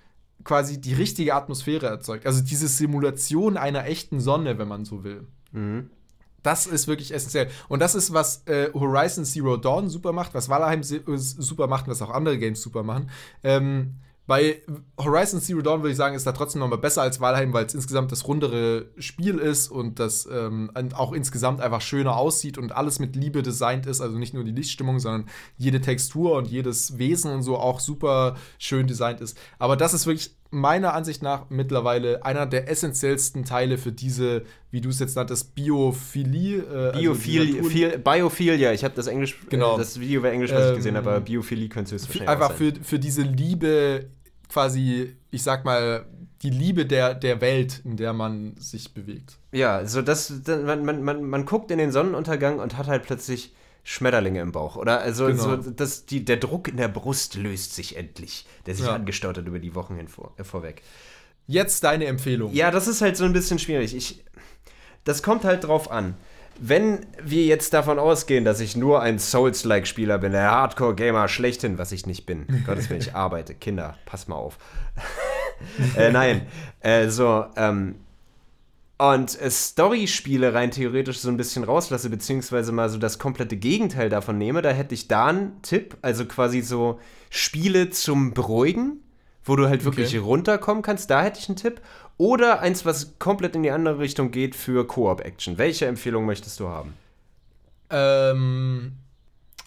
quasi 0.45 0.80
die 0.80 0.95
richtige 0.95 1.34
Atmosphäre 1.34 1.86
erzeugt. 1.86 2.26
Also 2.26 2.43
diese 2.43 2.68
Simulation 2.68 3.57
einer 3.57 3.86
echten 3.86 4.20
Sonne, 4.20 4.59
wenn 4.59 4.68
man 4.68 4.84
so 4.84 5.05
will. 5.05 5.26
Mhm. 5.53 5.91
Das 6.43 6.66
ist 6.66 6.88
wirklich 6.88 7.12
essentiell. 7.12 7.51
Und 7.68 7.80
das 7.80 7.95
ist, 7.95 8.12
was 8.12 8.47
äh, 8.47 8.70
Horizon 8.72 9.24
Zero 9.24 9.57
Dawn 9.57 9.88
super 9.88 10.12
macht, 10.12 10.32
was 10.34 10.49
Valheim 10.49 10.80
äh, 10.80 11.16
super 11.16 11.66
macht 11.66 11.86
und 11.86 11.91
was 11.91 12.03
auch 12.03 12.11
andere 12.11 12.38
Games 12.38 12.62
super 12.62 12.82
machen. 12.82 13.11
Ähm, 13.43 13.97
bei 14.30 14.62
Horizon 14.96 15.40
Zero 15.40 15.60
Dawn 15.60 15.80
würde 15.82 15.90
ich 15.90 15.96
sagen, 15.96 16.14
ist 16.14 16.24
da 16.24 16.30
trotzdem 16.30 16.60
nochmal 16.60 16.78
besser 16.78 17.02
als 17.02 17.20
Valheim, 17.20 17.52
weil 17.52 17.66
es 17.66 17.74
insgesamt 17.74 18.12
das 18.12 18.28
rundere 18.28 18.86
Spiel 18.96 19.38
ist 19.38 19.72
und 19.72 19.98
das 19.98 20.28
ähm, 20.32 20.70
auch 20.94 21.12
insgesamt 21.12 21.60
einfach 21.60 21.80
schöner 21.80 22.16
aussieht 22.16 22.56
und 22.56 22.70
alles 22.70 23.00
mit 23.00 23.16
Liebe 23.16 23.42
designt 23.42 23.86
ist. 23.86 24.00
Also 24.00 24.18
nicht 24.18 24.32
nur 24.32 24.44
die 24.44 24.52
Lichtstimmung, 24.52 25.00
sondern 25.00 25.24
jede 25.58 25.80
Textur 25.80 26.36
und 26.36 26.46
jedes 26.46 26.96
Wesen 26.96 27.32
und 27.32 27.42
so 27.42 27.56
auch 27.58 27.80
super 27.80 28.36
schön 28.60 28.86
designt 28.86 29.20
ist. 29.20 29.36
Aber 29.58 29.76
das 29.76 29.94
ist 29.94 30.06
wirklich 30.06 30.30
meiner 30.52 30.94
Ansicht 30.94 31.22
nach 31.22 31.48
mittlerweile 31.50 32.24
einer 32.24 32.46
der 32.46 32.68
essentiellsten 32.68 33.44
Teile 33.44 33.78
für 33.78 33.90
diese, 33.92 34.42
wie 34.70 34.80
du 34.80 34.90
es 34.90 35.00
jetzt 35.00 35.16
nanntest, 35.16 35.54
Biophilie. 35.56 36.58
Äh, 36.58 36.76
also 36.88 37.00
Biophil, 37.00 37.46
die 37.46 37.52
Natur- 37.54 37.70
viel, 37.70 37.98
Biophilia, 37.98 38.72
ich 38.72 38.84
habe 38.84 38.94
das 38.94 39.06
Englisch, 39.08 39.38
Genau. 39.48 39.74
äh, 39.74 39.78
das 39.78 39.98
Video 39.98 40.22
war 40.22 40.30
Englisch, 40.30 40.52
was 40.52 40.64
ich 40.64 40.70
Ähm, 40.70 40.76
gesehen 40.76 40.96
habe, 40.96 41.10
aber 41.10 41.20
Biophilie 41.20 41.68
könnte 41.68 41.96
es 41.96 42.06
für, 42.06 42.20
wahrscheinlich 42.20 42.28
einfach 42.28 42.52
für, 42.56 42.72
für 42.82 42.98
diese 42.98 43.22
Liebe, 43.22 44.06
quasi, 44.51 45.16
ich 45.30 45.42
sag 45.42 45.64
mal, 45.64 46.05
die 46.42 46.51
Liebe 46.51 46.86
der, 46.86 47.14
der 47.14 47.40
Welt, 47.40 47.80
in 47.84 47.96
der 47.96 48.12
man 48.12 48.55
sich 48.59 48.92
bewegt. 48.94 49.38
Ja, 49.53 49.84
so 49.86 50.03
das, 50.03 50.32
man, 50.46 50.84
man, 50.84 51.03
man, 51.03 51.22
man 51.24 51.44
guckt 51.46 51.70
in 51.70 51.78
den 51.78 51.92
Sonnenuntergang 51.92 52.59
und 52.59 52.76
hat 52.76 52.86
halt 52.86 53.03
plötzlich 53.05 53.55
Schmetterlinge 53.84 54.40
im 54.40 54.53
Bauch, 54.53 54.76
oder? 54.76 55.01
Also 55.01 55.26
Genau. 55.26 55.42
so, 55.62 55.70
das, 55.70 56.05
die, 56.07 56.24
der 56.24 56.36
Druck 56.36 56.68
in 56.68 56.76
der 56.76 56.88
Brust 56.88 57.34
löst 57.36 57.74
sich 57.74 57.96
endlich, 57.96 58.46
der 58.66 58.74
sich 58.74 58.84
Ja. 58.86 58.94
angestaut 58.94 59.38
hat 59.38 59.46
über 59.46 59.59
die 59.59 59.74
Wochen 59.74 59.96
hin 59.96 60.09
vor, 60.09 60.34
äh, 60.36 60.44
vorweg. 60.44 60.82
Jetzt 61.46 61.82
deine 61.84 62.05
Empfehlung. 62.07 62.53
Ja, 62.53 62.70
das 62.70 62.86
ist 62.88 63.01
halt 63.01 63.16
so 63.16 63.24
ein 63.24 63.32
bisschen 63.32 63.59
schwierig. 63.59 63.94
Ich, 63.96 64.24
das 65.05 65.22
kommt 65.22 65.44
halt 65.44 65.64
drauf 65.64 65.90
an. 65.90 66.14
Wenn 66.62 67.06
wir 67.22 67.44
jetzt 67.44 67.72
davon 67.72 67.98
ausgehen, 67.98 68.44
dass 68.44 68.61
ich 68.61 68.76
nur 68.76 69.00
ein 69.00 69.18
Souls-like-Spieler 69.18 70.18
bin, 70.18 70.32
der 70.32 70.50
Hardcore-Gamer 70.50 71.26
schlechthin, 71.28 71.78
was 71.78 71.90
ich 71.90 72.06
nicht 72.06 72.26
bin, 72.26 72.46
Gottes 72.66 72.90
Willen, 72.90 73.00
ich 73.00 73.14
arbeite, 73.14 73.54
Kinder, 73.54 73.96
pass 74.04 74.28
mal 74.28 74.36
auf. 74.36 74.58
äh, 75.96 76.12
nein, 76.12 76.42
äh, 76.80 77.08
so, 77.08 77.46
ähm, 77.56 77.94
und 78.98 79.40
äh, 79.40 79.50
Story-Spiele 79.50 80.52
rein 80.52 80.70
theoretisch 80.70 81.20
so 81.20 81.30
ein 81.30 81.38
bisschen 81.38 81.64
rauslasse, 81.64 82.11
beziehungsweise 82.11 82.72
mal 82.72 82.90
so 82.90 82.98
das 82.98 83.18
komplette 83.18 83.56
Gegenteil 83.56 84.11
davon 84.11 84.36
nehme, 84.36 84.61
da 84.61 84.68
hätte 84.68 84.94
ich 84.94 85.08
da 85.08 85.28
einen 85.28 85.62
Tipp, 85.62 85.96
also 86.02 86.26
quasi 86.26 86.61
so 86.61 87.00
Spiele 87.30 87.88
zum 87.88 88.34
Beruhigen, 88.34 89.00
wo 89.51 89.57
du 89.57 89.68
halt 89.68 89.84
wirklich 89.84 90.09
Okay. 90.09 90.18
runterkommen 90.18 90.82
kannst, 90.82 91.11
da 91.11 91.22
hätte 91.22 91.40
ich 91.40 91.48
einen 91.48 91.57
Tipp. 91.57 91.80
Oder 92.16 92.61
eins, 92.61 92.84
was 92.86 93.18
komplett 93.18 93.55
in 93.57 93.62
die 93.62 93.70
andere 93.70 93.98
Richtung 93.98 94.30
geht 94.30 94.55
für 94.55 94.86
Koop-Action. 94.86 95.59
Welche 95.59 95.86
Empfehlung 95.86 96.24
möchtest 96.24 96.61
du 96.61 96.68
haben? 96.68 96.94
Ähm, 97.90 98.92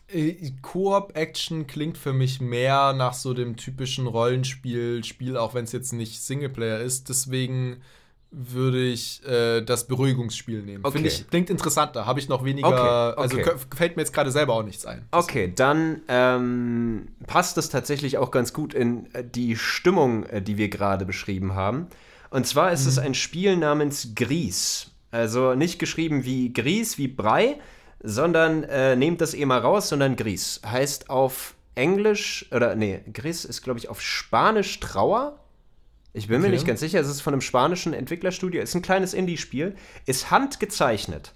äh, 0.08 0.52
Koop-Action 0.62 1.68
klingt 1.68 1.98
für 1.98 2.14
mich 2.14 2.40
mehr 2.40 2.94
nach 2.94 3.14
so 3.14 3.34
dem 3.34 3.58
typischen 3.58 4.08
Rollenspiel-Spiel, 4.08 5.36
auch 5.36 5.54
wenn 5.54 5.66
es 5.66 5.72
jetzt 5.72 5.94
nicht 5.94 6.22
Singleplayer 6.22 6.80
ist. 6.80 7.10
Deswegen 7.10 7.82
würde 8.36 8.84
ich 8.84 9.22
äh, 9.28 9.62
das 9.62 9.86
Beruhigungsspiel 9.88 10.64
nehmen. 10.64 10.84
Okay. 10.84 10.94
Finde 10.98 11.10
ich, 11.10 11.28
klingt 11.30 11.50
interessanter. 11.50 12.06
Habe 12.08 12.20
ich 12.20 12.28
noch 12.30 12.44
weniger. 12.44 12.68
Okay, 12.68 13.22
Also 13.22 13.38
okay. 13.38 13.50
kö- 13.52 13.76
fällt 13.76 13.96
mir 13.96 14.02
jetzt 14.02 14.12
gerade 14.14 14.32
selber 14.32 14.54
auch 14.56 14.64
nichts 14.64 14.86
ein. 14.86 15.06
Okay, 15.12 15.54
dann 15.56 16.02
ähm, 16.08 17.10
passt 17.28 17.58
es 17.58 17.70
tatsächlich 17.70 18.18
auch 18.18 18.32
ganz 18.32 18.52
gut 18.54 18.74
in 18.74 19.14
äh, 19.14 19.24
die 19.24 19.56
Stimmung, 19.56 20.24
äh, 20.26 20.42
die 20.42 20.58
wir 20.58 20.70
gerade 20.70 21.06
beschrieben 21.06 21.54
haben. 21.54 21.88
Und 22.32 22.48
zwar 22.48 22.72
ist 22.72 22.88
es 22.88 22.98
ein 22.98 23.14
Spiel 23.14 23.56
namens 23.56 24.10
Gries. 24.16 24.88
Also 25.12 25.54
nicht 25.54 25.78
geschrieben 25.78 26.26
wie 26.26 26.52
Gries, 26.52 26.98
wie 26.98 27.08
Brei, 27.08 27.60
sondern 28.02 28.64
äh, 28.64 28.96
nehmt 28.96 29.22
das 29.22 29.36
eh 29.36 29.46
mal 29.46 29.60
raus, 29.60 29.90
sondern 29.90 30.16
Gries. 30.16 30.60
Heißt 30.66 31.12
auf 31.12 31.54
Englisch, 31.76 32.48
oder 32.52 32.76
nee, 32.76 33.02
Gries 33.14 33.46
ist, 33.46 33.62
glaube 33.62 33.78
ich, 33.80 33.90
auf 33.90 34.02
Spanisch 34.02 34.80
Trauer. 34.80 35.40
Ich 36.14 36.28
bin 36.28 36.41
mir 36.41 36.47
Okay. 36.47 36.55
nicht 36.55 36.68
ganz 36.68 36.80
sicher, 36.80 36.99
es 36.99 37.07
ist 37.07 37.22
von 37.22 37.34
einem 37.34 37.41
spanischen 37.41 37.93
Entwicklerstudio, 37.93 38.61
ist 38.61 38.76
ein 38.76 38.82
kleines 38.84 39.14
Indie-Spiel, 39.14 39.76
ist 40.05 40.30
handgezeichnet. 40.32 41.34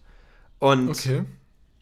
Und 0.59 0.89
Okay. 0.89 1.23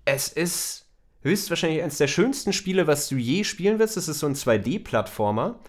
es 0.06 0.30
ist 0.30 0.86
höchstwahrscheinlich 1.22 1.82
eines 1.82 1.98
der 1.98 2.08
schönsten 2.08 2.54
Spiele, 2.54 2.88
was 2.88 3.10
du 3.10 3.16
je 3.16 3.44
spielen 3.44 3.80
wirst. 3.80 3.98
Es 3.98 4.08
ist 4.08 4.20
so 4.20 4.28
ein 4.28 4.36
2D-Plattformer. 4.36 5.60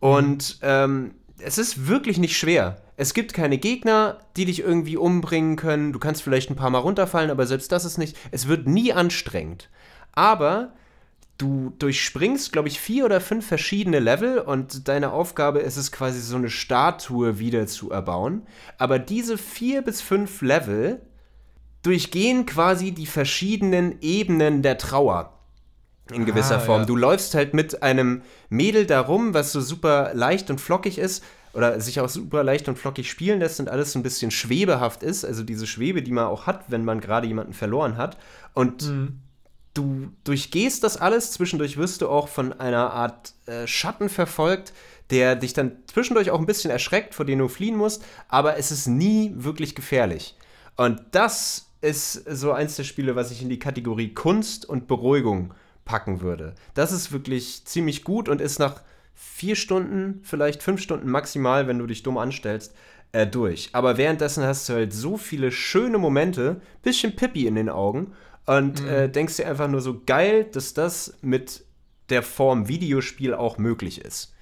Und 0.00 0.58
ähm, 0.62 1.14
es 1.38 1.58
ist 1.58 1.86
wirklich 1.86 2.18
nicht 2.18 2.36
schwer. 2.36 2.80
Es 2.96 3.14
gibt 3.14 3.34
keine 3.34 3.58
Gegner, 3.58 4.20
die 4.36 4.44
dich 4.44 4.60
irgendwie 4.60 4.96
umbringen 4.96 5.56
können. 5.56 5.92
Du 5.92 5.98
kannst 5.98 6.22
vielleicht 6.22 6.50
ein 6.50 6.56
paar 6.56 6.70
Mal 6.70 6.78
runterfallen, 6.78 7.30
aber 7.30 7.46
selbst 7.46 7.70
das 7.72 7.84
ist 7.84 7.98
nicht. 7.98 8.16
Es 8.30 8.46
wird 8.48 8.66
nie 8.66 8.92
anstrengend. 8.92 9.68
Aber 10.12 10.72
du 11.38 11.72
durchspringst, 11.78 12.52
glaube 12.52 12.68
ich, 12.68 12.78
vier 12.78 13.04
oder 13.04 13.20
fünf 13.20 13.46
verschiedene 13.46 13.98
Level 13.98 14.38
und 14.38 14.86
deine 14.88 15.12
Aufgabe 15.12 15.58
ist 15.60 15.76
es 15.76 15.90
quasi 15.90 16.20
so 16.20 16.36
eine 16.36 16.50
Statue 16.50 17.38
wieder 17.38 17.66
zu 17.66 17.90
erbauen. 17.90 18.42
Aber 18.78 18.98
diese 18.98 19.36
vier 19.36 19.82
bis 19.82 20.00
fünf 20.00 20.42
Level 20.42 21.02
durchgehen 21.82 22.46
quasi 22.46 22.92
die 22.92 23.06
verschiedenen 23.06 24.00
Ebenen 24.00 24.62
der 24.62 24.78
Trauer. 24.78 25.30
In 26.12 26.26
gewisser 26.26 26.56
Ah, 26.56 26.60
Form. 26.60 26.80
ja. 26.82 26.86
Du 26.86 26.96
läufst 26.96 27.34
halt 27.34 27.54
mit 27.54 27.82
einem 27.82 28.22
Mädel 28.50 28.86
darum, 28.86 29.32
was 29.34 29.52
so 29.52 29.60
super 29.60 30.12
leicht 30.14 30.50
und 30.50 30.60
flockig 30.60 30.98
ist 30.98 31.24
oder 31.54 31.80
sich 31.80 31.98
auch 32.00 32.08
super 32.10 32.44
leicht 32.44 32.68
und 32.68 32.78
flockig 32.78 33.10
spielen 33.10 33.40
lässt 33.40 33.58
und 33.58 33.68
alles 33.70 33.92
so 33.92 33.98
ein 33.98 34.02
bisschen 34.02 34.30
schwebehaft 34.30 35.02
ist. 35.02 35.24
Also 35.24 35.42
diese 35.42 35.66
Schwebe, 35.66 36.02
die 36.02 36.12
man 36.12 36.26
auch 36.26 36.46
hat, 36.46 36.64
wenn 36.68 36.84
man 36.84 37.00
gerade 37.00 37.26
jemanden 37.26 37.54
verloren 37.54 37.96
hat. 37.96 38.18
Und 38.52 38.92
du 39.74 40.12
durchgehst 40.24 40.84
das 40.84 40.96
alles. 40.96 41.32
Zwischendurch 41.32 41.76
wirst 41.76 42.00
du 42.00 42.08
auch 42.08 42.28
von 42.28 42.52
einer 42.58 42.92
Art 42.92 43.34
äh, 43.46 43.66
Schatten 43.66 44.08
verfolgt, 44.08 44.72
der 45.10 45.36
dich 45.36 45.52
dann 45.52 45.72
zwischendurch 45.86 46.30
auch 46.30 46.38
ein 46.38 46.46
bisschen 46.46 46.70
erschreckt, 46.70 47.14
vor 47.14 47.26
dem 47.26 47.40
du 47.40 47.48
fliehen 47.48 47.76
musst. 47.76 48.04
Aber 48.28 48.56
es 48.56 48.70
ist 48.70 48.86
nie 48.86 49.32
wirklich 49.34 49.74
gefährlich. 49.74 50.36
Und 50.76 51.02
das 51.10 51.66
ist 51.80 52.12
so 52.12 52.52
eins 52.52 52.76
der 52.76 52.84
Spiele, 52.84 53.14
was 53.14 53.30
ich 53.30 53.42
in 53.42 53.50
die 53.50 53.58
Kategorie 53.58 54.14
Kunst 54.14 54.66
und 54.66 54.86
Beruhigung 54.86 55.52
packen 55.84 56.22
würde. 56.22 56.54
Das 56.72 56.92
ist 56.92 57.12
wirklich 57.12 57.66
ziemlich 57.66 58.04
gut 58.04 58.28
und 58.28 58.40
ist 58.40 58.58
nach 58.58 58.80
vier 59.14 59.54
Stunden, 59.54 60.20
vielleicht 60.22 60.62
fünf 60.62 60.80
Stunden 60.80 61.10
maximal, 61.10 61.68
wenn 61.68 61.78
du 61.78 61.86
dich 61.86 62.02
dumm 62.02 62.16
anstellst, 62.16 62.74
äh, 63.12 63.26
durch. 63.26 63.68
Aber 63.72 63.96
währenddessen 63.96 64.44
hast 64.44 64.68
du 64.68 64.72
halt 64.72 64.92
so 64.92 65.16
viele 65.16 65.52
schöne 65.52 65.98
Momente, 65.98 66.60
bisschen 66.82 67.14
Pippi 67.14 67.46
in 67.46 67.54
den 67.54 67.68
Augen 67.68 68.12
und 68.46 68.84
äh, 68.84 69.08
denkst 69.08 69.36
dir 69.36 69.48
einfach 69.48 69.68
nur 69.68 69.80
so 69.80 70.02
geil, 70.04 70.44
dass 70.44 70.74
das 70.74 71.14
mit 71.22 71.64
der 72.10 72.22
Form 72.22 72.68
Videospiel 72.68 73.34
auch 73.34 73.58
möglich 73.58 74.00
ist. 74.00 74.32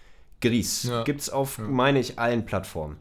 Gries 0.40 0.84
Ja. 0.84 1.04
gibt's 1.04 1.30
auf, 1.30 1.58
meine 1.58 2.00
ich, 2.00 2.18
allen 2.18 2.44
Plattformen. 2.44 2.96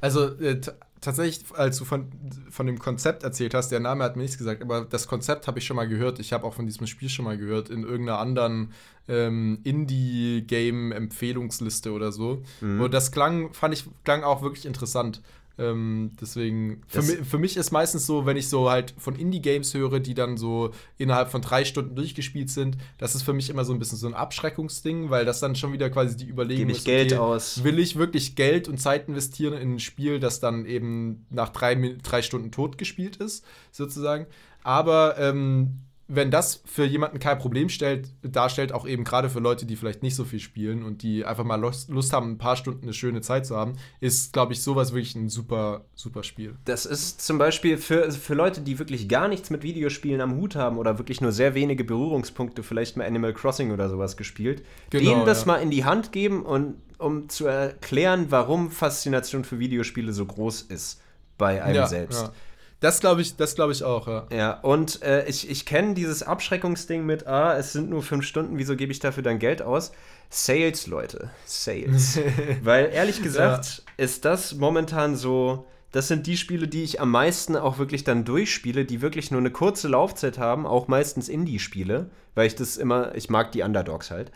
Also 0.00 0.26
äh, 0.38 0.60
tatsächlich, 1.00 1.44
als 1.54 1.78
du 1.78 1.84
von, 1.84 2.10
von 2.50 2.66
dem 2.66 2.78
Konzept 2.78 3.22
erzählt 3.22 3.54
hast, 3.54 3.70
der 3.70 3.80
Name 3.80 4.04
hat 4.04 4.16
mir 4.16 4.22
nichts 4.22 4.38
gesagt, 4.38 4.62
aber 4.62 4.84
das 4.84 5.06
Konzept 5.06 5.46
habe 5.46 5.58
ich 5.58 5.66
schon 5.66 5.76
mal 5.76 5.88
gehört. 5.88 6.18
Ich 6.18 6.32
habe 6.32 6.44
auch 6.44 6.54
von 6.54 6.66
diesem 6.66 6.86
Spiel 6.86 7.10
schon 7.10 7.24
mal 7.24 7.36
gehört 7.36 7.68
in 7.68 7.82
irgendeiner 7.82 8.18
anderen 8.18 8.72
ähm, 9.08 9.60
Indie-Game-Empfehlungsliste 9.64 11.92
oder 11.92 12.12
so. 12.12 12.42
Mhm. 12.60 12.80
Und 12.80 12.94
das 12.94 13.12
klang, 13.12 13.52
fand 13.52 13.74
ich, 13.74 13.84
klang 14.04 14.24
auch 14.24 14.42
wirklich 14.42 14.66
interessant. 14.66 15.22
Ähm, 15.58 16.10
deswegen, 16.20 16.82
für, 16.86 17.02
mi 17.02 17.24
für 17.24 17.38
mich 17.38 17.56
ist 17.56 17.70
meistens 17.70 18.06
so, 18.06 18.26
wenn 18.26 18.36
ich 18.36 18.48
so 18.48 18.70
halt 18.70 18.94
von 18.98 19.16
Indie-Games 19.16 19.72
höre, 19.72 20.00
die 20.00 20.12
dann 20.12 20.36
so 20.36 20.70
innerhalb 20.98 21.30
von 21.30 21.40
drei 21.40 21.64
Stunden 21.64 21.94
durchgespielt 21.94 22.50
sind, 22.50 22.76
das 22.98 23.14
ist 23.14 23.22
für 23.22 23.32
mich 23.32 23.48
immer 23.48 23.64
so 23.64 23.72
ein 23.72 23.78
bisschen 23.78 23.96
so 23.96 24.06
ein 24.06 24.14
Abschreckungsding, 24.14 25.08
weil 25.08 25.24
das 25.24 25.40
dann 25.40 25.56
schon 25.56 25.72
wieder 25.72 25.88
quasi 25.88 26.16
die 26.16 26.28
Überlegung 26.28 26.68
ich 26.68 26.84
Geld 26.84 27.14
aus. 27.14 27.64
Will 27.64 27.78
ich 27.78 27.96
wirklich 27.96 28.36
Geld 28.36 28.68
und 28.68 28.78
Zeit 28.78 29.08
investieren 29.08 29.54
in 29.54 29.74
ein 29.74 29.80
Spiel, 29.80 30.20
das 30.20 30.40
dann 30.40 30.66
eben 30.66 31.24
nach 31.30 31.48
drei, 31.48 31.74
drei 32.02 32.20
Stunden 32.20 32.50
tot 32.50 32.76
gespielt 32.76 33.16
ist, 33.16 33.44
sozusagen. 33.72 34.26
Aber 34.62 35.16
ähm, 35.18 35.80
wenn 36.08 36.30
das 36.30 36.62
für 36.64 36.84
jemanden 36.84 37.18
kein 37.18 37.38
Problem 37.38 37.68
stellt, 37.68 38.08
darstellt, 38.22 38.72
auch 38.72 38.86
eben 38.86 39.02
gerade 39.02 39.28
für 39.28 39.40
Leute, 39.40 39.66
die 39.66 39.74
vielleicht 39.74 40.04
nicht 40.04 40.14
so 40.14 40.24
viel 40.24 40.38
spielen 40.38 40.84
und 40.84 41.02
die 41.02 41.24
einfach 41.24 41.42
mal 41.42 41.56
Lust, 41.56 42.12
haben, 42.12 42.32
ein 42.32 42.38
paar 42.38 42.56
Stunden 42.56 42.84
eine 42.84 42.92
schöne 42.92 43.22
Zeit 43.22 43.44
zu 43.44 43.56
haben, 43.56 43.74
ist, 43.98 44.32
glaube 44.32 44.52
ich, 44.52 44.62
sowas 44.62 44.92
wirklich 44.92 45.16
ein 45.16 45.28
super, 45.28 45.84
super 45.96 46.22
Spiel. 46.22 46.54
Das 46.64 46.86
ist 46.86 47.20
zum 47.20 47.38
Beispiel 47.38 47.76
für, 47.76 48.12
für 48.12 48.34
Leute, 48.34 48.60
die 48.60 48.78
wirklich 48.78 49.08
gar 49.08 49.26
nichts 49.26 49.50
mit 49.50 49.64
Videospielen 49.64 50.20
am 50.20 50.36
Hut 50.36 50.54
haben 50.54 50.78
oder 50.78 50.98
wirklich 50.98 51.20
nur 51.20 51.32
sehr 51.32 51.54
wenige 51.54 51.82
Berührungspunkte, 51.82 52.62
vielleicht 52.62 52.96
mal 52.96 53.04
Animal 53.06 53.34
Crossing 53.34 53.72
oder 53.72 53.88
sowas 53.88 54.16
gespielt, 54.16 54.62
Genau, 54.90 55.10
denen 55.10 55.26
das 55.26 55.40
ja. 55.40 55.46
mal 55.48 55.56
in 55.56 55.70
die 55.70 55.84
Hand 55.84 56.12
geben 56.12 56.44
und 56.44 56.76
um 56.98 57.28
zu 57.28 57.46
erklären, 57.46 58.26
warum 58.30 58.70
Faszination 58.70 59.44
für 59.44 59.58
Videospiele 59.58 60.12
so 60.12 60.24
groß 60.24 60.62
ist 60.62 61.00
bei 61.36 61.62
einem 61.62 61.86
selbst. 61.86 62.22
Ja. 62.22 62.32
Das 62.80 63.00
glaube 63.00 63.22
ich, 63.22 63.36
das 63.36 63.54
glaube 63.54 63.72
ich 63.72 63.82
auch, 63.82 64.06
ja. 64.06 64.26
Ja, 64.30 64.60
und 64.60 65.02
äh, 65.02 65.26
ich, 65.26 65.48
ich 65.48 65.64
kenne 65.64 65.94
dieses 65.94 66.22
Abschreckungsding 66.22 67.04
mit, 67.06 67.26
ah, 67.26 67.56
es 67.56 67.72
sind 67.72 67.88
nur 67.88 68.02
fünf 68.02 68.26
Stunden, 68.26 68.58
wieso 68.58 68.76
gebe 68.76 68.92
ich 68.92 68.98
dafür 68.98 69.22
dann 69.22 69.38
Geld 69.38 69.62
aus? 69.62 69.92
Sales, 70.28 70.86
Leute. 70.86 71.30
Sales. 71.46 72.18
Weil 72.62 72.90
ehrlich 72.92 73.22
gesagt 73.22 73.82
ist 73.96 74.24
das 74.24 74.54
momentan 74.54 75.16
so 75.16 75.66
das 75.96 76.08
sind 76.08 76.26
die 76.26 76.36
Spiele, 76.36 76.68
die 76.68 76.82
ich 76.82 77.00
am 77.00 77.10
meisten 77.10 77.56
auch 77.56 77.78
wirklich 77.78 78.04
dann 78.04 78.26
durchspiele, 78.26 78.84
die 78.84 79.00
wirklich 79.00 79.30
nur 79.30 79.40
eine 79.40 79.50
kurze 79.50 79.88
Laufzeit 79.88 80.36
haben, 80.36 80.66
auch 80.66 80.88
meistens 80.88 81.30
Indie-Spiele, 81.30 82.10
weil 82.34 82.46
ich 82.46 82.54
das 82.54 82.76
immer, 82.76 83.14
ich 83.14 83.30
mag 83.30 83.50
die 83.52 83.62
Underdogs 83.62 84.10
halt. 84.10 84.30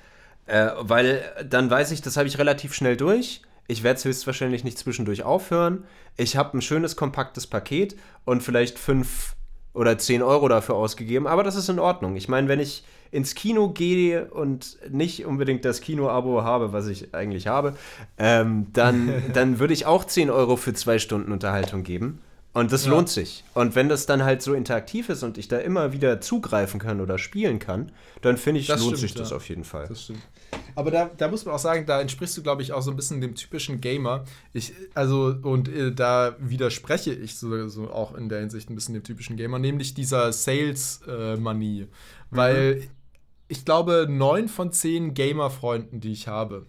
Äh, 0.47 0.71
weil 0.79 1.23
dann 1.47 1.71
weiß 1.71 1.91
ich, 1.91 2.01
das 2.01 2.17
habe 2.17 2.29
ich 2.29 2.39
relativ 2.39 2.73
schnell 2.73 2.97
durch. 2.97 3.43
Ich 3.69 3.83
werde 3.83 3.99
es 3.99 4.05
höchstwahrscheinlich 4.05 4.65
nicht 4.65 4.79
zwischendurch 4.79 5.23
aufhören. 5.23 5.85
Ich 6.17 6.37
habe 6.37 6.57
ein 6.59 6.63
schönes, 6.63 6.97
kompaktes 6.97 7.47
Paket 7.47 7.97
und 8.25 8.43
vielleicht 8.43 8.79
fünf 8.79 9.37
oder 9.73 9.97
zehn 9.99 10.23
Euro 10.23 10.49
dafür 10.49 10.75
ausgegeben, 10.75 11.27
aber 11.27 11.45
das 11.45 11.55
ist 11.55 11.69
in 11.69 11.79
Ordnung. 11.79 12.17
Ich 12.17 12.29
meine, 12.29 12.49
wenn 12.49 12.59
ich 12.61 12.83
ins 13.13 13.35
Kino 13.35 13.71
gehe 13.71 14.27
und 14.27 14.79
nicht 14.91 15.25
unbedingt 15.27 15.65
das 15.65 15.81
Kino-Abo 15.81 16.43
habe, 16.43 16.73
was 16.73 16.87
ich 16.89 17.15
eigentlich 17.15 17.47
habe, 17.47 17.75
ähm, 18.19 18.67
dann, 18.73 19.23
dann 19.33 19.59
würde 19.59 19.75
ich 19.75 19.87
auch 19.87 20.05
10 20.05 20.31
Euro 20.31 20.57
für 20.57 20.75
zwei 20.75 20.99
Stunden 20.99 21.33
Unterhaltung 21.33 21.83
geben. 21.85 22.21
Und 22.53 22.73
das 22.73 22.85
Ja. 22.85 22.91
lohnt 22.91 23.09
sich. 23.09 23.45
Und 23.55 23.77
wenn 23.77 23.89
das 23.89 24.07
dann 24.07 24.25
halt 24.25 24.43
so 24.43 24.55
interaktiv 24.55 25.09
ist 25.09 25.23
und 25.23 25.39
ich 25.39 25.47
da 25.47 25.59
immer 25.59 25.93
wieder 25.93 26.21
zugreifen 26.21 26.81
kann 26.81 27.01
oder 27.01 27.17
spielen 27.19 27.61
kann, 27.61 27.93
dann 28.23 28.37
finde 28.37 28.61
ich, 28.61 28.67
Das 28.67 28.81
lohnt 28.81 28.97
stimmt, 28.97 29.01
sich 29.01 29.15
das 29.15 29.31
ja. 29.31 29.37
auf 29.37 29.49
jeden 29.49 29.63
Fall. 29.65 29.87
Das 29.89 30.03
stimmt. 30.03 30.21
Aber 30.75 30.91
da, 30.91 31.11
da 31.17 31.29
muss 31.29 31.45
man 31.45 31.55
auch 31.55 31.61
sagen, 31.61 31.87
da 31.87 32.01
entsprichst 32.01 32.37
du, 32.37 32.43
glaube 32.43 32.63
ich, 32.63 32.73
auch 32.73 32.83
so 32.83 32.91
ein 32.91 32.97
bisschen 32.97 33.21
dem 33.21 33.35
typischen 33.35 33.81
Gamer. 33.81 34.25
Ich, 34.53 34.73
also, 34.95 35.35
und 35.43 35.69
äh, 35.69 35.93
da 35.93 36.37
widerspreche 36.39 37.13
ich 37.13 37.37
so, 37.37 37.69
so 37.69 37.91
auch 37.91 38.15
in 38.15 38.29
der 38.29 38.41
Hinsicht 38.41 38.71
ein 38.71 38.75
bisschen 38.75 38.95
dem 38.95 39.05
typischen 39.05 39.37
Gamer, 39.37 39.59
nämlich 39.59 39.95
dieser 39.95 40.33
Sales-Manie. 40.33 41.89
Weil 42.31 42.89
ich 43.49 43.65
glaube, 43.65 44.07
neun 44.09 44.49
von 44.49 44.73
zehn 44.73 45.13
Gamer-Freunden, 45.15 46.01
die 46.01 46.13
ich 46.13 46.29
habe, 46.29 46.67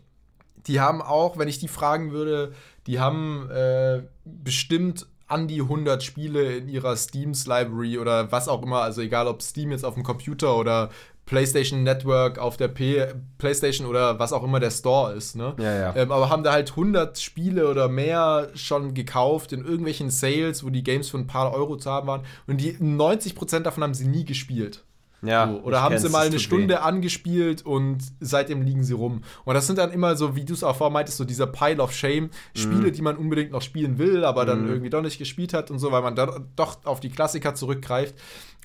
die 0.68 0.80
haben 0.80 1.02
auch, 1.02 1.38
wenn 1.38 1.48
ich 1.48 1.60
die 1.60 1.68
fragen 1.68 2.12
würde, 2.12 2.54
die 2.88 3.00
haben 3.00 3.50
äh, 3.50 4.04
bestimmt 4.26 5.08
an 5.28 5.48
die 5.48 5.62
100 5.62 6.04
Spiele 6.04 6.58
in 6.58 6.68
ihrer 6.68 6.98
Steams 6.98 7.48
Library 7.48 7.98
oder 7.98 8.32
was 8.34 8.50
auch 8.50 8.62
immer, 8.62 8.82
also 8.82 9.02
egal 9.02 9.28
ob 9.28 9.42
Steam 9.42 9.72
jetzt 9.72 9.86
auf 9.86 9.94
dem 9.94 10.04
Computer 10.04 10.58
oder 10.58 10.90
PlayStation 11.32 11.84
Network 11.84 12.38
auf 12.38 12.58
der 12.58 12.68
P 12.68 13.08
PlayStation 13.38 13.88
oder 13.88 14.20
was 14.20 14.34
auch 14.34 14.44
immer 14.44 14.60
der 14.60 14.70
Store 14.70 15.14
ist, 15.14 15.36
ne? 15.36 15.56
Ja, 15.58 15.74
ja. 15.76 15.96
Ähm, 15.96 16.12
aber 16.12 16.30
haben 16.30 16.44
da 16.44 16.52
halt 16.52 16.72
100 16.72 17.18
Spiele 17.20 17.70
oder 17.70 17.88
mehr 17.88 18.50
schon 18.54 18.94
gekauft 18.94 19.54
in 19.54 19.64
irgendwelchen 19.66 20.10
Sales, 20.12 20.64
wo 20.64 20.70
die 20.70 20.84
Games 20.84 21.10
für 21.10 21.18
ein 21.18 21.28
paar 21.28 21.54
Euro 21.54 21.78
zu 21.78 21.90
haben 21.90 22.08
waren 22.08 22.22
und 22.48 22.58
die 22.60 22.74
90% 22.74 23.62
davon 23.62 23.82
haben 23.82 23.94
sie 23.94 24.08
nie 24.08 24.26
gespielt. 24.26 24.84
Ja, 25.24 25.48
So, 25.48 25.60
oder 25.62 25.84
haben 25.84 25.98
sie 26.00 26.10
mal 26.10 26.26
eine 26.26 26.40
Stunde 26.40 26.74
weh. 26.74 26.78
angespielt 26.80 27.64
und 27.64 28.00
seitdem 28.20 28.64
liegen 28.64 28.84
sie 28.84 28.94
rum. 28.96 29.22
Und 29.46 29.54
das 29.54 29.68
sind 29.68 29.78
dann 29.78 29.92
immer 29.92 30.16
so, 30.16 30.36
wie 30.36 30.44
du 30.46 30.54
es 30.56 30.64
auch 30.64 30.76
vorher 30.76 30.92
meintest, 30.92 31.18
so 31.20 31.26
dieser 31.26 31.46
Pile 31.46 31.78
of 31.82 31.94
Shame. 31.94 32.32
Spiele, 32.56 32.88
Mhm. 32.88 32.94
die 32.94 33.02
man 33.04 33.18
unbedingt 33.18 33.52
noch 33.52 33.62
spielen 33.62 34.00
will, 34.00 34.26
aber 34.26 34.46
dann 34.46 34.68
irgendwie 34.68 34.90
doch 34.90 35.04
nicht 35.04 35.20
gespielt 35.20 35.54
hat 35.54 35.70
und 35.70 35.78
so, 35.78 35.92
weil 35.92 36.02
man 36.02 36.16
da 36.16 36.40
doch 36.56 36.84
auf 36.86 37.00
die 37.02 37.10
Klassiker 37.12 37.54
zurückgreift. 37.54 38.16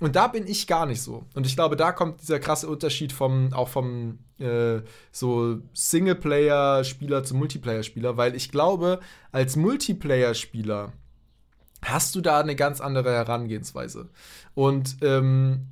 Und 0.01 0.15
da 0.15 0.27
bin 0.29 0.47
ich 0.47 0.67
gar 0.67 0.85
nicht 0.85 1.01
so. 1.01 1.25
Und 1.35 1.47
ich 1.47 1.55
glaube, 1.57 1.75
da 1.77 1.91
kommt 1.93 2.21
dieser 2.21 2.39
krasse 2.39 2.69
Unterschied 2.69 3.13
vom, 3.13 3.53
auch 3.55 3.69
vom 3.69 4.19
äh, 4.39 4.81
so 5.11 5.59
Singleplayer-Spieler 5.73 7.25
zum 7.25 7.39
Multiplayer-Spieler, 7.39 8.17
weil 8.19 8.35
ich 8.35 8.51
glaube, 8.51 9.01
als 9.33 9.57
Multiplayer-Spieler 9.57 10.93
hast 11.83 12.15
du 12.15 12.21
da 12.21 12.41
eine 12.41 12.57
ganz 12.57 12.81
andere 12.83 13.13
Herangehensweise. 13.13 14.11
Und 14.55 14.97
ähm, 15.01 15.69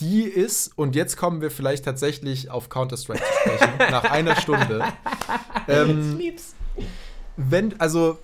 die 0.00 0.22
ist, 0.22 0.76
und 0.78 0.94
jetzt 0.94 1.16
kommen 1.16 1.40
wir 1.42 1.50
vielleicht 1.50 1.84
tatsächlich 1.84 2.50
auf 2.50 2.68
Counter-Strike 2.70 3.22
zu 3.22 3.32
sprechen, 3.50 3.72
nach 3.90 4.04
einer 4.04 4.36
Stunde. 4.36 4.84
Ähm, 5.68 6.18
wenn, 7.36 7.78
also, 7.80 8.18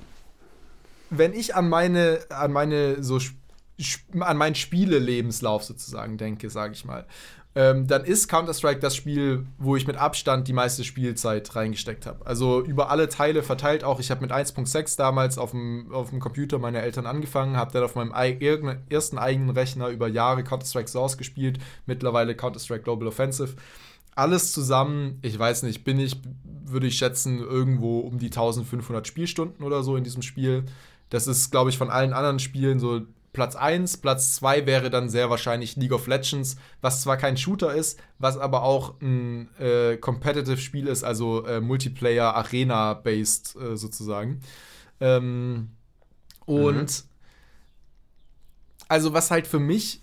wenn 1.11 1.33
ich 1.35 1.55
an 1.55 1.69
meine, 1.69 2.21
an 2.31 2.53
meine, 2.53 3.03
so, 3.03 3.17
Sp- 3.21 3.37
Sp- 3.37 3.46
an 4.21 4.37
meinen 4.37 4.55
Spielelebenslauf 4.55 5.65
sozusagen 5.65 6.17
denke, 6.19 6.51
sage 6.51 6.73
ich 6.75 6.85
mal, 6.85 7.07
ähm, 7.55 7.87
dann 7.87 8.05
ist 8.05 8.29
Counter-Strike 8.29 8.81
das 8.81 8.95
Spiel, 8.95 9.47
wo 9.57 9.77
ich 9.77 9.87
mit 9.87 9.97
Abstand 9.97 10.47
die 10.47 10.53
meiste 10.53 10.85
Spielzeit 10.85 11.57
reingesteckt 11.57 12.05
habe. 12.05 12.27
Also 12.27 12.63
über 12.63 12.91
alle 12.91 13.09
Teile 13.09 13.43
verteilt 13.43 13.83
auch. 13.83 13.99
Ich 13.99 14.11
habe 14.11 14.21
mit 14.21 14.31
1.6 14.31 14.99
damals 14.99 15.39
auf 15.39 15.53
dem, 15.53 15.91
Computer 16.21 16.59
meiner 16.59 16.83
Eltern 16.83 17.07
angefangen, 17.07 17.57
habe 17.57 17.73
dann 17.73 17.83
auf 17.83 17.95
meinem 17.95 18.13
ei- 18.13 18.37
irgendeinen 18.39 18.83
ersten 18.91 19.17
eigenen 19.17 19.51
Rechner 19.51 19.89
über 19.89 20.07
Jahre 20.07 20.45
Counter-Strike 20.45 20.89
Source 20.89 21.17
gespielt, 21.17 21.59
mittlerweile 21.87 22.35
Counter-Strike 22.37 22.83
Global 22.85 23.09
Offensive. 23.09 23.55
Alles 24.15 24.53
zusammen, 24.53 25.19
ich 25.23 25.39
weiß 25.39 25.63
nicht, 25.63 25.83
bin 25.83 25.99
ich, 25.99 26.21
würde 26.45 26.87
ich 26.89 26.99
schätzen, 26.99 27.39
irgendwo 27.39 28.01
um 28.01 28.19
die 28.19 28.27
1500 28.27 29.07
Spielstunden 29.07 29.65
oder 29.65 29.83
so 29.83 29.97
in 29.97 30.05
diesem 30.05 30.21
Spiel. 30.23 30.65
Das 31.09 31.27
ist, 31.27 31.51
glaube 31.53 31.71
ich, 31.71 31.79
von 31.79 31.89
allen 31.89 32.13
anderen 32.13 32.39
Spielen 32.39 32.81
so 32.81 33.01
Platz 33.37 33.55
1. 33.55 33.99
Platz 33.99 34.33
2 34.37 34.65
wäre 34.65 34.89
dann 34.89 35.11
sehr 35.11 35.29
wahrscheinlich 35.29 35.77
League 35.77 35.93
of 35.93 36.07
Legends, 36.07 36.57
was 36.81 37.03
zwar 37.03 37.19
kein 37.19 37.37
Shooter 37.37 37.75
ist, 37.75 38.01
was 38.19 38.39
aber 38.39 38.63
auch 38.63 38.99
ein 39.03 39.51
äh, 39.59 39.99
Competitive-Spiel 39.99 40.87
ist, 40.89 41.05
also 41.05 41.45
äh, 41.45 41.61
Multiplayer, 41.61 42.35
Arena-based 42.35 43.57
äh, 43.57 43.77
sozusagen. 43.77 44.41
Ähm, 45.01 45.69
und 46.47 47.05
also 48.89 49.13
was 49.13 49.31
halt 49.31 49.47
für 49.47 49.61
mich 49.61 50.01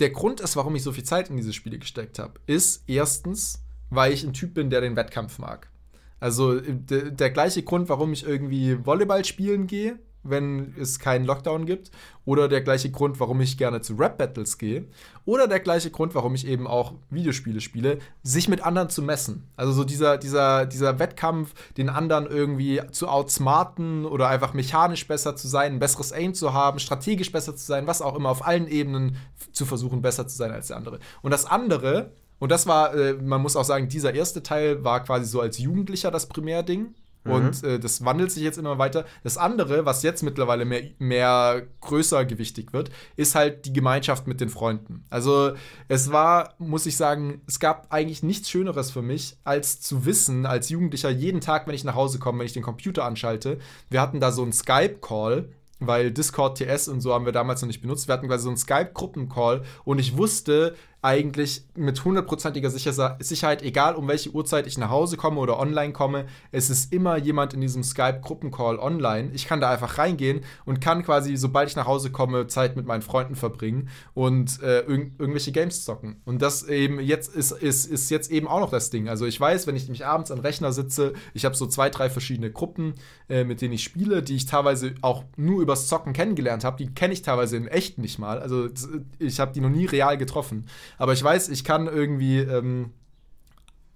der 0.00 0.10
Grund 0.10 0.40
ist, 0.40 0.56
warum 0.56 0.74
ich 0.74 0.82
so 0.82 0.90
viel 0.90 1.04
Zeit 1.04 1.30
in 1.30 1.36
diese 1.36 1.52
Spiele 1.52 1.78
gesteckt 1.78 2.18
habe, 2.18 2.40
ist 2.46 2.82
erstens, 2.88 3.62
weil 3.88 4.12
ich 4.12 4.24
ein 4.24 4.32
Typ 4.32 4.52
bin, 4.52 4.68
der 4.68 4.80
den 4.80 4.96
Wettkampf 4.96 5.38
mag. 5.38 5.70
Also 6.18 6.60
der, 6.60 7.12
der 7.12 7.30
gleiche 7.30 7.62
Grund, 7.62 7.88
warum 7.88 8.12
ich 8.12 8.26
irgendwie 8.26 8.84
Volleyball 8.84 9.24
spielen 9.24 9.68
gehe, 9.68 10.00
wenn 10.24 10.74
es 10.80 10.98
keinen 10.98 11.24
Lockdown 11.24 11.66
gibt, 11.66 11.90
oder 12.24 12.48
der 12.48 12.62
gleiche 12.62 12.90
Grund, 12.90 13.20
warum 13.20 13.40
ich 13.40 13.58
gerne 13.58 13.82
zu 13.82 13.94
Rap-Battles 13.94 14.58
gehe, 14.58 14.86
oder 15.24 15.46
der 15.46 15.60
gleiche 15.60 15.90
Grund, 15.90 16.14
warum 16.14 16.34
ich 16.34 16.46
eben 16.46 16.66
auch 16.66 16.94
Videospiele 17.10 17.60
spiele, 17.60 17.98
sich 18.22 18.48
mit 18.48 18.62
anderen 18.62 18.88
zu 18.88 19.02
messen. 19.02 19.48
Also 19.56 19.72
so 19.72 19.84
dieser, 19.84 20.18
dieser, 20.18 20.66
dieser 20.66 20.98
Wettkampf, 20.98 21.54
den 21.76 21.88
anderen 21.88 22.26
irgendwie 22.26 22.80
zu 22.90 23.08
outsmarten 23.08 24.06
oder 24.06 24.28
einfach 24.28 24.54
mechanisch 24.54 25.06
besser 25.06 25.36
zu 25.36 25.48
sein, 25.48 25.74
ein 25.74 25.78
besseres 25.78 26.12
Aim 26.12 26.34
zu 26.34 26.52
haben, 26.52 26.78
strategisch 26.78 27.30
besser 27.30 27.54
zu 27.54 27.64
sein, 27.64 27.86
was 27.86 28.02
auch 28.02 28.16
immer, 28.16 28.30
auf 28.30 28.46
allen 28.46 28.66
Ebenen 28.66 29.16
zu 29.52 29.66
versuchen, 29.66 30.02
besser 30.02 30.26
zu 30.26 30.36
sein 30.36 30.50
als 30.50 30.68
der 30.68 30.76
andere. 30.76 30.98
Und 31.22 31.30
das 31.30 31.46
andere, 31.46 32.12
und 32.38 32.50
das 32.50 32.66
war, 32.66 32.94
äh, 32.94 33.14
man 33.14 33.40
muss 33.40 33.56
auch 33.56 33.64
sagen, 33.64 33.88
dieser 33.88 34.14
erste 34.14 34.42
Teil 34.42 34.84
war 34.84 35.02
quasi 35.04 35.26
so 35.26 35.40
als 35.40 35.58
Jugendlicher 35.58 36.10
das 36.10 36.26
Primärding. 36.26 36.94
Und 37.24 37.64
äh, 37.64 37.78
das 37.78 38.04
wandelt 38.04 38.30
sich 38.30 38.42
jetzt 38.42 38.58
immer 38.58 38.78
weiter. 38.78 39.06
Das 39.22 39.38
andere, 39.38 39.86
was 39.86 40.02
jetzt 40.02 40.22
mittlerweile 40.22 40.64
mehr, 40.64 40.82
mehr 40.98 41.62
größer 41.80 42.24
gewichtig 42.24 42.72
wird, 42.72 42.90
ist 43.16 43.34
halt 43.34 43.64
die 43.64 43.72
Gemeinschaft 43.72 44.26
mit 44.26 44.40
den 44.40 44.50
Freunden. 44.50 45.04
Also 45.08 45.52
es 45.88 46.12
war, 46.12 46.54
muss 46.58 46.86
ich 46.86 46.96
sagen, 46.96 47.40
es 47.46 47.60
gab 47.60 47.86
eigentlich 47.90 48.22
nichts 48.22 48.50
Schöneres 48.50 48.90
für 48.90 49.02
mich, 49.02 49.38
als 49.44 49.80
zu 49.80 50.04
wissen, 50.04 50.44
als 50.44 50.68
Jugendlicher, 50.68 51.10
jeden 51.10 51.40
Tag, 51.40 51.66
wenn 51.66 51.74
ich 51.74 51.84
nach 51.84 51.94
Hause 51.94 52.18
komme, 52.18 52.40
wenn 52.40 52.46
ich 52.46 52.52
den 52.52 52.62
Computer 52.62 53.04
anschalte, 53.04 53.58
wir 53.88 54.00
hatten 54.00 54.20
da 54.20 54.30
so 54.30 54.42
einen 54.42 54.52
Skype-Call, 54.52 55.48
weil 55.80 56.10
Discord 56.10 56.58
TS 56.58 56.88
und 56.88 57.00
so 57.00 57.14
haben 57.14 57.24
wir 57.24 57.32
damals 57.32 57.60
noch 57.62 57.66
nicht 57.66 57.80
benutzt. 57.80 58.06
Wir 58.08 58.14
hatten 58.14 58.28
quasi 58.28 58.44
so 58.44 58.48
einen 58.50 58.56
Skype-Gruppencall 58.56 59.62
und 59.84 59.98
ich 59.98 60.16
wusste 60.16 60.74
eigentlich 61.04 61.66
mit 61.74 62.02
hundertprozentiger 62.02 62.70
Sicher 62.70 63.18
Sicherheit, 63.20 63.62
egal 63.62 63.94
um 63.94 64.08
welche 64.08 64.30
Uhrzeit 64.30 64.66
ich 64.66 64.78
nach 64.78 64.88
Hause 64.88 65.18
komme 65.18 65.38
oder 65.38 65.60
online 65.60 65.92
komme, 65.92 66.24
es 66.50 66.70
ist 66.70 66.94
immer 66.94 67.18
jemand 67.18 67.52
in 67.52 67.60
diesem 67.60 67.82
Skype-Gruppencall 67.82 68.78
online. 68.78 69.30
Ich 69.34 69.46
kann 69.46 69.60
da 69.60 69.70
einfach 69.70 69.98
reingehen 69.98 70.40
und 70.64 70.80
kann 70.80 71.04
quasi, 71.04 71.36
sobald 71.36 71.68
ich 71.68 71.76
nach 71.76 71.86
Hause 71.86 72.10
komme, 72.10 72.46
Zeit 72.46 72.74
mit 72.74 72.86
meinen 72.86 73.02
Freunden 73.02 73.34
verbringen 73.36 73.90
und 74.14 74.62
äh, 74.62 74.80
irg 74.80 75.12
irgendwelche 75.18 75.52
Games 75.52 75.84
zocken. 75.84 76.22
Und 76.24 76.40
das 76.40 76.62
eben 76.66 76.98
jetzt 77.00 77.34
ist, 77.34 77.52
ist, 77.52 77.84
ist 77.84 78.08
jetzt 78.08 78.30
eben 78.30 78.48
auch 78.48 78.60
noch 78.60 78.70
das 78.70 78.88
Ding. 78.88 79.10
Also 79.10 79.26
ich 79.26 79.38
weiß, 79.38 79.66
wenn 79.66 79.76
ich 79.76 79.90
mich 79.90 80.06
abends 80.06 80.30
den 80.30 80.38
Rechner 80.38 80.72
sitze, 80.72 81.12
ich 81.34 81.44
habe 81.44 81.54
so 81.54 81.66
zwei, 81.66 81.90
drei 81.90 82.08
verschiedene 82.08 82.50
Gruppen, 82.50 82.94
äh, 83.28 83.44
mit 83.44 83.60
denen 83.60 83.74
ich 83.74 83.84
spiele, 83.84 84.22
die 84.22 84.36
ich 84.36 84.46
teilweise 84.46 84.94
auch 85.02 85.24
nur 85.36 85.60
übers 85.60 85.86
Zocken 85.86 86.14
kennengelernt 86.14 86.64
habe. 86.64 86.78
Die 86.78 86.94
kenne 86.94 87.12
ich 87.12 87.20
teilweise 87.20 87.58
in 87.58 87.66
echt 87.66 87.98
nicht 87.98 88.18
mal. 88.18 88.38
Also 88.38 88.70
ich 89.18 89.38
habe 89.38 89.52
die 89.52 89.60
noch 89.60 89.68
nie 89.68 89.84
real 89.84 90.16
getroffen. 90.16 90.64
Aber 90.98 91.12
ich 91.12 91.22
weiß, 91.22 91.48
ich 91.48 91.64
kann 91.64 91.86
irgendwie 91.86 92.38
ähm, 92.38 92.92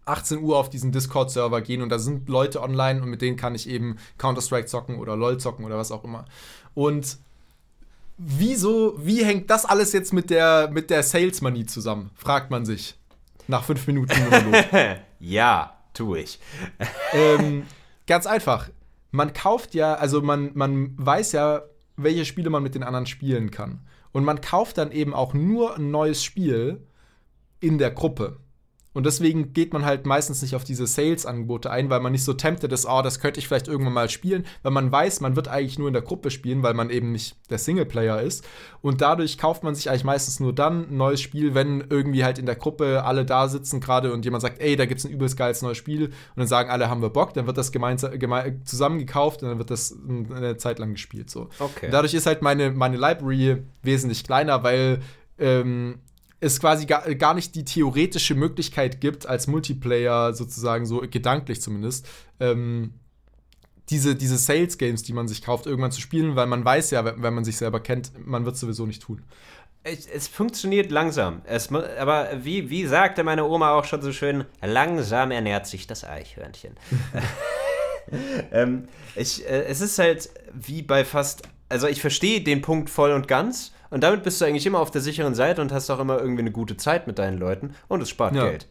18 0.08 0.38
Uhr 0.38 0.56
auf 0.58 0.70
diesen 0.70 0.90
Discord-Server 0.90 1.60
gehen 1.60 1.82
und 1.82 1.90
da 1.90 1.98
sind 1.98 2.28
Leute 2.28 2.62
online 2.62 3.02
und 3.02 3.10
mit 3.10 3.22
denen 3.22 3.36
kann 3.36 3.54
ich 3.54 3.68
eben 3.68 3.96
Counter-Strike 4.16 4.66
zocken 4.66 4.98
oder 4.98 5.16
LOL 5.16 5.38
zocken 5.38 5.64
oder 5.64 5.76
was 5.76 5.92
auch 5.92 6.04
immer. 6.04 6.24
Und 6.74 7.18
wieso, 8.16 8.94
wie 8.98 9.24
hängt 9.24 9.50
das 9.50 9.64
alles 9.64 9.92
jetzt 9.92 10.12
mit 10.12 10.30
der, 10.30 10.70
mit 10.72 10.90
der 10.90 11.02
Sales-Money 11.02 11.66
zusammen? 11.66 12.10
Fragt 12.14 12.50
man 12.50 12.64
sich. 12.64 12.96
Nach 13.46 13.64
fünf 13.64 13.86
Minuten. 13.86 14.14
Ja, 15.20 15.76
tue 15.94 16.20
ich. 16.20 16.38
ähm, 17.12 17.64
ganz 18.06 18.26
einfach. 18.26 18.68
Man 19.10 19.32
kauft 19.32 19.74
ja, 19.74 19.94
also 19.94 20.22
man, 20.22 20.52
man 20.54 20.94
weiß 20.96 21.32
ja, 21.32 21.62
welche 21.96 22.24
Spiele 22.24 22.50
man 22.50 22.62
mit 22.62 22.76
den 22.76 22.84
anderen 22.84 23.06
spielen 23.06 23.50
kann. 23.50 23.80
Und 24.12 24.24
man 24.24 24.40
kauft 24.40 24.78
dann 24.78 24.92
eben 24.92 25.12
auch 25.12 25.34
nur 25.34 25.76
ein 25.76 25.90
neues 25.90 26.22
Spiel 26.22 26.86
in 27.60 27.78
der 27.78 27.90
Gruppe. 27.90 28.38
Und 28.98 29.04
deswegen 29.04 29.52
geht 29.52 29.72
man 29.72 29.84
halt 29.84 30.06
meistens 30.06 30.42
nicht 30.42 30.56
auf 30.56 30.64
diese 30.64 30.84
Sales-Angebote 30.86 31.70
ein, 31.70 31.88
weil 31.88 32.00
man 32.00 32.10
nicht 32.10 32.24
so 32.24 32.32
tempted 32.32 32.72
ist, 32.72 32.84
oh, 32.84 33.00
das 33.00 33.20
könnte 33.20 33.38
ich 33.38 33.46
vielleicht 33.46 33.68
irgendwann 33.68 33.92
mal 33.92 34.08
spielen, 34.08 34.44
weil 34.62 34.72
man 34.72 34.90
weiß, 34.90 35.20
man 35.20 35.36
wird 35.36 35.46
eigentlich 35.46 35.78
nur 35.78 35.86
in 35.86 35.92
der 35.92 36.02
Gruppe 36.02 36.32
spielen, 36.32 36.64
weil 36.64 36.74
man 36.74 36.90
eben 36.90 37.12
nicht 37.12 37.36
der 37.48 37.58
Singleplayer 37.58 38.20
ist. 38.22 38.44
Und 38.80 39.00
dadurch 39.00 39.38
kauft 39.38 39.62
man 39.62 39.76
sich 39.76 39.88
eigentlich 39.88 40.02
meistens 40.02 40.40
nur 40.40 40.52
dann 40.52 40.90
ein 40.90 40.96
neues 40.96 41.20
Spiel, 41.20 41.54
wenn 41.54 41.84
irgendwie 41.88 42.24
halt 42.24 42.40
in 42.40 42.46
der 42.46 42.56
Gruppe 42.56 43.04
alle 43.04 43.24
da 43.24 43.46
sitzen 43.46 43.78
gerade 43.78 44.12
und 44.12 44.24
jemand 44.24 44.42
sagt, 44.42 44.60
ey, 44.60 44.74
da 44.74 44.86
gibt 44.86 44.98
es 44.98 45.04
ein 45.04 45.12
übelst 45.12 45.36
geiles 45.36 45.62
neues 45.62 45.78
Spiel 45.78 46.06
und 46.06 46.12
dann 46.36 46.48
sagen 46.48 46.68
alle, 46.68 46.90
haben 46.90 47.00
wir 47.00 47.10
Bock, 47.10 47.34
dann 47.34 47.46
wird 47.46 47.56
das 47.56 47.70
gemeinsam 47.70 48.18
geme 48.18 48.60
zusammen 48.64 48.98
gekauft 48.98 49.44
und 49.44 49.50
dann 49.50 49.58
wird 49.58 49.70
das 49.70 49.94
eine 49.96 50.56
Zeit 50.56 50.80
lang 50.80 50.94
gespielt. 50.94 51.30
So. 51.30 51.50
Okay. 51.60 51.86
Und 51.86 51.92
dadurch 51.92 52.14
ist 52.14 52.26
halt 52.26 52.42
meine, 52.42 52.72
meine 52.72 52.96
Library 52.96 53.62
wesentlich 53.82 54.24
kleiner, 54.24 54.64
weil 54.64 55.02
ähm, 55.38 56.00
es 56.40 56.60
quasi 56.60 56.86
gar, 56.86 57.14
gar 57.14 57.34
nicht 57.34 57.54
die 57.54 57.64
theoretische 57.64 58.34
Möglichkeit 58.34 59.00
gibt, 59.00 59.26
als 59.26 59.46
Multiplayer 59.46 60.32
sozusagen, 60.34 60.86
so 60.86 61.00
gedanklich 61.00 61.60
zumindest, 61.60 62.06
ähm, 62.40 62.94
diese, 63.90 64.14
diese 64.14 64.36
Sales-Games, 64.36 65.02
die 65.02 65.12
man 65.12 65.28
sich 65.28 65.42
kauft, 65.42 65.66
irgendwann 65.66 65.92
zu 65.92 66.00
spielen, 66.00 66.36
weil 66.36 66.46
man 66.46 66.64
weiß 66.64 66.90
ja, 66.90 67.04
wenn, 67.04 67.22
wenn 67.22 67.34
man 67.34 67.44
sich 67.44 67.56
selber 67.56 67.80
kennt, 67.80 68.12
man 68.24 68.44
wird 68.44 68.54
es 68.54 68.60
sowieso 68.60 68.86
nicht 68.86 69.02
tun. 69.02 69.22
Es, 69.82 70.06
es 70.06 70.28
funktioniert 70.28 70.90
langsam. 70.90 71.40
Es, 71.44 71.72
aber 71.72 72.28
wie, 72.42 72.68
wie 72.68 72.86
sagte 72.86 73.24
meine 73.24 73.44
Oma 73.44 73.72
auch 73.72 73.84
schon 73.84 74.02
so 74.02 74.12
schön, 74.12 74.44
langsam 74.60 75.30
ernährt 75.30 75.66
sich 75.66 75.86
das 75.86 76.04
Eichhörnchen. 76.04 76.74
ähm, 78.52 78.88
ich, 79.14 79.48
äh, 79.48 79.64
es 79.64 79.80
ist 79.80 79.98
halt 79.98 80.30
wie 80.52 80.82
bei 80.82 81.04
fast. 81.04 81.42
Also 81.70 81.86
ich 81.86 82.00
verstehe 82.00 82.40
den 82.42 82.60
Punkt 82.60 82.90
voll 82.90 83.12
und 83.12 83.28
ganz. 83.28 83.72
Und 83.90 84.02
damit 84.02 84.22
bist 84.22 84.40
du 84.40 84.44
eigentlich 84.44 84.66
immer 84.66 84.80
auf 84.80 84.90
der 84.90 85.00
sicheren 85.00 85.34
Seite 85.34 85.60
und 85.62 85.72
hast 85.72 85.88
auch 85.90 85.98
immer 86.00 86.18
irgendwie 86.18 86.42
eine 86.42 86.50
gute 86.52 86.76
Zeit 86.76 87.06
mit 87.06 87.18
deinen 87.18 87.38
Leuten. 87.38 87.74
Und 87.88 88.02
es 88.02 88.08
spart 88.10 88.34
Ja. 88.34 88.44
Geld. 88.48 88.66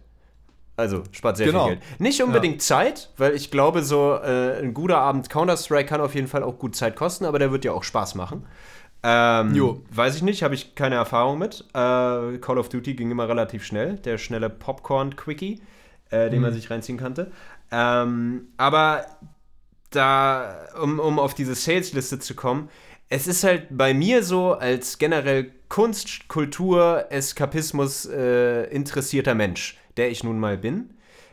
Also 0.75 1.03
spart 1.11 1.37
sehr 1.37 1.47
Genau. 1.47 1.65
viel 1.67 1.77
Geld. 1.77 1.99
Nicht 1.99 2.21
unbedingt 2.21 2.61
Zeit, 2.61 3.09
weil 3.17 3.33
ich 3.33 3.49
glaube, 3.49 3.81
so 3.83 4.13
äh, 4.13 4.59
ein 4.61 4.75
guter 4.75 4.99
Abend 4.99 5.27
Counter-Strike 5.29 5.89
kann 5.89 6.01
auf 6.01 6.13
jeden 6.13 6.27
Fall 6.27 6.43
auch 6.43 6.59
gut 6.59 6.75
Zeit 6.75 6.95
kosten, 6.95 7.25
aber 7.25 7.39
der 7.39 7.51
wird 7.51 7.65
ja 7.65 7.71
auch 7.71 7.83
Spaß 7.83 8.13
machen. 8.13 8.45
Ähm, 9.01 9.55
Jo. 9.55 9.81
Weiß 9.91 10.15
ich 10.15 10.21
nicht, 10.21 10.43
habe 10.43 10.53
ich 10.53 10.75
keine 10.75 10.95
Erfahrung 10.95 11.39
mit. 11.39 11.61
Äh, 11.73 12.37
Call 12.37 12.57
of 12.59 12.69
Duty 12.69 12.93
ging 12.93 13.09
immer 13.09 13.27
relativ 13.27 13.63
schnell. 13.65 13.95
Der 13.95 14.17
schnelle 14.19 14.49
Popcorn-Quickie, 14.51 15.61
äh, 16.11 16.29
den 16.29 16.41
man 16.41 16.53
sich 16.53 16.69
reinziehen 16.69 16.99
konnte. 16.99 17.31
Ähm, 17.71 18.47
aber 18.57 19.05
da, 19.91 20.65
um, 20.81 20.99
um 20.99 21.19
auf 21.19 21.33
diese 21.33 21.55
Sales-Liste 21.55 22.19
zu 22.19 22.35
kommen, 22.35 22.69
es 23.09 23.27
ist 23.27 23.43
halt 23.43 23.67
bei 23.69 23.93
mir 23.93 24.23
so, 24.23 24.53
als 24.53 24.97
generell 24.97 25.51
Kunst, 25.69 26.27
Kultur, 26.27 27.05
Eskapismus 27.09 28.05
äh, 28.05 28.63
interessierter 28.65 29.35
Mensch, 29.35 29.77
der 29.95 30.09
ich 30.09 30.23
nun 30.23 30.39
mal 30.39 30.57
bin. 30.57 30.89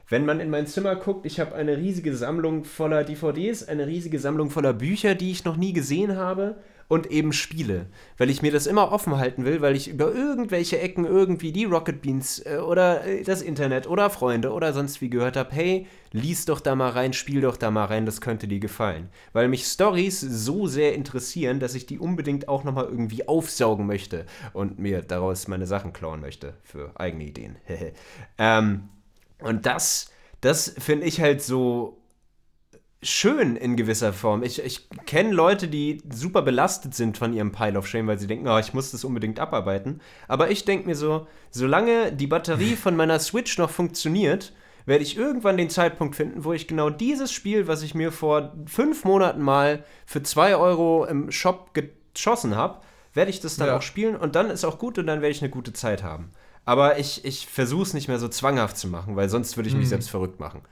Wenn 0.09 0.27
man 0.27 0.39
in 0.39 0.51
mein 0.51 0.67
Zimmer 0.67 0.97
guckt, 0.97 1.27
ich 1.27 1.41
habe 1.41 1.55
eine 1.55 1.77
riesige 1.79 2.15
Sammlung 2.15 2.65
voller 2.65 3.05
DVDs, 3.05 3.67
eine 3.67 3.87
riesige 3.87 4.19
Sammlung 4.19 4.51
voller 4.51 4.75
Bücher, 4.75 5.15
die 5.15 5.31
ich 5.31 5.45
noch 5.45 5.57
nie 5.57 5.73
gesehen 5.73 6.17
habe 6.17 6.57
und 6.89 7.11
eben 7.11 7.33
Spiele, 7.33 7.87
weil 8.19 8.31
ich 8.31 8.43
mir 8.43 8.53
das 8.53 8.67
immer 8.67 8.93
offen 8.93 9.17
halten 9.17 9.45
will, 9.45 9.61
weil 9.61 9.77
ich 9.77 9.89
über 9.89 10.13
irgendwelche 10.13 10.79
Ecken 10.79 11.05
irgendwie 11.05 11.53
die 11.53 11.65
Rocket 11.65 12.03
Beans 12.03 12.45
äh, 12.45 12.59
oder 12.59 13.05
äh, 13.07 13.23
das 13.23 13.43
Internet 13.43 13.87
oder 13.87 14.11
Freunde 14.11 14.53
oder 14.53 14.73
sonst 14.73 15.01
wie 15.01 15.11
gehört 15.11 15.37
habe, 15.37 15.55
hey, 15.55 15.87
lies 16.13 16.45
doch 16.45 16.61
da 16.61 16.75
mal 16.75 16.91
rein, 16.91 17.13
spiel 17.13 17.41
doch 17.41 17.57
da 17.57 17.71
mal 17.71 17.87
rein, 17.87 18.07
das 18.07 18.21
könnte 18.21 18.47
dir 18.47 18.61
gefallen. 18.61 19.09
Weil 19.33 19.49
mich 19.49 19.67
Stories 19.67 20.21
so 20.21 20.67
sehr 20.67 20.95
interessieren, 20.95 21.59
dass 21.61 21.75
ich 21.75 21.87
die 21.87 21.99
unbedingt 21.99 22.49
auch 22.49 22.65
nochmal 22.65 22.85
irgendwie 22.85 23.27
aufsaugen 23.27 23.87
möchte 23.87 24.27
und 24.53 24.79
mir 24.79 25.03
daraus 25.03 25.49
meine 25.49 25.67
Sachen 25.67 25.93
klauen 25.93 26.21
möchte 26.21 26.55
für 26.63 26.93
eigene 27.01 27.25
Ideen. 27.25 27.57
ähm, 28.39 28.89
und 29.41 29.67
das, 29.67 30.11
das 30.41 30.75
finde 30.79 31.07
ich 31.07 31.21
halt 31.21 31.43
so 31.43 31.99
schön 33.05 33.57
in 33.57 33.77
gewisser 33.77 34.13
Form. 34.13 34.43
Ich, 34.43 34.63
ich 34.65 34.89
kenne 35.07 35.33
Leute, 35.33 35.69
die 35.69 36.03
super 36.13 36.43
belastet 36.43 36.95
sind 36.95 37.19
von 37.19 37.33
ihrem 37.33 37.53
Pile 37.53 37.79
of 37.79 37.87
Shame, 37.87 38.07
weil 38.07 38.19
sie 38.19 38.27
denken, 38.27 38.49
oh, 38.49 38.59
ich 38.59 38.75
muss 38.75 38.91
das 38.91 39.05
unbedingt 39.05 39.39
abarbeiten. 39.39 40.01
Aber 40.29 40.51
ich 40.51 40.65
denke 40.65 40.87
mir 40.87 40.97
so, 40.97 41.27
solange 41.51 42.13
die 42.13 42.27
Batterie 42.27 42.77
von 42.83 42.97
meiner 42.97 43.19
Switch 43.19 43.59
noch 43.59 43.71
funktioniert, 43.71 44.53
werde 44.87 45.03
ich 45.05 45.17
irgendwann 45.17 45.57
den 45.57 45.71
Zeitpunkt 45.71 46.15
finden, 46.17 46.45
wo 46.45 46.53
ich 46.53 46.67
genau 46.69 46.91
dieses 46.91 47.33
Spiel, 47.33 47.69
was 47.69 47.83
ich 47.83 47.95
mir 47.95 48.13
vor 48.13 48.53
fünf 48.67 49.05
Monaten 49.05 49.41
mal 49.41 49.85
für 50.05 50.23
zwei 50.23 50.57
Euro 50.57 51.05
im 51.07 51.31
Shop 51.31 51.71
geschossen 51.75 52.55
habe, 52.57 52.81
werde 53.15 53.31
ich 53.31 53.41
das 53.41 53.57
dann 53.57 53.69
Ja. 53.69 53.77
auch 53.79 53.83
spielen 53.83 54.17
und 54.17 54.35
dann 54.35 54.51
ist 54.51 54.65
auch 54.65 54.79
gut 54.79 54.99
und 54.99 55.07
dann 55.07 55.21
werde 55.23 55.31
ich 55.33 55.41
eine 55.41 55.51
gute 55.51 55.73
Zeit 55.73 56.03
haben. 56.03 56.31
Aber 56.67 56.99
ich, 56.99 57.25
ich 57.25 57.47
versuche 57.47 57.83
es 57.83 57.95
nicht 57.95 58.09
mehr 58.09 58.19
so 58.19 58.29
zwanghaft 58.29 58.77
zu 58.77 58.89
machen, 58.89 59.17
weil 59.17 59.29
sonst 59.29 59.57
würde 59.57 59.69
ich 59.69 59.75
mich 59.77 59.89
selbst 59.89 60.09
verrückt 60.11 60.41
machen. 60.41 60.63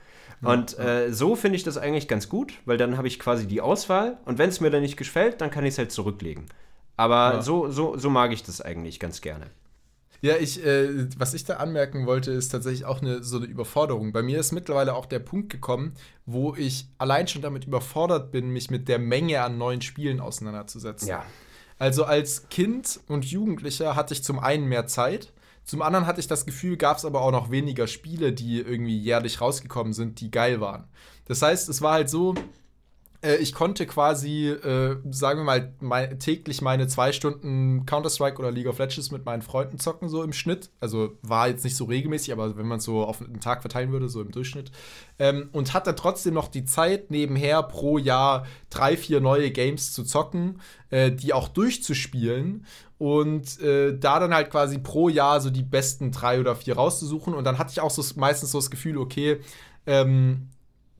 Und 0.49 0.77
äh, 0.79 1.11
so 1.13 1.35
finde 1.35 1.55
ich 1.55 1.63
das 1.63 1.77
eigentlich 1.77 2.07
ganz 2.07 2.29
gut, 2.29 2.53
weil 2.65 2.77
dann 2.77 2.97
habe 2.97 3.07
ich 3.07 3.19
quasi 3.19 3.47
die 3.47 3.61
Auswahl 3.61 4.17
und 4.25 4.37
wenn 4.37 4.49
es 4.49 4.59
mir 4.59 4.69
dann 4.69 4.81
nicht 4.81 4.97
gefällt, 4.97 5.41
dann 5.41 5.51
kann 5.51 5.63
ich 5.65 5.73
es 5.73 5.77
halt 5.77 5.91
zurücklegen. 5.91 6.45
Aber 6.97 7.35
Ja. 7.35 7.41
so, 7.41 7.69
so, 7.69 7.97
so 7.97 8.09
mag 8.09 8.31
ich 8.33 8.43
das 8.43 8.61
eigentlich 8.61 8.99
ganz 8.99 9.21
gerne. 9.21 9.47
Ja, 10.21 10.37
ich, 10.37 10.65
äh, 10.65 11.07
was 11.17 11.33
ich 11.33 11.43
da 11.43 11.57
anmerken 11.57 12.05
wollte, 12.05 12.31
ist 12.31 12.47
tatsächlich 12.49 12.85
auch 12.85 13.01
eine, 13.01 13.23
so 13.23 13.37
eine 13.37 13.45
Überforderung. 13.45 14.13
Bei 14.13 14.21
mir 14.21 14.39
ist 14.39 14.53
mittlerweile 14.53 14.93
auch 14.95 15.05
der 15.05 15.19
Punkt 15.19 15.49
gekommen, 15.49 15.95
wo 16.25 16.55
ich 16.55 16.85
allein 16.97 17.27
schon 17.27 17.41
damit 17.41 17.65
überfordert 17.65 18.31
bin, 18.31 18.49
mich 18.49 18.71
mit 18.71 18.87
der 18.87 18.99
Menge 18.99 19.41
an 19.43 19.57
neuen 19.57 19.81
Spielen 19.81 20.21
auseinanderzusetzen. 20.21 21.09
Ja. 21.09 21.25
Also 21.77 22.05
als 22.05 22.47
Kind 22.47 23.01
und 23.09 23.25
Jugendlicher 23.25 23.97
hatte 23.97 24.13
ich 24.13 24.23
zum 24.23 24.39
einen 24.39 24.67
mehr 24.69 24.87
Zeit, 24.87 25.33
zum 25.65 25.81
anderen 25.81 26.05
hatte 26.05 26.19
ich 26.19 26.27
das 26.27 26.45
Gefühl, 26.45 26.77
gab 26.77 26.97
es 26.97 27.05
aber 27.05 27.21
auch 27.21 27.31
noch 27.31 27.51
weniger 27.51 27.87
Spiele, 27.87 28.33
die 28.33 28.59
irgendwie 28.59 28.97
jährlich 28.97 29.39
rausgekommen 29.39 29.93
sind, 29.93 30.19
die 30.19 30.31
geil 30.31 30.59
waren. 30.59 30.89
Das 31.25 31.41
heißt, 31.41 31.69
es 31.69 31.81
war 31.81 31.93
halt 31.93 32.09
so, 32.09 32.35
äh, 33.23 33.37
ich 33.37 33.53
konnte 33.53 33.85
quasi, 33.85 34.49
äh, 34.49 34.97
sagen 35.09 35.39
wir 35.39 35.45
mal, 35.45 35.73
mei- 35.79 36.07
täglich 36.07 36.61
meine 36.61 36.87
zwei 36.87 37.13
Stunden 37.13 37.85
Counter-Strike 37.85 38.37
oder 38.39 38.51
League 38.51 38.67
of 38.67 38.77
Legends 38.77 39.11
mit 39.11 39.23
meinen 39.23 39.41
Freunden 39.41 39.79
zocken, 39.79 40.09
so 40.09 40.21
im 40.21 40.33
Schnitt. 40.33 40.69
Also 40.81 41.17
war 41.21 41.47
jetzt 41.47 41.63
nicht 41.63 41.77
so 41.77 41.85
regelmäßig, 41.85 42.33
aber 42.33 42.57
wenn 42.57 42.67
man 42.67 42.79
es 42.79 42.83
so 42.83 43.05
auf 43.05 43.21
einen 43.21 43.39
Tag 43.39 43.61
verteilen 43.61 43.93
würde, 43.93 44.09
so 44.09 44.21
im 44.21 44.31
Durchschnitt. 44.31 44.71
Ähm, 45.17 45.47
und 45.53 45.73
hatte 45.73 45.95
trotzdem 45.95 46.33
noch 46.33 46.49
die 46.49 46.65
Zeit, 46.65 47.09
nebenher 47.09 47.63
pro 47.63 47.97
Jahr 47.97 48.45
drei, 48.69 48.97
vier 48.97 49.21
neue 49.21 49.51
Games 49.51 49.93
zu 49.93 50.03
zocken, 50.03 50.59
äh, 50.89 51.09
die 51.09 51.31
auch 51.31 51.47
durchzuspielen 51.47 52.65
und 53.03 53.59
äh, 53.59 53.99
da 53.99 54.17
dann 54.17 54.33
halt 54.33 54.49
quasi 54.49 54.77
pro 54.77 55.09
Jahr 55.09 55.41
so 55.41 55.49
die 55.49 55.61
besten 55.61 56.13
drei 56.13 56.39
oder 56.39 56.55
vier 56.55 56.75
rauszusuchen. 56.75 57.33
Und 57.33 57.43
dann 57.43 57.57
hatte 57.57 57.71
ich 57.71 57.81
auch 57.81 57.91
so 57.91 58.01
meistens 58.17 58.51
so 58.51 58.59
das 58.59 58.71
Gefühl, 58.71 58.97
okay, 58.97 59.41
ähm, 59.85 60.47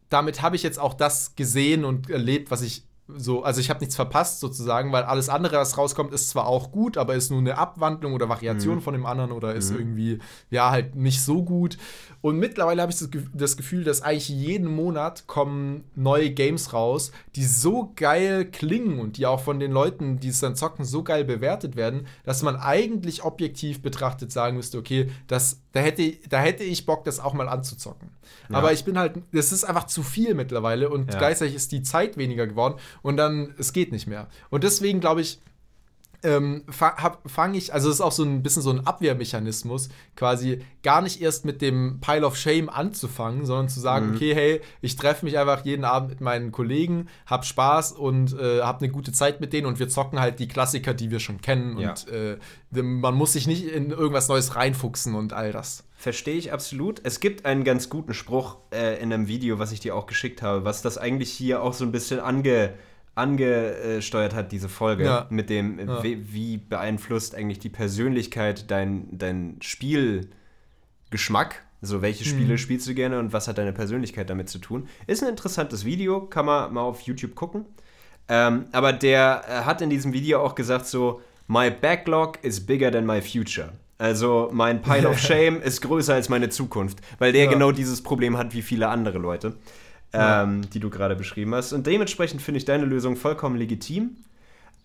damit 0.09 0.41
habe 0.41 0.57
ich 0.57 0.63
jetzt 0.63 0.79
auch 0.79 0.95
das 0.95 1.35
gesehen 1.35 1.85
und 1.85 2.09
erlebt, 2.09 2.51
was 2.51 2.61
ich 2.61 2.83
so, 3.07 3.43
also 3.43 3.59
ich 3.59 3.69
habe 3.69 3.81
nichts 3.81 3.95
verpasst 3.95 4.39
sozusagen, 4.39 4.93
weil 4.93 5.03
alles 5.03 5.27
andere, 5.27 5.57
was 5.57 5.77
rauskommt, 5.77 6.13
ist 6.13 6.29
zwar 6.29 6.47
auch 6.47 6.71
gut, 6.71 6.97
aber 6.97 7.15
ist 7.15 7.31
nur 7.31 7.39
eine 7.39 7.57
Abwandlung 7.57 8.13
oder 8.13 8.29
Variation 8.29 8.79
von 8.81 8.93
dem 8.93 9.05
anderen 9.05 9.33
oder 9.33 9.53
ist 9.53 9.71
irgendwie, 9.71 10.19
ja, 10.49 10.71
halt 10.71 10.95
nicht 10.95 11.21
so 11.21 11.43
gut. 11.43 11.77
Und 12.21 12.37
mittlerweile 12.39 12.81
habe 12.81 12.93
ich 12.93 12.97
das, 12.99 13.11
Ge- 13.11 13.25
das 13.33 13.57
Gefühl, 13.57 13.83
dass 13.83 14.01
eigentlich 14.01 14.29
jeden 14.29 14.73
Monat 14.73 15.27
kommen 15.27 15.83
neue 15.95 16.29
Games 16.31 16.71
raus, 16.71 17.11
die 17.35 17.43
so 17.43 17.91
geil 17.97 18.45
klingen 18.45 18.99
und 18.99 19.17
die 19.17 19.25
auch 19.25 19.41
von 19.41 19.59
den 19.59 19.73
Leuten, 19.73 20.21
die 20.21 20.29
es 20.29 20.39
dann 20.39 20.55
zocken, 20.55 20.85
so 20.85 21.03
geil 21.03 21.25
bewertet 21.25 21.75
werden, 21.75 22.07
dass 22.23 22.41
man 22.41 22.55
eigentlich 22.55 23.25
objektiv 23.25 23.81
betrachtet 23.81 24.31
sagen 24.31 24.55
müsste, 24.55 24.77
okay, 24.77 25.11
das, 25.27 25.59
da, 25.73 25.81
hätte, 25.81 26.13
da 26.29 26.39
hätte 26.39 26.63
ich 26.63 26.85
Bock, 26.85 27.03
das 27.03 27.19
auch 27.19 27.33
mal 27.33 27.49
anzuzocken. 27.49 28.11
Aber 28.51 28.71
ich 28.71 28.85
bin 28.85 28.97
halt, 28.97 29.15
das 29.33 29.51
ist 29.51 29.63
einfach 29.65 29.85
zu 29.87 30.03
viel 30.03 30.33
mittlerweile 30.35 30.89
und 30.89 31.11
Ja. 31.11 31.17
gleichzeitig 31.19 31.55
ist 31.55 31.71
die 31.73 31.81
Zeit 31.83 32.17
weniger 32.17 32.47
geworden 32.47 32.75
und 33.01 33.17
dann, 33.17 33.53
es 33.57 33.73
geht 33.73 33.91
nicht 33.91 34.07
mehr. 34.07 34.27
Und 34.49 34.63
deswegen 34.63 34.99
glaube 34.99 35.21
ich, 35.21 35.39
ähm, 36.23 36.63
fange 36.69 37.57
ich, 37.57 37.73
also 37.73 37.89
es 37.89 37.95
ist 37.95 38.01
auch 38.01 38.11
so 38.11 38.23
ein 38.23 38.43
bisschen 38.43 38.61
so 38.61 38.69
ein 38.71 38.85
Abwehrmechanismus, 38.87 39.89
quasi 40.15 40.59
gar 40.81 41.01
nicht 41.01 41.21
erst 41.21 41.45
mit 41.45 41.61
dem 41.61 41.99
Pile 42.01 42.25
of 42.25 42.35
Shame 42.35 42.69
anzufangen, 42.69 43.45
sondern 43.45 43.69
zu 43.69 43.79
sagen, 43.79 44.09
Mhm. 44.09 44.15
okay, 44.15 44.35
hey, 44.35 44.61
ich 44.81 44.95
treffe 44.95 45.25
mich 45.25 45.37
einfach 45.37 45.63
jeden 45.65 45.85
Abend 45.85 46.09
mit 46.09 46.21
meinen 46.21 46.51
Kollegen, 46.51 47.07
hab 47.25 47.45
Spaß 47.45 47.93
und 47.93 48.33
äh, 48.37 48.61
hab 48.61 48.81
eine 48.81 48.91
gute 48.91 49.11
Zeit 49.11 49.41
mit 49.41 49.53
denen 49.53 49.67
und 49.67 49.79
wir 49.79 49.89
zocken 49.89 50.19
halt 50.19 50.39
die 50.39 50.47
Klassiker, 50.47 50.93
die 50.93 51.11
wir 51.11 51.19
schon 51.19 51.41
kennen 51.41 51.77
Ja. 51.77 51.91
und 51.91 52.07
äh, 52.09 52.37
man 52.81 53.13
muss 53.15 53.33
sich 53.33 53.45
nicht 53.47 53.65
in 53.67 53.91
irgendwas 53.91 54.27
Neues 54.29 54.55
reinfuchsen 54.55 55.15
und 55.15 55.33
all 55.33 55.51
das. 55.51 55.83
Verstehe 55.95 56.35
ich 56.35 56.51
absolut. 56.51 56.99
Es 57.03 57.19
gibt 57.19 57.45
einen 57.45 57.63
ganz 57.63 57.89
guten 57.89 58.13
Spruch 58.13 58.57
äh, 58.73 59.01
in 59.01 59.13
einem 59.13 59.27
Video, 59.27 59.59
was 59.59 59.71
ich 59.71 59.79
dir 59.79 59.95
auch 59.95 60.05
geschickt 60.05 60.41
habe, 60.41 60.65
was 60.65 60.81
das 60.81 60.97
eigentlich 60.97 61.31
hier 61.31 61.61
auch 61.61 61.73
so 61.73 61.85
ein 61.85 61.91
bisschen 61.93 62.19
ange, 62.19 62.73
angesteuert 63.15 64.33
hat, 64.33 64.51
diese 64.51 64.69
Folge. 64.69 65.03
Ja. 65.05 65.27
Mit 65.29 65.49
dem, 65.49 65.79
Ja. 65.79 66.03
wie, 66.03 66.33
wie 66.33 66.57
beeinflusst 66.57 67.35
eigentlich 67.35 67.59
die 67.59 67.69
Persönlichkeit 67.69 68.69
dein, 68.71 69.07
dein 69.11 69.57
Spielgeschmack? 69.61 71.63
So, 71.81 72.01
welche 72.01 72.23
Spiele 72.23 72.57
spielst 72.57 72.87
du 72.87 72.93
gerne 72.93 73.19
und 73.19 73.33
was 73.33 73.47
hat 73.49 73.57
deine 73.57 73.73
Persönlichkeit 73.73 74.29
damit 74.29 74.47
zu 74.49 74.57
tun? 74.59 74.87
Ist 75.05 75.21
ein 75.21 75.27
interessantes 75.29 75.83
Video, 75.83 76.21
kann 76.21 76.45
man 76.45 76.73
mal 76.73 76.81
auf 76.81 77.01
YouTube 77.01 77.35
gucken. 77.35 77.65
Ähm, 78.29 78.65
aber 78.71 78.93
der 78.93 79.43
äh, 79.49 79.51
hat 79.65 79.81
in 79.81 79.89
diesem 79.89 80.13
Video 80.13 80.41
auch 80.41 80.55
gesagt 80.55 80.85
so, 80.87 81.21
My 81.47 81.69
backlog 81.69 82.39
is 82.41 82.65
bigger 82.65 82.89
than 82.89 83.05
my 83.05 83.21
future. 83.21 83.73
Also 83.97 84.49
mein 84.53 84.81
Pile 84.81 85.09
of 85.09 85.19
Shame 85.19 85.61
ist 85.61 85.81
größer 85.81 86.13
als 86.13 86.29
meine 86.29 86.47
Zukunft, 86.47 86.99
weil 87.19 87.33
der 87.33 87.45
Ja. 87.45 87.51
genau 87.51 87.73
dieses 87.73 88.01
Problem 88.01 88.37
hat 88.37 88.53
wie 88.53 88.61
viele 88.61 88.87
andere 88.87 89.17
Leute, 89.17 89.57
ähm, 90.13 90.69
die 90.69 90.79
du 90.79 90.89
gerade 90.89 91.15
beschrieben 91.15 91.53
hast. 91.55 91.73
Und 91.73 91.87
dementsprechend 91.87 92.41
finde 92.41 92.59
ich 92.59 92.65
deine 92.65 92.85
Lösung 92.85 93.15
vollkommen 93.15 93.57
legitim. 93.57 94.17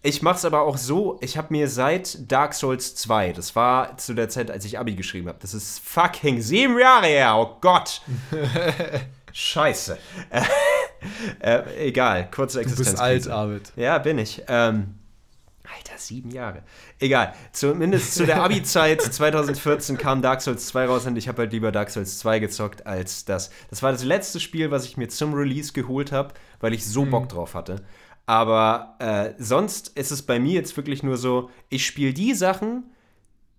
Ich 0.03 0.23
mache 0.23 0.37
es 0.37 0.45
aber 0.45 0.63
auch 0.63 0.77
so, 0.77 1.19
ich 1.21 1.37
habe 1.37 1.49
mir 1.51 1.69
seit 1.69 2.31
Dark 2.31 2.55
Souls 2.55 2.95
2, 2.95 3.33
das 3.33 3.57
war 3.57 3.97
zu 3.99 4.15
der 4.15 4.29
Zeit, 4.29 4.49
als 4.51 4.65
ich 4.65 4.79
Abi 4.79 4.95
geschrieben 4.95 5.27
habe, 5.27 5.39
das 5.43 5.55
ist 5.55 5.81
fucking 5.81 6.41
sieben 6.41 6.79
Jahre 6.79 7.07
her, 7.07 7.35
oh 7.37 7.57
Gott. 7.61 8.01
Scheiße. 9.33 9.99
Äh, 10.31 10.43
äh, 11.41 11.89
egal, 11.89 12.31
kurze 12.31 12.59
Du 12.59 12.63
Existenz. 12.63 12.91
bist 12.91 13.01
alt, 13.01 13.29
Arvid. 13.29 13.73
Ja, 13.75 13.99
bin 13.99 14.19
ich. 14.19 14.43
Ähm, 14.47 14.95
Alter, 15.77 15.99
sieben 15.99 16.31
Jahre. 16.31 16.63
Egal. 16.99 17.35
Zumindest 17.53 18.15
zu 18.15 18.27
der 18.27 18.43
Abi-Zeit 18.43 19.03
2014 19.13 19.99
kam 19.99 20.23
Dark 20.23 20.41
Souls 20.41 20.67
2 20.69 20.87
raus 20.87 21.07
und 21.07 21.17
ich 21.17 21.29
habe 21.29 21.43
halt 21.43 21.53
lieber 21.53 21.73
Dark 21.73 21.91
Souls 21.91 22.19
2 22.19 22.39
gezockt 22.39 22.87
als 22.87 23.25
das. 23.25 23.51
Das 23.71 23.83
war 23.83 23.93
das 23.93 24.05
letzte 24.05 24.41
Spiel, 24.41 24.71
was 24.71 24.85
ich 24.85 24.97
mir 24.97 25.09
zum 25.09 25.35
Release 25.35 25.73
geholt 25.73 26.13
habe, 26.13 26.35
weil 26.61 26.73
ich 26.73 26.87
so 26.87 27.05
Bock 27.05 27.29
drauf 27.29 27.55
hatte. 27.55 27.83
Aber 28.27 28.97
äh, 28.99 29.33
sonst 29.39 29.89
ist 29.97 30.11
es 30.11 30.23
bei 30.23 30.39
mir 30.39 30.53
jetzt 30.53 30.77
wirklich 30.77 31.03
nur 31.03 31.17
so, 31.17 31.51
ich 31.71 31.87
spiele 31.87 32.13
die 32.13 32.35
Sachen, 32.35 32.85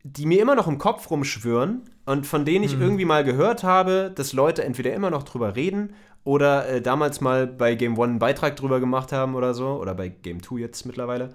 die 0.03 0.25
mir 0.25 0.41
immer 0.41 0.55
noch 0.55 0.67
im 0.67 0.77
Kopf 0.77 1.09
rumschwirren 1.09 1.83
und 2.05 2.25
von 2.25 2.45
denen 2.45 2.63
ich 2.63 2.79
irgendwie 2.79 3.05
mal 3.05 3.23
gehört 3.23 3.63
habe, 3.63 4.11
dass 4.13 4.33
Leute 4.33 4.63
entweder 4.63 4.93
immer 4.93 5.09
noch 5.09 5.23
drüber 5.23 5.55
reden 5.55 5.93
oder 6.23 6.67
äh, 6.69 6.81
damals 6.81 7.21
mal 7.21 7.47
bei 7.47 7.75
Game 7.75 7.97
One 7.97 8.11
einen 8.11 8.19
Beitrag 8.19 8.55
drüber 8.55 8.79
gemacht 8.79 9.11
haben 9.11 9.35
oder 9.35 9.53
so, 9.53 9.69
oder 9.79 9.95
bei 9.95 10.09
Game 10.09 10.43
2 10.43 10.59
jetzt 10.59 10.85
mittlerweile, 10.85 11.29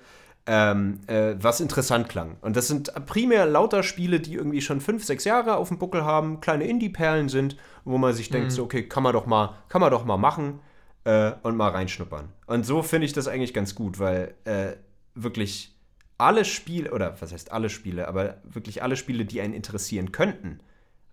ähm, 0.47 1.01
äh, 1.07 1.35
was 1.39 1.61
interessant 1.61 2.09
klang. 2.09 2.37
Und 2.41 2.57
das 2.57 2.69
sind 2.69 2.93
primär 3.07 3.47
lauter 3.47 3.83
Spiele, 3.83 4.21
die 4.21 4.35
irgendwie 4.35 4.61
schon 4.61 4.81
fünf, 4.81 5.05
sechs 5.05 5.25
Jahre 5.25 5.57
auf 5.57 5.69
dem 5.69 5.79
Buckel 5.79 6.05
haben, 6.05 6.41
kleine 6.41 6.67
Indie-Perlen 6.67 7.29
sind, 7.29 7.57
wo 7.85 7.99
man 7.99 8.13
sich 8.15 8.29
denkt, 8.29 8.53
so, 8.53 8.65
okay, 8.65 8.87
kann 8.87 9.03
man 9.03 9.13
doch 9.13 9.27
mal, 9.27 9.57
kann 9.69 9.81
man 9.81 9.91
doch 9.91 10.05
mal 10.05 10.17
machen 10.17 10.61
äh, 11.05 11.33
und 11.43 11.57
mal 11.57 11.71
reinschnuppern. 11.71 12.29
Und 12.47 12.67
so 12.67 12.83
finde 12.83 13.07
ich 13.07 13.13
das 13.13 13.29
eigentlich 13.29 13.55
ganz 13.55 13.75
gut, 13.75 13.99
weil 13.99 14.35
äh, 14.45 14.73
wirklich 15.15 15.75
alle 16.19 16.45
Spiele, 16.45 16.93
oder 16.93 17.21
was 17.21 17.33
heißt 17.33 17.53
alle 17.53 17.71
Spiele, 17.71 18.07
aber 18.07 18.39
wirklich 18.45 18.83
alle 18.83 18.97
Spiele, 18.97 19.25
die 19.25 19.41
einen 19.41 19.55
interessieren 19.55 20.13
könnten, 20.13 20.61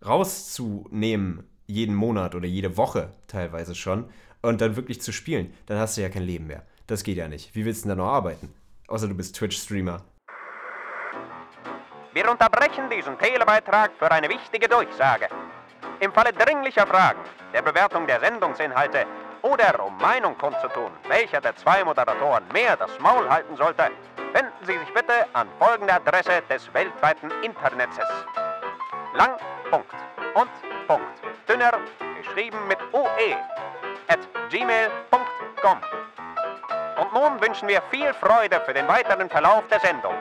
rauszunehmen, 0.06 1.44
jeden 1.68 1.96
Monat 1.96 2.36
oder 2.36 2.48
jede 2.48 2.76
Woche 2.78 3.12
teilweise 3.28 3.76
schon, 3.76 4.06
und 4.42 4.60
dann 4.60 4.76
wirklich 4.76 5.02
zu 5.02 5.12
spielen, 5.12 5.54
dann 5.68 5.78
hast 5.78 5.98
du 5.98 6.02
ja 6.02 6.10
kein 6.10 6.24
Leben 6.24 6.48
mehr. 6.48 6.64
Das 6.88 7.04
geht 7.04 7.18
ja 7.18 7.28
nicht. 7.28 7.56
Wie 7.56 7.64
willst 7.64 7.86
du 7.86 7.90
denn 7.90 7.98
da 7.98 8.04
noch 8.04 8.12
arbeiten? 8.12 8.50
Außer 8.88 9.08
du 9.08 9.14
bist 9.14 9.36
Twitch-Streamer. 9.36 10.02
Wir 12.14 12.30
unterbrechen 12.30 12.90
diesen 12.90 13.18
Telebeitrag 13.18 13.92
für 13.98 14.12
eine 14.12 14.28
wichtige 14.28 14.68
Durchsage. 14.68 15.30
Im 16.02 16.12
Falle 16.12 16.34
dringlicher 16.34 16.86
Fragen, 16.86 17.22
der 17.54 17.62
Bewertung 17.62 18.06
der 18.06 18.20
Sendungsinhalte 18.20 19.06
oder 19.44 19.84
um 19.86 19.98
Meinung 19.98 20.38
kundzutun, 20.38 20.92
welcher 21.08 21.40
der 21.42 21.56
zwei 21.56 21.84
Moderatoren 21.84 22.44
mehr 22.52 22.76
das 22.76 23.00
Maul 23.00 23.30
halten 23.30 23.56
sollte, 23.56 23.92
wenden 24.34 24.66
Sie 24.66 24.78
sich 24.78 24.94
bitte 24.94 25.26
an 25.34 25.48
folgende 25.60 25.94
Adresse 25.94 26.42
des 26.50 26.74
weltweiten 26.74 27.32
Internets. 27.44 27.98
Lang, 29.14 29.38
Punkt 29.70 29.94
und 30.36 30.52
Punkt. 30.88 31.22
Dünner, 31.48 31.80
geschrieben 32.18 32.58
mit 32.68 32.80
UE, 32.94 33.36
at 34.08 34.20
gmail.com. 34.50 35.78
Und 37.02 37.12
nun 37.14 37.42
wünschen 37.42 37.68
wir 37.68 37.82
viel 37.90 38.14
Freude 38.14 38.62
für 38.64 38.76
den 38.76 38.88
weiteren 38.88 39.28
Verlauf 39.28 39.64
der 39.72 39.80
Sendung. 39.80 40.14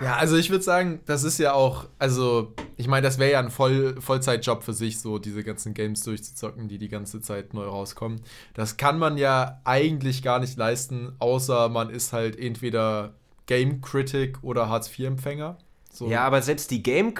Ja, 0.00 0.16
also 0.16 0.36
ich 0.36 0.48
würde 0.48 0.64
sagen, 0.64 1.00
das 1.04 1.24
ist 1.24 1.36
ja 1.38 1.52
auch, 1.52 1.84
also 1.98 2.54
ich 2.76 2.88
meine, 2.88 3.02
das 3.02 3.18
wäre 3.18 3.32
ja 3.32 3.40
ein 3.40 3.50
Voll 3.50 4.00
Vollzeitjob 4.00 4.62
für 4.62 4.72
sich, 4.72 4.98
so 4.98 5.18
diese 5.18 5.44
ganzen 5.44 5.74
Games 5.74 6.02
durchzuzocken, 6.04 6.68
die 6.68 6.78
die 6.78 6.88
ganze 6.88 7.20
Zeit 7.20 7.52
neu 7.52 7.66
rauskommen. 7.66 8.22
Das 8.54 8.78
kann 8.78 8.98
man 8.98 9.18
ja 9.18 9.60
eigentlich 9.64 10.22
gar 10.22 10.38
nicht 10.38 10.56
leisten, 10.56 11.16
außer 11.18 11.68
man 11.68 11.90
ist 11.90 12.14
halt 12.14 12.38
entweder 12.38 13.12
Game 13.44 13.82
Critic 13.82 14.42
oder 14.42 14.70
Hartz-IV-Empfänger. 14.70 15.58
So. 15.90 16.06
Ja, 16.08 16.24
aber 16.24 16.42
selbst 16.42 16.70
die 16.70 16.82
Game 16.82 17.14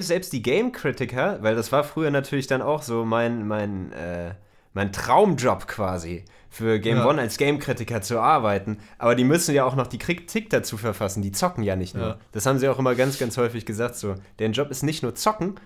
selbst 0.00 0.32
die 0.32 0.42
Game 0.42 0.72
Kritiker, 0.72 1.38
weil 1.42 1.54
das 1.54 1.72
war 1.72 1.84
früher 1.84 2.10
natürlich 2.10 2.46
dann 2.46 2.62
auch 2.62 2.82
so 2.82 3.04
mein 3.04 3.46
mein 3.46 3.92
äh, 3.92 4.34
mein 4.74 4.92
Traumjob 4.92 5.66
quasi 5.66 6.24
für 6.48 6.78
Game 6.80 6.98
Ja. 6.98 7.06
One 7.08 7.20
als 7.20 7.36
Game 7.36 7.58
Kritiker 7.58 8.00
zu 8.00 8.20
arbeiten, 8.20 8.78
aber 8.98 9.14
die 9.14 9.24
müssen 9.24 9.54
ja 9.54 9.64
auch 9.64 9.74
noch 9.74 9.86
die 9.86 9.98
Kritik 9.98 10.50
dazu 10.50 10.76
verfassen, 10.76 11.22
die 11.22 11.32
zocken 11.32 11.62
ja 11.64 11.76
nicht 11.76 11.94
nur. 11.94 12.06
Ja. 12.06 12.18
Das 12.32 12.46
haben 12.46 12.58
sie 12.58 12.68
auch 12.68 12.78
immer 12.78 12.94
ganz 12.94 13.18
ganz 13.18 13.36
häufig 13.38 13.66
gesagt 13.66 13.96
so, 13.96 14.14
deren 14.38 14.52
Job 14.52 14.70
ist 14.70 14.82
nicht 14.82 15.02
nur 15.02 15.14
zocken, 15.14 15.56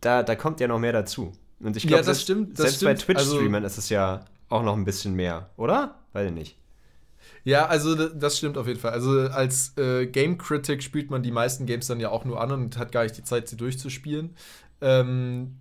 da 0.00 0.22
da 0.22 0.34
kommt 0.36 0.60
ja 0.60 0.68
noch 0.68 0.78
mehr 0.78 0.92
dazu. 0.92 1.32
Und 1.60 1.76
ich 1.76 1.84
Ja, 1.84 1.88
glaube, 1.88 2.04
das 2.04 2.06
selbst, 2.18 2.22
stimmt, 2.22 2.58
das 2.58 2.78
selbst 2.78 2.84
bei. 2.84 2.94
Twitch 2.94 3.18
Also- 3.18 3.36
Streamern 3.36 3.64
ist 3.64 3.76
es 3.78 3.88
ja 3.88 4.24
auch 4.48 4.62
noch 4.62 4.76
ein 4.76 4.84
bisschen 4.84 5.14
mehr, 5.14 5.50
oder? 5.56 5.96
Weiß 6.12 6.26
ich 6.28 6.32
nicht. 6.34 6.58
Ja, 7.44 7.66
also 7.66 7.94
das 8.08 8.38
stimmt 8.38 8.56
auf 8.56 8.66
jeden 8.66 8.80
Fall. 8.80 8.92
Also 8.92 9.20
als 9.28 9.76
äh, 9.76 10.06
Game 10.06 10.38
Critic 10.38 10.82
spielt 10.82 11.10
man 11.10 11.22
die 11.22 11.30
meisten 11.30 11.66
Games 11.66 11.86
dann 11.86 12.00
ja 12.00 12.08
auch 12.08 12.24
nur 12.24 12.40
an 12.40 12.50
und 12.52 12.78
hat 12.78 12.90
gar 12.90 13.02
nicht 13.02 13.18
die 13.18 13.22
Zeit, 13.22 13.48
sie 13.48 13.56
durchzuspielen. 13.56 14.34
Ähm, 14.80 15.58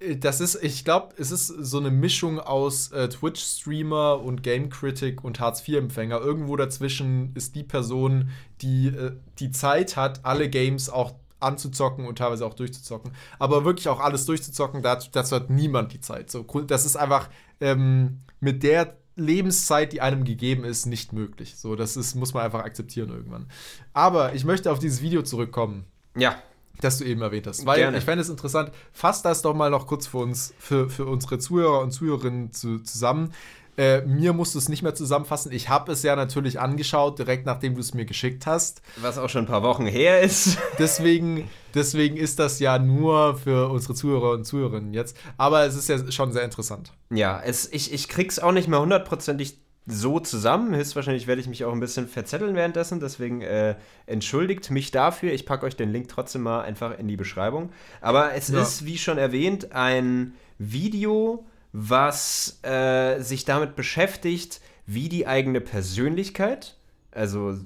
äh, 0.00 0.16
das 0.16 0.40
ist, 0.40 0.62
ich 0.62 0.84
glaube, 0.84 1.14
es 1.18 1.30
ist 1.30 1.46
so 1.46 1.78
eine 1.78 1.90
Mischung 1.90 2.38
aus 2.38 2.92
äh, 2.92 3.08
Twitch-Streamer 3.08 4.20
und 4.22 4.42
Game 4.42 4.68
Critic 4.68 5.24
und 5.24 5.40
Hartz-IV-Empfänger. 5.40 6.20
Irgendwo 6.20 6.56
dazwischen 6.56 7.34
ist 7.34 7.54
die 7.54 7.64
Person, 7.64 8.30
die 8.60 8.88
äh, 8.88 9.12
die 9.38 9.50
Zeit 9.50 9.96
hat, 9.96 10.24
alle 10.24 10.50
Games 10.50 10.90
auch 10.90 11.14
anzuzocken 11.40 12.06
und 12.06 12.18
teilweise 12.18 12.46
auch 12.46 12.54
durchzuzocken. 12.54 13.12
Aber 13.38 13.64
wirklich 13.64 13.88
auch 13.88 14.00
alles 14.00 14.26
durchzuzocken, 14.26 14.82
dazu, 14.82 15.08
dazu 15.12 15.36
hat 15.36 15.50
niemand 15.50 15.92
die 15.92 16.00
Zeit. 16.00 16.30
So, 16.30 16.42
das 16.66 16.84
ist 16.86 16.96
einfach 16.96 17.28
ähm, 17.60 18.20
mit 18.40 18.62
der 18.62 18.96
Lebenszeit, 19.16 19.92
die 19.92 20.00
einem 20.00 20.24
gegeben 20.24 20.64
ist, 20.64 20.86
nicht 20.86 21.12
möglich. 21.12 21.56
So, 21.56 21.76
das 21.76 21.96
ist, 21.96 22.14
muss 22.14 22.34
man 22.34 22.44
einfach 22.44 22.64
akzeptieren 22.64 23.10
irgendwann. 23.10 23.46
Aber 23.92 24.34
ich 24.34 24.44
möchte 24.44 24.70
auf 24.72 24.78
dieses 24.78 25.02
Video 25.02 25.22
zurückkommen 25.22 25.84
Ja, 26.16 26.36
das 26.80 26.98
du 26.98 27.04
eben 27.04 27.22
erwähnt 27.22 27.46
hast. 27.46 27.64
Weil 27.66 27.78
Gerne. 27.78 27.98
ich 27.98 28.04
fände 28.04 28.22
es 28.22 28.28
interessant, 28.28 28.72
fass 28.92 29.22
das 29.22 29.42
doch 29.42 29.54
mal 29.54 29.70
noch 29.70 29.86
kurz 29.86 30.06
für 30.06 30.18
uns, 30.18 30.54
für, 30.58 30.90
für 30.90 31.06
unsere 31.06 31.38
Zuhörer 31.38 31.80
und 31.80 31.92
Zuhörerinnen 31.92 32.52
zu, 32.52 32.80
zusammen. 32.80 33.32
Äh, 33.76 34.02
mir 34.02 34.32
musst 34.32 34.54
du 34.54 34.58
es 34.58 34.68
nicht 34.68 34.82
mehr 34.82 34.94
zusammenfassen. 34.94 35.50
Ich 35.52 35.68
habe 35.68 35.90
es 35.92 36.02
ja 36.02 36.14
natürlich 36.16 36.60
angeschaut, 36.60 37.18
direkt 37.18 37.44
nachdem 37.46 37.74
du 37.74 37.80
es 37.80 37.92
mir 37.94 38.04
geschickt 38.04 38.46
hast. 38.46 38.82
was 39.00 39.18
auch 39.18 39.28
schon 39.28 39.44
ein 39.44 39.48
paar 39.48 39.62
Wochen 39.62 39.86
her 39.86 40.20
ist. 40.20 40.58
Deswegen, 40.78 41.48
deswegen 41.74 42.16
ist 42.16 42.38
das 42.38 42.60
ja 42.60 42.78
nur 42.78 43.36
für 43.36 43.68
unsere 43.70 43.94
Zuhörer 43.94 44.30
und 44.32 44.44
Zuhörerinnen 44.44 44.94
jetzt. 44.94 45.16
Aber 45.36 45.64
es 45.64 45.74
ist 45.74 45.88
ja 45.88 46.10
schon 46.12 46.32
sehr 46.32 46.44
interessant. 46.44 46.92
Ja, 47.10 47.40
es, 47.44 47.68
ich, 47.72 47.92
ich 47.92 48.08
krieg's 48.08 48.38
auch 48.38 48.52
nicht 48.52 48.68
mehr 48.68 48.80
hundertprozentig 48.80 49.58
so 49.86 50.18
zusammen. 50.20 50.74
Höchstwahrscheinlich 50.74 51.26
werde 51.26 51.40
ich 51.42 51.46
mich 51.48 51.64
auch 51.64 51.72
ein 51.72 51.80
bisschen 51.80 52.08
verzetteln 52.08 52.54
währenddessen. 52.54 53.00
Deswegen 53.00 53.42
äh, 53.42 53.74
entschuldigt 54.06 54.70
mich 54.70 54.92
dafür. 54.92 55.32
Ich 55.32 55.44
packe 55.46 55.66
euch 55.66 55.76
den 55.76 55.90
Link 55.92 56.08
trotzdem 56.08 56.42
mal 56.42 56.62
einfach 56.62 56.96
in 56.98 57.06
die 57.08 57.16
Beschreibung. 57.16 57.70
Aber 58.00 58.32
es 58.34 58.48
Ja. 58.48 58.62
ist, 58.62 58.86
wie 58.86 58.96
schon 58.98 59.18
erwähnt, 59.18 59.72
ein 59.72 60.32
Video, 60.58 61.44
was 61.76 62.60
äh, 62.62 63.20
sich 63.20 63.44
damit 63.44 63.74
beschäftigt, 63.74 64.60
wie 64.86 65.08
die 65.08 65.26
eigene 65.26 65.60
Persönlichkeit, 65.60 66.76
also 67.10 67.58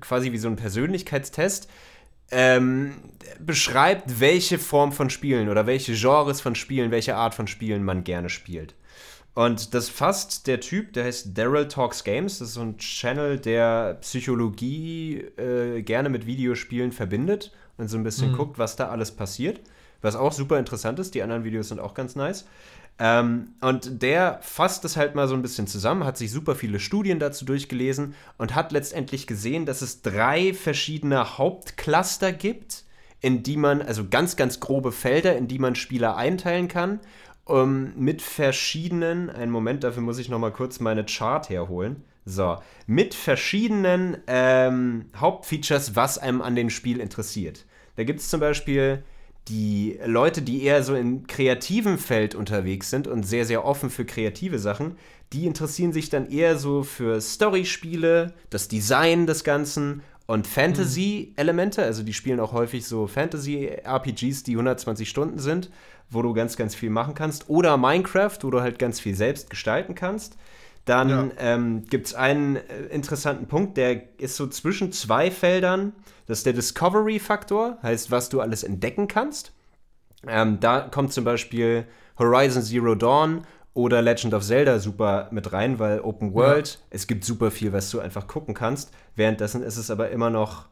quasi 0.00 0.32
wie 0.32 0.38
so 0.38 0.48
ein 0.48 0.56
Persönlichkeitstest, 0.56 1.70
ähm, 2.32 2.94
beschreibt, 3.38 4.18
welche 4.18 4.58
Form 4.58 4.90
von 4.90 5.10
Spielen 5.10 5.48
oder 5.48 5.64
welche 5.66 5.94
Genres 5.94 6.40
von 6.40 6.56
Spielen, 6.56 6.90
welche 6.90 7.14
Art 7.14 7.34
von 7.34 7.46
Spielen 7.46 7.84
man 7.84 8.02
gerne 8.02 8.30
spielt. 8.30 8.74
Und 9.34 9.74
das 9.74 9.88
fasst 9.88 10.48
der 10.48 10.58
Typ, 10.60 10.92
der 10.94 11.04
heißt 11.04 11.38
Daryl 11.38 11.68
Talks 11.68 12.02
Games. 12.02 12.40
Das 12.40 12.48
ist 12.48 12.54
so 12.54 12.62
ein 12.62 12.78
Channel, 12.78 13.38
der 13.38 13.94
Psychologie 14.00 15.18
äh, 15.36 15.82
gerne 15.82 16.08
mit 16.08 16.26
Videospielen 16.26 16.90
verbindet 16.90 17.52
und 17.78 17.86
so 17.86 17.96
ein 17.96 18.02
bisschen 18.02 18.36
guckt, 18.36 18.58
was 18.58 18.74
da 18.74 18.88
alles 18.88 19.12
passiert. 19.12 19.60
Was 20.00 20.16
auch 20.16 20.32
super 20.32 20.58
interessant 20.58 20.98
ist. 20.98 21.14
Die 21.14 21.22
anderen 21.22 21.44
Videos 21.44 21.68
sind 21.68 21.78
auch 21.78 21.94
ganz 21.94 22.16
nice. 22.16 22.44
Ähm, 22.98 23.54
und 23.60 24.02
der 24.02 24.38
fasst 24.42 24.84
das 24.84 24.96
halt 24.96 25.14
mal 25.14 25.26
so 25.26 25.34
ein 25.34 25.42
bisschen 25.42 25.66
zusammen, 25.66 26.04
hat 26.04 26.16
sich 26.16 26.30
super 26.30 26.54
viele 26.54 26.78
Studien 26.78 27.18
dazu 27.18 27.44
durchgelesen 27.44 28.14
und 28.38 28.54
hat 28.54 28.72
letztendlich 28.72 29.26
gesehen, 29.26 29.66
dass 29.66 29.82
es 29.82 30.02
drei 30.02 30.54
verschiedene 30.54 31.38
Hauptcluster 31.38 32.32
gibt, 32.32 32.84
in 33.20 33.42
die 33.42 33.56
man, 33.56 33.82
also 33.82 34.08
ganz, 34.08 34.36
ganz 34.36 34.60
grobe 34.60 34.92
Felder, 34.92 35.36
in 35.36 35.48
die 35.48 35.58
man 35.58 35.74
Spieler 35.74 36.16
einteilen 36.16 36.68
kann, 36.68 37.00
ähm, 37.48 37.92
mit 37.96 38.22
verschiedenen, 38.22 39.30
einen 39.30 39.52
Moment, 39.52 39.84
dafür 39.84 40.02
muss 40.02 40.18
ich 40.18 40.28
noch 40.28 40.38
mal 40.38 40.52
kurz 40.52 40.80
meine 40.80 41.04
Chart 41.04 41.48
herholen. 41.48 42.04
So, 42.24 42.58
mit 42.86 43.14
verschiedenen 43.14 44.16
ähm, 44.28 45.06
Hauptfeatures, 45.16 45.96
was 45.96 46.18
einem 46.18 46.40
an 46.40 46.54
dem 46.54 46.70
Spiel 46.70 47.00
interessiert. 47.00 47.64
Da 47.96 48.04
gibt 48.04 48.20
es 48.20 48.28
zum 48.28 48.38
Beispiel 48.38 49.02
die 49.48 49.98
Leute, 50.06 50.40
die 50.42 50.62
eher 50.62 50.82
so 50.82 50.94
im 50.94 51.26
kreativen 51.26 51.98
Feld 51.98 52.34
unterwegs 52.34 52.90
sind 52.90 53.08
und 53.08 53.24
sehr, 53.24 53.44
sehr 53.44 53.64
offen 53.64 53.90
für 53.90 54.04
kreative 54.04 54.58
Sachen, 54.58 54.96
die 55.32 55.46
interessieren 55.46 55.92
sich 55.92 56.10
dann 56.10 56.30
eher 56.30 56.58
so 56.58 56.82
für 56.82 57.20
Storyspiele, 57.20 58.34
das 58.50 58.68
Design 58.68 59.26
des 59.26 59.44
Ganzen 59.44 60.02
und 60.26 60.46
Fantasy-Elemente. 60.46 61.82
Also 61.82 62.02
die 62.02 62.12
spielen 62.12 62.40
auch 62.40 62.52
häufig 62.52 62.84
so 62.86 63.06
Fantasy-RPGs, 63.06 64.42
die 64.44 64.52
120 64.52 65.08
Stunden 65.08 65.38
sind, 65.38 65.70
wo 66.10 66.22
du 66.22 66.32
ganz, 66.32 66.56
ganz 66.56 66.74
viel 66.74 66.90
machen 66.90 67.14
kannst. 67.14 67.48
Oder 67.48 67.76
Minecraft, 67.76 68.38
wo 68.42 68.50
du 68.50 68.60
halt 68.60 68.78
ganz 68.78 69.00
viel 69.00 69.14
selbst 69.14 69.50
gestalten 69.50 69.94
kannst. 69.94 70.36
Dann 70.84 71.08
Ja. 71.08 71.30
ähm, 71.38 71.84
gibt 71.88 72.06
es 72.08 72.14
einen 72.14 72.56
äh, 72.56 72.60
interessanten 72.90 73.46
Punkt, 73.46 73.76
der 73.76 74.18
ist 74.18 74.36
so 74.36 74.46
zwischen 74.48 74.92
zwei 74.92 75.30
Feldern. 75.30 75.92
Das 76.26 76.38
ist 76.38 76.46
der 76.46 76.52
Discovery-Faktor, 76.52 77.78
heißt, 77.82 78.10
was 78.10 78.28
du 78.28 78.40
alles 78.40 78.64
entdecken 78.64 79.08
kannst. 79.08 79.52
Ähm, 80.26 80.60
da 80.60 80.80
kommt 80.80 81.12
zum 81.12 81.24
Beispiel 81.24 81.84
Horizon 82.18 82.62
Zero 82.62 82.94
Dawn 82.94 83.44
oder 83.74 84.02
Legend 84.02 84.34
of 84.34 84.44
Zelda 84.44 84.78
super 84.78 85.28
mit 85.30 85.52
rein, 85.52 85.78
weil 85.78 86.00
Open 86.00 86.34
World, 86.34 86.78
es 86.90 87.06
gibt 87.06 87.24
super 87.24 87.50
viel, 87.50 87.72
was 87.72 87.90
du 87.90 88.00
einfach 88.00 88.26
gucken 88.26 88.54
kannst. 88.54 88.92
Währenddessen 89.16 89.62
ist 89.62 89.78
es 89.78 89.90
aber 89.90 90.10
immer 90.10 90.30
noch, 90.30 90.66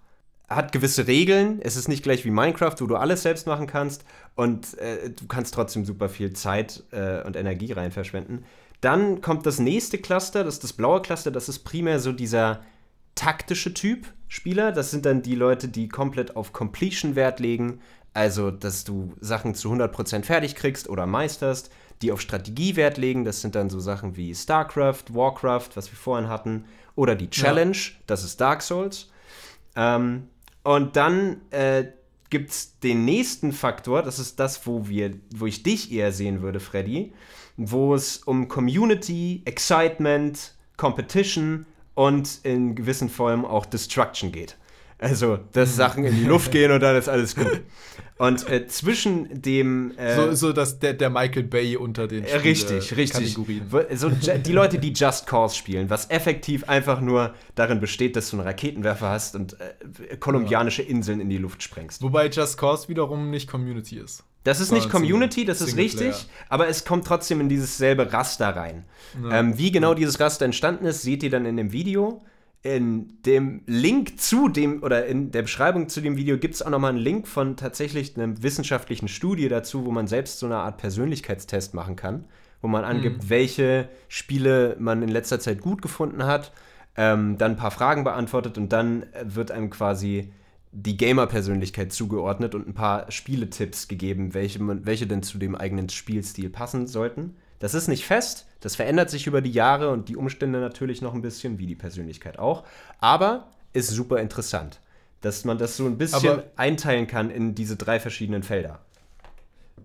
hat 0.49 0.73
gewisse 0.73 1.07
Regeln. 1.07 1.61
Es 1.63 1.77
ist 1.77 1.89
nicht 1.89 2.03
gleich 2.03 2.25
wie 2.25 2.31
Minecraft, 2.31 2.75
wo 2.81 2.87
du 2.87 2.97
alles 2.97 3.23
selbst 3.23 3.47
machen 3.47 3.67
kannst 3.67 4.05
und 4.35 4.77
äh, 4.79 5.11
du 5.11 5.27
kannst 5.29 5.55
trotzdem 5.55 5.85
super 5.85 6.09
viel 6.09 6.33
Zeit 6.33 6.83
äh, 6.91 7.23
und 7.23 7.37
Energie 7.37 7.73
rein 7.73 7.93
verschwenden. 7.93 8.45
Dann 8.81 9.21
kommt 9.21 9.47
das 9.47 9.59
nächste 9.59 9.99
Cluster, 9.99 10.45
das 10.45 10.55
ist 10.55 10.65
das 10.65 10.73
blaue 10.73 11.03
Cluster, 11.03 11.31
das 11.31 11.49
ist 11.49 11.61
primär 11.61 12.01
so 12.01 12.13
dieser 12.13 12.61
taktische 13.21 13.75
Typ 13.75 14.07
Spieler. 14.29 14.73
Das 14.73 14.91
sind 14.91 15.05
dann 15.05 15.21
die 15.21 15.35
Leute, 15.35 15.69
die 15.69 15.89
komplett 15.89 16.37
auf 16.37 16.55
Completion 16.55 17.17
Wert 17.17 17.39
legen. 17.39 17.81
Also, 18.15 18.51
dass 18.51 18.85
du 18.85 19.15
Sachen 19.21 19.55
zu 19.55 19.71
100% 19.71 20.23
fertig 20.23 20.55
kriegst 20.55 20.89
oder 20.89 21.07
meisterst. 21.07 21.71
Die 22.01 22.13
auf 22.13 22.23
Strategie 22.23 22.77
Wert 22.77 22.97
legen. 22.97 23.27
Das 23.27 23.43
sind 23.43 23.55
dann 23.55 23.69
so 23.69 23.79
Sachen 23.79 24.17
wie 24.17 24.35
StarCraft, 24.35 25.05
Warcraft, 25.11 25.69
was 25.75 25.93
wir 25.93 25.99
vorhin 25.99 26.31
hatten. 26.31 26.65
Oder 26.97 27.15
die 27.15 27.29
Challenge, 27.29 27.77
das 28.07 28.25
ist 28.25 28.41
Dark 28.41 28.63
Souls. 28.63 29.11
Ähm, 29.77 30.29
und 30.63 30.97
dann 30.97 31.43
äh, 31.51 31.89
gibt 32.31 32.51
es 32.51 32.79
den 32.79 33.05
nächsten 33.05 33.53
Faktor, 33.53 34.03
das 34.03 34.19
ist 34.19 34.41
das, 34.41 34.67
wo, 34.67 34.89
wir, 34.89 35.13
wo 35.35 35.47
ich 35.47 35.63
dich 35.63 35.93
eher 35.93 36.13
sehen 36.13 36.41
würde, 36.41 36.61
Freddy, 36.61 37.13
wo 37.57 37.95
es 37.95 38.19
um 38.19 38.49
Community, 38.49 39.43
Excitement, 39.45 40.55
Competition 40.77 41.67
und 42.01 42.41
in 42.45 42.75
gewissen 42.75 43.09
Formen 43.11 43.45
auch 43.45 43.67
Destruction 43.67 44.33
geht. 44.33 44.57
Also, 44.99 45.39
dass 45.53 45.77
Sachen 45.77 46.05
in 46.05 46.15
die 46.15 46.25
Luft 46.25 46.51
gehen 46.57 46.71
und 46.73 46.81
dann 46.81 46.95
ist 46.97 47.09
alles 47.09 47.35
gut. 47.35 47.61
Und 48.19 48.47
äh, 48.51 48.67
zwischen 48.67 49.41
dem. 49.41 49.97
Äh, 49.97 50.15
So, 50.15 50.35
so 50.35 50.53
dass 50.53 50.79
der, 50.79 50.93
der 50.93 51.09
Michael 51.09 51.45
Bay 51.45 51.77
unter 51.77 52.07
den 52.07 52.25
äh, 52.25 52.37
Richtig, 52.37 52.85
Spiele- 52.85 52.97
richtig. 52.99 53.35
Kategorien. 53.35 53.63
Wo- 53.71 53.83
So, 53.95 54.11
die 54.11 54.53
Leute, 54.53 54.79
die 54.79 54.93
Just 54.93 55.27
Cause 55.27 55.57
spielen, 55.57 55.89
was 55.89 56.11
effektiv 56.11 56.69
einfach 56.69 57.01
nur 57.01 57.35
darin 57.55 57.81
besteht, 57.81 58.15
dass 58.17 58.29
du 58.31 58.37
einen 58.39 58.47
Raketenwerfer 58.47 59.09
hast 59.09 59.37
und 59.37 59.57
äh, 59.61 60.17
kolumbianische 60.19 60.83
Inseln 60.83 61.21
in 61.21 61.31
die 61.31 61.39
Luft 61.39 61.63
sprengst. 61.63 62.03
Wobei 62.03 62.29
Just 62.29 62.59
Cause 62.59 62.89
wiederum 62.89 63.31
nicht 63.31 63.49
Community 63.51 63.97
ist. 63.99 64.23
Das 64.45 64.59
ist 64.59 64.69
Sondern 64.69 64.85
nicht 64.85 64.93
Community, 64.93 65.45
das 65.45 65.61
ist 65.61 65.77
richtig, 65.77 66.27
aber 66.49 66.69
es 66.69 66.85
kommt 66.85 67.07
trotzdem 67.07 67.41
in 67.41 67.49
dieses 67.49 67.77
selbe 67.77 68.11
Raster 68.12 68.57
rein. 68.57 68.85
Ähm, 69.31 69.59
wie 69.59 69.71
genau 69.71 69.93
dieses 69.93 70.19
Raster 70.19 70.47
entstanden 70.47 70.87
ist, 70.87 71.03
seht 71.03 71.23
ihr 71.23 71.31
dann 71.31 71.45
in 71.45 71.57
dem 71.57 71.73
Video. 71.73 72.23
In 72.62 73.23
dem 73.25 73.62
Link 73.67 74.21
zu 74.21 74.49
dem 74.49 74.83
oder 74.83 75.07
in 75.07 75.31
der 75.31 75.43
Beschreibung 75.43 75.89
zu 75.89 76.03
dem 76.03 76.19
Video 76.19 76.37
gibt 76.37 76.55
es 76.55 76.62
auch 76.62 76.69
nochmal 76.69 76.91
einen 76.91 76.99
Link 76.99 77.27
von 77.27 77.57
tatsächlich 77.57 78.17
einer 78.17 78.43
wissenschaftlichen 78.43 79.09
Studie 79.09 79.49
dazu, 79.49 79.87
wo 79.87 79.91
man 79.91 80.07
selbst 80.07 80.39
so 80.39 80.47
eine 80.47 80.57
Art 80.57 80.77
Persönlichkeitstest 80.77 81.73
machen 81.73 81.97
kann, 81.97 82.25
wo 82.61 82.69
man 82.69 82.85
angibt, 82.85 83.31
welche 83.31 83.89
Spiele 84.09 84.77
man 84.79 85.03
in 85.03 85.09
letzter 85.09 85.41
Zeit 85.41 85.62
gut 85.62 85.81
gefunden 85.81 86.25
hat, 86.25 86.53
ähm, 86.97 87.39
dann 87.39 87.53
ein 87.53 87.57
paar 87.57 87.71
Fragen 87.71 88.05
beantwortet 88.05 88.59
und 88.59 88.73
dann 88.73 89.07
wird 89.23 89.51
einem 89.51 89.71
quasi 89.71 90.31
die 90.73 90.97
Gamer-Persönlichkeit 90.97 91.93
zugeordnet 91.93 92.55
und 92.55 92.69
ein 92.69 92.75
paar 92.75 93.11
Spieletipps 93.11 93.89
gegeben, 93.89 94.35
welche, 94.35 94.61
welche 94.85 95.07
denn 95.07 95.23
zu 95.23 95.39
dem 95.39 95.55
eigenen 95.55 95.89
Spielstil 95.89 96.49
passen 96.51 96.87
sollten. 96.87 97.37
Das 97.59 97.75
ist 97.75 97.89
nicht 97.89 98.05
fest, 98.05 98.47
das 98.61 98.77
verändert 98.77 99.11
sich 99.11 99.27
über 99.27 99.41
die 99.41 99.51
Jahre 99.51 99.91
und 99.91 100.09
die 100.09 100.17
Umstände 100.17 100.61
natürlich 100.61 101.03
noch 101.03 101.15
ein 101.15 101.23
bisschen, 101.23 101.59
wie 101.59 101.67
die 101.67 101.75
Persönlichkeit 101.75 102.39
auch, 102.39 102.65
aber 103.01 103.49
ist 103.73 103.91
super 103.91 104.19
interessant, 104.21 104.81
dass 105.21 105.45
man 105.45 105.59
das 105.59 105.77
so 105.77 105.87
ein 105.87 105.99
bisschen 105.99 106.31
Aber- 106.31 106.45
einteilen 106.57 107.07
kann 107.07 107.31
in 107.31 107.55
diese 107.55 107.77
drei 107.77 108.01
verschiedenen 108.01 108.43
Felder. 108.43 108.81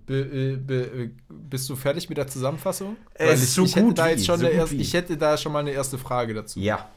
Be, 0.05 0.19
äh, 0.19 0.55
be, 0.55 0.83
äh, 0.83 1.09
bist 1.29 1.67
du 1.67 1.75
fertig 1.75 2.07
mit 2.09 2.17
der 2.17 2.27
Zusammenfassung? 2.27 2.95
Äh, 3.15 3.33
ich, 3.33 3.49
so 3.49 3.65
ich, 3.65 3.75
hätte 3.75 3.87
gut 3.87 3.97
da 3.97 4.05
wie, 4.05 4.09
jetzt 4.11 4.25
schon 4.25 4.39
so 4.39 4.45
eine 4.45 4.53
gut 4.53 4.61
erste, 4.61 4.77
wie. 4.77 4.81
ich 4.81 4.93
hätte 4.93 5.17
da 5.17 5.35
schon 5.35 5.51
mal 5.51 5.59
eine 5.59 5.71
erste 5.71 5.97
Frage 5.97 6.35
dazu. 6.35 6.59
Ja. 6.59 6.89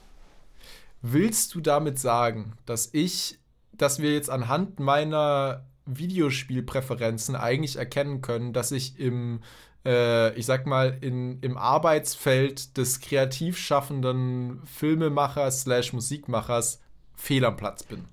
Willst 1.01 1.55
du 1.55 1.61
damit 1.61 1.99
sagen, 1.99 2.53
dass 2.67 2.91
ich, 2.93 3.39
dass 3.79 4.01
wir 4.01 4.13
jetzt 4.13 4.31
anhand 4.31 4.81
meiner 4.81 5.65
Videospielpräferenzen 5.87 7.35
eigentlich 7.35 7.77
erkennen 7.77 8.21
können, 8.21 8.53
dass 8.53 8.73
ich 8.73 8.99
im, 8.99 9.41
äh, 9.85 10.35
ich 10.35 10.47
sag 10.47 10.67
mal, 10.67 10.99
in, 11.01 11.41
im 11.41 11.57
Arbeitsfeld 11.57 12.77
des 12.77 13.01
kreativ 13.01 13.59
schaffenden 13.59 14.61
Filmemachers 14.67 15.63
slash 15.63 15.93
Musikmachers 15.93 16.81
fehl 17.15 17.45
am 17.45 17.57
Platz 17.57 17.83
bin? 17.83 18.05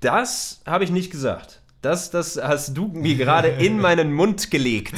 Das 0.00 0.60
habe 0.66 0.84
ich 0.84 0.90
nicht 0.90 1.10
gesagt. 1.10 1.62
Das, 1.80 2.10
das 2.10 2.40
hast 2.40 2.76
du 2.76 2.88
mir 2.88 3.16
gerade 3.16 3.48
in 3.64 3.80
meinen 3.80 4.12
Mund 4.12 4.50
gelegt. 4.50 4.94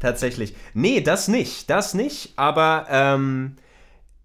Tatsächlich. 0.00 0.54
Nee, 0.74 1.00
das 1.00 1.28
nicht. 1.28 1.70
Das 1.70 1.94
nicht. 1.94 2.32
Aber 2.36 2.86
ähm, 2.90 3.56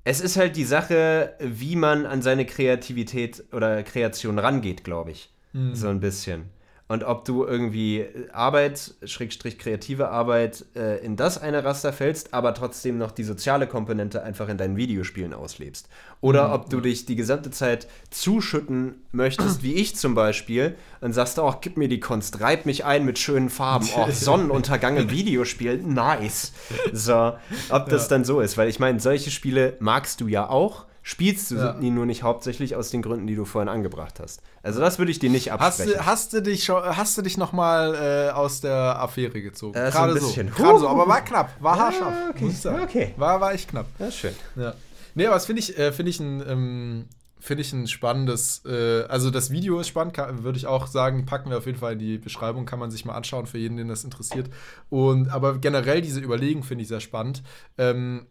es 0.03 0.22
ist 0.22 0.38
halt 0.38 0.56
die 0.56 0.65
Sache, 0.65 1.36
wie 1.40 1.76
man 1.76 2.06
an 2.06 2.22
seine 2.22 2.45
Kreativität 2.45 3.44
oder 3.52 3.84
Kreation 3.84 4.38
rangeht, 4.38 4.84
glaube 4.84 5.11
ich. 5.11 5.33
So 5.74 5.88
ein 5.88 6.00
bisschen. 6.00 6.50
Und 6.90 7.06
ob 7.06 7.24
du 7.24 7.46
irgendwie 7.46 8.06
Arbeit, 8.34 8.94
Schrägstrich 9.06 9.58
kreative 9.58 10.10
Arbeit, 10.10 10.66
äh, 10.76 11.04
in 11.04 11.16
das 11.16 11.42
eine 11.42 11.64
Raster 11.64 11.94
fällst, 11.94 12.34
aber 12.34 12.54
trotzdem 12.54 12.98
noch 12.98 13.12
die 13.12 13.24
soziale 13.24 13.68
Komponente 13.68 14.22
einfach 14.22 14.50
in 14.50 14.58
deinen 14.58 14.76
Videospielen 14.76 15.34
auslebst. 15.34 15.88
Oder 16.20 16.54
ob 16.54 16.70
du 16.70 16.82
dich 16.82 17.06
die 17.06 17.16
gesamte 17.16 17.52
Zeit 17.52 17.88
zuschütten 18.10 18.96
möchtest, 19.12 19.64
wie 19.64 19.74
ich 19.74 19.96
zum 19.96 20.14
Beispiel, 20.14 20.76
und 21.00 21.14
sagst, 21.14 21.40
oh, 21.40 21.56
gib 21.62 21.78
mir 21.78 21.88
die 21.88 22.02
Kunst, 22.02 22.42
reib 22.42 22.66
mich 22.66 22.84
ein 22.84 23.06
mit 23.06 23.18
schönen 23.18 23.50
Farben, 23.50 23.88
oh, 23.96 24.08
Sonnenuntergang 24.12 24.98
im 24.98 25.10
Videospiel, 25.10 25.78
nice. 25.78 26.52
So, 26.92 27.34
ob 27.70 27.90
das 27.90 28.10
dann 28.10 28.26
so 28.26 28.42
ist, 28.42 28.58
weil 28.58 28.68
ich 28.68 28.80
meine, 28.80 29.00
solche 29.00 29.32
Spiele 29.32 29.78
magst 29.80 30.20
du 30.20 30.28
ja 30.28 30.50
auch, 30.50 30.86
spielst 31.04 31.52
du 31.52 31.56
Ja. 31.56 31.74
die 31.74 31.90
nur 31.92 32.06
nicht 32.06 32.24
hauptsächlich 32.24 32.76
aus 32.76 32.90
den 32.90 33.02
Gründen, 33.02 33.28
die 33.28 33.36
du 33.36 33.46
vorhin 33.46 33.70
angebracht 33.70 34.20
hast. 34.20 34.42
Also 34.64 34.80
das 34.80 34.98
würde 34.98 35.12
ich 35.12 35.20
dir 35.20 35.30
nicht 35.30 35.52
Hast 35.52 35.62
absprechen. 35.82 35.94
du, 35.94 36.06
hast 36.06 36.34
du 36.34 36.42
dich 36.42 36.64
schon, 36.64 36.82
hast 36.84 37.18
du 37.18 37.22
dich 37.22 37.38
noch 37.38 37.52
mal 37.52 37.94
äh, 37.94 38.32
aus 38.32 38.62
der 38.62 39.00
Affäre 39.00 39.42
gezogen? 39.42 39.78
Äh, 39.78 39.92
so 39.92 39.98
ein 40.00 40.08
Gerade 40.16 40.20
so. 40.22 40.34
Gerade 40.34 40.80
so, 40.80 40.88
aber 40.88 41.08
war 41.08 41.22
knapp, 41.22 41.52
war 41.60 41.78
haarscharf. 41.78 42.14
okay. 42.32 42.46
muss 42.46 42.54
ich 42.54 42.62
sagen. 42.62 42.84
Okay. 42.84 43.14
War, 43.18 43.40
war 43.42 43.54
echt 43.54 43.70
knapp. 43.70 43.86
Ja, 44.00 44.10
schön. 44.10 44.34
Ja. 44.56 44.74
Nee, 45.16 45.26
aber 45.28 45.36
das 45.36 45.46
finde 45.46 45.60
ich, 45.62 45.78
äh, 45.78 45.92
finde 45.92 46.10
ich 46.10 46.20
ein, 46.22 46.42
ähm, 46.48 47.06
finde 47.40 47.62
ich 47.62 47.74
ein 47.74 47.88
spannendes, 47.90 48.64
äh, 48.66 49.04
also 49.10 49.30
das 49.30 49.52
Video 49.52 49.80
ist 49.82 49.90
spannend, 49.90 50.18
würde 50.18 50.58
ich 50.58 50.66
auch 50.68 50.88
sagen, 50.88 51.26
packen 51.26 51.50
wir 51.50 51.58
auf 51.58 51.66
jeden 51.66 51.78
Fall 51.78 51.94
in 51.94 52.00
die 52.00 52.18
Beschreibung, 52.18 52.66
kann 52.66 52.80
man 52.80 52.90
sich 52.90 53.04
mal 53.04 53.14
anschauen 53.14 53.46
für 53.46 53.58
jeden, 53.58 53.76
den 53.76 53.90
das 53.90 54.06
interessiert. 54.06 54.50
Und 54.90 55.28
aber 55.30 55.58
generell 55.58 56.02
diese 56.02 56.22
Überlegung 56.22 56.64
finde 56.64 56.84
ich 56.84 56.88
sehr 56.88 57.02
spannend. 57.02 57.44
Ähm, 57.78 58.26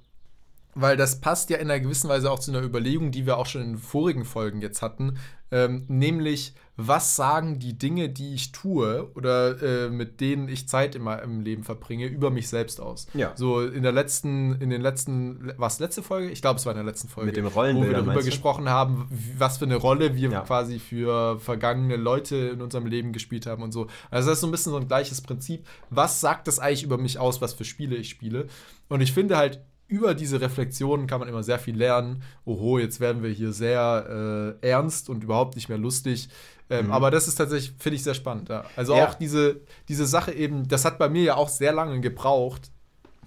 weil 0.74 0.96
das 0.96 1.20
passt 1.20 1.50
ja 1.50 1.58
in 1.58 1.70
einer 1.70 1.80
gewissen 1.80 2.08
Weise 2.08 2.30
auch 2.30 2.38
zu 2.38 2.50
einer 2.50 2.62
Überlegung, 2.62 3.10
die 3.10 3.26
wir 3.26 3.36
auch 3.36 3.46
schon 3.46 3.62
in 3.62 3.78
vorigen 3.78 4.24
Folgen 4.24 4.60
jetzt 4.60 4.82
hatten, 4.82 5.18
ähm, 5.50 5.84
nämlich 5.88 6.54
was 6.76 7.14
sagen 7.14 7.58
die 7.58 7.76
Dinge, 7.76 8.08
die 8.08 8.34
ich 8.34 8.52
tue 8.52 9.10
oder 9.14 9.62
äh, 9.62 9.90
mit 9.90 10.22
denen 10.22 10.48
ich 10.48 10.66
Zeit 10.66 10.94
in 10.94 11.02
meinem 11.02 11.42
Leben 11.42 11.62
verbringe, 11.62 12.06
über 12.06 12.30
mich 12.30 12.48
selbst 12.48 12.80
aus. 12.80 13.06
Ja. 13.12 13.32
So 13.36 13.60
in 13.60 13.82
der 13.82 13.92
letzten, 13.92 14.54
in 14.62 14.70
den 14.70 14.80
letzten, 14.80 15.52
was 15.58 15.78
letzte 15.78 16.02
Folge? 16.02 16.30
Ich 16.30 16.40
glaube, 16.40 16.58
es 16.58 16.64
war 16.64 16.72
in 16.72 16.78
der 16.78 16.86
letzten 16.86 17.08
Folge, 17.08 17.26
Mit 17.26 17.36
den 17.36 17.44
wo 17.44 17.82
wir 17.82 17.92
darüber 17.92 18.22
gesprochen 18.22 18.70
haben, 18.70 19.06
was 19.36 19.58
für 19.58 19.66
eine 19.66 19.76
Rolle 19.76 20.16
wir 20.16 20.30
Ja. 20.30 20.40
quasi 20.40 20.78
für 20.78 21.38
vergangene 21.38 21.96
Leute 21.96 22.36
in 22.36 22.62
unserem 22.62 22.86
Leben 22.86 23.12
gespielt 23.12 23.44
haben 23.44 23.62
und 23.62 23.72
so. 23.72 23.88
Also 24.10 24.30
das 24.30 24.38
ist 24.38 24.40
so 24.40 24.46
ein 24.46 24.52
bisschen 24.52 24.72
so 24.72 24.78
ein 24.78 24.88
gleiches 24.88 25.20
Prinzip. 25.20 25.66
Was 25.90 26.22
sagt 26.22 26.48
das 26.48 26.58
eigentlich 26.58 26.84
über 26.84 26.96
mich 26.96 27.18
aus, 27.18 27.42
was 27.42 27.52
für 27.52 27.64
Spiele 27.64 27.96
ich 27.96 28.08
spiele? 28.08 28.46
Und 28.88 29.02
ich 29.02 29.12
finde 29.12 29.36
halt, 29.36 29.60
über 29.92 30.14
diese 30.14 30.40
Reflexionen 30.40 31.06
kann 31.06 31.20
man 31.20 31.28
immer 31.28 31.42
sehr 31.42 31.58
viel 31.58 31.76
lernen. 31.76 32.22
Oho, 32.46 32.78
jetzt 32.78 32.98
werden 32.98 33.22
wir 33.22 33.30
hier 33.30 33.52
sehr 33.52 34.56
äh, 34.62 34.66
ernst 34.68 35.08
und 35.10 35.22
überhaupt 35.22 35.54
nicht 35.56 35.68
mehr 35.68 35.78
lustig. 35.78 36.28
Ähm, 36.70 36.90
Aber 36.90 37.10
das 37.10 37.28
ist 37.28 37.34
tatsächlich, 37.34 37.74
finde 37.78 37.96
ich, 37.96 38.02
sehr 38.02 38.14
spannend. 38.14 38.48
Ja. 38.48 38.64
Also 38.76 38.92
Mhm. 38.94 38.98
Ja. 38.98 39.08
auch 39.08 39.14
diese, 39.14 39.60
diese 39.88 40.06
Sache 40.06 40.32
eben, 40.32 40.66
das 40.68 40.84
hat 40.86 40.98
bei 40.98 41.08
mir 41.10 41.22
ja 41.22 41.34
auch 41.36 41.50
sehr 41.50 41.72
lange 41.72 42.00
gebraucht, 42.00 42.70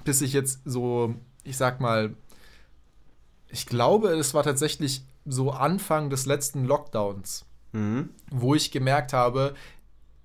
bis 0.03 0.21
ich 0.21 0.33
jetzt 0.33 0.61
so, 0.65 1.13
ich 1.43 1.55
sag 1.57 1.79
mal, 1.79 2.15
ich 3.49 3.65
glaube, 3.67 4.09
es 4.09 4.33
war 4.33 4.43
tatsächlich 4.43 5.03
so 5.25 5.51
Anfang 5.51 6.09
des 6.09 6.25
letzten 6.25 6.65
Lockdowns, 6.65 7.45
Mhm. 7.73 8.09
wo 8.31 8.55
ich 8.55 8.71
gemerkt 8.71 9.13
habe, 9.13 9.53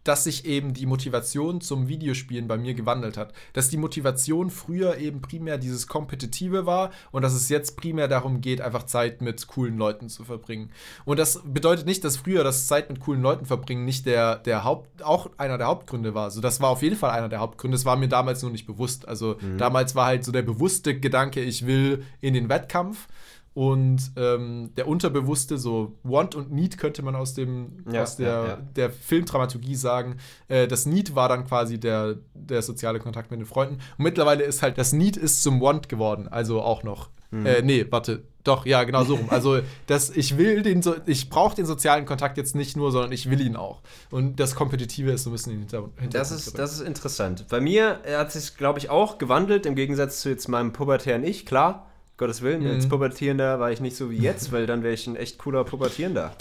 dass 0.04 0.24
sich 0.24 0.44
eben 0.44 0.74
die 0.74 0.86
Motivation 0.86 1.60
zum 1.60 1.88
Videospielen 1.88 2.48
bei 2.48 2.56
mir 2.56 2.74
gewandelt 2.74 3.16
hat. 3.16 3.32
Dass 3.52 3.68
die 3.68 3.76
Motivation 3.76 4.50
früher 4.50 4.98
eben 4.98 5.20
primär 5.20 5.58
dieses 5.58 5.86
Kompetitive 5.86 6.66
war 6.66 6.90
und 7.12 7.22
dass 7.22 7.34
es 7.34 7.48
jetzt 7.48 7.76
primär 7.76 8.08
darum 8.08 8.40
geht, 8.40 8.60
einfach 8.60 8.84
Zeit 8.84 9.20
mit 9.20 9.46
coolen 9.46 9.76
Leuten 9.76 10.08
zu 10.08 10.24
verbringen. 10.24 10.70
Und 11.04 11.18
das 11.18 11.42
bedeutet 11.44 11.86
nicht, 11.86 12.04
dass 12.04 12.16
früher 12.16 12.44
das 12.44 12.66
Zeit 12.66 12.88
mit 12.90 13.00
coolen 13.00 13.22
Leuten 13.22 13.46
verbringen 13.46 13.84
nicht 13.84 14.06
der, 14.06 14.36
der 14.36 14.64
Haupt, 14.64 15.02
auch 15.02 15.30
einer 15.36 15.58
der 15.58 15.66
Hauptgründe 15.66 16.14
war. 16.14 16.24
Also 16.24 16.40
das 16.40 16.60
war 16.60 16.70
auf 16.70 16.82
jeden 16.82 16.96
Fall 16.96 17.10
einer 17.10 17.28
der 17.28 17.40
Hauptgründe. 17.40 17.76
Das 17.76 17.84
war 17.84 17.96
mir 17.96 18.08
damals 18.08 18.42
nur 18.42 18.50
nicht 18.50 18.66
bewusst. 18.66 19.06
Also 19.06 19.36
damals 19.58 19.94
war 19.94 20.06
halt 20.06 20.24
so 20.24 20.32
der 20.32 20.42
bewusste 20.42 20.98
Gedanke, 20.98 21.40
ich 21.40 21.66
will 21.66 22.04
in 22.20 22.34
den 22.34 22.48
Wettkampf. 22.48 23.08
Und 23.52 24.12
ähm, 24.16 24.70
der 24.76 24.86
Unterbewusste, 24.86 25.58
so 25.58 25.98
Want 26.04 26.34
und 26.36 26.52
Need 26.52 26.78
könnte 26.78 27.02
man 27.02 27.16
aus, 27.16 27.34
dem, 27.34 27.84
Ja, 27.92 28.02
aus 28.02 28.16
der, 28.16 28.28
ja, 28.28 28.46
ja. 28.46 28.56
der 28.76 28.90
Filmdramaturgie 28.90 29.74
sagen. 29.74 30.16
Äh, 30.48 30.68
das 30.68 30.86
Need 30.86 31.14
war 31.16 31.28
dann 31.28 31.46
quasi 31.46 31.78
der, 31.80 32.16
der 32.34 32.62
soziale 32.62 33.00
Kontakt 33.00 33.30
mit 33.32 33.40
den 33.40 33.46
Freunden. 33.46 33.74
Und 33.98 34.04
mittlerweile 34.04 34.44
ist 34.44 34.62
halt, 34.62 34.78
das 34.78 34.92
Need 34.92 35.16
ist 35.16 35.42
zum 35.42 35.60
Want 35.60 35.88
geworden. 35.88 36.28
Also 36.28 36.62
auch 36.62 36.84
noch. 36.84 37.10
Mhm. 37.32 37.46
Äh, 37.46 37.62
nee, 37.62 37.86
warte. 37.90 38.22
Doch, 38.42 38.64
ja, 38.64 38.84
genau 38.84 39.04
so 39.04 39.16
rum. 39.16 39.26
Also, 39.28 39.58
das, 39.86 40.08
ich 40.08 40.38
will 40.38 40.62
den, 40.62 40.80
so, 40.80 40.94
ich 41.04 41.28
brauche 41.28 41.54
den 41.54 41.66
sozialen 41.66 42.06
Kontakt 42.06 42.38
jetzt 42.38 42.54
nicht 42.54 42.74
nur, 42.74 42.90
sondern 42.90 43.12
ich 43.12 43.28
will 43.28 43.40
ihn 43.42 43.54
auch. 43.54 43.82
Und 44.10 44.40
das 44.40 44.54
Kompetitive 44.54 45.10
ist 45.10 45.24
so 45.24 45.30
ein 45.30 45.32
bisschen 45.34 45.52
in 45.52 45.58
den 45.58 45.68
Hinter- 45.68 45.78
Hintergrund. 46.00 46.14
Das 46.14 46.30
ist, 46.30 46.58
das 46.58 46.72
ist 46.72 46.80
interessant. 46.80 47.46
Bei 47.50 47.60
mir 47.60 48.00
hat 48.16 48.32
sich, 48.32 48.56
glaube 48.56 48.78
ich, 48.78 48.88
auch 48.88 49.18
gewandelt, 49.18 49.66
im 49.66 49.74
Gegensatz 49.74 50.22
zu 50.22 50.30
jetzt 50.30 50.48
meinem 50.48 50.72
pubertären 50.72 51.22
Ich. 51.22 51.44
Klar, 51.44 51.89
Gottes 52.20 52.42
Willen, 52.42 52.66
als 52.66 52.86
Pubertierender 52.86 53.58
war 53.58 53.72
ich 53.72 53.80
nicht 53.80 53.96
so 53.96 54.10
wie 54.10 54.18
jetzt, 54.18 54.52
weil 54.52 54.66
dann 54.66 54.82
wäre 54.82 54.92
ich 54.92 55.06
ein 55.06 55.16
echt 55.16 55.38
cooler 55.38 55.64
Pubertierender. 55.64 56.32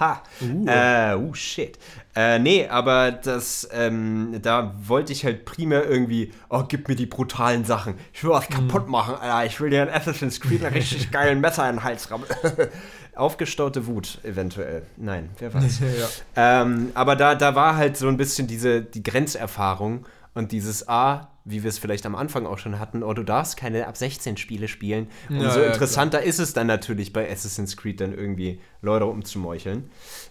Ha! 0.00 0.22
Uh. 0.40 0.66
Äh, 0.66 1.14
uh, 1.14 1.34
shit. 1.34 1.78
Äh, 2.14 2.38
nee, 2.38 2.66
aber 2.66 3.12
das, 3.12 3.68
ähm, 3.70 4.38
da 4.40 4.74
wollte 4.82 5.12
ich 5.12 5.26
halt 5.26 5.44
primär 5.44 5.86
irgendwie, 5.86 6.32
oh, 6.48 6.64
gib 6.66 6.88
mir 6.88 6.96
die 6.96 7.04
brutalen 7.04 7.66
Sachen. 7.66 7.94
Ich 8.14 8.24
will 8.24 8.30
was 8.30 8.48
kaputt 8.48 8.88
machen, 8.88 9.14
Alter. 9.14 9.46
Ich 9.46 9.60
will 9.60 9.68
dir 9.68 9.82
in 9.82 9.90
Assassin's 9.90 10.40
Creed 10.40 10.64
einen 10.64 10.74
richtig 10.74 11.10
geilen 11.12 11.40
Messer 11.40 11.68
in 11.68 11.76
den 11.76 11.84
Hals 11.84 12.10
rammen. 12.10 12.26
Aufgestaute 13.14 13.86
Wut, 13.86 14.20
eventuell. 14.22 14.86
Nein, 14.96 15.30
wer 15.38 15.52
weiß. 15.52 15.80
ja. 16.36 16.62
Ähm, 16.62 16.92
aber 16.94 17.14
da, 17.14 17.34
da 17.34 17.54
war 17.54 17.76
halt 17.76 17.98
so 17.98 18.08
ein 18.08 18.16
bisschen 18.16 18.46
diese 18.46 18.80
die 18.80 19.02
Grenzerfahrung 19.02 20.06
und 20.34 20.52
dieses 20.52 20.88
A, 20.88 21.30
wie 21.48 21.62
wir 21.62 21.68
es 21.68 21.78
vielleicht 21.78 22.04
am 22.06 22.16
Anfang 22.16 22.44
auch 22.44 22.58
schon 22.58 22.80
hatten, 22.80 23.04
oh, 23.04 23.14
du 23.14 23.22
darfst 23.22 23.56
keine 23.56 23.86
ab 23.86 23.96
16 23.96 24.36
Spiele 24.36 24.66
spielen. 24.66 25.08
Umso 25.30 25.44
Ja, 25.44 25.56
ja, 25.60 25.72
interessanter 25.72 26.22
ist 26.22 26.40
es 26.40 26.52
dann 26.52 26.66
natürlich 26.66 27.12
bei 27.12 27.30
Assassin's 27.30 27.76
Creed 27.76 28.00
dann 28.00 28.12
irgendwie 28.12 28.60
Leute 28.82 29.06
umzumeucheln. 29.06 29.88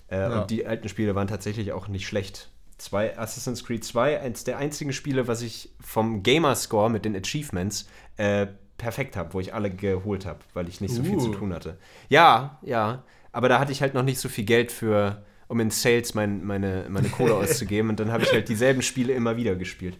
Äh, 0.09 0.17
Ja. 0.17 0.41
Und 0.41 0.51
die 0.51 0.65
alten 0.67 0.89
Spiele 0.89 1.15
waren 1.15 1.27
tatsächlich 1.27 1.71
auch 1.71 1.87
nicht 1.87 2.05
schlecht. 2.05 2.49
Zwei, 2.77 3.17
Assassin's 3.17 3.63
Creed 3.63 3.85
2, 3.85 4.19
eins 4.19 4.43
der 4.43 4.57
einzigen 4.57 4.91
Spiele, 4.91 5.29
was 5.29 5.41
ich 5.41 5.69
vom 5.79 6.21
Gamerscore 6.21 6.89
mit 6.91 7.05
den 7.05 7.15
Achievements 7.15 7.87
äh, 8.17 8.47
perfekt 8.77 9.15
habe, 9.15 9.33
wo 9.33 9.39
ich 9.39 9.53
alle 9.53 9.71
geholt 9.71 10.25
habe, 10.25 10.39
weil 10.53 10.67
ich 10.67 10.81
nicht 10.81 10.93
so 10.93 11.01
viel 11.01 11.15
Uh. 11.15 11.19
zu 11.21 11.29
tun 11.31 11.53
hatte. 11.53 11.77
Ja, 12.09 12.59
ja. 12.61 13.03
Aber 13.31 13.47
da 13.47 13.59
hatte 13.59 13.71
ich 13.71 13.81
halt 13.81 13.93
noch 13.93 14.03
nicht 14.03 14.19
so 14.19 14.27
viel 14.27 14.43
Geld 14.43 14.73
für, 14.73 15.23
um 15.47 15.61
in 15.61 15.69
Sales 15.71 16.13
mein, 16.13 16.43
meine, 16.43 16.87
meine 16.89 17.07
Kohle 17.07 17.35
auszugeben. 17.35 17.89
Und 17.89 18.01
dann 18.01 18.11
habe 18.11 18.23
ich 18.23 18.33
halt 18.33 18.49
dieselben 18.49 18.81
Spiele 18.81 19.13
immer 19.13 19.37
wieder 19.37 19.55
gespielt. 19.55 19.97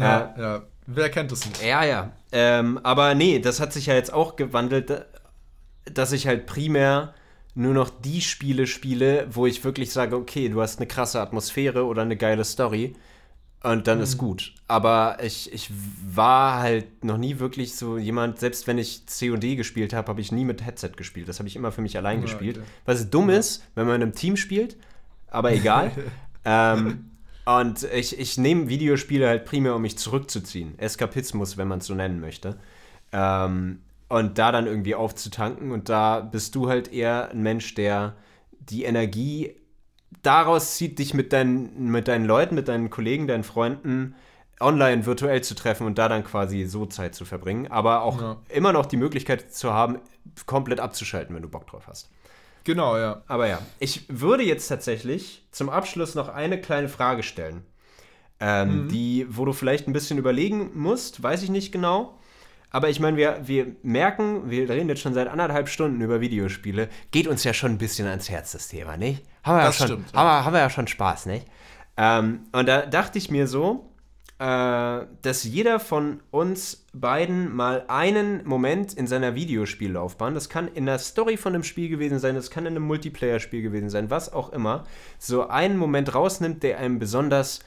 Ja, 0.00 0.34
ja. 0.38 0.62
Wer 0.86 1.10
kennt 1.10 1.32
das 1.32 1.44
nicht? 1.46 1.62
Ja, 1.64 1.84
ja. 1.84 2.12
Ähm, 2.32 2.78
aber 2.82 3.14
nee, 3.14 3.38
das 3.40 3.60
hat 3.60 3.72
sich 3.72 3.86
ja 3.86 3.94
jetzt 3.94 4.12
auch 4.12 4.36
gewandelt, 4.36 4.90
da- 4.90 5.04
dass 5.92 6.12
ich 6.12 6.26
halt 6.26 6.46
primär 6.46 7.14
nur 7.54 7.72
noch 7.74 7.88
die 7.90 8.20
Spiele 8.20 8.66
spiele, 8.66 9.26
wo 9.30 9.46
ich 9.46 9.64
wirklich 9.64 9.90
sage, 9.92 10.16
okay, 10.16 10.48
du 10.48 10.60
hast 10.60 10.78
eine 10.78 10.86
krasse 10.86 11.20
Atmosphäre 11.20 11.86
oder 11.86 12.02
eine 12.02 12.16
geile 12.16 12.44
Story 12.44 12.94
und 13.62 13.86
dann 13.86 14.00
ist 14.00 14.18
gut. 14.18 14.52
Aber 14.68 15.16
ich, 15.22 15.52
ich 15.52 15.70
war 16.06 16.60
halt 16.60 17.04
noch 17.04 17.16
nie 17.16 17.38
wirklich 17.38 17.74
so 17.74 17.98
jemand, 17.98 18.38
selbst 18.38 18.66
wenn 18.66 18.78
ich 18.78 19.06
C&D 19.06 19.56
gespielt 19.56 19.92
habe, 19.94 20.08
habe 20.08 20.20
ich 20.20 20.30
nie 20.32 20.44
mit 20.44 20.64
Headset 20.64 20.90
gespielt. 20.96 21.28
Das 21.28 21.38
habe 21.38 21.48
ich 21.48 21.56
immer 21.56 21.72
für 21.72 21.80
mich 21.80 21.96
allein 21.96 22.18
Ja, 22.18 22.22
gespielt. 22.22 22.58
okay. 22.58 22.66
Was 22.84 23.10
dumm 23.10 23.30
ist, 23.30 23.64
wenn 23.74 23.86
man 23.86 23.96
in 23.96 24.02
einem 24.02 24.14
Team 24.14 24.36
spielt, 24.36 24.76
aber 25.28 25.52
egal. 25.52 25.90
ähm, 26.44 27.10
und 27.46 27.84
ich, 27.84 28.18
ich 28.18 28.36
nehme 28.38 28.68
Videospiele 28.68 29.26
halt 29.28 29.44
primär, 29.44 29.74
um 29.74 29.82
mich 29.82 29.96
zurückzuziehen. 29.98 30.78
Eskapismus, 30.78 31.56
wenn 31.56 31.68
man 31.68 31.78
es 31.78 31.86
so 31.86 31.94
nennen 31.94 32.20
möchte. 32.20 32.58
Ähm, 33.12 33.80
und 34.08 34.38
da 34.38 34.52
dann 34.52 34.66
irgendwie 34.66 34.94
aufzutanken. 34.94 35.70
Und 35.72 35.88
da 35.88 36.20
bist 36.20 36.54
du 36.54 36.68
halt 36.68 36.92
eher 36.92 37.30
ein 37.30 37.42
Mensch, 37.42 37.74
der 37.74 38.14
die 38.60 38.84
Energie 38.84 39.54
daraus 40.22 40.74
zieht, 40.74 40.98
dich 40.98 41.14
mit 41.14 41.32
deinen, 41.32 41.90
mit 41.90 42.08
deinen 42.08 42.24
Leuten, 42.24 42.54
mit 42.54 42.68
deinen 42.68 42.90
Kollegen, 42.90 43.26
deinen 43.26 43.44
Freunden 43.44 44.14
online 44.60 45.04
virtuell 45.06 45.42
zu 45.42 45.54
treffen 45.54 45.86
und 45.86 45.98
da 45.98 46.08
dann 46.08 46.24
quasi 46.24 46.64
so 46.64 46.86
Zeit 46.86 47.14
zu 47.14 47.24
verbringen. 47.24 47.68
Aber 47.70 48.02
auch 48.02 48.20
Ja. 48.20 48.36
immer 48.48 48.72
noch 48.72 48.86
die 48.86 48.96
Möglichkeit 48.96 49.52
zu 49.52 49.72
haben, 49.72 49.98
komplett 50.46 50.80
abzuschalten, 50.80 51.34
wenn 51.34 51.42
du 51.42 51.48
Bock 51.48 51.66
drauf 51.66 51.86
hast. 51.86 52.10
Genau, 52.66 52.98
ja. 52.98 53.22
Aber 53.28 53.46
ja, 53.46 53.60
ich 53.78 54.04
würde 54.08 54.42
jetzt 54.42 54.66
tatsächlich 54.66 55.46
zum 55.52 55.70
Abschluss 55.70 56.16
noch 56.16 56.28
eine 56.28 56.60
kleine 56.60 56.88
Frage 56.88 57.22
stellen. 57.22 57.62
Ähm, 58.40 58.88
Die, 58.88 59.24
wo 59.30 59.44
du 59.44 59.52
vielleicht 59.52 59.86
ein 59.86 59.92
bisschen 59.92 60.18
überlegen 60.18 60.72
musst, 60.74 61.22
weiß 61.22 61.44
ich 61.44 61.48
nicht 61.48 61.70
genau. 61.70 62.18
Aber 62.70 62.88
ich 62.90 62.98
meine, 62.98 63.16
wir, 63.16 63.40
wir 63.44 63.76
merken, 63.82 64.50
wir 64.50 64.68
reden 64.68 64.88
jetzt 64.88 65.00
schon 65.00 65.14
seit 65.14 65.28
anderthalb 65.28 65.68
Stunden 65.68 66.00
über 66.00 66.20
Videospiele. 66.20 66.88
Geht 67.12 67.28
uns 67.28 67.44
ja 67.44 67.54
schon 67.54 67.70
ein 67.70 67.78
bisschen 67.78 68.08
ans 68.08 68.28
Herz, 68.28 68.50
das 68.50 68.66
Thema, 68.66 68.96
nicht? 68.96 69.22
Haben 69.44 69.58
wir, 69.58 69.62
Das 69.64 69.78
ja, 69.78 69.86
schon, 69.86 69.96
stimmt, 69.98 70.12
ja. 70.12 70.18
haben 70.18 70.26
wir, 70.26 70.44
haben 70.44 70.52
wir 70.52 70.60
ja 70.60 70.70
schon 70.70 70.88
Spaß, 70.88 71.26
nicht? 71.26 71.46
Ähm, 71.96 72.40
und 72.50 72.66
da 72.68 72.84
dachte 72.84 73.16
ich 73.16 73.30
mir 73.30 73.46
so, 73.46 73.92
äh, 74.40 75.06
dass 75.22 75.44
jeder 75.44 75.78
von 75.78 76.20
uns 76.32 76.84
beiden 77.00 77.54
mal 77.54 77.84
einen 77.88 78.46
Moment 78.46 78.94
in 78.94 79.06
seiner 79.06 79.34
Videospiellaufbahn, 79.34 80.34
das 80.34 80.48
kann 80.48 80.68
in 80.68 80.86
der 80.86 80.98
Story 80.98 81.36
von 81.36 81.54
einem 81.54 81.64
Spiel 81.64 81.88
gewesen 81.88 82.18
sein, 82.18 82.34
das 82.34 82.50
kann 82.50 82.66
in 82.66 82.74
einem 82.74 82.86
Multiplayer-Spiel 82.86 83.62
gewesen 83.62 83.90
sein, 83.90 84.10
was 84.10 84.32
auch 84.32 84.52
immer, 84.52 84.84
so 85.18 85.48
einen 85.48 85.76
Moment 85.76 86.14
rausnimmt, 86.14 86.62
der 86.62 86.78
einem 86.78 86.98
besonders 86.98 87.60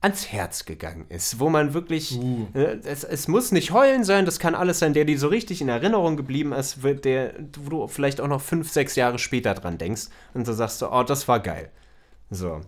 ans 0.00 0.28
Herz 0.32 0.64
gegangen 0.64 1.04
ist, 1.10 1.38
wo 1.40 1.50
man 1.50 1.74
wirklich, 1.74 2.18
Uh. 2.18 2.46
äh, 2.54 2.78
es, 2.84 3.04
es 3.04 3.28
muss 3.28 3.52
nicht 3.52 3.70
heulen 3.70 4.02
sein, 4.02 4.24
das 4.24 4.38
kann 4.38 4.54
alles 4.54 4.78
sein, 4.78 4.94
der 4.94 5.04
dir 5.04 5.18
so 5.18 5.28
richtig 5.28 5.60
in 5.60 5.68
Erinnerung 5.68 6.16
geblieben 6.16 6.52
ist, 6.52 6.82
wird 6.82 7.04
der, 7.04 7.34
wo 7.60 7.70
du 7.70 7.86
vielleicht 7.88 8.20
auch 8.20 8.28
noch 8.28 8.40
fünf, 8.40 8.70
sechs 8.70 8.96
Jahre 8.96 9.18
später 9.18 9.52
dran 9.54 9.76
denkst 9.76 10.04
und 10.32 10.46
so 10.46 10.52
sagst 10.54 10.80
du, 10.80 10.86
oh, 10.90 11.02
das 11.02 11.28
war 11.28 11.40
geil. 11.40 11.70
So. 12.30 12.60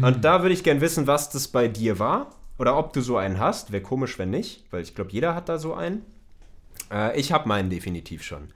Und 0.00 0.24
da 0.24 0.42
würde 0.42 0.54
ich 0.54 0.64
gern 0.64 0.80
wissen, 0.80 1.06
was 1.06 1.30
das 1.30 1.48
bei 1.48 1.68
dir 1.68 1.98
war. 1.98 2.30
Oder 2.58 2.76
ob 2.76 2.92
du 2.92 3.00
so 3.00 3.16
einen 3.16 3.38
hast. 3.38 3.72
Wäre 3.72 3.82
komisch, 3.82 4.18
wenn 4.18 4.30
nicht, 4.30 4.64
weil 4.70 4.82
ich 4.82 4.94
glaube, 4.94 5.10
jeder 5.10 5.34
hat 5.34 5.48
da 5.48 5.58
so 5.58 5.74
einen. 5.74 6.04
Äh, 6.90 7.18
ich 7.18 7.32
habe 7.32 7.48
meinen 7.48 7.70
definitiv 7.70 8.22
schon. 8.22 8.48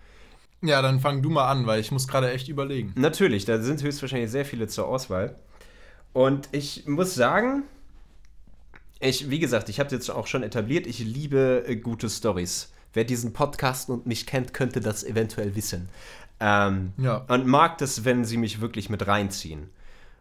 Ja, 0.62 0.81
dann 0.82 1.01
fang 1.01 1.23
du 1.23 1.31
mal 1.31 1.51
an, 1.51 1.66
weil 1.66 1.81
ich 1.81 1.93
muss 1.93 2.09
gerade 2.09 2.31
echt 2.32 2.48
überlegen. 2.48 2.93
Natürlich, 2.97 3.44
da 3.44 3.60
sind 3.60 3.82
höchstwahrscheinlich 3.82 4.31
sehr 4.31 4.44
viele 4.44 4.68
zur 4.68 4.86
Auswahl. 4.86 5.36
Und 6.12 6.48
ich 6.52 6.86
muss 6.86 7.14
sagen, 7.14 7.64
ich, 9.01 9.28
wie 9.28 9.39
gesagt, 9.39 9.68
ich 9.68 9.81
habe 9.81 9.94
jetzt 9.94 10.09
auch 10.10 10.27
schon 10.27 10.43
etabliert, 10.43 10.86
ich 10.86 10.98
liebe 11.01 11.64
äh, 11.66 11.77
gute 11.77 12.09
Stories. 12.09 12.73
Wer 12.94 13.05
diesen 13.05 13.35
Podcast 13.35 13.90
und 13.90 14.06
mich 14.06 14.27
kennt, 14.27 14.55
könnte 14.55 14.81
das 14.81 15.05
eventuell 15.05 15.55
wissen. 15.55 15.90
Ähm, 16.40 16.93
Ja. 16.97 17.18
Und 17.28 17.47
mag 17.47 17.77
das, 17.78 18.05
wenn 18.05 18.24
sie 18.24 18.39
mich 18.39 18.60
wirklich 18.60 18.89
mit 18.89 19.06
reinziehen. 19.06 19.68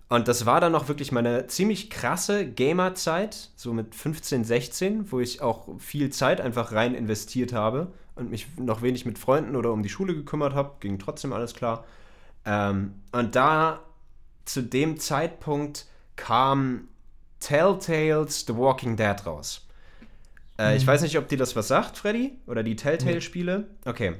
Und 0.08 0.28
das 0.28 0.46
war 0.46 0.62
dann 0.62 0.76
auch 0.76 0.88
wirklich 0.88 1.12
meine 1.12 1.48
ziemlich 1.48 1.90
krasse 1.90 2.46
Gamer-Zeit, 2.48 3.50
so 3.56 3.74
mit 3.74 3.96
15, 3.96 4.44
16, 4.44 5.12
wo 5.12 5.20
ich 5.20 5.42
auch 5.42 5.68
viel 5.80 6.12
Zeit 6.12 6.40
einfach 6.42 6.72
rein 6.74 6.94
investiert 6.94 7.54
habe 7.54 7.92
und 8.14 8.30
mich 8.30 8.48
noch 8.58 8.82
wenig 8.82 9.06
mit 9.06 9.18
Freunden 9.18 9.56
oder 9.56 9.72
um 9.72 9.82
die 9.82 9.90
Schule 9.90 10.14
gekümmert 10.14 10.54
habe. 10.54 10.74
Ging 10.80 11.00
trotzdem 11.00 11.34
alles 11.34 11.54
klar. 11.56 11.86
Ähm, 12.46 12.94
und 13.12 13.36
da 13.36 13.82
zu 14.46 14.62
dem 14.62 15.00
Zeitpunkt 15.00 15.88
kam 16.16 16.88
Telltales 17.40 18.46
The 18.48 18.56
Walking 18.56 18.96
Dead 18.96 19.26
raus. 19.26 19.68
Äh, 20.60 20.78
Ich 20.78 20.86
weiß 20.86 21.02
nicht, 21.02 21.18
ob 21.18 21.28
dir 21.28 21.38
das 21.38 21.56
was 21.56 21.68
sagt, 21.68 21.98
Freddy? 21.98 22.38
Oder 22.46 22.64
die 22.64 22.76
Telltale-Spiele? 22.76 23.68
Okay. 23.86 24.16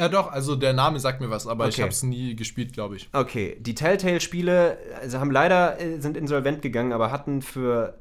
Ja, 0.00 0.08
doch, 0.08 0.32
also 0.32 0.56
der 0.56 0.72
Name 0.72 0.98
sagt 0.98 1.20
mir 1.20 1.28
was, 1.28 1.46
aber 1.46 1.68
ich 1.68 1.74
Okay. 1.74 1.82
habe 1.82 1.92
es 1.92 2.02
nie 2.02 2.34
gespielt, 2.34 2.72
glaube 2.72 2.96
ich. 2.96 3.10
Okay, 3.12 3.58
die 3.60 3.74
Telltale-Spiele 3.74 4.78
also 4.98 5.20
haben 5.20 5.30
leider 5.30 5.78
äh, 5.78 6.00
sind 6.00 6.16
insolvent 6.16 6.62
gegangen, 6.62 6.92
aber 6.94 7.10
hatten 7.12 7.42
für 7.42 8.00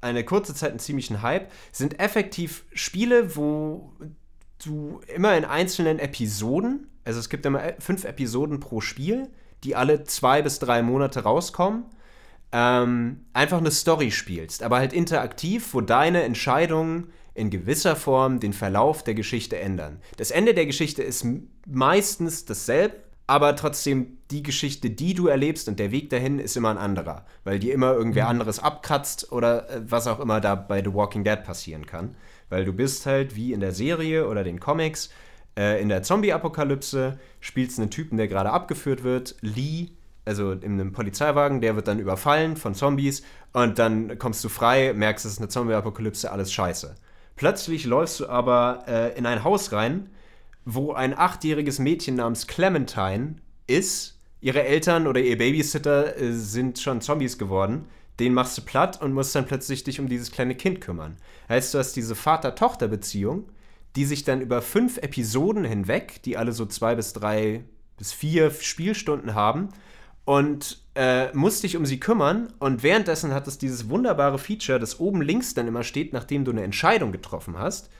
eine 0.00 0.24
kurze 0.24 0.54
Zeit 0.56 0.70
einen 0.70 0.80
ziemlichen 0.80 1.22
Hype. 1.22 1.52
Sind 1.70 2.00
effektiv 2.00 2.64
Spiele, 2.74 3.36
wo 3.36 3.92
du 4.64 5.00
immer 5.14 5.36
in 5.36 5.44
einzelnen 5.44 6.00
Episoden, 6.00 6.88
also 7.04 7.20
es 7.20 7.28
gibt 7.28 7.46
immer 7.46 7.64
e- 7.64 7.74
fünf 7.78 8.04
Episoden 8.04 8.58
pro 8.58 8.80
Spiel, 8.80 9.28
die 9.62 9.76
alle 9.76 10.02
zwei 10.02 10.42
bis 10.42 10.58
drei 10.58 10.82
Monate 10.82 11.22
rauskommen, 11.22 11.84
ähm, 12.50 13.24
einfach 13.32 13.58
eine 13.58 13.70
Story 13.70 14.10
spielst, 14.10 14.64
aber 14.64 14.78
halt 14.78 14.92
interaktiv, 14.92 15.74
wo 15.74 15.80
deine 15.80 16.24
Entscheidungen 16.24 17.12
in 17.34 17.50
gewisser 17.50 17.96
Form 17.96 18.40
den 18.40 18.52
Verlauf 18.52 19.02
der 19.02 19.14
Geschichte 19.14 19.58
ändern. 19.58 20.00
Das 20.16 20.30
Ende 20.30 20.54
der 20.54 20.66
Geschichte 20.66 21.02
ist 21.02 21.26
meistens 21.66 22.44
dasselbe, 22.44 22.96
aber 23.26 23.56
trotzdem 23.56 24.18
die 24.30 24.42
Geschichte, 24.42 24.90
die 24.90 25.14
du 25.14 25.28
erlebst 25.28 25.68
und 25.68 25.78
der 25.78 25.90
Weg 25.90 26.10
dahin 26.10 26.38
ist 26.38 26.56
immer 26.56 26.70
ein 26.70 26.78
anderer, 26.78 27.24
weil 27.42 27.58
dir 27.58 27.72
immer 27.72 27.92
irgendwer 27.92 28.28
anderes 28.28 28.58
abkratzt 28.58 29.32
oder 29.32 29.68
äh, 29.70 29.80
was 29.90 30.06
auch 30.06 30.20
immer 30.20 30.40
da 30.40 30.54
bei 30.54 30.82
The 30.82 30.92
Walking 30.92 31.24
Dead 31.24 31.42
passieren 31.42 31.86
kann. 31.86 32.16
Weil 32.50 32.64
du 32.64 32.72
bist 32.72 33.06
halt 33.06 33.34
wie 33.34 33.52
in 33.52 33.60
der 33.60 33.72
Serie 33.72 34.28
oder 34.28 34.44
den 34.44 34.60
Comics 34.60 35.08
äh, 35.56 35.80
in 35.80 35.88
der 35.88 36.02
Zombie-Apokalypse, 36.02 37.18
spielst 37.40 37.78
einen 37.78 37.90
Typen, 37.90 38.18
der 38.18 38.28
gerade 38.28 38.50
abgeführt 38.50 39.04
wird, 39.04 39.36
Lee, 39.40 39.88
also 40.26 40.52
in 40.52 40.72
einem 40.72 40.92
Polizeiwagen, 40.92 41.60
der 41.60 41.76
wird 41.76 41.88
dann 41.88 41.98
überfallen 41.98 42.56
von 42.56 42.74
Zombies 42.74 43.22
und 43.52 43.78
dann 43.78 44.18
kommst 44.18 44.42
du 44.44 44.48
frei, 44.48 44.92
merkst, 44.94 45.24
es 45.24 45.32
ist 45.32 45.38
eine 45.38 45.48
Zombie-Apokalypse, 45.48 46.30
alles 46.30 46.52
scheiße. 46.52 46.94
Plötzlich 47.36 47.84
läufst 47.84 48.20
du 48.20 48.28
aber 48.28 48.84
äh, 48.86 49.18
in 49.18 49.26
ein 49.26 49.44
Haus 49.44 49.72
rein, 49.72 50.10
wo 50.64 50.92
ein 50.92 51.16
achtjähriges 51.16 51.78
Mädchen 51.78 52.16
namens 52.16 52.46
Clementine 52.46 53.36
ist. 53.66 54.18
Ihre 54.40 54.62
Eltern 54.64 55.06
oder 55.06 55.20
ihr 55.20 55.38
Babysitter 55.38 56.16
äh, 56.16 56.32
sind 56.32 56.78
schon 56.78 57.00
Zombies 57.00 57.38
geworden. 57.38 57.86
Den 58.20 58.32
machst 58.32 58.56
du 58.56 58.62
platt 58.62 59.02
und 59.02 59.12
musst 59.12 59.34
dann 59.34 59.46
plötzlich 59.46 59.82
dich 59.82 59.98
um 59.98 60.08
dieses 60.08 60.30
kleine 60.30 60.54
Kind 60.54 60.80
kümmern. 60.80 61.16
Heißt, 61.48 61.74
du 61.74 61.78
hast 61.78 61.94
diese 61.94 62.14
Vater-Tochter-Beziehung, 62.14 63.48
die 63.96 64.04
sich 64.04 64.24
dann 64.24 64.40
über 64.40 64.62
fünf 64.62 64.98
Episoden 64.98 65.64
hinweg, 65.64 66.22
die 66.22 66.36
alle 66.36 66.52
so 66.52 66.66
zwei 66.66 66.94
bis 66.94 67.12
drei 67.12 67.64
bis 67.96 68.12
vier 68.12 68.50
Spielstunden 68.50 69.34
haben, 69.34 69.68
und 70.24 70.82
äh, 70.94 71.32
musst 71.34 71.62
dich 71.62 71.76
um 71.76 71.86
sie 71.86 72.00
kümmern. 72.00 72.52
Und 72.58 72.82
währenddessen 72.82 73.34
hat 73.34 73.46
es 73.46 73.58
dieses 73.58 73.88
wunderbare 73.88 74.38
Feature, 74.38 74.78
das 74.78 75.00
oben 75.00 75.22
links 75.22 75.54
dann 75.54 75.68
immer 75.68 75.82
steht, 75.82 76.12
nachdem 76.12 76.44
du 76.44 76.50
eine 76.50 76.62
Entscheidung 76.62 77.12
getroffen 77.12 77.58
hast. 77.58 77.90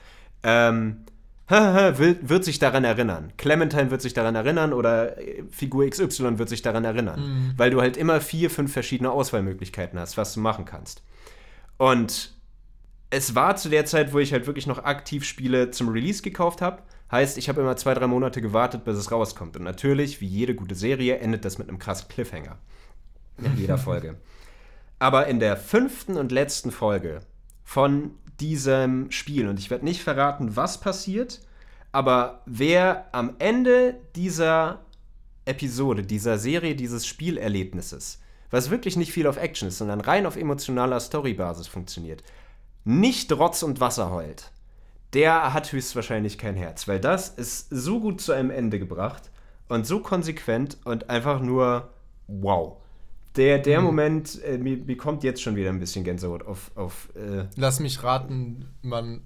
Ähm, 0.43 1.05
wird, 1.47 2.27
wird 2.27 2.43
sich 2.43 2.57
daran 2.57 2.83
erinnern. 2.83 3.31
Clementine 3.37 3.91
wird 3.91 4.01
sich 4.01 4.15
daran 4.15 4.33
erinnern 4.33 4.73
oder 4.73 5.19
äh, 5.19 5.43
Figur 5.51 5.87
XY 5.87 6.39
wird 6.39 6.49
sich 6.49 6.63
daran 6.63 6.85
erinnern. 6.85 7.19
Mhm. 7.19 7.53
Weil 7.57 7.69
du 7.69 7.81
halt 7.81 7.97
immer 7.97 8.19
vier, 8.19 8.49
fünf 8.49 8.73
verschiedene 8.73 9.11
Auswahlmöglichkeiten 9.11 9.99
hast, 9.99 10.17
was 10.17 10.33
du 10.33 10.39
machen 10.39 10.65
kannst. 10.65 11.03
Und 11.77 12.33
es 13.11 13.35
war 13.35 13.55
zu 13.57 13.69
der 13.69 13.85
Zeit, 13.85 14.11
wo 14.11 14.19
ich 14.19 14.33
halt 14.33 14.47
wirklich 14.47 14.65
noch 14.65 14.83
aktiv 14.83 15.23
Spiele 15.23 15.69
zum 15.69 15.89
Release 15.89 16.23
gekauft 16.23 16.61
habe. 16.61 16.81
Heißt, 17.15 17.37
ich 17.37 17.47
habe 17.47 17.61
immer 17.61 17.77
zwei, 17.77 17.93
drei 17.93 18.07
Monate 18.07 18.41
gewartet, 18.41 18.83
bis 18.83 18.97
es 18.97 19.09
rauskommt. 19.09 19.55
Und 19.55 19.63
natürlich, 19.63 20.19
wie 20.19 20.27
jede 20.27 20.53
gute 20.53 20.75
Serie, 20.75 21.19
endet 21.19 21.45
das 21.45 21.57
mit 21.57 21.69
einem 21.69 21.79
krassen 21.79 22.09
Cliffhanger. 22.09 22.57
In 23.37 23.55
jeder 23.57 23.77
Folge. 23.77 24.17
Aber 24.99 25.27
in 25.27 25.39
der 25.39 25.55
fünften 25.55 26.17
und 26.17 26.33
letzten 26.33 26.71
Folge 26.71 27.21
von 27.63 28.11
diesem 28.41 29.11
Spiel, 29.11 29.47
und 29.47 29.59
ich 29.59 29.69
werde 29.69 29.85
nicht 29.85 30.03
verraten, 30.03 30.57
was 30.57 30.81
passiert, 30.81 31.39
aber 31.93 32.41
wer 32.45 33.05
am 33.13 33.35
Ende 33.39 33.95
dieser 34.17 34.81
Episode, 35.45 36.03
dieser 36.03 36.37
Serie, 36.37 36.75
dieses 36.75 37.07
Spielerlebnisses, 37.07 38.19
was 38.51 38.71
wirklich 38.71 38.97
nicht 38.97 39.13
viel 39.13 39.27
auf 39.27 39.37
Action 39.37 39.69
ist, 39.69 39.77
sondern 39.77 40.01
rein 40.01 40.25
auf 40.25 40.35
emotionaler 40.35 40.99
Storybasis 40.99 41.67
funktioniert, 41.67 42.25
nicht 42.83 43.31
Rotz 43.31 43.63
und 43.63 43.79
Wasser 43.79 44.11
heult, 44.11 44.51
der 45.15 45.53
hat 45.53 45.71
höchstwahrscheinlich 45.71 46.37
kein 46.37 46.55
Herz, 46.55 46.87
weil 46.87 46.99
das 46.99 47.29
ist 47.29 47.67
so 47.71 47.99
gut 47.99 48.21
zu 48.21 48.31
einem 48.33 48.51
Ende 48.51 48.77
gebracht 48.77 49.31
und 49.69 49.87
so 49.87 49.99
konsequent 50.01 50.77
und 50.85 51.09
einfach 51.09 51.39
nur 51.41 51.89
wow. 52.27 52.77
Der, 53.35 53.59
der 53.59 53.79
Mhm. 53.79 53.85
Moment, 53.85 54.43
äh, 54.43 54.57
mir, 54.57 54.77
mir 54.77 54.95
kommt 54.97 55.23
jetzt 55.23 55.41
schon 55.41 55.55
wieder 55.55 55.69
ein 55.69 55.79
bisschen 55.79 56.03
Gänsehaut 56.05 56.45
auf. 56.45 56.71
auf 56.75 57.09
äh, 57.15 57.45
Lass 57.55 57.79
mich 57.79 58.03
raten, 58.03 58.67
man. 58.81 59.21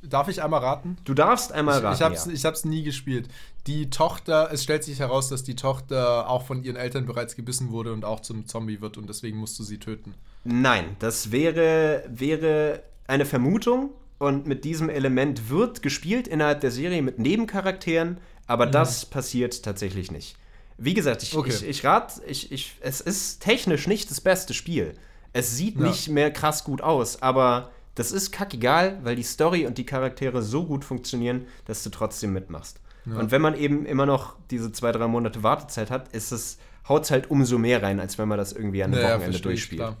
Darf 0.00 0.28
ich 0.28 0.40
einmal 0.44 0.60
raten? 0.60 0.96
du 1.04 1.12
darfst 1.12 1.50
einmal 1.50 1.78
Ich, 1.78 1.82
raten. 1.84 1.94
ich, 1.96 2.02
hab's, 2.02 2.26
ja. 2.26 2.32
ich 2.32 2.44
hab's 2.44 2.64
nie 2.64 2.84
gespielt. 2.84 3.28
Die 3.66 3.90
Tochter, 3.90 4.50
es 4.52 4.62
stellt 4.62 4.84
sich 4.84 5.00
heraus, 5.00 5.28
dass 5.28 5.42
die 5.42 5.56
Tochter 5.56 6.28
auch 6.30 6.44
von 6.46 6.62
ihren 6.62 6.76
Eltern 6.76 7.04
bereits 7.04 7.34
gebissen 7.34 7.70
wurde 7.72 7.92
und 7.92 8.04
auch 8.04 8.20
zum 8.20 8.46
Zombie 8.46 8.80
wird 8.80 8.96
und 8.96 9.08
deswegen 9.08 9.38
musst 9.38 9.58
du 9.58 9.64
sie 9.64 9.78
töten. 9.78 10.14
Nein, 10.44 10.84
das 11.00 11.32
wäre, 11.32 12.04
wäre 12.08 12.84
eine 13.08 13.24
Vermutung 13.26 13.90
und 14.18 14.46
mit 14.46 14.64
diesem 14.64 14.88
Element 14.90 15.48
wird 15.50 15.82
gespielt 15.82 16.26
innerhalb 16.28 16.60
der 16.60 16.70
Serie 16.70 17.02
mit 17.02 17.18
Nebencharakteren, 17.18 18.18
aber 18.46 18.66
das 18.66 19.06
passiert 19.06 19.62
tatsächlich 19.62 20.10
nicht. 20.10 20.36
Wie 20.76 20.94
gesagt, 20.94 21.22
ich, 21.22 21.36
Okay. 21.36 21.50
ich, 21.50 21.64
ich 21.68 21.84
rate, 21.84 22.22
ich, 22.26 22.52
ich, 22.52 22.76
es 22.80 23.00
ist 23.00 23.40
technisch 23.40 23.86
nicht 23.86 24.10
das 24.10 24.20
beste 24.20 24.54
Spiel. 24.54 24.94
Es 25.32 25.56
sieht 25.56 25.76
Ja. 25.76 25.86
nicht 25.86 26.08
mehr 26.08 26.30
krass 26.32 26.64
gut 26.64 26.80
aus, 26.80 27.20
aber 27.22 27.70
das 27.94 28.12
ist 28.12 28.30
kackegal, 28.30 28.98
weil 29.02 29.16
die 29.16 29.24
Story 29.24 29.66
und 29.66 29.76
die 29.76 29.84
Charaktere 29.86 30.40
so 30.42 30.64
gut 30.64 30.84
funktionieren, 30.84 31.46
dass 31.64 31.82
du 31.82 31.90
trotzdem 31.90 32.32
mitmachst. 32.32 32.80
Und 33.06 33.30
wenn 33.30 33.40
man 33.40 33.56
eben 33.56 33.86
immer 33.86 34.04
noch 34.04 34.36
diese 34.50 34.70
zwei, 34.70 34.92
drei 34.92 35.06
Monate 35.08 35.42
Wartezeit 35.42 35.90
hat, 35.90 36.08
ist 36.14 36.30
es, 36.30 36.58
haut 36.88 37.04
es 37.04 37.10
halt 37.10 37.30
umso 37.30 37.56
mehr 37.56 37.82
rein, 37.82 38.00
als 38.00 38.18
wenn 38.18 38.28
man 38.28 38.36
das 38.36 38.52
irgendwie 38.52 38.82
an 38.82 38.92
einem 38.92 39.00
Naja, 39.02 39.14
Wochenende 39.16 39.40
durchspielt. 39.40 39.80
klar. 39.80 39.96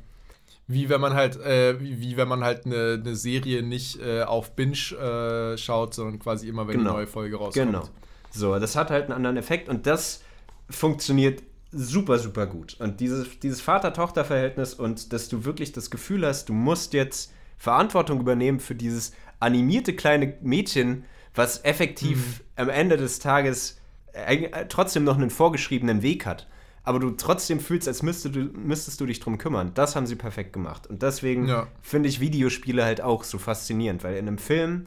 Wie 0.70 0.88
wenn 0.90 1.00
man 1.00 1.14
halt, 1.14 1.36
äh, 1.40 1.80
wie, 1.80 1.98
wie 2.00 2.16
wenn 2.16 2.28
man 2.28 2.44
halt 2.44 2.66
eine, 2.66 3.00
eine 3.02 3.16
Serie 3.16 3.62
nicht 3.62 4.00
äh, 4.00 4.22
auf 4.22 4.54
Binge 4.54 4.76
äh, 4.76 5.56
schaut, 5.56 5.94
sondern 5.94 6.18
quasi 6.18 6.46
immer, 6.46 6.68
wenn 6.68 6.78
Genau. 6.78 6.90
die 6.90 6.96
neue 6.98 7.06
Folge 7.06 7.36
rauskommt. 7.36 7.66
Genau. 7.66 7.88
So, 8.30 8.58
das 8.58 8.76
hat 8.76 8.90
halt 8.90 9.04
einen 9.04 9.14
anderen 9.14 9.38
Effekt 9.38 9.68
und 9.70 9.86
das 9.86 10.22
funktioniert 10.68 11.42
super, 11.72 12.18
super 12.18 12.46
gut. 12.46 12.76
Und 12.80 13.00
dieses, 13.00 13.40
dieses 13.40 13.60
Vater-Tochter-Verhältnis 13.62 14.74
und 14.74 15.12
dass 15.12 15.28
du 15.28 15.44
wirklich 15.44 15.72
das 15.72 15.90
Gefühl 15.90 16.26
hast, 16.26 16.48
du 16.48 16.52
musst 16.52 16.92
jetzt 16.92 17.32
Verantwortung 17.56 18.20
übernehmen 18.20 18.60
für 18.60 18.74
dieses 18.74 19.12
animierte 19.40 19.94
kleine 19.94 20.34
Mädchen, 20.42 21.04
was 21.34 21.64
effektiv 21.64 22.42
am 22.56 22.68
Ende 22.68 22.96
des 22.96 23.18
Tages 23.20 23.78
äh, 24.12 24.66
trotzdem 24.68 25.04
noch 25.04 25.16
einen 25.16 25.30
vorgeschriebenen 25.30 26.02
Weg 26.02 26.26
hat. 26.26 26.46
Aber 26.88 27.00
du 27.00 27.10
trotzdem 27.10 27.60
fühlst, 27.60 27.86
als 27.86 28.02
müsste 28.02 28.30
du, 28.30 28.44
müsstest 28.58 28.98
du 29.00 29.04
dich 29.04 29.20
drum 29.20 29.36
kümmern. 29.36 29.72
Das 29.74 29.94
haben 29.94 30.06
sie 30.06 30.16
perfekt 30.16 30.54
gemacht. 30.54 30.86
Und 30.86 31.02
deswegen 31.02 31.46
Ja. 31.46 31.66
finde 31.82 32.08
ich 32.08 32.18
Videospiele 32.20 32.82
halt 32.82 33.02
auch 33.02 33.24
so 33.24 33.36
faszinierend, 33.38 34.02
weil 34.04 34.16
in 34.16 34.26
einem 34.26 34.38
Film 34.38 34.84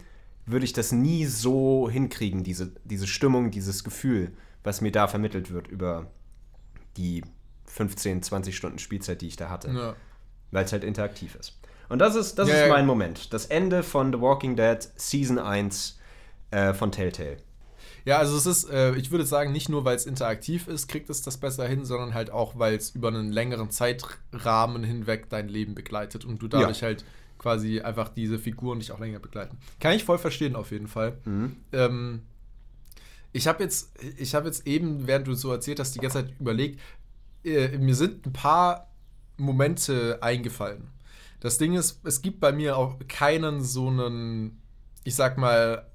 würde 0.47 0.65
ich 0.65 0.73
das 0.73 0.91
nie 0.91 1.25
so 1.25 1.87
hinkriegen, 1.91 2.43
diese, 2.43 2.71
diese 2.85 3.05
Stimmung, 3.05 3.51
dieses 3.51 3.83
Gefühl, 3.83 4.31
was 4.63 4.81
mir 4.81 4.91
da 4.91 5.07
vermittelt 5.07 5.51
wird 5.53 5.67
über 5.67 6.07
die 6.97 7.23
15, 7.65 8.23
20 8.23 8.57
Stunden 8.57 8.79
Spielzeit, 8.79 9.21
die 9.21 9.27
ich 9.27 9.35
da 9.35 9.49
hatte. 9.51 9.69
Ja. 9.69 9.95
Weil 10.49 10.65
es 10.65 10.71
halt 10.73 10.83
interaktiv 10.83 11.35
ist. 11.35 11.59
Und 11.87 11.99
das 11.99 12.15
ist, 12.15 12.35
das 12.39 12.49
Ja, 12.49 12.63
ist 12.63 12.69
mein 12.69 12.87
Moment. 12.87 13.31
Das 13.31 13.45
Ende 13.45 13.83
von 13.83 14.11
The 14.11 14.19
Walking 14.19 14.55
Dead 14.55 14.79
Season 14.95 15.37
1 15.37 15.99
äh, 16.49 16.73
von 16.73 16.91
Telltale. 16.91 17.37
Ja, 18.05 18.17
also 18.17 18.35
es 18.35 18.45
ist, 18.45 18.69
äh, 18.69 18.95
ich 18.95 19.11
würde 19.11 19.25
sagen, 19.25 19.51
nicht 19.51 19.69
nur, 19.69 19.85
weil 19.85 19.95
es 19.95 20.05
interaktiv 20.05 20.67
ist, 20.67 20.87
kriegt 20.87 21.09
es 21.09 21.21
das 21.21 21.37
besser 21.37 21.67
hin, 21.67 21.85
sondern 21.85 22.13
halt 22.13 22.31
auch, 22.31 22.57
weil 22.57 22.75
es 22.75 22.91
über 22.91 23.09
einen 23.09 23.31
längeren 23.31 23.69
Zeitrahmen 23.69 24.83
hinweg 24.83 25.29
dein 25.29 25.47
Leben 25.47 25.75
begleitet 25.75 26.25
und 26.25 26.41
du 26.41 26.47
dadurch 26.47 26.83
halt 26.83 27.05
quasi 27.37 27.81
einfach 27.81 28.09
diese 28.09 28.37
Figuren 28.37 28.79
dich 28.79 28.91
auch 28.91 28.99
länger 28.99 29.19
begleiten. 29.19 29.57
Kann 29.79 29.93
ich 29.93 30.03
voll 30.03 30.17
verstehen, 30.17 30.55
auf 30.55 30.71
jeden 30.71 30.87
Fall. 30.87 31.17
Ähm, 31.71 32.21
ich 33.33 33.47
habe 33.47 33.63
jetzt, 33.63 33.91
ich 34.17 34.35
habe 34.35 34.47
jetzt 34.47 34.67
eben, 34.67 35.07
während 35.07 35.27
du 35.27 35.33
so 35.33 35.51
erzählt 35.51 35.79
hast, 35.79 35.95
die 35.95 35.99
ganze 35.99 36.19
Zeit 36.19 36.33
überlegt, 36.39 36.79
äh, 37.43 37.77
mir 37.77 37.95
sind 37.95 38.25
ein 38.25 38.33
paar 38.33 38.91
Momente 39.37 40.19
eingefallen. 40.21 40.89
Das 41.39 41.57
Ding 41.57 41.73
ist, 41.73 41.99
es 42.05 42.21
gibt 42.21 42.39
bei 42.39 42.51
mir 42.51 42.77
auch 42.77 42.99
keinen 43.07 43.63
so 43.63 43.87
einen, 43.87 44.61
ich 45.03 45.15
sag 45.15 45.37
mal, 45.37 45.90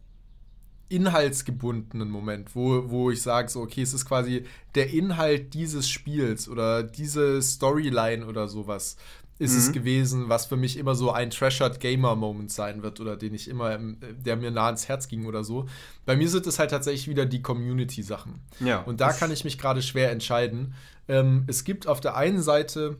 inhaltsgebundenen 0.88 2.10
Moment, 2.10 2.54
wo, 2.54 2.90
wo 2.90 3.10
ich 3.10 3.22
sage, 3.22 3.48
so, 3.48 3.62
okay, 3.62 3.82
es 3.82 3.94
ist 3.94 4.06
quasi 4.06 4.44
der 4.74 4.90
Inhalt 4.90 5.54
dieses 5.54 5.88
Spiels 5.88 6.48
oder 6.48 6.82
diese 6.82 7.42
Storyline 7.42 8.26
oder 8.26 8.48
sowas 8.48 8.96
ist 9.38 9.54
es 9.54 9.72
gewesen, 9.72 10.30
was 10.30 10.46
für 10.46 10.56
mich 10.56 10.78
immer 10.78 10.94
so 10.94 11.12
ein 11.12 11.30
Treasured 11.30 11.78
Gamer-Moment 11.78 12.50
sein 12.50 12.82
wird 12.82 13.00
oder 13.00 13.16
den 13.16 13.34
ich 13.34 13.48
immer, 13.48 13.72
ähm, 13.72 13.98
der 14.00 14.36
mir 14.36 14.50
nah 14.50 14.66
ans 14.66 14.88
Herz 14.88 15.08
ging 15.08 15.26
oder 15.26 15.44
so. 15.44 15.66
Bei 16.06 16.16
mir 16.16 16.28
sind 16.28 16.46
es 16.46 16.58
halt 16.58 16.70
tatsächlich 16.70 17.06
wieder 17.06 17.26
die 17.26 17.42
Community-Sachen. 17.42 18.40
Ja. 18.60 18.80
Und 18.80 19.00
da 19.02 19.12
kann 19.12 19.30
ich 19.30 19.44
mich 19.44 19.58
gerade 19.58 19.82
schwer 19.82 20.10
entscheiden. 20.10 20.74
Ähm, 21.06 21.44
es 21.48 21.64
gibt 21.64 21.86
auf 21.86 22.00
der 22.00 22.16
einen 22.16 22.40
Seite 22.40 22.96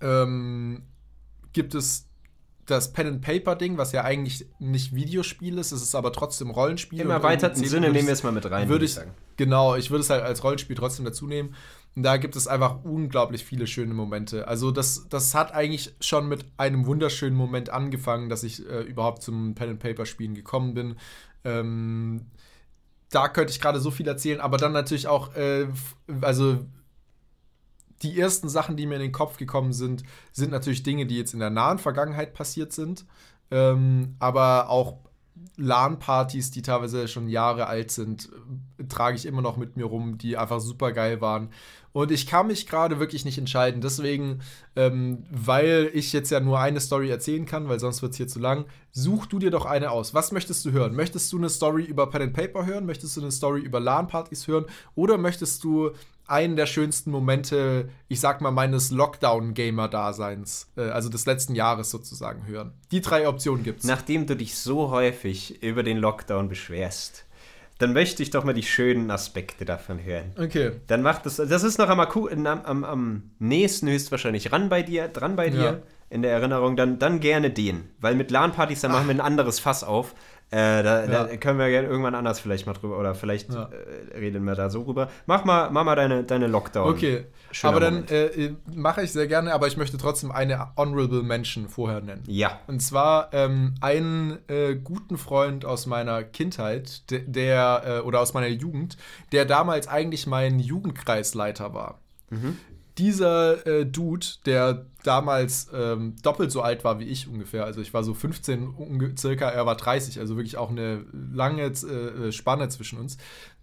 ähm, 0.00 0.82
gibt 1.52 1.74
es 1.74 2.06
das 2.66 2.92
Pen-and-Paper-Ding, 2.92 3.76
was 3.78 3.92
ja 3.92 4.04
eigentlich 4.04 4.46
nicht 4.58 4.94
Videospiel 4.94 5.58
ist, 5.58 5.72
es 5.72 5.82
ist 5.82 5.94
aber 5.94 6.12
trotzdem 6.12 6.50
Rollenspiel. 6.50 7.00
Im 7.00 7.10
erweiterten 7.10 7.64
Sinne 7.64 7.90
nehmen 7.90 8.06
wir 8.06 8.12
es 8.12 8.22
mal 8.22 8.32
mit 8.32 8.50
rein, 8.50 8.68
Würde 8.68 8.84
ich, 8.84 8.98
genau, 9.36 9.76
ich 9.76 9.90
würde 9.90 10.00
es 10.00 10.10
halt 10.10 10.22
als 10.22 10.42
Rollenspiel 10.42 10.76
trotzdem 10.76 11.04
dazu 11.04 11.26
nehmen. 11.26 11.54
Und 11.96 12.02
da 12.02 12.16
gibt 12.16 12.34
es 12.34 12.48
einfach 12.48 12.84
unglaublich 12.84 13.44
viele 13.44 13.66
schöne 13.66 13.94
Momente. 13.94 14.48
Also 14.48 14.70
das, 14.70 15.06
das 15.08 15.34
hat 15.34 15.52
eigentlich 15.52 15.94
schon 16.00 16.28
mit 16.28 16.44
einem 16.56 16.86
wunderschönen 16.86 17.36
Moment 17.36 17.70
angefangen, 17.70 18.28
dass 18.28 18.42
ich 18.42 18.68
äh, 18.68 18.82
überhaupt 18.82 19.22
zum 19.22 19.54
Pen-and-Paper-Spielen 19.54 20.34
gekommen 20.34 20.74
bin. 20.74 20.96
Ähm, 21.44 22.26
da 23.10 23.28
könnte 23.28 23.52
ich 23.52 23.60
gerade 23.60 23.78
so 23.78 23.90
viel 23.92 24.08
erzählen, 24.08 24.40
aber 24.40 24.56
dann 24.56 24.72
natürlich 24.72 25.06
auch, 25.06 25.36
äh, 25.36 25.68
also 26.20 26.64
die 28.04 28.18
ersten 28.18 28.48
Sachen, 28.48 28.76
die 28.76 28.86
mir 28.86 28.96
in 28.96 29.00
den 29.00 29.12
Kopf 29.12 29.36
gekommen 29.36 29.72
sind, 29.72 30.04
sind 30.32 30.50
natürlich 30.50 30.82
Dinge, 30.82 31.06
die 31.06 31.16
jetzt 31.16 31.34
in 31.34 31.40
der 31.40 31.50
nahen 31.50 31.78
Vergangenheit 31.78 32.34
passiert 32.34 32.72
sind, 32.72 33.04
ähm, 33.50 34.16
aber 34.18 34.68
auch 34.68 34.98
LAN-Partys, 35.56 36.50
die 36.50 36.62
teilweise 36.62 37.08
schon 37.08 37.28
Jahre 37.28 37.66
alt 37.66 37.90
sind, 37.90 38.28
äh, 38.78 38.84
trage 38.84 39.16
ich 39.16 39.26
immer 39.26 39.42
noch 39.42 39.56
mit 39.56 39.76
mir 39.76 39.84
rum, 39.84 40.18
die 40.18 40.36
einfach 40.36 40.60
super 40.60 40.92
geil 40.92 41.20
waren. 41.20 41.50
Und 41.92 42.10
ich 42.10 42.26
kann 42.26 42.48
mich 42.48 42.66
gerade 42.66 42.98
wirklich 42.98 43.24
nicht 43.24 43.38
entscheiden. 43.38 43.80
Deswegen, 43.80 44.40
ähm, 44.74 45.24
weil 45.30 45.90
ich 45.92 46.12
jetzt 46.12 46.30
ja 46.30 46.40
nur 46.40 46.58
eine 46.58 46.80
Story 46.80 47.08
erzählen 47.08 47.46
kann, 47.46 47.68
weil 47.68 47.78
sonst 47.78 48.02
wird 48.02 48.12
es 48.12 48.16
hier 48.16 48.26
zu 48.26 48.40
lang, 48.40 48.64
such 48.90 49.26
du 49.26 49.38
dir 49.38 49.52
doch 49.52 49.64
eine 49.64 49.92
aus. 49.92 50.12
Was 50.12 50.32
möchtest 50.32 50.64
du 50.64 50.72
hören? 50.72 50.96
Möchtest 50.96 51.32
du 51.32 51.38
eine 51.38 51.48
Story 51.48 51.84
über 51.84 52.10
Pen 52.10 52.22
and 52.22 52.32
Paper 52.32 52.66
hören? 52.66 52.84
Möchtest 52.84 53.16
du 53.16 53.20
eine 53.20 53.30
Story 53.30 53.60
über 53.60 53.78
LAN-Partys 53.78 54.48
hören? 54.48 54.66
Oder 54.96 55.18
möchtest 55.18 55.62
du 55.62 55.92
einen 56.26 56.56
der 56.56 56.66
schönsten 56.66 57.10
Momente, 57.10 57.88
ich 58.08 58.20
sag 58.20 58.40
mal, 58.40 58.50
meines 58.50 58.90
Lockdown-Gamer-Daseins, 58.90 60.68
äh, 60.76 60.82
also 60.82 61.08
des 61.08 61.26
letzten 61.26 61.54
Jahres 61.54 61.90
sozusagen, 61.90 62.46
hören? 62.46 62.72
Die 62.90 63.00
drei 63.00 63.28
Optionen 63.28 63.62
gibt's. 63.64 63.84
Nachdem 63.84 64.26
du 64.26 64.36
dich 64.36 64.56
so 64.56 64.90
häufig 64.90 65.62
über 65.62 65.82
den 65.82 65.98
Lockdown 65.98 66.48
beschwerst, 66.48 67.24
dann 67.78 67.92
möchte 67.92 68.22
ich 68.22 68.30
doch 68.30 68.44
mal 68.44 68.54
die 68.54 68.62
schönen 68.62 69.10
Aspekte 69.10 69.64
davon 69.64 70.02
hören. 70.02 70.32
Okay. 70.38 70.72
Dann 70.86 71.02
macht 71.02 71.26
das, 71.26 71.36
das 71.36 71.64
ist 71.64 71.78
noch 71.78 71.88
am, 71.88 72.00
am, 72.00 72.46
am, 72.46 72.84
am 72.84 73.22
nächsten 73.38 73.88
höchstwahrscheinlich 73.88 74.52
ran 74.52 74.68
bei 74.68 74.82
dir, 74.82 75.08
dran 75.08 75.34
bei 75.36 75.50
dir 75.50 75.62
Ja. 75.62 75.78
in 76.08 76.22
der 76.22 76.30
Erinnerung, 76.32 76.76
dann, 76.76 76.98
dann 77.00 77.18
gerne 77.18 77.50
den. 77.50 77.90
Weil 78.00 78.14
mit 78.14 78.30
LAN-Partys, 78.30 78.82
da 78.82 78.88
machen 78.88 79.08
wir 79.08 79.14
ein 79.16 79.20
anderes 79.20 79.58
Fass 79.58 79.82
auf. 79.82 80.14
Äh, 80.54 80.82
da, 80.84 81.06
da 81.06 81.28
Ja. 81.30 81.36
können 81.36 81.58
wir 81.58 81.68
gerne 81.68 81.88
irgendwann 81.88 82.14
anders 82.14 82.38
vielleicht 82.38 82.64
mal 82.66 82.74
drüber, 82.74 82.96
oder 82.96 83.16
vielleicht 83.16 83.52
Ja. 83.52 83.70
äh, 84.12 84.18
reden 84.18 84.44
wir 84.44 84.54
da 84.54 84.70
so 84.70 84.82
rüber. 84.82 85.08
Mach 85.26 85.44
mal, 85.44 85.68
mach 85.70 85.82
mal 85.82 85.96
deine, 85.96 86.22
deine 86.22 86.46
Lockdown. 86.46 86.88
Okay, 86.90 87.24
Schöner 87.50 87.70
aber 87.72 87.80
dann 87.80 88.06
äh, 88.06 88.52
mache 88.72 89.02
ich 89.02 89.10
sehr 89.10 89.26
gerne, 89.26 89.52
aber 89.52 89.66
ich 89.66 89.76
möchte 89.76 89.96
trotzdem 89.98 90.30
eine 90.30 90.68
Honorable 90.76 91.24
Mention 91.24 91.68
vorher 91.68 92.00
nennen. 92.00 92.22
Ja. 92.28 92.60
Und 92.68 92.80
zwar 92.80 93.30
ähm, 93.32 93.74
einen 93.80 94.38
äh, 94.48 94.76
guten 94.76 95.18
Freund 95.18 95.64
aus 95.64 95.86
meiner 95.86 96.22
Kindheit, 96.22 97.10
de- 97.10 97.24
der, 97.26 97.82
äh, 97.84 97.98
oder 98.06 98.20
aus 98.20 98.32
meiner 98.32 98.46
Jugend, 98.46 98.96
der 99.32 99.46
damals 99.46 99.88
eigentlich 99.88 100.28
mein 100.28 100.60
Jugendkreisleiter 100.60 101.74
war. 101.74 101.98
Dieser 102.98 103.66
äh, 103.66 103.86
Dude, 103.86 104.26
der 104.46 104.86
damals 105.02 105.68
ähm, 105.74 106.14
doppelt 106.22 106.52
so 106.52 106.62
alt 106.62 106.84
war 106.84 107.00
wie 107.00 107.04
ich 107.04 107.28
ungefähr, 107.28 107.64
also 107.64 107.80
ich 107.80 107.92
war 107.92 108.04
so 108.04 108.14
15 108.14 108.68
unge- 108.68 109.18
circa, 109.18 109.48
er 109.50 109.66
war 109.66 109.76
30, 109.76 110.20
also 110.20 110.36
wirklich 110.36 110.56
auch 110.56 110.70
eine 110.70 111.04
lange 111.12 111.62
äh, 111.64 112.30
Spanne 112.32 112.68
zwischen 112.68 112.98
uns, 112.98 113.16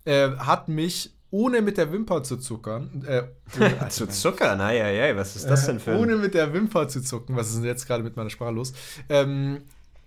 äh, 0.06 0.32
hat 0.38 0.68
mich 0.68 1.12
ohne 1.30 1.62
mit 1.62 1.78
der 1.78 1.94
Wimper 1.94 2.24
zu 2.24 2.36
zuckern, 2.38 3.06
äh, 3.08 3.24
ohne, 3.58 3.88
Zu 3.90 4.08
zuckern, 4.08 4.60
ei, 4.60 4.84
ei, 4.84 5.02
ei, 5.02 5.16
was 5.16 5.38
ist 5.38 5.50
das 5.50 5.66
denn 5.66 5.80
für 5.80 5.92
ein... 5.92 5.98
ohne 6.00 6.18
mit 6.18 6.34
der 6.34 6.54
Wimper 6.54 6.90
zu 6.90 7.02
zucken, 7.02 7.38
was 7.38 7.50
ist 7.50 7.58
denn 7.58 7.64
jetzt 7.66 7.88
gerade 7.88 8.04
mit 8.04 8.18
meiner 8.18 8.30
Sprache 8.30 8.54
los? 8.54 8.74
Ähm, 9.08 9.62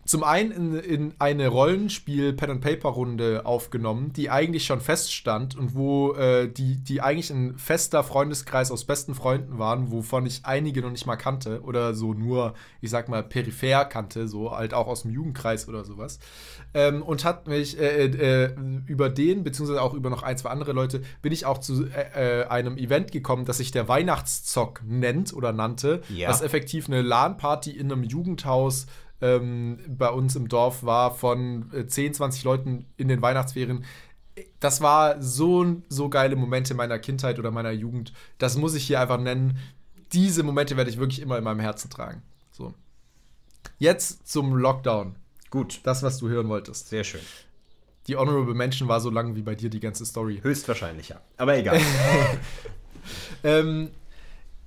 zum 0.06 0.22
einen 0.24 0.51
in, 0.52 0.74
in 0.74 1.14
eine 1.18 1.48
Rollenspiel-Pen-and-Paper-Runde 1.48 3.47
aufgenommen, 3.47 4.12
die 4.12 4.31
eigentlich 4.31 4.64
schon 4.66 4.81
feststand 4.81 5.56
und 5.56 5.74
wo 5.74 6.12
äh, 6.14 6.48
die, 6.48 6.76
die 6.76 7.01
eigentlich 7.01 7.31
ein 7.31 7.56
fester 7.59 8.02
Freundeskreis 8.02 8.70
aus 8.70 8.85
besten 8.85 9.14
Freunden 9.14 9.59
waren, 9.59 9.90
wovon 9.90 10.26
ich 10.26 10.43
einige 10.44 10.82
noch 10.82 10.90
nicht 10.90 11.06
mal 11.06 11.16
kannte 11.16 11.62
oder 11.62 11.94
so 11.94 12.14
nur, 12.14 12.55
ich 12.81 12.90
sag 12.90 13.09
mal, 13.09 13.22
peripher 13.22 13.85
kannte, 13.85 14.28
so 14.28 14.51
halt 14.56 14.74
auch 14.74 14.86
aus 14.86 15.02
dem 15.02 15.10
Jugendkreis 15.10 15.68
oder 15.68 15.85
sowas. 15.85 16.18
Ähm, 16.74 17.02
und 17.02 17.24
hat 17.24 17.47
mich 17.47 17.78
äh, 17.78 18.06
äh, 18.06 18.55
über 18.86 19.09
den, 19.09 19.44
beziehungsweise 19.44 19.81
auch 19.82 19.94
über 19.94 20.10
noch 20.10 20.22
ein, 20.22 20.36
zwei 20.36 20.51
andere 20.51 20.72
Leute, 20.72 21.02
bin 21.22 21.32
ich 21.32 21.47
auch 21.47 21.59
zu 21.59 21.86
äh, 21.86 22.43
äh, 22.43 22.47
einem 22.47 22.76
Event 22.76 23.12
gekommen, 23.12 23.44
das 23.44 23.59
sich 23.59 23.70
der 23.70 23.89
Weihnachtszock 23.89 24.82
nennt 24.86 25.32
oder 25.32 25.52
nannte, 25.52 26.02
Ja. 26.09 26.28
was 26.28 26.43
effektiv 26.43 26.89
eine 26.89 27.02
LAN-Party 27.02 27.70
in 27.70 27.90
einem 27.93 28.02
Jugendhaus 28.02 28.86
ähm, 29.24 29.78
bei 29.88 30.10
uns 30.10 30.36
im 30.36 30.48
Dorf 30.48 30.84
war 30.84 31.14
von 31.14 31.72
äh, 31.72 31.86
10, 31.86 32.12
20 32.14 32.44
Leuten 32.44 32.84
in 32.98 33.09
den 33.09 33.22
Weihnachtsferien. 33.22 33.84
Das 34.60 34.82
war 34.82 35.22
so, 35.22 35.76
so 35.88 36.09
geile 36.10 36.36
Momente 36.36 36.74
meiner 36.74 36.98
Kindheit 36.98 37.38
oder 37.38 37.51
meiner 37.51 37.70
Jugend. 37.70 38.12
Das 38.36 38.56
muss 38.59 38.74
ich 38.74 38.86
hier 38.86 39.01
einfach 39.01 39.18
nennen. 39.18 39.59
Diese 40.12 40.42
Momente 40.42 40.76
werde 40.76 40.90
ich 40.90 40.98
wirklich 40.98 41.22
immer 41.22 41.38
in 41.38 41.44
meinem 41.44 41.60
Herzen 41.60 41.88
tragen. 41.88 42.22
So. 42.52 42.74
Jetzt 43.78 44.28
zum 44.28 44.55
Lockdown. 44.55 45.14
Gut, 45.51 45.80
Das, 45.84 46.02
was 46.02 46.18
du 46.18 46.28
hören 46.28 46.48
wolltest. 46.48 46.88
sehr 46.88 47.05
schön. 47.05 47.20
Die 48.06 48.16
Honorable 48.16 48.55
Mention 48.55 48.88
war 48.88 49.01
so 49.01 49.09
lang 49.09 49.36
wie 49.36 49.42
bei 49.42 49.55
dir 49.55 49.70
die 49.70 49.80
ganze 49.80 50.05
Story. 50.05 50.40
Höchstwahrscheinlich, 50.42 51.09
ja. 51.09 51.20
Aber 51.38 51.56
egal. 51.56 51.80
Ähm, 53.42 53.90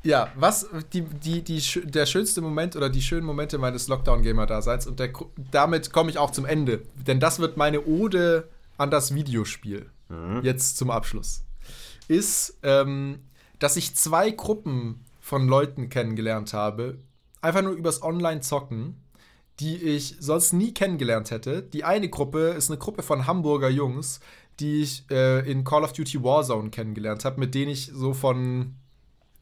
ja, 0.04 0.32
was 0.36 0.68
die, 0.94 1.02
die, 1.02 1.44
die, 1.44 1.62
der 1.86 2.06
schönste 2.06 2.42
Moment 2.42 2.76
oder 2.76 2.90
die 2.90 3.02
schönen 3.02 3.26
Momente 3.26 3.58
meines 3.58 3.88
Lockdown-Gamer-Daseins 3.88 4.88
und 4.88 5.00
der, 5.00 5.12
damit 5.52 5.92
komme 5.92 6.10
ich 6.10 6.18
auch 6.18 6.32
zum 6.32 6.46
Ende, 6.46 6.84
denn 6.96 7.20
das 7.20 7.40
wird 7.40 7.58
meine 7.58 7.86
Ode 7.86 8.48
an 8.78 8.92
das 8.92 9.14
Videospiel. 9.14 9.90
Jetzt 10.42 10.78
zum 10.78 10.90
Abschluss. 10.90 11.44
Ist, 12.08 12.58
ähm, 12.64 13.20
dass 13.60 13.76
ich 13.76 13.96
zwei 13.96 14.30
Gruppen 14.32 15.04
von 15.20 15.48
Leuten 15.48 15.90
kennengelernt 15.90 16.54
habe, 16.54 17.00
einfach 17.42 17.62
nur 17.62 17.74
übers 17.74 18.02
Online-Zocken, 18.02 18.96
die 19.60 19.76
ich 19.76 20.16
sonst 20.20 20.54
nie 20.54 20.74
kennengelernt 20.74 21.32
hätte. 21.32 21.64
Die 21.64 21.84
eine 21.84 22.10
Gruppe 22.10 22.50
ist 22.50 22.70
eine 22.70 22.78
Gruppe 22.78 23.04
von 23.04 23.28
Hamburger 23.28 23.70
Jungs, 23.70 24.20
die 24.60 24.84
ich 24.84 25.06
äh, 25.12 25.50
in 25.50 25.64
Call 25.64 25.84
of 25.84 25.94
Duty 25.94 26.24
Warzone 26.24 26.70
kennengelernt 26.70 27.26
habe, 27.26 27.40
mit 27.40 27.54
denen 27.56 27.72
ich 27.72 27.92
so 27.94 28.14
von 28.14 28.76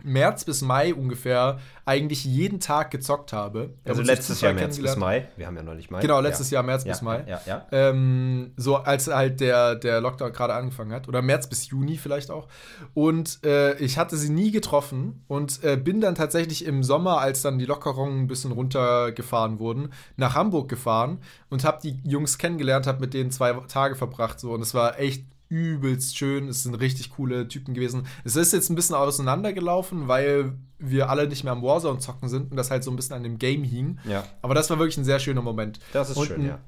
März 0.04 0.46
bis 0.46 0.62
Mai 0.62 0.94
ungefähr 0.94 1.60
eigentlich 1.86 2.26
jeden 2.26 2.60
Tag 2.60 2.92
gezockt 2.92 3.34
habe. 3.34 3.74
Also 3.84 4.02
letztes 4.02 4.42
Jahr 4.42 4.54
März 4.54 4.80
bis. 4.80 4.96
Mai. 4.96 5.28
Wir 5.36 5.48
haben 5.48 5.56
ja 5.56 5.64
noch 5.64 5.74
nicht 5.74 5.92
Mai. 5.92 6.02
Genau, 6.02 6.20
letztes 6.20 6.52
ja. 6.52 6.56
Jahr 6.56 6.64
März 6.64 6.84
ja, 6.84 6.92
bis 6.92 7.02
Mai. 7.02 7.24
Ja, 7.28 7.42
ja. 7.46 7.66
Ähm, 7.72 8.54
so 8.56 8.78
als 8.78 9.08
halt 9.08 9.40
der, 9.40 9.76
der 9.76 10.02
Lockdown 10.02 10.32
gerade 10.32 10.54
angefangen 10.54 10.92
hat. 10.94 11.08
Oder 11.08 11.22
März 11.22 11.48
bis 11.48 11.70
Juni 11.70 11.98
vielleicht 11.98 12.32
auch. 12.32 12.48
Und 12.94 13.44
äh, 13.44 13.76
ich 13.78 13.98
hatte 13.98 14.18
sie 14.18 14.30
nie 14.30 14.52
getroffen 14.52 15.24
und 15.28 15.64
äh, 15.64 15.78
bin 15.78 16.02
dann 16.02 16.16
tatsächlich 16.16 16.66
im 16.66 16.84
Sommer, 16.84 17.20
als 17.20 17.42
dann 17.42 17.58
die 17.58 17.66
Lockerungen 17.66 18.22
ein 18.22 18.28
bisschen 18.28 18.52
runtergefahren 18.52 19.60
wurden, 19.60 19.90
nach 20.18 20.36
Hamburg 20.36 20.70
gefahren 20.70 21.20
und 21.50 21.64
habe 21.64 21.80
die 21.82 22.00
Jungs 22.04 22.38
kennengelernt, 22.38 22.88
habe 22.88 23.00
mit 23.00 23.14
denen 23.14 23.32
zwei 23.32 23.54
Tage 23.68 23.96
verbracht. 23.96 24.40
So. 24.40 24.52
Und 24.52 24.62
es 24.62 24.74
war 24.74 25.00
echt 25.00 25.26
übelst 25.56 26.18
schön. 26.18 26.48
Es 26.48 26.64
sind 26.64 26.76
richtig 26.76 27.11
coole 27.11 27.48
Typen 27.48 27.73
gewesen. 27.73 28.06
Es 28.23 28.36
ist 28.36 28.52
jetzt 28.52 28.69
ein 28.69 28.76
bisschen 28.76 28.95
auseinandergelaufen, 28.95 30.07
weil 30.07 30.53
wir 30.80 31.10
alle 31.10 31.27
nicht 31.27 31.44
mehr 31.44 31.53
am 31.53 31.64
Warzone 31.64 31.99
zocken 31.99 32.27
sind 32.27 32.52
und 32.52 32.57
das 32.57 32.69
halt 32.69 32.84
so 32.84 32.91
ein 32.91 32.95
bisschen 32.95 33.15
an 33.15 33.23
dem 33.23 33.40
Game 33.40 33.64
hing. 33.64 33.99
Ja. 34.03 34.26
Aber 34.41 34.53
das 34.53 34.69
war 34.69 34.77
wirklich 34.77 34.98
ein 34.98 35.06
sehr 35.06 35.19
schöner 35.19 35.41
Moment. 35.41 35.80
Das 35.94 36.10
ist 36.10 36.18
Und 36.18 36.27
schön, 36.27 36.45
ja. 36.45 36.60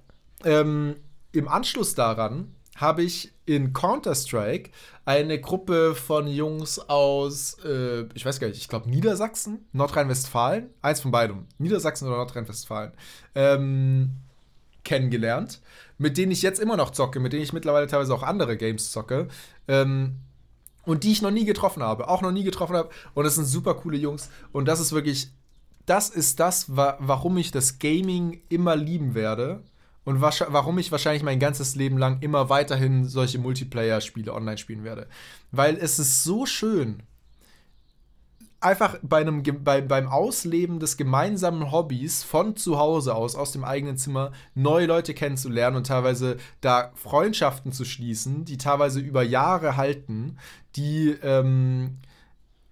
ähm, 0.45 0.95
Im 1.33 1.47
Anschluss 1.47 1.95
daran 1.95 2.53
habe 2.77 3.03
ich 3.03 3.33
in 3.45 3.73
Counter-Strike 3.73 4.71
eine 5.03 5.41
Gruppe 5.41 5.95
von 5.95 6.27
Jungs 6.27 6.79
aus, 6.79 7.57
äh, 7.65 8.05
ich 8.13 8.25
weiß 8.25 8.39
gar 8.39 8.47
nicht, 8.47 8.57
ich 8.57 8.67
glaube 8.67 8.89
Niedersachsen, 8.89 9.65
Nordrhein-Westfalen, 9.73 10.69
eins 10.81 11.01
von 11.01 11.11
beidem, 11.11 11.47
Niedersachsen 11.57 12.07
oder 12.07 12.17
Nordrhein-Westfalen, 12.17 12.91
ähm, 13.35 14.11
kennengelernt, 14.83 15.61
mit 15.97 16.17
denen 16.17 16.31
ich 16.31 16.41
jetzt 16.41 16.59
immer 16.59 16.77
noch 16.77 16.91
zocke, 16.91 17.19
mit 17.19 17.33
denen 17.33 17.43
ich 17.43 17.53
mittlerweile 17.53 17.87
teilweise 17.87 18.13
auch 18.13 18.23
andere 18.23 18.57
Games 18.57 18.91
zocke. 18.91 19.27
Ähm, 19.67 20.17
und 20.85 21.03
die 21.03 21.11
ich 21.11 21.21
noch 21.21 21.31
nie 21.31 21.45
getroffen 21.45 21.83
habe, 21.83 22.07
auch 22.07 22.21
noch 22.21 22.31
nie 22.31 22.43
getroffen 22.43 22.75
habe. 22.75 22.89
Und 23.13 23.25
das 23.25 23.35
sind 23.35 23.45
super 23.45 23.73
coole 23.73 23.97
Jungs. 23.97 24.29
Und 24.53 24.67
das 24.67 24.79
ist 24.79 24.93
wirklich, 24.93 25.29
das 25.85 26.09
ist 26.09 26.39
das, 26.39 26.75
wa 26.75 26.97
warum 26.99 27.37
ich 27.37 27.51
das 27.51 27.77
Gaming 27.79 28.41
immer 28.47 28.75
lieben 28.75 29.13
werde. 29.13 29.63
Und 30.05 30.21
warum 30.21 30.79
ich 30.79 30.93
wahrscheinlich 30.93 31.23
mein 31.23 31.39
ganzes 31.39 31.75
Leben 31.75 31.97
lang 31.97 32.21
immer 32.21 32.47
weiterhin 32.47 33.03
solche 33.03 33.39
Multiplayer-Spiele 33.39 34.33
online 34.33 34.57
spielen 34.57 34.85
werde. 34.85 35.07
Weil 35.51 35.75
es 35.75 35.99
ist 35.99 36.23
so 36.23 36.45
schön, 36.45 37.03
einfach 38.59 38.97
bei 39.01 39.21
einem, 39.21 39.43
bei, 39.63 39.81
beim 39.81 40.07
Ausleben 40.07 40.79
des 40.79 40.97
gemeinsamen 40.97 41.71
Hobbys 41.71 42.23
von 42.23 42.55
zu 42.55 42.77
Hause 42.79 43.15
aus, 43.15 43.35
aus 43.35 43.51
dem 43.51 43.63
eigenen 43.63 43.97
Zimmer, 43.97 44.31
neue 44.55 44.87
Leute 44.87 45.13
kennenzulernen 45.13 45.77
und 45.77 45.87
teilweise 45.87 46.37
da 46.61 46.91
Freundschaften 46.95 47.71
zu 47.71 47.85
schließen, 47.85 48.45
die 48.45 48.57
teilweise 48.57 48.99
über 48.99 49.23
Jahre 49.23 49.77
halten, 49.77 50.37
die, 50.75 51.15
ähm, 51.21 51.99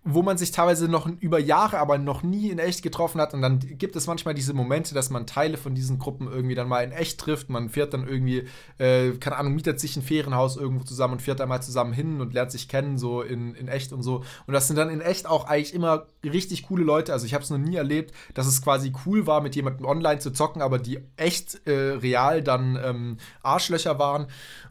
wo 0.07 0.21
man 0.21 0.37
sich 0.37 0.51
teilweise 0.51 0.87
noch 0.87 1.07
über 1.19 1.39
Jahre 1.39 1.79
aber 1.79 1.97
noch 1.97 2.21
nie 2.21 2.51
in 2.51 2.59
echt 2.59 2.83
getroffen 2.83 3.19
hat. 3.19 3.33
Und 3.33 3.41
dann 3.41 3.59
gibt 3.59 3.95
es 3.95 4.05
manchmal 4.05 4.35
diese 4.35 4.53
Momente, 4.53 4.93
dass 4.93 5.09
man 5.09 5.25
Teile 5.25 5.57
von 5.57 5.73
diesen 5.73 5.97
Gruppen 5.97 6.31
irgendwie 6.31 6.53
dann 6.53 6.67
mal 6.67 6.83
in 6.83 6.91
echt 6.91 7.19
trifft. 7.19 7.49
Man 7.49 7.69
fährt 7.69 7.95
dann 7.95 8.07
irgendwie, 8.07 8.47
äh, 8.77 9.13
keine 9.13 9.37
Ahnung, 9.37 9.55
mietet 9.55 9.79
sich 9.79 9.97
ein 9.97 10.03
Ferienhaus 10.03 10.57
irgendwo 10.57 10.83
zusammen 10.83 11.13
und 11.13 11.21
fährt 11.23 11.39
da 11.39 11.47
mal 11.47 11.61
zusammen 11.61 11.91
hin 11.91 12.21
und 12.21 12.35
lernt 12.35 12.51
sich 12.51 12.69
kennen, 12.69 12.99
so 12.99 13.23
in, 13.23 13.55
in 13.55 13.67
echt 13.67 13.93
und 13.93 14.03
so. 14.03 14.23
Und 14.45 14.53
das 14.53 14.67
sind 14.67 14.75
dann 14.75 14.91
in 14.91 15.01
echt 15.01 15.25
auch 15.25 15.45
eigentlich 15.45 15.73
immer 15.73 16.05
richtig 16.23 16.67
coole 16.67 16.83
Leute. 16.83 17.11
Also 17.11 17.25
ich 17.25 17.33
habe 17.33 17.43
es 17.43 17.49
noch 17.49 17.57
nie 17.57 17.75
erlebt, 17.75 18.13
dass 18.35 18.45
es 18.45 18.61
quasi 18.61 18.93
cool 19.07 19.25
war, 19.25 19.41
mit 19.41 19.55
jemandem 19.55 19.87
online 19.87 20.19
zu 20.19 20.29
zocken, 20.29 20.61
aber 20.61 20.77
die 20.77 20.99
echt 21.17 21.65
äh, 21.67 21.71
real 21.71 22.43
dann 22.43 22.79
ähm, 22.79 23.17
Arschlöcher 23.41 23.97
waren. 23.97 24.27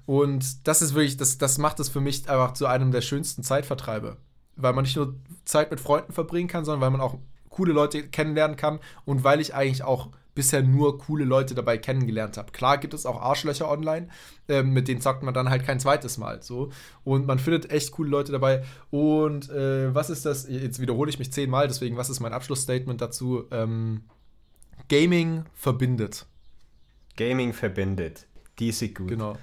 Und 0.07 0.69
das 0.69 0.81
ist 0.81 0.95
wirklich, 0.95 1.17
das, 1.17 1.39
das 1.39 1.59
macht 1.59 1.81
es 1.81 1.89
für 1.89 2.01
mich 2.01 2.29
einfach 2.31 2.53
zu 2.53 2.67
einem 2.67 2.93
der 2.93 3.01
schönsten 3.01 3.43
Zeitvertreibe 3.43 4.17
weil 4.57 4.73
man 4.73 4.85
nicht 4.85 4.97
nur 4.97 5.15
Zeit 5.45 5.71
mit 5.71 5.81
Freunden 5.81 6.13
verbringen 6.13 6.49
kann, 6.49 6.65
sondern 6.65 6.81
weil 6.81 6.91
man 6.91 7.01
auch 7.01 7.19
coole 7.49 7.73
Leute 7.73 8.09
kennenlernen 8.09 8.57
kann 8.57 8.81
und 9.05 9.25
weil 9.25 9.41
ich 9.41 9.55
eigentlich 9.55 9.85
auch 9.85 10.09
bisher 10.35 10.63
nur 10.63 10.99
coole 10.99 11.25
Leute 11.25 11.55
dabei 11.55 11.79
kennengelernt 11.79 12.37
habe. 12.37 12.53
Klar 12.53 12.79
gibt 12.79 12.93
es 12.95 13.07
auch 13.07 13.21
Arschlöcher 13.21 13.71
online, 13.71 14.09
ähm, 14.49 14.73
mit 14.73 14.89
denen 14.89 15.01
zockt 15.01 15.23
man 15.23 15.33
dann 15.33 15.49
halt 15.49 15.65
kein 15.65 15.79
zweites 15.79 16.19
Mal. 16.19 16.43
So. 16.43 16.71
Und 17.05 17.27
man 17.27 17.39
findet 17.39 17.71
echt 17.71 17.93
coole 17.93 18.11
Leute 18.11 18.33
dabei. 18.33 18.65
Und 18.91 19.49
äh, 19.51 19.95
was 19.95 20.11
ist 20.11 20.27
das? 20.27 20.49
Jetzt 20.49 20.81
wiederhole 20.81 21.09
ich 21.09 21.19
mich 21.19 21.33
zehnmal, 21.33 21.69
deswegen, 21.69 21.97
was 21.97 22.11
ist 22.11 22.21
mein 22.21 22.33
Abschlussstatement 22.33 23.01
dazu? 23.01 23.45
Ähm, 23.51 24.03
Gaming 24.89 25.45
verbindet. 25.55 26.27
Gaming 27.17 27.53
verbindet. 27.53 28.27
Die 28.59 28.69
ist 28.69 28.81
gut. 28.95 29.09
Genau. 29.09 29.37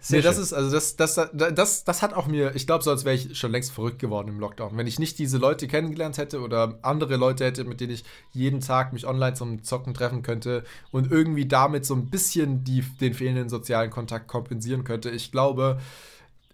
Sehr 0.00 0.18
nee, 0.18 0.22
das 0.22 0.34
schön. 0.36 0.44
ist, 0.44 0.52
also 0.52 0.70
das, 0.70 0.96
das, 0.96 1.14
das, 1.32 1.84
das 1.84 2.02
hat 2.02 2.14
auch 2.14 2.26
mir, 2.26 2.54
ich 2.54 2.66
glaube, 2.66 2.84
so 2.84 2.90
als 2.90 3.04
wäre 3.04 3.14
ich 3.14 3.38
schon 3.38 3.52
längst 3.52 3.72
verrückt 3.72 3.98
geworden 3.98 4.28
im 4.28 4.40
Lockdown. 4.40 4.76
Wenn 4.76 4.86
ich 4.86 4.98
nicht 4.98 5.18
diese 5.18 5.38
Leute 5.38 5.68
kennengelernt 5.68 6.18
hätte 6.18 6.40
oder 6.40 6.78
andere 6.82 7.16
Leute 7.16 7.44
hätte, 7.44 7.64
mit 7.64 7.80
denen 7.80 7.92
ich 7.92 8.04
jeden 8.32 8.60
Tag 8.60 8.92
mich 8.92 9.06
online 9.06 9.34
zum 9.34 9.62
Zocken 9.62 9.94
treffen 9.94 10.22
könnte 10.22 10.64
und 10.90 11.10
irgendwie 11.10 11.46
damit 11.46 11.84
so 11.84 11.94
ein 11.94 12.06
bisschen 12.06 12.64
die, 12.64 12.82
den 13.00 13.14
fehlenden 13.14 13.48
sozialen 13.48 13.90
Kontakt 13.90 14.28
kompensieren 14.28 14.84
könnte, 14.84 15.10
ich 15.10 15.32
glaube, 15.32 15.80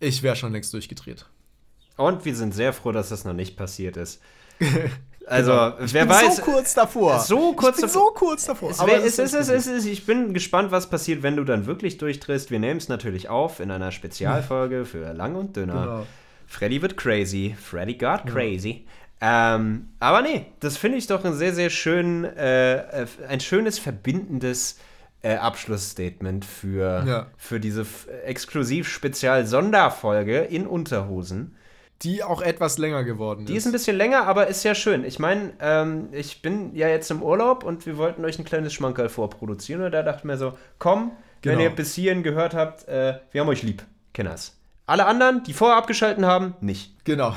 ich 0.01 0.23
wäre 0.23 0.37
schon 0.37 0.53
längst 0.53 0.73
durchgedreht. 0.73 1.27
Und 1.97 2.25
wir 2.25 2.35
sind 2.35 2.55
sehr 2.55 2.73
froh, 2.73 2.93
dass 2.93 3.11
das 3.11 3.25
noch 3.25 3.35
nicht 3.35 3.57
passiert 3.57 3.97
ist. 3.97 4.21
Also, 5.27 5.73
Ich 5.85 5.93
wer 5.95 6.05
bin 6.07 6.15
weiß. 6.15 6.37
so 6.37 6.43
kurz 6.43 6.75
davor. 6.75 7.19
So 7.21 7.53
kurz 7.53 7.77
ich 7.77 7.83
bin 7.83 7.93
davor. 7.93 8.09
so 8.09 8.15
kurz 8.15 8.45
davor. 8.47 8.71
Es, 8.71 8.81
Aber 8.81 8.91
wär, 8.91 8.99
es 9.05 9.19
ist, 9.19 9.35
es, 9.35 9.35
ist, 9.35 9.49
es 9.49 9.67
ist, 9.67 9.87
ich 9.87 10.05
bin 10.05 10.35
gespannt, 10.35 10.71
was 10.73 10.89
passiert, 10.91 11.23
wenn 11.23 11.37
du 11.37 11.45
dann 11.45 11.67
wirklich 11.67 11.99
durchdrehst. 11.99 12.51
Wir 12.51 12.59
nehmen 12.59 12.79
es 12.79 12.89
natürlich 12.89 13.29
auf 13.29 13.61
in 13.61 13.71
einer 13.71 13.93
Spezialfolge 13.93 14.85
für 14.91 15.13
Lang 15.13 15.35
und 15.37 15.57
Dünner. 15.57 15.73
Genau. 15.83 16.07
Freddy 16.47 16.83
wird 16.83 16.97
crazy. 16.97 17.55
Freddy 17.61 17.95
got 17.95 18.27
crazy. 18.27 18.85
Ähm, 19.21 19.89
aber 20.01 20.21
nee, 20.23 20.47
das 20.61 20.77
finde 20.77 20.99
ich 20.99 21.07
doch 21.07 21.25
ein 21.25 21.35
sehr, 21.35 21.55
sehr 21.55 21.71
schön, 21.71 22.25
äh, 22.25 23.03
äh, 23.03 23.07
ein 23.29 23.39
schönes, 23.39 23.79
verbindendes 23.79 24.79
äh, 25.23 25.37
Abschlussstatement 25.37 26.45
für, 26.45 27.05
Ja. 27.07 27.27
für 27.37 27.61
diese 27.61 27.83
f- 27.83 28.09
exklusiv-Spezial-Sonderfolge 29.23 30.39
in 30.41 30.67
Unterhosen. 30.67 31.57
Die 32.03 32.23
auch 32.23 32.43
etwas 32.43 32.79
länger 32.79 33.05
geworden 33.05 33.41
ist. 33.43 33.49
Die 33.49 33.57
ist 33.57 33.67
ein 33.67 33.73
bisschen 33.73 33.97
länger, 33.97 34.27
aber 34.27 34.47
ist 34.49 34.65
ja 34.65 34.75
schön. 34.75 35.05
Ich 35.05 35.19
meine, 35.19 35.53
ähm, 35.61 36.09
ich 36.13 36.43
bin 36.43 36.75
ja 36.75 36.89
jetzt 36.89 37.11
im 37.11 37.23
Urlaub 37.23 37.65
und 37.65 37.87
wir 37.87 37.97
wollten 37.99 38.25
euch 38.25 38.39
ein 38.39 38.45
kleines 38.45 38.73
Schmankerl 38.73 39.09
vorproduzieren. 39.09 39.83
Und 39.85 39.93
da 39.93 40.03
dachte 40.03 40.19
ich 40.19 40.25
mir 40.25 40.37
so, 40.37 40.57
komm, 40.79 41.13
wenn 41.43 41.53
Genau. 41.59 41.63
ihr 41.65 41.71
bis 41.71 41.95
hierhin 41.95 42.23
gehört 42.23 42.55
habt, 42.55 42.87
äh, 42.89 43.19
wir 43.31 43.41
haben 43.41 43.49
euch 43.49 43.63
lieb. 43.63 43.85
Kenners. 44.13 44.57
Alle 44.87 45.07
anderen, 45.07 45.43
die 45.45 45.53
vorher 45.53 45.79
abgeschalten 45.79 46.27
haben, 46.27 46.55
nicht. 46.61 47.05
Genau. 47.05 47.35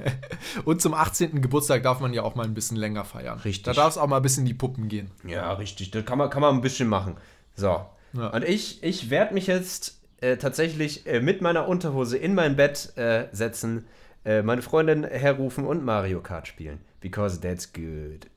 Und 0.64 0.80
zum 0.80 0.94
18. 0.94 1.42
Geburtstag 1.42 1.82
darf 1.82 2.00
man 2.00 2.12
ja 2.14 2.22
auch 2.22 2.34
mal 2.36 2.44
ein 2.44 2.54
bisschen 2.54 2.76
länger 2.76 3.04
feiern. 3.04 3.38
Richtig. 3.40 3.64
Da 3.64 3.72
darf 3.72 3.90
es 3.90 3.98
auch 3.98 4.06
mal 4.06 4.16
ein 4.18 4.22
bisschen 4.22 4.42
in 4.42 4.46
die 4.46 4.54
Puppen 4.54 4.88
gehen. 4.88 5.10
Ja, 5.26 5.52
richtig. 5.54 5.90
Das 5.90 6.04
kann 6.04 6.18
man, 6.18 6.30
kann 6.30 6.42
man 6.42 6.54
ein 6.54 6.60
bisschen 6.60 6.88
machen. 6.88 7.16
So. 7.54 7.84
Ja. 8.12 8.28
Und 8.28 8.44
ich, 8.44 8.82
ich 8.82 9.10
werde 9.10 9.34
mich 9.34 9.46
jetzt 9.46 9.95
äh, 10.20 10.36
tatsächlich 10.36 11.06
äh, 11.06 11.20
mit 11.20 11.40
meiner 11.40 11.68
Unterhose 11.68 12.16
in 12.16 12.34
mein 12.34 12.56
Bett 12.56 12.92
äh, 12.96 13.26
setzen, 13.32 13.86
äh, 14.24 14.42
meine 14.42 14.62
Freundin 14.62 15.04
herrufen 15.04 15.66
und 15.66 15.84
Mario 15.84 16.20
Kart 16.20 16.48
spielen. 16.48 16.80
Because 17.00 17.40
that's 17.40 17.72
good. 17.72 18.28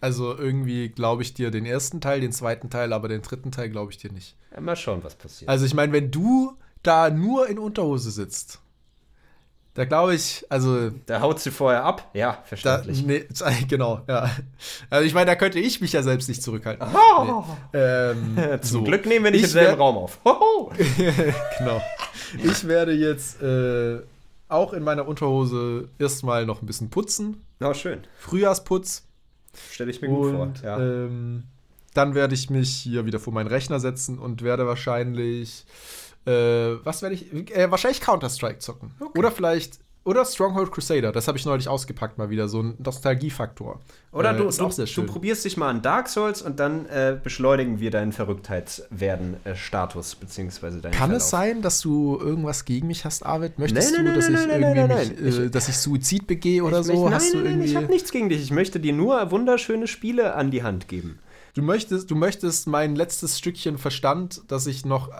Also 0.00 0.36
irgendwie 0.36 0.88
glaube 0.88 1.22
ich 1.22 1.34
dir 1.34 1.50
den 1.50 1.66
ersten 1.66 2.00
Teil, 2.00 2.20
den 2.20 2.32
zweiten 2.32 2.70
Teil, 2.70 2.92
aber 2.92 3.08
den 3.08 3.22
dritten 3.22 3.52
Teil 3.52 3.68
glaube 3.68 3.92
ich 3.92 3.98
dir 3.98 4.12
nicht. 4.12 4.36
Ja, 4.54 4.60
mal 4.60 4.76
schauen, 4.76 5.04
was 5.04 5.14
passiert. 5.14 5.48
Also 5.48 5.66
ich 5.66 5.74
meine, 5.74 5.92
wenn 5.92 6.10
du 6.10 6.56
da 6.82 7.10
nur 7.10 7.48
in 7.48 7.58
Unterhose 7.58 8.10
sitzt, 8.10 8.60
da 9.80 9.86
glaube 9.86 10.14
ich, 10.14 10.44
also 10.50 10.90
Da 11.06 11.20
haut 11.22 11.40
sie 11.40 11.50
vorher 11.50 11.84
ab. 11.84 12.10
Ja, 12.12 12.32
da, 12.32 12.42
verständlich. 12.44 13.02
nee, 13.06 13.24
genau, 13.68 14.02
ja. 14.06 14.30
Also 14.90 15.06
ich 15.06 15.14
meine, 15.14 15.26
da 15.26 15.36
könnte 15.36 15.58
ich 15.58 15.80
mich 15.80 15.92
ja 15.94 16.02
selbst 16.02 16.28
nicht 16.28 16.42
zurückhalten. 16.42 16.86
Oh, 16.94 17.44
Nee. 17.72 17.78
Ähm, 17.78 18.36
Zum 18.60 18.70
so. 18.80 18.82
Glück 18.84 19.06
nehmen 19.06 19.24
wir 19.24 19.30
nicht 19.30 19.40
Ich 19.40 19.46
im 19.46 19.52
selben 19.52 19.80
Raum 19.80 19.96
auf. 19.96 20.18
Genau. 21.58 21.80
Ich 22.44 22.68
werde 22.68 22.92
jetzt 22.92 23.40
äh, 23.42 24.00
auch 24.48 24.72
in 24.74 24.82
meiner 24.84 25.08
Unterhose 25.08 25.88
erstmal 25.98 26.44
noch 26.44 26.60
ein 26.62 26.66
bisschen 26.66 26.90
putzen. 26.90 27.42
Na, 27.58 27.72
schön. 27.74 28.00
Frühjahrsputz. 28.18 29.04
Stelle 29.70 29.90
ich 29.90 30.00
mir 30.02 30.08
gut 30.08 30.34
vor. 30.34 30.52
Ja. 30.62 30.78
ähm, 30.78 31.44
dann 31.94 32.14
werde 32.14 32.34
ich 32.34 32.50
mich 32.50 32.70
hier 32.76 33.04
wieder 33.06 33.18
vor 33.18 33.32
meinen 33.32 33.48
Rechner 33.48 33.80
setzen 33.80 34.18
und 34.18 34.42
werde 34.42 34.66
wahrscheinlich, 34.66 35.64
äh, 36.30 36.84
was 36.84 37.02
werde 37.02 37.14
ich, 37.14 37.32
äh, 37.56 37.70
wahrscheinlich 37.70 38.00
Counter-Strike 38.00 38.58
zocken. 38.60 38.92
Oder 39.16 39.30
vielleicht, 39.30 39.78
oder 40.04 40.24
Stronghold 40.24 40.72
Crusader, 40.72 41.12
das 41.12 41.28
habe 41.28 41.36
ich 41.36 41.44
neulich 41.44 41.68
ausgepackt 41.68 42.16
mal 42.16 42.30
wieder, 42.30 42.48
so 42.48 42.62
ein 42.62 42.74
Nostalgiefaktor. 42.78 43.80
Oder 44.12 44.30
Äh, 44.34 44.38
du, 44.38 44.44
ist 44.48 44.58
du, 44.58 44.64
auch 44.64 44.72
sehr 44.72 44.86
du 44.86 44.90
schön. 44.90 45.06
probierst 45.06 45.44
dich 45.44 45.56
mal 45.58 45.68
an 45.68 45.82
Dark 45.82 46.08
Souls 46.08 46.40
und 46.40 46.58
dann 46.58 46.86
äh, 46.86 47.18
beschleunigen 47.22 47.80
wir 47.80 47.90
deinen 47.90 48.12
Verrücktheitswerden-Status, 49.04 50.14
beziehungsweise 50.16 50.80
deinen 50.80 50.92
Kann 50.92 51.10
Verlauf. 51.10 51.22
es 51.24 51.30
sein, 51.30 51.62
dass 51.62 51.80
du 51.80 52.18
irgendwas 52.18 52.64
gegen 52.64 52.86
mich 52.86 53.04
hast, 53.04 53.24
Arvid? 53.24 53.58
Möchtest 53.58 53.92
Nein, 53.94 54.04
nein, 54.04 54.14
du, 54.14 54.20
dass 54.20 54.28
nein, 54.30 54.42
ich 54.48 54.54
irgendwie 54.56 54.94
nein, 54.94 55.08
mich, 55.24 55.38
äh, 55.38 55.44
Ich- 55.46 55.50
dass 55.50 55.68
ich 55.68 55.78
Suizid 55.78 56.26
begehe 56.26 56.62
oder 56.64 56.82
so? 56.82 56.92
möchte- 56.94 57.14
hast 57.14 57.34
nein, 57.34 57.42
du 57.44 57.48
irgendwie? 57.50 57.68
ich 57.68 57.76
habe 57.76 57.86
nichts 57.86 58.10
gegen 58.10 58.28
dich. 58.28 58.40
Ich 58.42 58.50
möchte 58.50 58.80
dir 58.80 58.92
nur 58.92 59.30
wunderschöne 59.30 59.86
Spiele 59.86 60.34
an 60.34 60.50
die 60.50 60.62
Hand 60.62 60.88
geben. 60.88 61.18
Du 61.54 61.62
möchtest, 61.62 62.10
du 62.10 62.14
möchtest 62.14 62.68
mein 62.68 62.94
letztes 62.94 63.36
Stückchen 63.38 63.76
Verstand, 63.76 64.42
das 64.48 64.66
ich 64.66 64.84
noch 64.84 65.08
äh, 65.08 65.12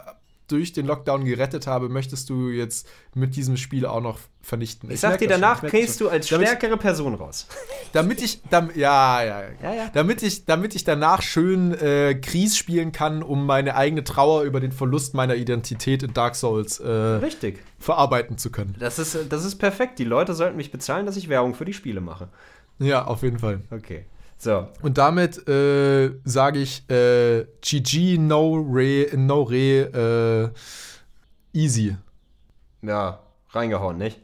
durch 0.51 0.72
den 0.72 0.86
Lockdown 0.86 1.24
gerettet 1.24 1.66
habe, 1.66 1.89
möchtest 1.89 2.31
du 2.31 2.48
jetzt 2.48 2.89
mit 3.14 3.36
diesem 3.36 3.56
Spiel 3.56 3.86
auch 3.86 4.01
noch 4.01 4.18
vernichten. 4.43 4.90
Ich, 4.90 5.01
sag 5.01 5.10
merk 5.10 5.20
dir, 5.20 5.28
danach 5.28 5.62
ich 5.62 5.70
schon. 5.70 5.98
du 5.98 6.09
als 6.09 6.28
damit, 6.28 6.48
stärkere 6.48 6.77
Person 6.77 7.14
raus. 7.14 7.47
Damit 7.93 8.22
ich, 8.22 8.40
dam, 8.51 8.70
ja, 8.74 9.22
ja, 9.22 9.43
Ja, 9.62 9.74
ja. 9.74 9.90
Damit 9.93 10.22
ich, 10.22 10.44
damit 10.44 10.77
ich 10.77 10.85
danach 10.85 11.22
schön 11.22 11.74
äh, 11.74 12.14
Kries 12.14 12.56
spielen 12.56 12.93
kann, 12.93 13.22
um 13.22 13.47
meine 13.47 13.74
eigene 13.74 14.05
Trauer 14.05 14.43
über 14.43 14.60
den 14.60 14.70
Verlust 14.72 15.12
meiner 15.12 15.35
Identität 15.35 16.02
in 16.02 16.14
Dark 16.14 16.36
Souls 16.36 16.78
äh, 16.78 16.89
Richtig. 16.89 17.59
verarbeiten 17.78 18.39
zu 18.39 18.51
können. 18.51 18.77
Das 18.78 18.98
ist, 18.98 19.18
das 19.28 19.44
ist 19.44 19.56
perfekt. 19.56 19.98
Die 19.98 20.05
Leute 20.05 20.35
sollten 20.35 20.56
mich 20.56 20.70
bezahlen, 20.70 21.05
dass 21.05 21.16
ich 21.16 21.28
Werbung 21.28 21.55
für 21.55 21.64
die 21.64 21.74
Spiele 21.74 22.01
mache. 22.01 22.28
Ja, 22.78 23.05
auf 23.05 23.22
jeden 23.22 23.39
Fall. 23.39 23.60
Okay. 23.70 24.05
So. 24.40 24.68
Und 24.80 24.96
damit 24.96 25.46
äh, 25.48 26.12
sage 26.24 26.60
ich 26.60 26.88
äh, 26.90 27.44
GG, 27.60 28.16
no 28.16 28.54
re, 28.54 29.08
no 29.14 29.42
re, 29.42 30.52
äh, 31.52 31.58
easy. 31.58 31.94
Ja, 32.80 33.20
reingehauen, 33.50 33.98
nicht? 33.98 34.18